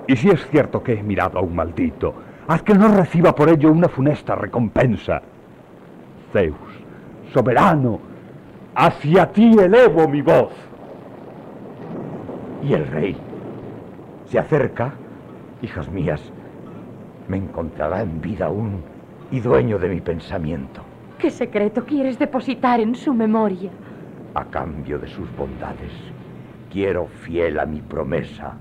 Y 0.07 0.15
si 0.15 0.29
es 0.29 0.45
cierto 0.49 0.83
que 0.83 0.93
he 0.93 1.03
mirado 1.03 1.39
a 1.39 1.41
un 1.41 1.55
maldito, 1.55 2.13
Haz 2.47 2.61
que 2.63 2.73
no 2.73 2.89
reciba 2.89 3.33
por 3.33 3.49
ello 3.49 3.71
una 3.71 3.87
funesta 3.87 4.35
recompensa. 4.35 5.21
Zeus, 6.33 6.57
soberano, 7.33 7.99
hacia 8.75 9.31
ti 9.31 9.55
elevo 9.57 10.07
mi 10.09 10.21
voz. 10.21 10.51
¿Y 12.61 12.73
el 12.73 12.85
rey? 12.87 13.15
¿Se 14.25 14.39
acerca? 14.39 14.93
Hijas 15.61 15.89
mías, 15.89 16.21
me 17.29 17.37
encontrará 17.37 18.01
en 18.01 18.19
vida 18.19 18.47
aún 18.47 18.81
y 19.31 19.39
dueño 19.39 19.79
de 19.79 19.87
mi 19.87 20.01
pensamiento. 20.01 20.81
¿Qué 21.23 21.31
secreto 21.31 21.85
quieres 21.85 22.19
depositar 22.19 22.81
en 22.81 22.95
su 22.95 23.13
memoria? 23.13 23.71
A 24.35 24.43
cambio 24.43 24.99
de 24.99 25.07
sus 25.07 25.33
bondades, 25.37 25.93
quiero, 26.69 27.07
fiel 27.21 27.61
a 27.61 27.65
mi 27.65 27.79
promesa, 27.79 28.55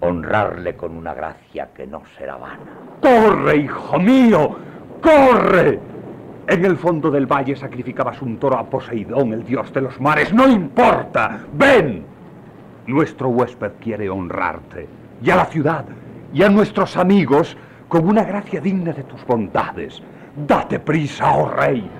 honrarle 0.00 0.76
con 0.76 0.96
una 0.96 1.12
gracia 1.12 1.68
que 1.74 1.86
no 1.86 2.00
será 2.16 2.38
vana. 2.38 2.70
¡Corre, 3.02 3.58
hijo 3.58 3.98
mío! 3.98 4.56
¡Corre! 5.02 5.78
En 6.46 6.64
el 6.64 6.78
fondo 6.78 7.10
del 7.10 7.26
valle 7.26 7.54
sacrificabas 7.54 8.22
un 8.22 8.38
toro 8.38 8.56
a 8.56 8.64
Poseidón, 8.64 9.34
el 9.34 9.44
dios 9.44 9.70
de 9.74 9.82
los 9.82 10.00
mares. 10.00 10.32
¡No 10.32 10.48
importa! 10.48 11.40
¡Ven! 11.52 12.02
Nuestro 12.86 13.28
huésped 13.28 13.72
quiere 13.78 14.08
honrarte. 14.08 14.88
Y 15.22 15.28
a 15.28 15.36
la 15.36 15.44
ciudad, 15.44 15.84
y 16.32 16.44
a 16.44 16.48
nuestros 16.48 16.96
amigos, 16.96 17.58
con 17.88 18.08
una 18.08 18.24
gracia 18.24 18.58
digna 18.58 18.94
de 18.94 19.02
tus 19.02 19.22
bondades. 19.26 20.02
Date 20.36 20.78
prisa, 20.78 21.34
oh 21.34 21.48
rey. 21.48 21.90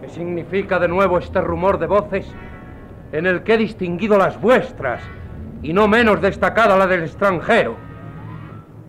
¿Qué 0.00 0.08
significa 0.08 0.78
de 0.78 0.86
nuevo 0.86 1.18
este 1.18 1.40
rumor 1.40 1.78
de 1.78 1.86
voces 1.86 2.32
en 3.10 3.26
el 3.26 3.42
que 3.42 3.54
he 3.54 3.58
distinguido 3.58 4.16
las 4.16 4.40
vuestras 4.40 5.02
y 5.62 5.72
no 5.72 5.88
menos 5.88 6.20
destacada 6.20 6.76
la 6.76 6.86
del 6.86 7.02
extranjero? 7.02 7.74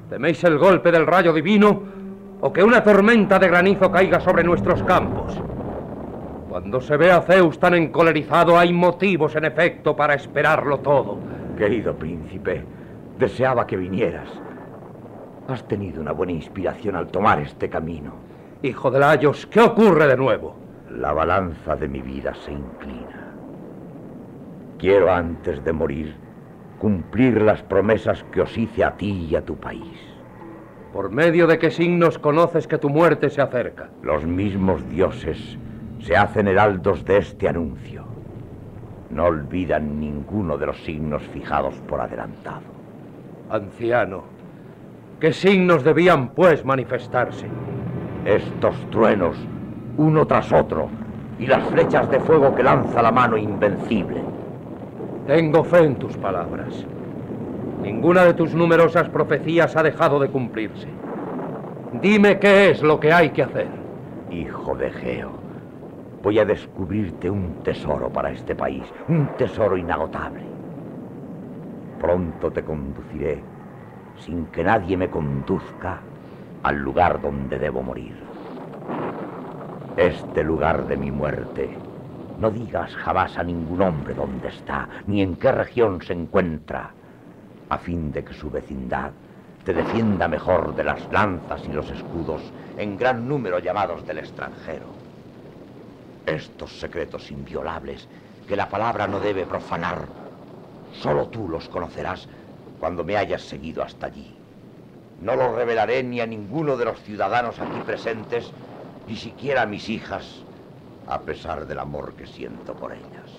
¿Teméis 0.09 0.43
el 0.43 0.59
golpe 0.59 0.91
del 0.91 1.07
rayo 1.07 1.33
divino 1.33 1.81
o 2.39 2.53
que 2.53 2.63
una 2.63 2.83
tormenta 2.83 3.39
de 3.39 3.47
granizo 3.47 3.91
caiga 3.91 4.19
sobre 4.19 4.43
nuestros 4.43 4.83
campos? 4.83 5.41
Cuando 6.51 6.81
se 6.81 6.97
ve 6.97 7.09
a 7.09 7.21
Zeus 7.21 7.57
tan 7.57 7.75
encolerizado 7.75 8.59
hay 8.59 8.73
motivos 8.73 9.37
en 9.37 9.45
efecto 9.45 9.95
para 9.95 10.15
esperarlo 10.15 10.79
todo. 10.79 11.17
Querido 11.57 11.95
príncipe, 11.95 12.65
deseaba 13.17 13.65
que 13.65 13.77
vinieras. 13.77 14.27
Has 15.47 15.65
tenido 15.65 16.01
una 16.01 16.11
buena 16.11 16.33
inspiración 16.33 16.97
al 16.97 17.07
tomar 17.07 17.39
este 17.39 17.69
camino. 17.69 18.15
Hijo 18.63 18.91
de 18.91 18.99
Layos, 18.99 19.45
¿qué 19.45 19.61
ocurre 19.61 20.07
de 20.07 20.17
nuevo? 20.17 20.57
La 20.89 21.13
balanza 21.13 21.77
de 21.77 21.87
mi 21.87 22.01
vida 22.01 22.33
se 22.33 22.51
inclina. 22.51 23.33
Quiero 24.77 25.09
antes 25.09 25.63
de 25.63 25.71
morir 25.71 26.17
cumplir 26.79 27.41
las 27.41 27.61
promesas 27.63 28.25
que 28.25 28.41
os 28.41 28.57
hice 28.57 28.83
a 28.83 28.97
ti 28.97 29.29
y 29.31 29.37
a 29.37 29.45
tu 29.45 29.55
país. 29.55 29.97
¿Por 30.91 31.11
medio 31.11 31.47
de 31.47 31.57
qué 31.57 31.71
signos 31.71 32.19
conoces 32.19 32.67
que 32.67 32.77
tu 32.77 32.89
muerte 32.89 33.29
se 33.29 33.39
acerca? 33.39 33.89
Los 34.03 34.25
mismos 34.25 34.85
dioses 34.89 35.57
se 36.03 36.17
hacen 36.17 36.47
heraldos 36.47 37.05
de 37.05 37.17
este 37.17 37.47
anuncio. 37.47 38.03
No 39.09 39.25
olvidan 39.25 39.99
ninguno 39.99 40.57
de 40.57 40.65
los 40.65 40.77
signos 40.83 41.21
fijados 41.33 41.75
por 41.87 42.01
adelantado. 42.01 42.61
Anciano, 43.49 44.23
¿qué 45.19 45.33
signos 45.33 45.83
debían 45.83 46.29
pues 46.29 46.63
manifestarse? 46.65 47.47
Estos 48.25 48.75
truenos, 48.89 49.35
uno 49.97 50.25
tras 50.25 50.51
otro, 50.51 50.89
y 51.37 51.47
las 51.47 51.63
flechas 51.69 52.09
de 52.09 52.19
fuego 52.19 52.55
que 52.55 52.63
lanza 52.63 53.01
la 53.01 53.11
mano 53.11 53.37
invencible. 53.37 54.21
Tengo 55.27 55.63
fe 55.63 55.83
en 55.83 55.95
tus 55.95 56.15
palabras. 56.17 56.85
Ninguna 57.81 58.23
de 58.23 58.33
tus 58.33 58.53
numerosas 58.53 59.09
profecías 59.09 59.75
ha 59.75 59.83
dejado 59.83 60.19
de 60.19 60.29
cumplirse. 60.29 60.87
Dime 62.01 62.39
qué 62.39 62.69
es 62.69 62.81
lo 62.81 62.99
que 62.99 63.11
hay 63.11 63.31
que 63.31 63.43
hacer. 63.43 63.67
Hijo 64.29 64.75
de 64.75 64.91
Geo, 64.91 65.40
voy 66.23 66.37
a 66.39 66.45
descubrirte 66.45 67.29
un 67.29 67.63
tesoro 67.63 68.09
para 68.09 68.31
este 68.31 68.55
país, 68.55 68.83
un 69.07 69.27
tesoro 69.37 69.75
inagotable. 69.77 70.43
Pronto 71.99 72.51
te 72.51 72.63
conduciré, 72.63 73.41
sin 74.17 74.45
que 74.47 74.63
nadie 74.63 74.97
me 74.97 75.09
conduzca, 75.09 75.99
al 76.63 76.77
lugar 76.77 77.21
donde 77.21 77.57
debo 77.57 77.81
morir. 77.81 78.15
Este 79.97 80.43
lugar 80.43 80.87
de 80.87 80.95
mi 80.95 81.11
muerte, 81.11 81.69
no 82.39 82.51
digas 82.51 82.95
jamás 82.95 83.37
a 83.37 83.43
ningún 83.43 83.81
hombre 83.81 84.13
dónde 84.13 84.49
está, 84.49 84.87
ni 85.07 85.21
en 85.21 85.35
qué 85.35 85.51
región 85.51 86.01
se 86.01 86.13
encuentra, 86.13 86.91
a 87.69 87.77
fin 87.77 88.11
de 88.11 88.23
que 88.23 88.33
su 88.33 88.49
vecindad 88.49 89.11
te 89.63 89.73
defienda 89.73 90.27
mejor 90.27 90.75
de 90.75 90.83
las 90.83 91.11
lanzas 91.11 91.67
y 91.67 91.71
los 91.71 91.89
escudos 91.91 92.41
en 92.77 92.97
gran 92.97 93.27
número 93.27 93.59
llamados 93.59 94.05
del 94.05 94.19
extranjero. 94.19 95.00
Estos 96.31 96.79
secretos 96.79 97.29
inviolables 97.29 98.07
que 98.47 98.55
la 98.55 98.69
palabra 98.69 99.05
no 99.05 99.19
debe 99.19 99.45
profanar, 99.45 100.07
solo 101.01 101.27
tú 101.27 101.49
los 101.49 101.67
conocerás 101.67 102.29
cuando 102.79 103.03
me 103.03 103.17
hayas 103.17 103.41
seguido 103.41 103.83
hasta 103.83 104.05
allí. 104.05 104.33
No 105.19 105.35
los 105.35 105.53
revelaré 105.53 106.03
ni 106.03 106.21
a 106.21 106.25
ninguno 106.25 106.77
de 106.77 106.85
los 106.85 107.01
ciudadanos 107.01 107.59
aquí 107.59 107.81
presentes, 107.81 108.49
ni 109.07 109.17
siquiera 109.17 109.63
a 109.63 109.65
mis 109.65 109.89
hijas, 109.89 110.45
a 111.05 111.19
pesar 111.25 111.67
del 111.67 111.79
amor 111.79 112.13
que 112.15 112.25
siento 112.25 112.75
por 112.75 112.93
ellas. 112.93 113.29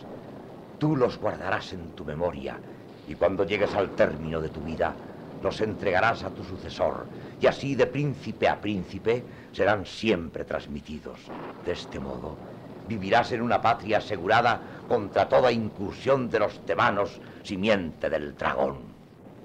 Tú 0.78 0.94
los 0.94 1.18
guardarás 1.18 1.72
en 1.72 1.92
tu 1.92 2.04
memoria 2.04 2.60
y 3.06 3.14
cuando 3.14 3.44
llegues 3.44 3.74
al 3.74 3.92
término 3.92 4.42
de 4.42 4.50
tu 4.50 4.60
vida, 4.60 4.98
los 5.40 5.62
entregarás 5.62 6.24
a 6.24 6.30
tu 6.30 6.44
sucesor 6.44 7.08
y 7.40 7.46
así 7.46 7.74
de 7.74 7.86
príncipe 7.86 8.48
a 8.48 8.60
príncipe 8.60 9.24
serán 9.50 9.86
siempre 9.86 10.44
transmitidos. 10.44 11.32
De 11.64 11.72
este 11.72 11.98
modo, 11.98 12.38
vivirás 12.88 13.32
en 13.32 13.42
una 13.42 13.60
patria 13.60 13.98
asegurada 13.98 14.60
contra 14.88 15.28
toda 15.28 15.52
incursión 15.52 16.28
de 16.30 16.38
los 16.38 16.58
temanos, 16.66 17.20
simiente 17.42 18.10
del 18.10 18.36
dragón. 18.36 18.78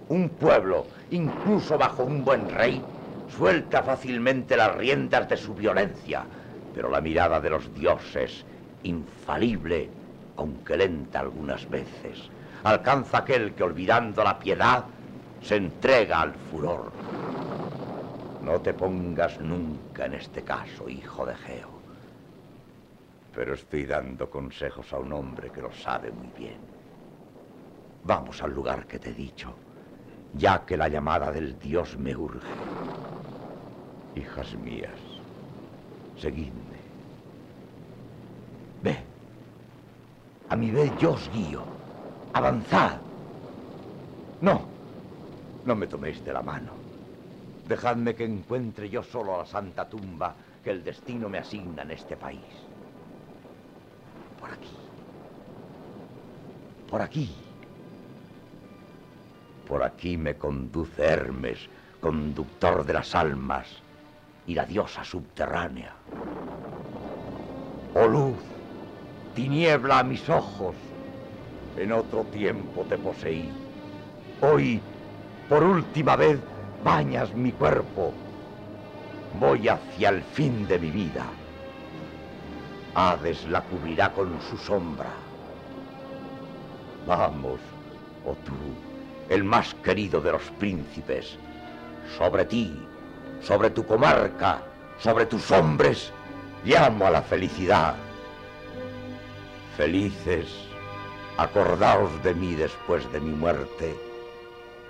Un 0.09 0.30
pueblo, 0.30 0.85
incluso 1.11 1.77
bajo 1.77 2.03
un 2.03 2.23
buen 2.23 2.49
rey, 2.49 2.81
suelta 3.38 3.84
fácilmente 3.84 4.55
las 4.55 4.76
riendas 4.76 5.27
de 5.27 5.38
su 5.38 5.53
violencia, 5.53 6.23
pero 6.73 6.89
la 6.89 7.01
mirada 7.01 7.39
de 7.39 7.49
los 7.49 7.73
dioses, 7.73 8.45
infalible, 8.84 9.89
aunque 10.38 10.77
lenta 10.77 11.19
algunas 11.19 11.69
veces, 11.69 12.30
alcanza 12.64 13.19
aquel 13.19 13.53
que 13.53 13.64
olvidando 13.64 14.23
la 14.23 14.39
piedad, 14.39 14.85
se 15.41 15.55
entrega 15.55 16.22
al 16.22 16.34
furor. 16.34 16.91
No 18.43 18.59
te 18.61 18.73
pongas 18.73 19.39
nunca 19.41 20.05
en 20.05 20.14
este 20.14 20.41
caso, 20.43 20.88
hijo 20.88 21.26
de 21.26 21.35
Geo. 21.35 21.76
Pero 23.38 23.53
estoy 23.53 23.85
dando 23.85 24.27
consejos 24.31 24.91
a 24.93 24.97
un 24.97 25.14
hombre 25.14 25.51
que 25.51 25.61
lo 25.61 25.72
sabe 25.72 26.09
muy 26.09 26.27
bien. 26.35 26.57
Vamos 28.03 28.41
al 28.41 28.51
lugar 28.51 28.88
que 28.88 28.97
te 28.97 29.11
he 29.11 29.14
dicho, 29.14 29.53
ya 30.34 30.65
que 30.65 30.76
la 30.76 30.88
llamada 30.88 31.31
del 31.31 31.59
Dios 31.59 31.99
me 31.99 32.15
urge. 32.15 32.47
Hijas 34.15 34.55
mías, 34.55 34.99
seguidme. 36.19 36.80
Ve, 38.81 38.97
a 40.49 40.55
mi 40.55 40.72
vez 40.72 40.91
yo 40.99 41.11
os 41.11 41.30
guío. 41.31 41.61
Avanzad. 42.34 42.97
No, 44.41 44.61
no 45.64 45.76
me 45.76 45.85
toméis 45.85 46.26
de 46.26 46.34
la 46.34 46.41
mano. 46.41 46.72
Dejadme 47.68 48.15
que 48.15 48.26
encuentre 48.26 48.89
yo 48.89 49.03
solo 49.03 49.38
la 49.38 49.45
santa 49.45 49.88
tumba 49.88 50.34
que 50.64 50.72
el 50.72 50.84
destino 50.84 51.30
me 51.30 51.38
asigna 51.38 51.84
en 51.84 51.91
este 51.91 52.18
país. 52.18 52.66
Por 54.39 54.51
aquí. 54.51 54.76
Por 56.89 57.01
aquí. 57.01 57.35
Por 59.68 59.84
aquí 59.84 60.18
me 60.18 60.35
conduce 60.35 61.03
Hermes, 61.03 61.59
conductor 61.99 62.85
de 62.85 62.93
las 62.93 63.14
almas, 63.15 63.68
y 64.45 64.53
la 64.53 64.65
diosa 64.65 65.03
subterránea. 65.03 65.93
Oh 67.93 68.07
luz, 68.07 68.38
tiniebla 69.35 69.99
a 69.99 70.03
mis 70.03 70.30
ojos. 70.30 70.76
En 71.76 71.91
otro 71.91 72.23
tiempo 72.26 72.84
te 72.88 72.97
poseí. 72.97 73.51
Hoy, 74.41 74.80
por 75.49 75.64
última 75.64 76.15
vez, 76.15 76.39
bañas 76.84 77.34
mi 77.34 77.51
cuerpo. 77.51 78.14
Voy 79.39 79.68
hacia 79.68 80.09
el 80.09 80.22
fin 80.22 80.68
de 80.68 80.80
mi 80.80 80.91
vida. 80.91 81.26
Hades 82.99 83.48
la 83.48 83.61
cubrirá 83.61 84.11
con 84.11 84.41
su 84.41 84.57
sombra. 84.57 85.11
Vamos, 87.06 87.60
oh 88.26 88.36
tú, 88.44 88.56
el 89.30 89.44
más 89.44 89.76
querido 89.76 90.19
de 90.19 90.32
los 90.32 90.41
príncipes, 90.57 91.38
sobre 92.18 92.45
ti, 92.45 92.76
sobre 93.40 93.69
tu 93.69 93.86
comarca, 93.86 94.64
sobre 94.98 95.28
tus 95.28 95.52
hombres, 95.52 96.11
llamo 96.65 97.06
a 97.06 97.11
la 97.11 97.22
felicidad. 97.22 97.94
Felices 99.78 100.48
Acordaos 101.38 102.24
de 102.24 102.34
mí 102.34 102.56
después 102.56 103.11
de 103.11 103.22
mi 103.22 103.30
muerte 103.30 103.95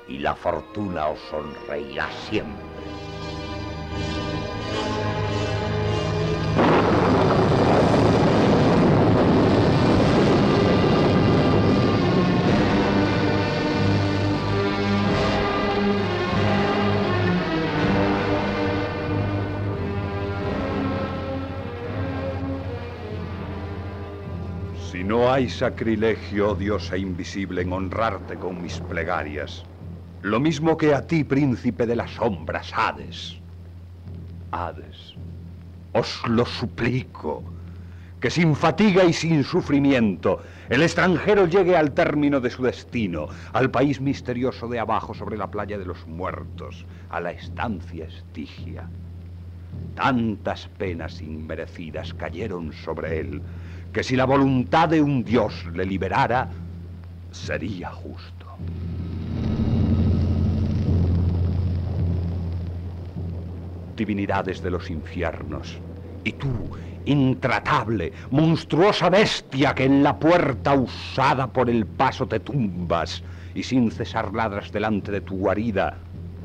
y 0.07 0.19
la 0.19 0.33
fortuna 0.33 1.07
os 1.07 1.19
sonreirá 1.29 2.07
siempre. 2.29 3.06
Hay 25.37 25.49
sacrilegio, 25.49 26.55
diosa 26.55 26.97
invisible, 26.97 27.61
en 27.61 27.71
honrarte 27.71 28.37
con 28.37 28.59
mis 28.59 28.79
plegarias, 28.79 29.63
lo 30.23 30.39
mismo 30.39 30.75
que 30.77 30.95
a 30.95 31.05
ti, 31.05 31.23
príncipe 31.23 31.85
de 31.85 31.95
las 31.95 32.09
sombras, 32.09 32.73
Hades. 32.75 33.37
Hades, 34.51 35.13
os 35.93 36.27
lo 36.27 36.43
suplico, 36.43 37.43
que 38.19 38.31
sin 38.31 38.55
fatiga 38.55 39.03
y 39.03 39.13
sin 39.13 39.43
sufrimiento 39.43 40.41
el 40.69 40.81
extranjero 40.81 41.45
llegue 41.45 41.77
al 41.77 41.91
término 41.91 42.39
de 42.39 42.49
su 42.49 42.63
destino, 42.63 43.27
al 43.53 43.69
país 43.69 44.01
misterioso 44.01 44.67
de 44.67 44.79
abajo 44.79 45.13
sobre 45.13 45.37
la 45.37 45.51
playa 45.51 45.77
de 45.77 45.85
los 45.85 46.07
muertos, 46.07 46.83
a 47.11 47.19
la 47.19 47.29
estancia 47.29 48.05
estigia. 48.05 48.89
Tantas 49.93 50.67
penas 50.79 51.21
inmerecidas 51.21 52.11
cayeron 52.15 52.73
sobre 52.73 53.19
él, 53.19 53.43
que 53.91 54.03
si 54.03 54.15
la 54.15 54.25
voluntad 54.25 54.89
de 54.89 55.01
un 55.01 55.23
dios 55.23 55.65
le 55.73 55.85
liberara, 55.85 56.49
sería 57.31 57.89
justo. 57.89 58.45
Divinidades 63.95 64.61
de 64.61 64.69
los 64.69 64.89
infiernos, 64.89 65.79
y 66.23 66.33
tú, 66.33 66.51
intratable, 67.05 68.13
monstruosa 68.31 69.09
bestia 69.09 69.73
que 69.73 69.85
en 69.85 70.03
la 70.03 70.19
puerta 70.19 70.73
usada 70.73 71.47
por 71.47 71.69
el 71.69 71.85
paso 71.85 72.27
te 72.27 72.39
tumbas 72.39 73.23
y 73.55 73.63
sin 73.63 73.89
cesar 73.89 74.33
ladras 74.33 74.71
delante 74.71 75.11
de 75.11 75.21
tu 75.21 75.37
guarida, 75.37 75.97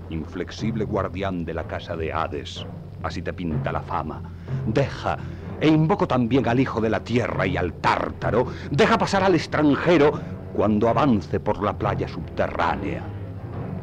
inflexible 0.09 0.85
guardián 0.85 1.44
de 1.44 1.55
la 1.55 1.64
casa 1.64 1.97
de 1.97 2.12
Hades, 2.12 2.64
así 3.02 3.20
te 3.20 3.32
pinta 3.32 3.73
la 3.73 3.81
fama. 3.81 4.23
Deja, 4.66 5.19
e 5.63 5.69
invoco 5.69 6.09
también 6.09 6.49
al 6.49 6.59
Hijo 6.59 6.81
de 6.81 6.91
la 6.91 7.05
Tierra 7.05 7.47
y 7.47 7.57
al 7.57 7.73
Tártaro, 7.75 8.49
deja 8.73 8.99
pasar 8.99 9.23
al 9.23 9.37
extranjero 9.37 10.13
cuando 10.53 10.89
avance 10.89 11.39
por 11.39 11.63
la 11.63 11.73
playa 11.73 12.09
subterránea. 12.09 13.05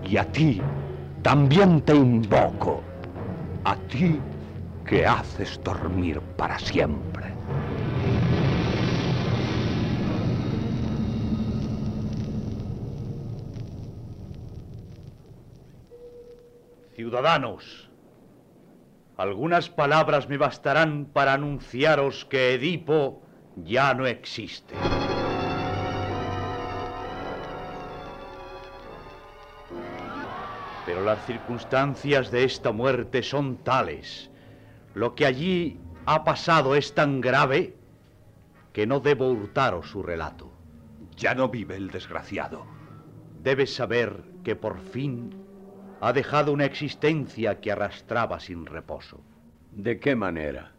Y 0.06 0.18
a 0.18 0.30
ti 0.30 0.62
también 1.24 1.80
te 1.82 1.96
invoco, 1.96 2.82
a 3.64 3.78
ti 3.78 4.20
que 4.86 5.06
haces 5.06 5.58
dormir 5.64 6.20
para 6.36 6.60
siempre. 6.60 7.28
Ciudadanos, 16.94 17.89
algunas 19.20 19.70
palabras 19.70 20.30
me 20.30 20.38
bastarán 20.38 21.04
para 21.12 21.34
anunciaros 21.34 22.24
que 22.24 22.54
Edipo 22.54 23.22
ya 23.58 23.94
no 23.94 24.08
existe. 24.08 24.76
Pero 30.86 31.04
las 31.04 31.26
circunstancias 31.26 32.32
de 32.32 32.46
esta 32.46 32.72
muerte 32.72 33.22
son 33.22 33.58
tales, 33.58 34.32
lo 34.94 35.16
que 35.16 35.26
allí 35.26 35.78
ha 36.06 36.24
pasado 36.24 36.74
es 36.76 36.96
tan 36.96 37.20
grave 37.20 37.76
que 38.72 38.88
no 38.88 39.02
debo 39.02 39.30
hurtaros 39.30 39.90
su 39.90 40.02
relato. 40.02 40.50
Ya 41.18 41.36
no 41.36 41.50
vive 41.50 41.76
el 41.76 41.91
desgraciado. 41.91 42.66
Debes 43.44 43.76
saber 43.76 44.24
que 44.46 44.56
por 44.56 44.80
fin 44.80 45.49
ha 46.02 46.14
dejado 46.14 46.54
una 46.54 46.66
existencia 46.66 47.60
que 47.60 47.72
arrastraba 47.72 48.40
sin 48.40 48.66
reposo. 48.66 49.20
¿De 49.72 50.00
qué 50.00 50.16
manera? 50.16 50.72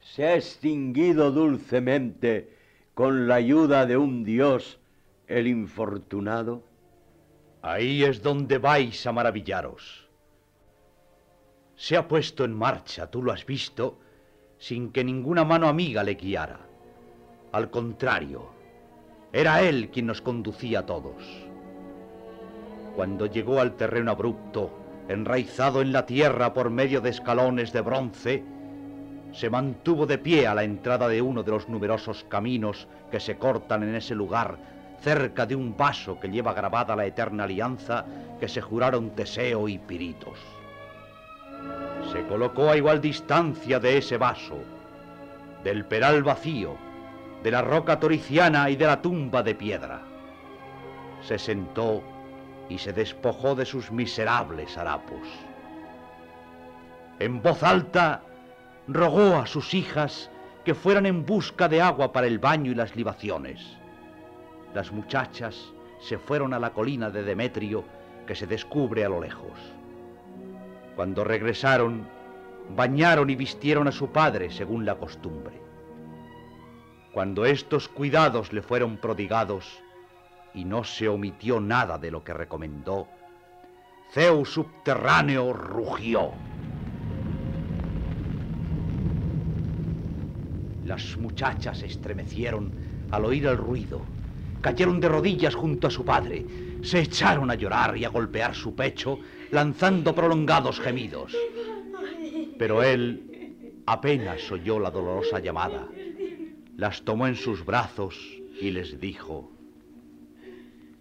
¿Se 0.00 0.24
ha 0.24 0.34
extinguido 0.36 1.30
dulcemente 1.30 2.56
con 2.94 3.28
la 3.28 3.36
ayuda 3.36 3.86
de 3.86 3.96
un 3.96 4.24
dios 4.24 4.78
el 5.26 5.46
infortunado? 5.46 6.62
Ahí 7.60 8.04
es 8.04 8.22
donde 8.22 8.58
vais 8.58 9.06
a 9.06 9.12
maravillaros. 9.12 10.08
Se 11.76 11.96
ha 11.96 12.08
puesto 12.08 12.44
en 12.44 12.54
marcha, 12.54 13.10
tú 13.10 13.22
lo 13.22 13.32
has 13.32 13.44
visto, 13.44 13.98
sin 14.58 14.90
que 14.90 15.04
ninguna 15.04 15.44
mano 15.44 15.68
amiga 15.68 16.02
le 16.02 16.14
guiara. 16.14 16.60
Al 17.52 17.70
contrario, 17.70 18.50
era 19.32 19.62
él 19.62 19.90
quien 19.90 20.06
nos 20.06 20.22
conducía 20.22 20.80
a 20.80 20.86
todos. 20.86 21.47
Cuando 22.98 23.26
llegó 23.26 23.60
al 23.60 23.76
terreno 23.76 24.10
abrupto, 24.10 24.72
enraizado 25.08 25.82
en 25.82 25.92
la 25.92 26.04
tierra 26.04 26.52
por 26.52 26.68
medio 26.68 27.00
de 27.00 27.10
escalones 27.10 27.72
de 27.72 27.80
bronce, 27.80 28.42
se 29.32 29.48
mantuvo 29.48 30.04
de 30.04 30.18
pie 30.18 30.48
a 30.48 30.54
la 30.56 30.64
entrada 30.64 31.06
de 31.06 31.22
uno 31.22 31.44
de 31.44 31.52
los 31.52 31.68
numerosos 31.68 32.26
caminos 32.28 32.88
que 33.08 33.20
se 33.20 33.38
cortan 33.38 33.84
en 33.84 33.94
ese 33.94 34.16
lugar, 34.16 34.58
cerca 35.00 35.46
de 35.46 35.54
un 35.54 35.76
vaso 35.76 36.18
que 36.18 36.26
lleva 36.26 36.52
grabada 36.52 36.96
la 36.96 37.06
eterna 37.06 37.44
alianza 37.44 38.04
que 38.40 38.48
se 38.48 38.60
juraron 38.60 39.10
Teseo 39.10 39.68
y 39.68 39.78
Piritos. 39.78 40.40
Se 42.12 42.26
colocó 42.26 42.68
a 42.68 42.76
igual 42.76 43.00
distancia 43.00 43.78
de 43.78 43.98
ese 43.98 44.16
vaso, 44.16 44.58
del 45.62 45.84
peral 45.84 46.24
vacío, 46.24 46.74
de 47.44 47.50
la 47.52 47.62
roca 47.62 48.00
toriciana 48.00 48.68
y 48.70 48.74
de 48.74 48.86
la 48.86 49.00
tumba 49.00 49.44
de 49.44 49.54
piedra. 49.54 50.00
Se 51.22 51.38
sentó 51.38 52.17
y 52.68 52.78
se 52.78 52.92
despojó 52.92 53.54
de 53.54 53.64
sus 53.64 53.90
miserables 53.90 54.76
harapos. 54.76 55.26
En 57.18 57.42
voz 57.42 57.62
alta 57.62 58.22
rogó 58.86 59.36
a 59.36 59.46
sus 59.46 59.74
hijas 59.74 60.30
que 60.64 60.74
fueran 60.74 61.06
en 61.06 61.24
busca 61.24 61.68
de 61.68 61.80
agua 61.80 62.12
para 62.12 62.26
el 62.26 62.38
baño 62.38 62.70
y 62.70 62.74
las 62.74 62.94
libaciones. 62.94 63.60
Las 64.74 64.92
muchachas 64.92 65.72
se 66.00 66.18
fueron 66.18 66.54
a 66.54 66.58
la 66.58 66.70
colina 66.70 67.10
de 67.10 67.22
Demetrio 67.22 67.84
que 68.26 68.34
se 68.34 68.46
descubre 68.46 69.04
a 69.04 69.08
lo 69.08 69.20
lejos. 69.20 69.58
Cuando 70.94 71.24
regresaron, 71.24 72.06
bañaron 72.76 73.30
y 73.30 73.36
vistieron 73.36 73.88
a 73.88 73.92
su 73.92 74.10
padre 74.10 74.50
según 74.50 74.84
la 74.84 74.96
costumbre. 74.96 75.60
Cuando 77.12 77.46
estos 77.46 77.88
cuidados 77.88 78.52
le 78.52 78.62
fueron 78.62 78.98
prodigados 78.98 79.82
y 80.54 80.64
no 80.64 80.84
se 80.84 81.08
omitió 81.08 81.60
nada 81.60 81.98
de 81.98 82.10
lo 82.10 82.24
que 82.24 82.32
recomendó, 82.32 83.08
Zeus 84.12 84.50
subterráneo 84.50 85.52
rugió. 85.52 86.32
Las 90.84 91.16
muchachas 91.18 91.78
se 91.78 91.86
estremecieron 91.86 92.72
al 93.10 93.24
oír 93.26 93.46
el 93.46 93.58
ruido, 93.58 94.00
cayeron 94.62 95.00
de 95.00 95.08
rodillas 95.08 95.54
junto 95.54 95.88
a 95.88 95.90
su 95.90 96.04
padre, 96.04 96.46
se 96.82 97.00
echaron 97.00 97.50
a 97.50 97.54
llorar 97.54 97.96
y 97.96 98.04
a 98.04 98.08
golpear 98.08 98.54
su 98.54 98.74
pecho, 98.74 99.18
lanzando 99.50 100.14
prolongados 100.14 100.80
gemidos. 100.80 101.36
Pero 102.58 102.82
él 102.82 103.82
apenas 103.86 104.50
oyó 104.50 104.78
la 104.78 104.90
dolorosa 104.90 105.38
llamada, 105.40 105.86
las 106.76 107.02
tomó 107.02 107.26
en 107.26 107.36
sus 107.36 107.64
brazos 107.64 108.18
y 108.60 108.70
les 108.70 108.98
dijo, 109.00 109.50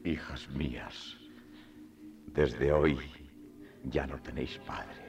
Hijas 0.07 0.47
mías, 0.51 1.17
desde 2.27 2.71
hoy 2.71 2.97
ya 3.83 4.07
no 4.07 4.17
tenéis 4.21 4.57
padre. 4.59 5.03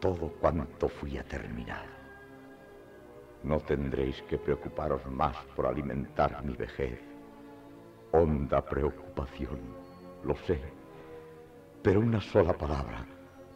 Todo 0.00 0.32
cuanto 0.40 0.88
fui 0.88 1.16
a 1.16 1.22
terminar. 1.22 1.86
No 3.44 3.60
tendréis 3.60 4.20
que 4.22 4.36
preocuparos 4.36 5.06
más 5.06 5.36
por 5.54 5.66
alimentar 5.66 6.44
mi 6.44 6.56
vejez. 6.56 7.00
Honda 8.10 8.64
preocupación, 8.64 9.60
lo 10.24 10.34
sé. 10.38 10.60
Pero 11.84 12.00
una 12.00 12.20
sola 12.20 12.52
palabra 12.52 13.06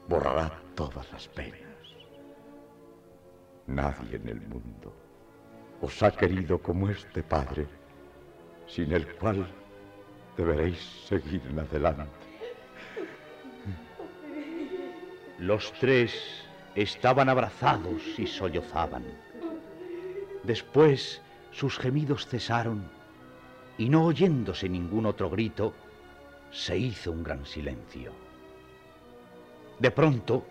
borrará 0.06 0.62
todas 0.76 1.10
las 1.10 1.26
penas. 1.26 1.60
Nadie 3.66 4.18
en 4.18 4.28
el 4.28 4.40
mundo 4.42 4.94
os 5.80 6.00
ha 6.04 6.12
querido 6.12 6.62
como 6.62 6.88
este 6.88 7.24
padre, 7.24 7.66
sin 8.68 8.92
el 8.92 9.16
cual 9.16 9.52
deberéis 10.40 10.78
seguir 11.06 11.42
en 11.50 11.58
adelante. 11.58 12.04
Los 15.38 15.72
tres 15.74 16.12
estaban 16.74 17.28
abrazados 17.28 18.02
y 18.18 18.26
sollozaban. 18.26 19.04
Después 20.42 21.20
sus 21.50 21.78
gemidos 21.78 22.26
cesaron 22.26 22.88
y 23.76 23.88
no 23.90 24.04
oyéndose 24.04 24.68
ningún 24.68 25.06
otro 25.06 25.28
grito, 25.28 25.74
se 26.50 26.76
hizo 26.78 27.12
un 27.12 27.22
gran 27.22 27.44
silencio. 27.44 28.12
De 29.78 29.90
pronto, 29.90 30.44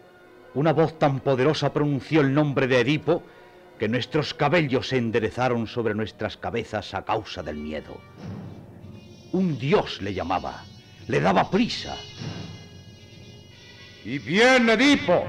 una 0.53 0.74
voz 0.74 0.98
tan 0.98 1.20
poderosa 1.20 1.74
pronunció 1.74 2.22
el 2.22 2.34
nombre 2.34 2.68
de 2.68 2.80
Edipo 2.80 3.24
que 3.78 3.88
nuestros 3.88 4.34
cabellos 4.34 4.90
se 4.90 4.98
enderezaron 4.98 5.68
sobre 5.68 5.95
nuestras 5.95 6.38
cabezas 6.38 6.94
a 6.94 7.06
causa 7.06 7.41
del 7.41 7.57
miedo. 7.57 7.98
Un 9.31 9.57
dios 9.57 10.01
le 10.01 10.14
llamaba, 10.14 10.64
le 11.07 11.19
daba 11.19 11.49
prisa. 11.49 11.95
Y 14.03 14.18
bien, 14.19 14.69
Edipo, 14.69 15.26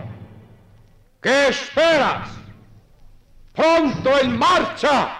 ¿qué 1.20 1.48
esperas? 1.48 2.30
¡Pronto 3.52 4.18
en 4.20 4.38
marcha! 4.38 5.18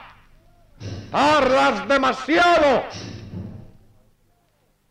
¡Tardas 1.11 1.87
demasiado! 1.89 2.85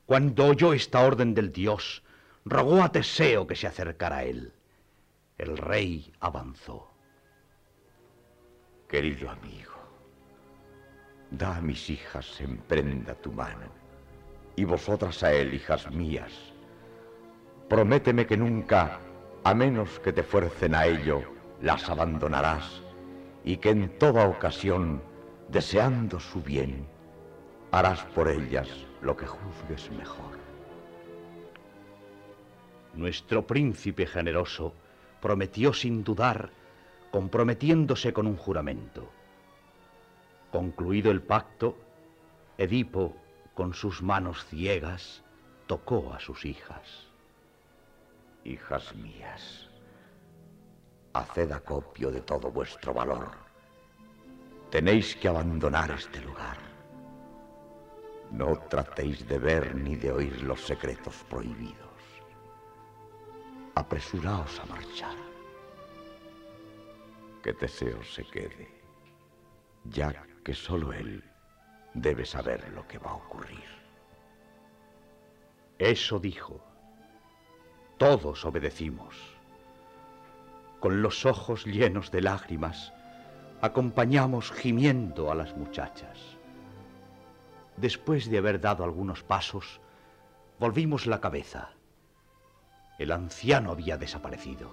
Cuando 0.05 0.47
oyó 0.47 0.73
esta 0.73 1.01
orden 1.01 1.33
del 1.33 1.51
dios, 1.51 2.03
rogó 2.45 2.83
a 2.83 2.91
Teseo 2.91 3.47
que 3.47 3.55
se 3.55 3.67
acercara 3.67 4.17
a 4.17 4.23
él. 4.23 4.53
El 5.37 5.57
rey 5.57 6.11
avanzó. 6.19 6.91
Querido 8.87 9.29
amigo, 9.29 9.73
da 11.29 11.57
a 11.57 11.61
mis 11.61 11.89
hijas 11.89 12.41
en 12.41 12.57
prenda 12.57 13.13
tu 13.15 13.31
mano, 13.31 13.71
y 14.59 14.65
vosotras 14.65 15.23
a 15.23 15.31
él, 15.31 15.53
hijas 15.53 15.89
mías. 15.89 16.33
Prométeme 17.69 18.27
que 18.27 18.35
nunca, 18.35 18.99
a 19.45 19.53
menos 19.53 20.01
que 20.01 20.11
te 20.11 20.21
fuercen 20.21 20.75
a 20.75 20.85
ello, 20.85 21.21
las 21.61 21.89
abandonarás, 21.89 22.81
y 23.45 23.55
que 23.55 23.69
en 23.69 23.97
toda 23.97 24.27
ocasión, 24.27 25.01
deseando 25.47 26.19
su 26.19 26.41
bien, 26.41 26.85
harás 27.71 28.03
por 28.13 28.27
ellas 28.27 28.67
lo 29.01 29.15
que 29.15 29.27
juzgues 29.27 29.89
mejor. 29.91 30.37
Nuestro 32.95 33.47
príncipe 33.47 34.05
generoso 34.05 34.73
prometió 35.21 35.71
sin 35.71 36.03
dudar, 36.03 36.49
comprometiéndose 37.11 38.11
con 38.11 38.27
un 38.27 38.35
juramento. 38.35 39.09
Concluido 40.51 41.11
el 41.11 41.21
pacto, 41.21 41.77
Edipo, 42.57 43.15
con 43.59 43.73
sus 43.73 44.01
manos 44.01 44.45
ciegas, 44.45 45.21
tocó 45.67 46.13
a 46.13 46.19
sus 46.21 46.45
hijas. 46.45 47.09
Hijas 48.45 48.95
mías, 48.95 49.69
haced 51.11 51.51
acopio 51.51 52.09
de 52.09 52.21
todo 52.21 52.51
vuestro 52.51 52.93
valor. 52.93 53.31
Tenéis 54.71 55.13
que 55.17 55.27
abandonar 55.27 55.91
este 55.91 56.21
lugar. 56.21 56.57
No 58.31 58.57
tratéis 58.69 59.27
de 59.27 59.37
ver 59.37 59.75
ni 59.75 59.97
de 59.97 60.13
oír 60.13 60.41
los 60.43 60.61
secretos 60.61 61.15
prohibidos. 61.29 61.99
Apresuraos 63.75 64.57
a 64.61 64.65
marchar. 64.67 65.17
Que 67.43 67.51
Teseo 67.51 68.01
se 68.03 68.23
quede, 68.23 68.69
ya 69.83 70.13
que 70.45 70.53
solo 70.53 70.93
él 70.93 71.28
debe 71.93 72.25
saber 72.25 72.69
lo 72.73 72.87
que 72.87 72.97
va 72.97 73.11
a 73.11 73.15
ocurrir. 73.15 73.63
Eso 75.77 76.19
dijo. 76.19 76.59
Todos 77.97 78.45
obedecimos. 78.45 79.15
Con 80.79 81.01
los 81.01 81.25
ojos 81.25 81.65
llenos 81.65 82.11
de 82.11 82.21
lágrimas, 82.21 82.93
acompañamos 83.61 84.51
gimiendo 84.51 85.31
a 85.31 85.35
las 85.35 85.55
muchachas. 85.55 86.17
Después 87.75 88.29
de 88.29 88.37
haber 88.37 88.59
dado 88.59 88.83
algunos 88.83 89.23
pasos, 89.23 89.79
volvimos 90.59 91.05
la 91.05 91.19
cabeza. 91.19 91.71
El 92.97 93.11
anciano 93.11 93.71
había 93.71 93.97
desaparecido. 93.97 94.69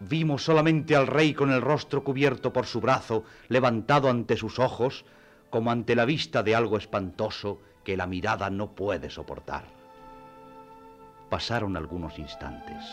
Vimos 0.00 0.44
solamente 0.44 0.94
al 0.94 1.08
rey 1.08 1.34
con 1.34 1.50
el 1.50 1.60
rostro 1.60 2.04
cubierto 2.04 2.52
por 2.52 2.66
su 2.66 2.80
brazo, 2.80 3.24
levantado 3.48 4.08
ante 4.08 4.36
sus 4.36 4.60
ojos, 4.60 5.04
como 5.50 5.70
ante 5.70 5.94
la 5.94 6.04
vista 6.04 6.42
de 6.42 6.54
algo 6.54 6.76
espantoso 6.76 7.60
que 7.84 7.96
la 7.96 8.06
mirada 8.06 8.50
no 8.50 8.74
puede 8.74 9.10
soportar. 9.10 9.64
Pasaron 11.30 11.76
algunos 11.76 12.18
instantes. 12.18 12.84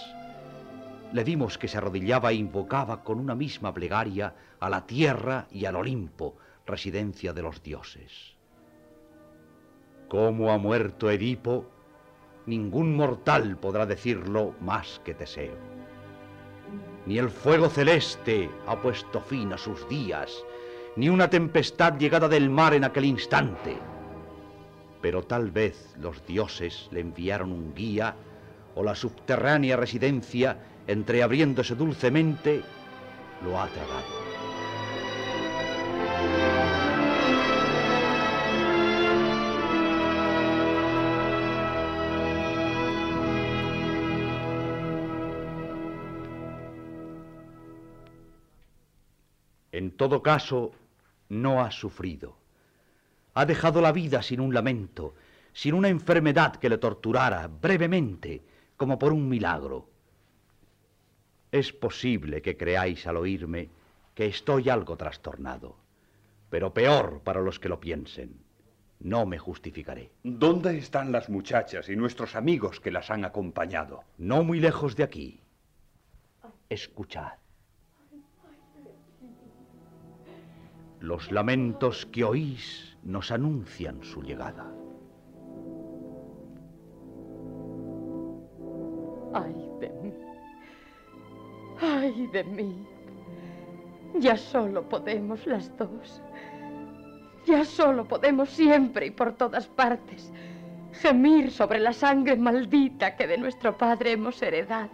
Le 1.13 1.23
vimos 1.23 1.57
que 1.57 1.67
se 1.67 1.77
arrodillaba 1.77 2.31
e 2.31 2.35
invocaba 2.35 3.03
con 3.03 3.19
una 3.19 3.35
misma 3.35 3.73
plegaria 3.73 4.35
a 4.59 4.69
la 4.69 4.85
tierra 4.85 5.47
y 5.51 5.65
al 5.65 5.75
Olimpo, 5.75 6.35
residencia 6.65 7.33
de 7.33 7.41
los 7.41 7.61
dioses. 7.61 8.35
¿Cómo 10.09 10.51
ha 10.51 10.57
muerto 10.57 11.09
Edipo? 11.09 11.69
Ningún 12.45 12.95
mortal 12.95 13.57
podrá 13.57 13.85
decirlo 13.85 14.53
más 14.61 15.01
que 15.03 15.13
Teseo. 15.13 15.55
Ni 17.05 17.17
el 17.17 17.29
fuego 17.29 17.69
celeste 17.69 18.49
ha 18.67 18.81
puesto 18.81 19.21
fin 19.21 19.53
a 19.53 19.57
sus 19.57 19.87
días, 19.87 20.43
ni 20.95 21.09
una 21.09 21.29
tempestad 21.29 21.97
llegada 21.97 22.27
del 22.27 22.49
mar 22.49 22.73
en 22.73 22.83
aquel 22.83 23.05
instante. 23.05 23.77
Pero 25.01 25.23
tal 25.23 25.51
vez 25.51 25.93
los 25.99 26.25
dioses 26.25 26.87
le 26.91 27.01
enviaron 27.01 27.51
un 27.51 27.73
guía 27.75 28.15
o 28.75 28.83
la 28.83 28.95
subterránea 28.95 29.77
residencia, 29.77 30.57
entreabriéndose 30.87 31.75
dulcemente, 31.75 32.61
lo 33.43 33.59
ha 33.59 33.67
tragado. 33.67 34.25
En 49.71 49.91
todo 49.91 50.23
caso, 50.23 50.71
no 51.29 51.61
ha 51.63 51.71
sufrido. 51.71 52.37
Ha 53.33 53.45
dejado 53.45 53.81
la 53.81 53.91
vida 53.91 54.21
sin 54.21 54.39
un 54.39 54.53
lamento, 54.53 55.15
sin 55.53 55.73
una 55.73 55.89
enfermedad 55.89 56.55
que 56.55 56.69
le 56.69 56.77
torturara 56.77 57.47
brevemente, 57.47 58.43
como 58.77 58.99
por 58.99 59.13
un 59.13 59.27
milagro. 59.27 59.89
Es 61.51 61.71
posible 61.71 62.41
que 62.41 62.57
creáis 62.57 63.07
al 63.07 63.17
oírme 63.17 63.69
que 64.13 64.25
estoy 64.25 64.69
algo 64.69 64.97
trastornado, 64.97 65.77
pero 66.49 66.73
peor 66.73 67.21
para 67.23 67.41
los 67.41 67.59
que 67.59 67.69
lo 67.69 67.79
piensen. 67.79 68.45
No 68.99 69.25
me 69.25 69.37
justificaré. 69.37 70.11
¿Dónde 70.23 70.77
están 70.77 71.11
las 71.11 71.29
muchachas 71.29 71.89
y 71.89 71.95
nuestros 71.95 72.35
amigos 72.35 72.79
que 72.79 72.91
las 72.91 73.11
han 73.11 73.25
acompañado? 73.25 74.03
No 74.17 74.43
muy 74.43 74.59
lejos 74.59 74.95
de 74.95 75.03
aquí. 75.03 75.41
Escuchad. 76.69 77.33
Los 80.99 81.31
lamentos 81.31 82.05
que 82.07 82.23
oís 82.23 82.97
nos 83.03 83.31
anuncian 83.31 84.03
su 84.03 84.21
llegada. 84.21 84.65
Ay 89.33 89.69
de 89.79 89.89
mí. 90.01 90.13
Ay 91.81 92.27
de 92.27 92.43
mí. 92.43 92.87
Ya 94.19 94.37
solo 94.37 94.87
podemos 94.87 95.45
las 95.45 95.75
dos. 95.77 96.21
Ya 97.45 97.63
solo 97.65 98.07
podemos 98.07 98.49
siempre 98.49 99.07
y 99.07 99.11
por 99.11 99.33
todas 99.33 99.67
partes 99.67 100.31
gemir 100.93 101.51
sobre 101.51 101.79
la 101.79 101.93
sangre 101.93 102.37
maldita 102.37 103.15
que 103.15 103.27
de 103.27 103.37
nuestro 103.37 103.77
padre 103.77 104.13
hemos 104.13 104.41
heredado. 104.41 104.89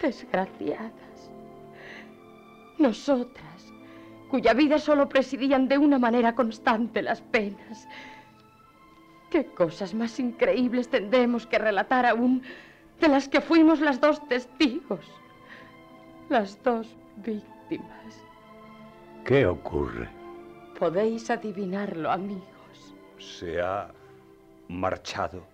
Desgraciadas. 0.00 1.30
Nosotras 2.78 3.67
cuya 4.30 4.54
vida 4.54 4.78
solo 4.78 5.08
presidían 5.08 5.68
de 5.68 5.78
una 5.78 5.98
manera 5.98 6.34
constante 6.34 7.02
las 7.02 7.20
penas. 7.20 7.88
¿Qué 9.30 9.46
cosas 9.46 9.94
más 9.94 10.18
increíbles 10.18 10.88
tendremos 10.88 11.46
que 11.46 11.58
relatar 11.58 12.06
aún 12.06 12.42
de 13.00 13.08
las 13.08 13.28
que 13.28 13.40
fuimos 13.40 13.80
las 13.80 14.00
dos 14.00 14.26
testigos? 14.28 15.04
Las 16.28 16.62
dos 16.62 16.96
víctimas. 17.16 18.24
¿Qué 19.24 19.46
ocurre? 19.46 20.08
Podéis 20.78 21.30
adivinarlo, 21.30 22.10
amigos. 22.10 22.94
Se 23.18 23.60
ha 23.60 23.90
marchado. 24.68 25.44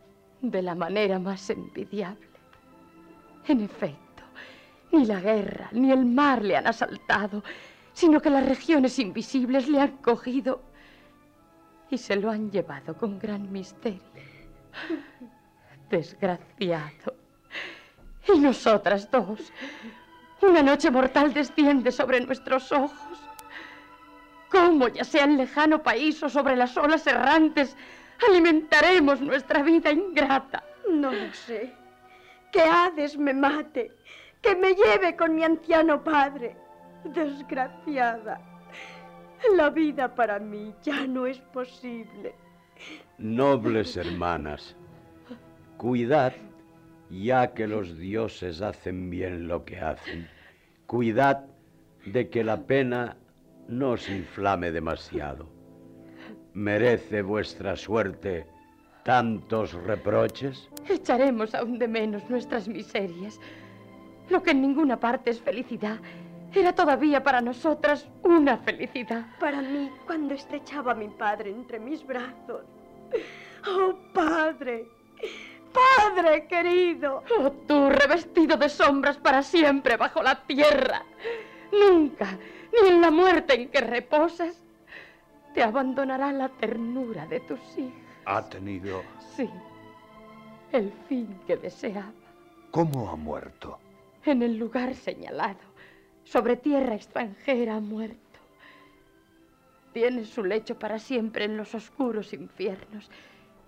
De 0.43 0.63
la 0.63 0.75
manera 0.75 1.19
más 1.19 1.49
envidiable. 1.51 2.29
En 3.49 3.61
efecto, 3.61 4.23
ni 4.93 5.05
la 5.07 5.21
guerra 5.21 5.69
ni 5.73 5.91
el 5.91 6.05
mar 6.05 6.43
le 6.43 6.57
han 6.57 6.67
asaltado, 6.67 7.43
sino 7.95 8.21
que 8.21 8.29
las 8.29 8.47
regiones 8.47 8.99
invisibles 8.99 9.69
le 9.69 9.81
han 9.81 9.97
cogido 9.99 10.61
y 11.89 11.97
se 11.97 12.17
lo 12.17 12.31
han 12.31 12.51
llevado 12.51 12.97
con 12.99 13.19
gran 13.19 13.51
misterio. 13.51 14.03
Desgraciado. 15.89 17.15
Y 18.35 18.39
nosotras 18.41 19.11
dos. 19.11 19.53
Una 20.43 20.63
noche 20.63 20.91
mortal 20.91 21.33
desciende 21.33 21.93
sobre 21.93 22.21
nuestros 22.21 22.73
ojos. 22.73 23.19
cómo, 24.51 24.89
ya 24.89 25.05
sea 25.05 25.25
en 25.25 25.37
lejano 25.37 25.83
país 25.83 26.23
o 26.23 26.29
sobre 26.29 26.57
las 26.57 26.77
olas 26.77 27.07
errantes, 27.07 27.77
alimentaremos 28.29 29.21
nuestra 29.21 29.63
vida 29.63 29.91
ingrata. 29.91 30.65
No 30.91 31.13
lo 31.13 31.33
sé. 31.33 31.73
Que 32.51 32.63
Hades 32.63 33.17
me 33.17 33.35
mate, 33.35 33.93
que 34.41 34.55
me 34.55 34.75
lleve 34.75 35.17
con 35.17 35.35
mi 35.35 35.45
anciano 35.45 36.03
padre. 36.03 36.57
Desgraciada. 37.05 38.41
La 39.57 39.71
vida 39.71 40.15
para 40.15 40.39
mí 40.39 40.75
ya 40.83 41.07
no 41.07 41.27
es 41.27 41.39
posible. 41.39 42.35
Nobles 43.19 43.97
hermanas, 43.97 44.77
cuidad, 45.77 46.33
ya 47.11 47.53
que 47.53 47.67
los 47.67 47.99
dioses 47.99 48.63
hacen 48.63 49.11
bien 49.11 49.47
lo 49.47 49.65
que 49.65 49.79
hacen. 49.79 50.29
Cuidad 50.87 51.45
de 52.07 52.29
que 52.29 52.43
la 52.43 52.67
pena 52.67 53.17
no 53.69 53.91
os 53.91 54.09
inflame 54.09 54.73
demasiado. 54.73 55.49
¿Merece 56.55 57.23
vuestra 57.23 57.77
suerte 57.77 58.47
tantos 59.05 59.75
reproches? 59.75 60.69
Echaremos 60.89 61.55
aún 61.55 61.79
de 61.79 61.89
menos 61.89 62.29
nuestras 62.31 62.69
miserias. 62.69 63.41
Lo 64.31 64.43
que 64.43 64.53
en 64.53 64.63
ninguna 64.63 64.99
parte 64.99 65.31
es 65.31 65.41
felicidad, 65.41 65.99
era 66.61 66.73
todavía 66.73 67.23
para 67.23 67.41
nosotras 67.41 68.09
una 68.23 68.59
felicidad. 68.59 69.25
Para 69.41 69.61
mí, 69.61 69.91
cuando 70.07 70.35
estrechaba 70.35 70.93
a 70.93 70.95
mi 70.95 71.09
padre 71.09 71.51
entre 71.51 71.79
mis 71.79 72.07
brazos. 72.07 72.63
Oh, 73.67 73.95
padre, 74.13 74.89
padre 75.73 76.47
querido. 76.47 77.23
Oh, 77.39 77.51
tú, 77.51 77.89
revestido 77.89 78.57
de 78.57 78.69
sombras 78.69 79.17
para 79.19 79.43
siempre 79.43 79.97
bajo 79.97 80.23
la 80.23 80.45
tierra. 80.47 81.03
Nunca, 81.73 82.39
ni 82.73 82.89
en 82.89 83.01
la 83.01 83.11
muerte 83.11 83.55
en 83.55 83.69
que 83.69 83.81
reposas, 83.81 84.63
te 85.55 85.63
abandonará 85.63 86.33
la 86.33 86.49
ternura 86.49 87.27
de 87.27 87.41
tus 87.41 87.61
hijos. 87.79 87.93
¿Ha 88.27 88.49
tenido...? 88.49 89.03
Sí, 89.37 89.51
el 90.73 90.93
fin 91.09 91.41
que 91.47 91.57
deseaba. 91.57 92.13
¿Cómo 92.71 93.09
ha 93.09 93.17
muerto? 93.17 93.79
En 94.25 94.43
el 94.43 94.57
lugar 94.57 94.95
señalado, 94.95 95.61
sobre 96.25 96.57
tierra 96.57 96.95
extranjera 96.95 97.77
ha 97.77 97.81
muerto. 97.81 98.19
Tiene 99.93 100.25
su 100.25 100.45
lecho 100.45 100.79
para 100.79 100.99
siempre 100.99 101.45
en 101.45 101.57
los 101.57 101.75
oscuros 101.75 102.33
infiernos. 102.33 103.11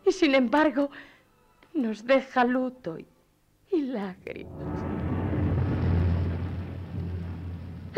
Y 0.04 0.12
sin 0.12 0.34
embargo, 0.34 0.90
nos 1.74 2.04
deja 2.04 2.44
luto 2.44 2.98
y, 2.98 3.06
y 3.70 3.82
lágrimas. 3.82 4.80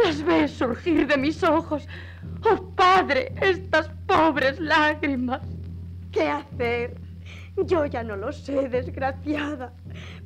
Las 0.04 0.22
ves 0.22 0.52
surgir 0.52 1.06
de 1.06 1.16
mis 1.16 1.42
ojos. 1.42 1.88
Oh, 2.44 2.70
Padre, 2.76 3.34
estas 3.40 3.90
pobres 4.06 4.60
lágrimas. 4.60 5.40
¿Qué 6.12 6.28
hacer? 6.28 6.96
Yo 7.64 7.84
ya 7.86 8.04
no 8.04 8.16
lo 8.16 8.32
sé, 8.32 8.68
desgraciada, 8.68 9.72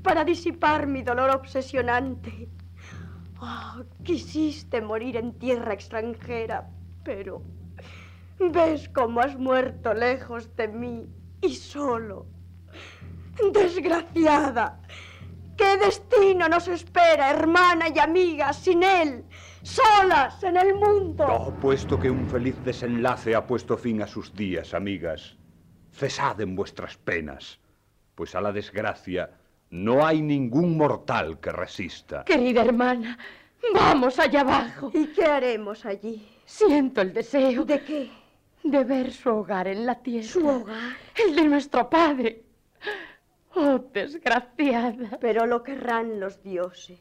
para 0.03 0.25
disipar 0.25 0.87
mi 0.87 1.03
dolor 1.03 1.31
obsesionante. 1.31 2.49
Oh, 3.45 3.83
quisiste 4.05 4.81
morir 4.81 5.17
en 5.17 5.33
tierra 5.37 5.75
extranjera, 5.75 6.71
pero 7.03 7.43
ves 8.39 8.89
cómo 8.91 9.19
has 9.21 9.37
muerto 9.37 9.93
lejos 9.95 10.55
de 10.55 10.69
mí 10.69 11.09
y 11.41 11.53
solo. 11.57 12.27
Desgraciada, 13.53 14.81
¿qué 15.57 15.77
destino 15.77 16.49
nos 16.49 16.69
espera, 16.69 17.31
hermana 17.31 17.87
y 17.93 17.99
amiga, 17.99 18.53
sin 18.53 18.85
él, 18.85 19.25
solas 19.63 20.41
en 20.45 20.57
el 20.57 20.77
mundo? 20.77 21.27
Oh, 21.29 21.51
puesto 21.51 21.99
que 21.99 22.13
un 22.13 22.29
feliz 22.29 22.55
desenlace 22.65 23.35
ha 23.35 23.45
puesto 23.45 23.77
fin 23.77 24.03
a 24.03 24.07
sus 24.07 24.33
días, 24.33 24.73
amigas, 24.73 25.37
cesad 25.91 26.41
en 26.41 26.55
vuestras 26.55 26.97
penas, 26.97 27.59
pues 28.15 28.37
a 28.37 28.41
la 28.41 28.53
desgracia 28.53 29.42
no 29.73 30.07
hay 30.07 30.21
ningún 30.21 30.77
mortal 30.77 31.41
que 31.41 31.51
resista. 31.51 32.25
Querida 32.25 32.63
hermana, 32.63 33.19
vamos 33.73 34.19
allá 34.19 34.43
abajo. 34.43 34.91
¿Y 34.93 35.07
qué 35.07 35.25
haremos 35.25 35.87
allí? 35.87 36.29
Siento 36.45 37.01
el 37.01 37.15
deseo. 37.15 37.65
¿De 37.65 37.83
qué? 37.83 38.11
De 38.63 38.85
ver 38.85 39.11
su 39.11 39.31
hogar 39.31 39.69
en 39.69 39.87
la 39.87 39.95
tierra. 39.95 40.29
¿Su 40.29 40.47
hogar? 40.47 40.93
El 41.15 41.35
de 41.35 41.45
nuestro 41.45 41.89
padre. 41.89 42.43
Oh, 43.55 43.79
desgraciada. 43.79 45.19
Pero 45.19 45.47
lo 45.47 45.63
querrán 45.63 46.21
los 46.21 46.43
dioses. 46.43 47.01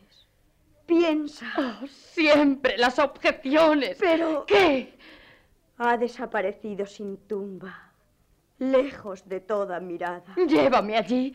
Piensa. 0.85 1.48
Oh, 1.57 1.88
siempre 1.88 2.77
las 2.77 2.99
objeciones. 2.99 3.98
Pero... 3.99 4.45
¿Qué? 4.45 4.98
Ha 5.77 5.98
desaparecido 5.98 6.85
sin 6.85 7.18
tumba, 7.27 7.91
lejos 8.60 9.27
de 9.27 9.41
toda 9.41 9.80
mirada. 9.80 10.35
Llévame 10.35 10.95
allí 10.95 11.34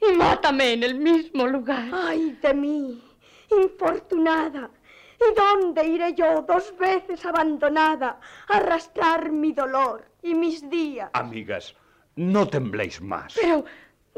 y 0.00 0.16
mátame 0.16 0.72
en 0.74 0.82
el 0.82 0.94
mismo 0.96 1.46
lugar. 1.46 1.88
¡Ay 1.92 2.38
de 2.42 2.54
mí! 2.54 3.02
Infortunada. 3.50 4.70
¿Y 5.18 5.34
dónde 5.34 5.86
iré 5.86 6.14
yo, 6.14 6.42
dos 6.42 6.72
veces 6.78 7.24
abandonada, 7.26 8.18
a 8.48 8.56
arrastrar 8.56 9.30
mi 9.30 9.52
dolor 9.52 10.04
y 10.22 10.34
mis 10.34 10.68
días? 10.70 11.10
Amigas, 11.12 11.74
no 12.16 12.48
tembléis 12.48 13.02
más. 13.02 13.34
Pero, 13.38 13.64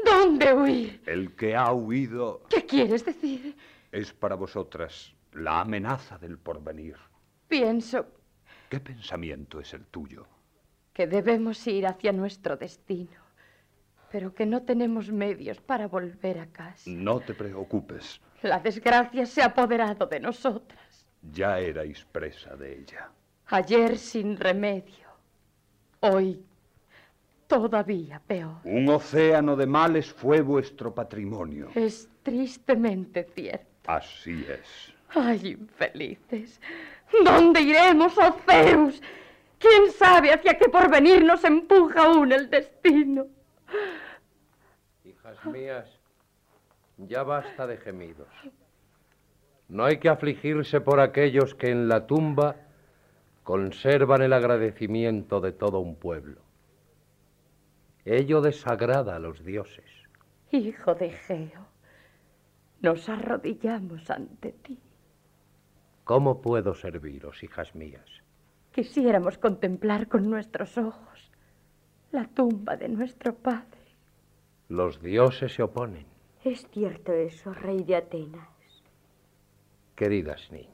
¿dónde 0.05 0.53
huir? 0.53 1.01
El 1.05 1.35
que 1.35 1.55
ha 1.55 1.73
huido 1.73 2.43
¿Qué 2.49 2.65
quieres 2.65 3.03
decir? 3.05 3.55
es 3.91 4.13
para 4.13 4.35
vosotras 4.35 5.13
la 5.33 5.59
amenaza 5.61 6.17
del 6.17 6.37
porvenir. 6.37 6.95
Pienso 7.49 8.05
¿Qué 8.69 8.79
pensamiento 8.79 9.59
es 9.59 9.73
el 9.73 9.85
tuyo? 9.87 10.25
que 10.93 11.07
debemos 11.07 11.65
ir 11.67 11.87
hacia 11.87 12.11
nuestro 12.11 12.55
destino, 12.55 13.19
pero 14.13 14.31
que 14.35 14.45
no 14.45 14.61
tenemos 14.61 15.11
medios 15.11 15.59
para 15.59 15.87
volver 15.87 16.37
a 16.37 16.45
casa. 16.45 16.83
No 16.85 17.19
te 17.19 17.33
preocupes, 17.33 18.21
La 18.43 18.59
desgracia 18.59 19.25
se 19.25 19.41
ha 19.41 19.47
apoderado 19.47 20.05
de 20.05 20.19
nosotras. 20.19 21.07
ya 21.31 21.59
erais 21.59 22.05
presa 22.11 22.55
de 22.55 22.77
ella. 22.77 23.09
Ayer 23.47 23.97
sin 23.97 24.37
remedio, 24.37 25.07
hoy 26.01 26.45
todavía 27.47 28.21
peor. 28.27 28.57
Un 28.65 28.87
océano 28.89 29.55
de 29.55 29.65
males 29.65 30.13
fue 30.13 30.41
vuestro 30.41 30.93
patrimonio. 30.93 31.69
Es 31.73 32.07
tristemente 32.21 33.23
cierto. 33.23 33.65
Así 33.87 34.45
es. 34.47 34.93
Ay, 35.09 35.57
infelices. 35.59 36.61
¿Dónde 37.25 37.61
iremos, 37.61 38.15
oh 38.19 38.37
Zeus? 38.45 39.01
¿Quién 39.57 39.91
sabe 39.91 40.31
hacia 40.33 40.53
qué 40.55 40.69
porvenir 40.69 41.23
nos 41.25 41.43
empuja 41.43 42.03
aún 42.03 42.31
el 42.31 42.47
destino? 42.47 43.25
Hijas 45.23 45.45
mías, 45.45 45.99
ya 46.97 47.23
basta 47.23 47.65
de 47.65 47.77
gemidos. 47.77 48.27
No 49.69 49.85
hay 49.85 49.97
que 49.97 50.09
afligirse 50.09 50.81
por 50.81 50.99
aquellos 50.99 51.55
que 51.55 51.71
en 51.71 51.87
la 51.87 52.07
tumba 52.07 52.57
conservan 53.43 54.21
el 54.21 54.33
agradecimiento 54.33 55.39
de 55.39 55.53
todo 55.53 55.79
un 55.79 55.95
pueblo. 55.95 56.41
Ello 58.03 58.41
desagrada 58.41 59.15
a 59.15 59.19
los 59.19 59.45
dioses. 59.45 59.89
Hijo 60.51 60.93
de 60.93 61.11
Geo, 61.11 61.67
nos 62.81 63.07
arrodillamos 63.07 64.09
ante 64.09 64.51
ti. 64.51 64.77
¿Cómo 66.03 66.41
puedo 66.41 66.75
serviros, 66.75 67.41
hijas 67.43 67.73
mías? 67.75 68.09
Quisiéramos 68.73 69.37
contemplar 69.37 70.09
con 70.09 70.29
nuestros 70.29 70.77
ojos 70.77 71.31
la 72.11 72.25
tumba 72.25 72.75
de 72.75 72.89
nuestro 72.89 73.33
padre. 73.35 73.82
Los 74.69 75.01
dioses 75.01 75.53
se 75.53 75.63
oponen, 75.63 76.05
Es 76.43 76.67
cierto 76.71 77.13
eso, 77.13 77.53
rey 77.53 77.83
de 77.83 77.95
Atenas. 77.95 78.47
queridas 79.95 80.51
niñas. 80.51 80.73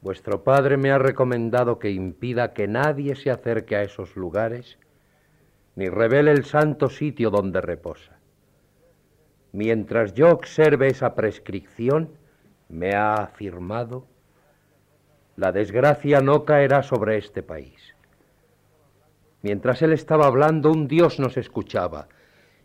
Vuestro 0.00 0.42
padre 0.42 0.76
me 0.76 0.90
ha 0.90 0.98
recomendado 0.98 1.78
que 1.78 1.90
impida 1.90 2.54
que 2.54 2.66
nadie 2.68 3.14
se 3.16 3.30
acerque 3.30 3.76
a 3.76 3.82
esos 3.82 4.16
lugares 4.16 4.78
ni 5.76 5.88
revele 5.88 6.32
el 6.32 6.44
santo 6.44 6.88
sitio 6.88 7.30
donde 7.30 7.60
reposa. 7.60 8.18
Mientras 9.52 10.14
yo 10.14 10.30
observe 10.30 10.88
esa 10.88 11.14
prescripción, 11.14 12.10
me 12.68 12.94
ha 12.94 13.14
afirmado, 13.14 14.06
la 15.36 15.52
desgracia 15.52 16.20
no 16.20 16.44
caerá 16.44 16.82
sobre 16.82 17.16
este 17.18 17.42
país. 17.42 17.94
Mientras 19.42 19.82
él 19.82 19.92
estaba 19.92 20.26
hablando, 20.26 20.72
un 20.72 20.88
dios 20.88 21.20
nos 21.20 21.36
escuchaba, 21.36 22.08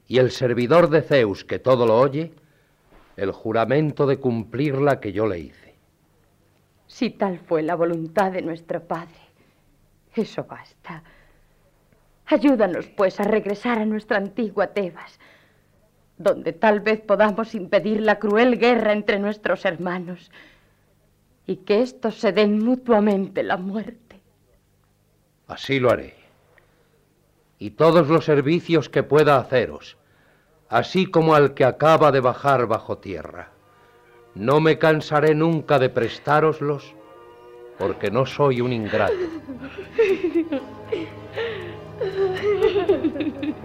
y 0.07 0.17
el 0.19 0.31
servidor 0.31 0.89
de 0.89 1.01
Zeus, 1.01 1.45
que 1.45 1.59
todo 1.59 1.85
lo 1.85 1.97
oye, 1.97 2.33
el 3.15 3.31
juramento 3.31 4.05
de 4.05 4.17
cumplirla 4.17 4.99
que 4.99 5.13
yo 5.13 5.27
le 5.27 5.39
hice. 5.39 5.75
Si 6.87 7.11
tal 7.11 7.39
fue 7.39 7.63
la 7.63 7.75
voluntad 7.75 8.31
de 8.31 8.41
nuestro 8.41 8.81
padre, 8.83 9.15
eso 10.15 10.43
basta. 10.43 11.03
Ayúdanos, 12.25 12.87
pues, 12.87 13.19
a 13.19 13.23
regresar 13.23 13.79
a 13.79 13.85
nuestra 13.85 14.17
antigua 14.17 14.67
Tebas, 14.67 15.19
donde 16.17 16.53
tal 16.53 16.79
vez 16.79 17.01
podamos 17.01 17.55
impedir 17.55 18.01
la 18.01 18.19
cruel 18.19 18.59
guerra 18.59 18.93
entre 18.93 19.19
nuestros 19.19 19.65
hermanos 19.65 20.31
y 21.45 21.57
que 21.57 21.81
éstos 21.81 22.19
se 22.19 22.31
den 22.31 22.63
mutuamente 22.63 23.43
la 23.43 23.57
muerte. 23.57 24.21
Así 25.47 25.79
lo 25.79 25.89
haré. 25.89 26.22
Y 27.63 27.71
todos 27.71 28.09
los 28.09 28.25
servicios 28.25 28.89
que 28.89 29.03
pueda 29.03 29.37
haceros, 29.37 29.95
así 30.67 31.05
como 31.05 31.33
al 31.33 31.53
que 31.53 31.63
acaba 31.63 32.11
de 32.11 32.19
bajar 32.19 32.67
bajo 32.67 32.97
tierra. 32.97 33.51
No 34.35 34.59
me 34.59 34.77
cansaré 34.77 35.33
nunca 35.33 35.79
de 35.79 35.87
prestároslos, 35.87 36.93
porque 37.79 38.11
no 38.11 38.25
soy 38.25 38.59
un 38.59 38.73
ingrato. 38.73 39.13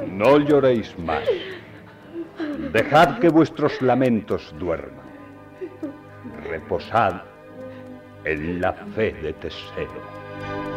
No 0.07 0.39
lloréis 0.39 0.97
más. 1.01 1.25
Dejad 2.73 3.19
que 3.19 3.31
vuestros 3.31 3.83
lamentos 3.83 4.55
duerman. 4.61 5.09
Reposad 6.45 7.23
en 8.23 8.61
la 8.61 8.75
fe 8.75 9.11
de 9.15 9.33
Teseo. 9.33 10.68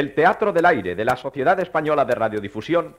El 0.00 0.14
Teatro 0.14 0.50
del 0.54 0.64
Aire 0.64 0.94
de 0.94 1.04
la 1.04 1.14
Sociedad 1.14 1.60
Española 1.60 2.06
de 2.06 2.14
Radiodifusión 2.14 2.96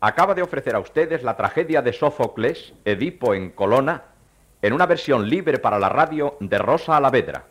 acaba 0.00 0.36
de 0.36 0.42
ofrecer 0.42 0.76
a 0.76 0.78
ustedes 0.78 1.24
la 1.24 1.36
tragedia 1.36 1.82
de 1.82 1.92
Sófocles, 1.92 2.74
Edipo 2.84 3.34
en 3.34 3.50
Colona, 3.50 4.04
en 4.62 4.72
una 4.72 4.86
versión 4.86 5.28
libre 5.28 5.58
para 5.58 5.80
la 5.80 5.88
radio 5.88 6.36
de 6.38 6.56
Rosa 6.58 6.96
Alavedra. 6.96 7.46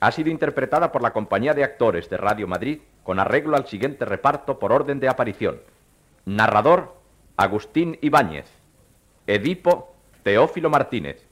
Ha 0.00 0.10
sido 0.10 0.28
interpretada 0.28 0.90
por 0.90 1.02
la 1.02 1.12
Compañía 1.12 1.54
de 1.54 1.62
Actores 1.62 2.10
de 2.10 2.16
Radio 2.16 2.48
Madrid 2.48 2.80
con 3.04 3.20
arreglo 3.20 3.56
al 3.56 3.68
siguiente 3.68 4.04
reparto 4.06 4.58
por 4.58 4.72
orden 4.72 4.98
de 4.98 5.08
aparición. 5.08 5.60
Narrador, 6.24 6.96
Agustín 7.36 7.96
Ibáñez. 8.00 8.50
Edipo, 9.28 9.94
Teófilo 10.24 10.68
Martínez. 10.68 11.28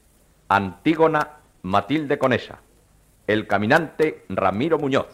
Antígona, 0.47 1.39
Matilde 1.63 2.21
Conesa. 2.21 2.61
El 3.27 3.49
caminante, 3.49 4.25
Ramiro 4.29 4.79
Muñoz. 4.79 5.09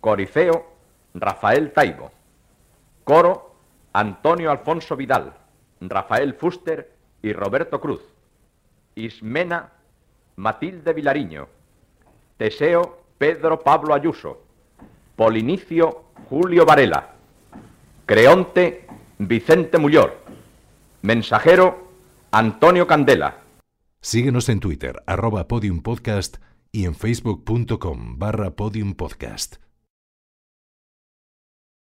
Corifeo, 0.00 0.79
Rafael 1.14 1.72
Taibo. 1.72 2.10
Coro, 3.04 3.54
Antonio 3.92 4.50
Alfonso 4.50 4.96
Vidal, 4.96 5.34
Rafael 5.80 6.34
Fuster 6.34 6.92
y 7.22 7.32
Roberto 7.32 7.80
Cruz. 7.80 8.00
Ismena, 8.94 9.72
Matilde 10.36 10.92
Vilariño. 10.92 11.48
Teseo, 12.36 13.02
Pedro 13.18 13.60
Pablo 13.60 13.94
Ayuso. 13.94 14.42
Polinicio, 15.16 16.04
Julio 16.28 16.64
Varela. 16.64 17.14
Creonte, 18.06 18.86
Vicente 19.18 19.78
Mullor. 19.78 20.18
Mensajero, 21.02 21.88
Antonio 22.30 22.86
Candela. 22.86 23.38
Síguenos 24.00 24.48
en 24.48 24.60
Twitter, 24.60 25.02
arroba 25.06 25.46
podiumpodcast 25.46 26.38
y 26.72 26.86
en 26.86 26.94
facebook.com 26.94 28.18
barra 28.18 28.52
podiumpodcast. 28.52 29.56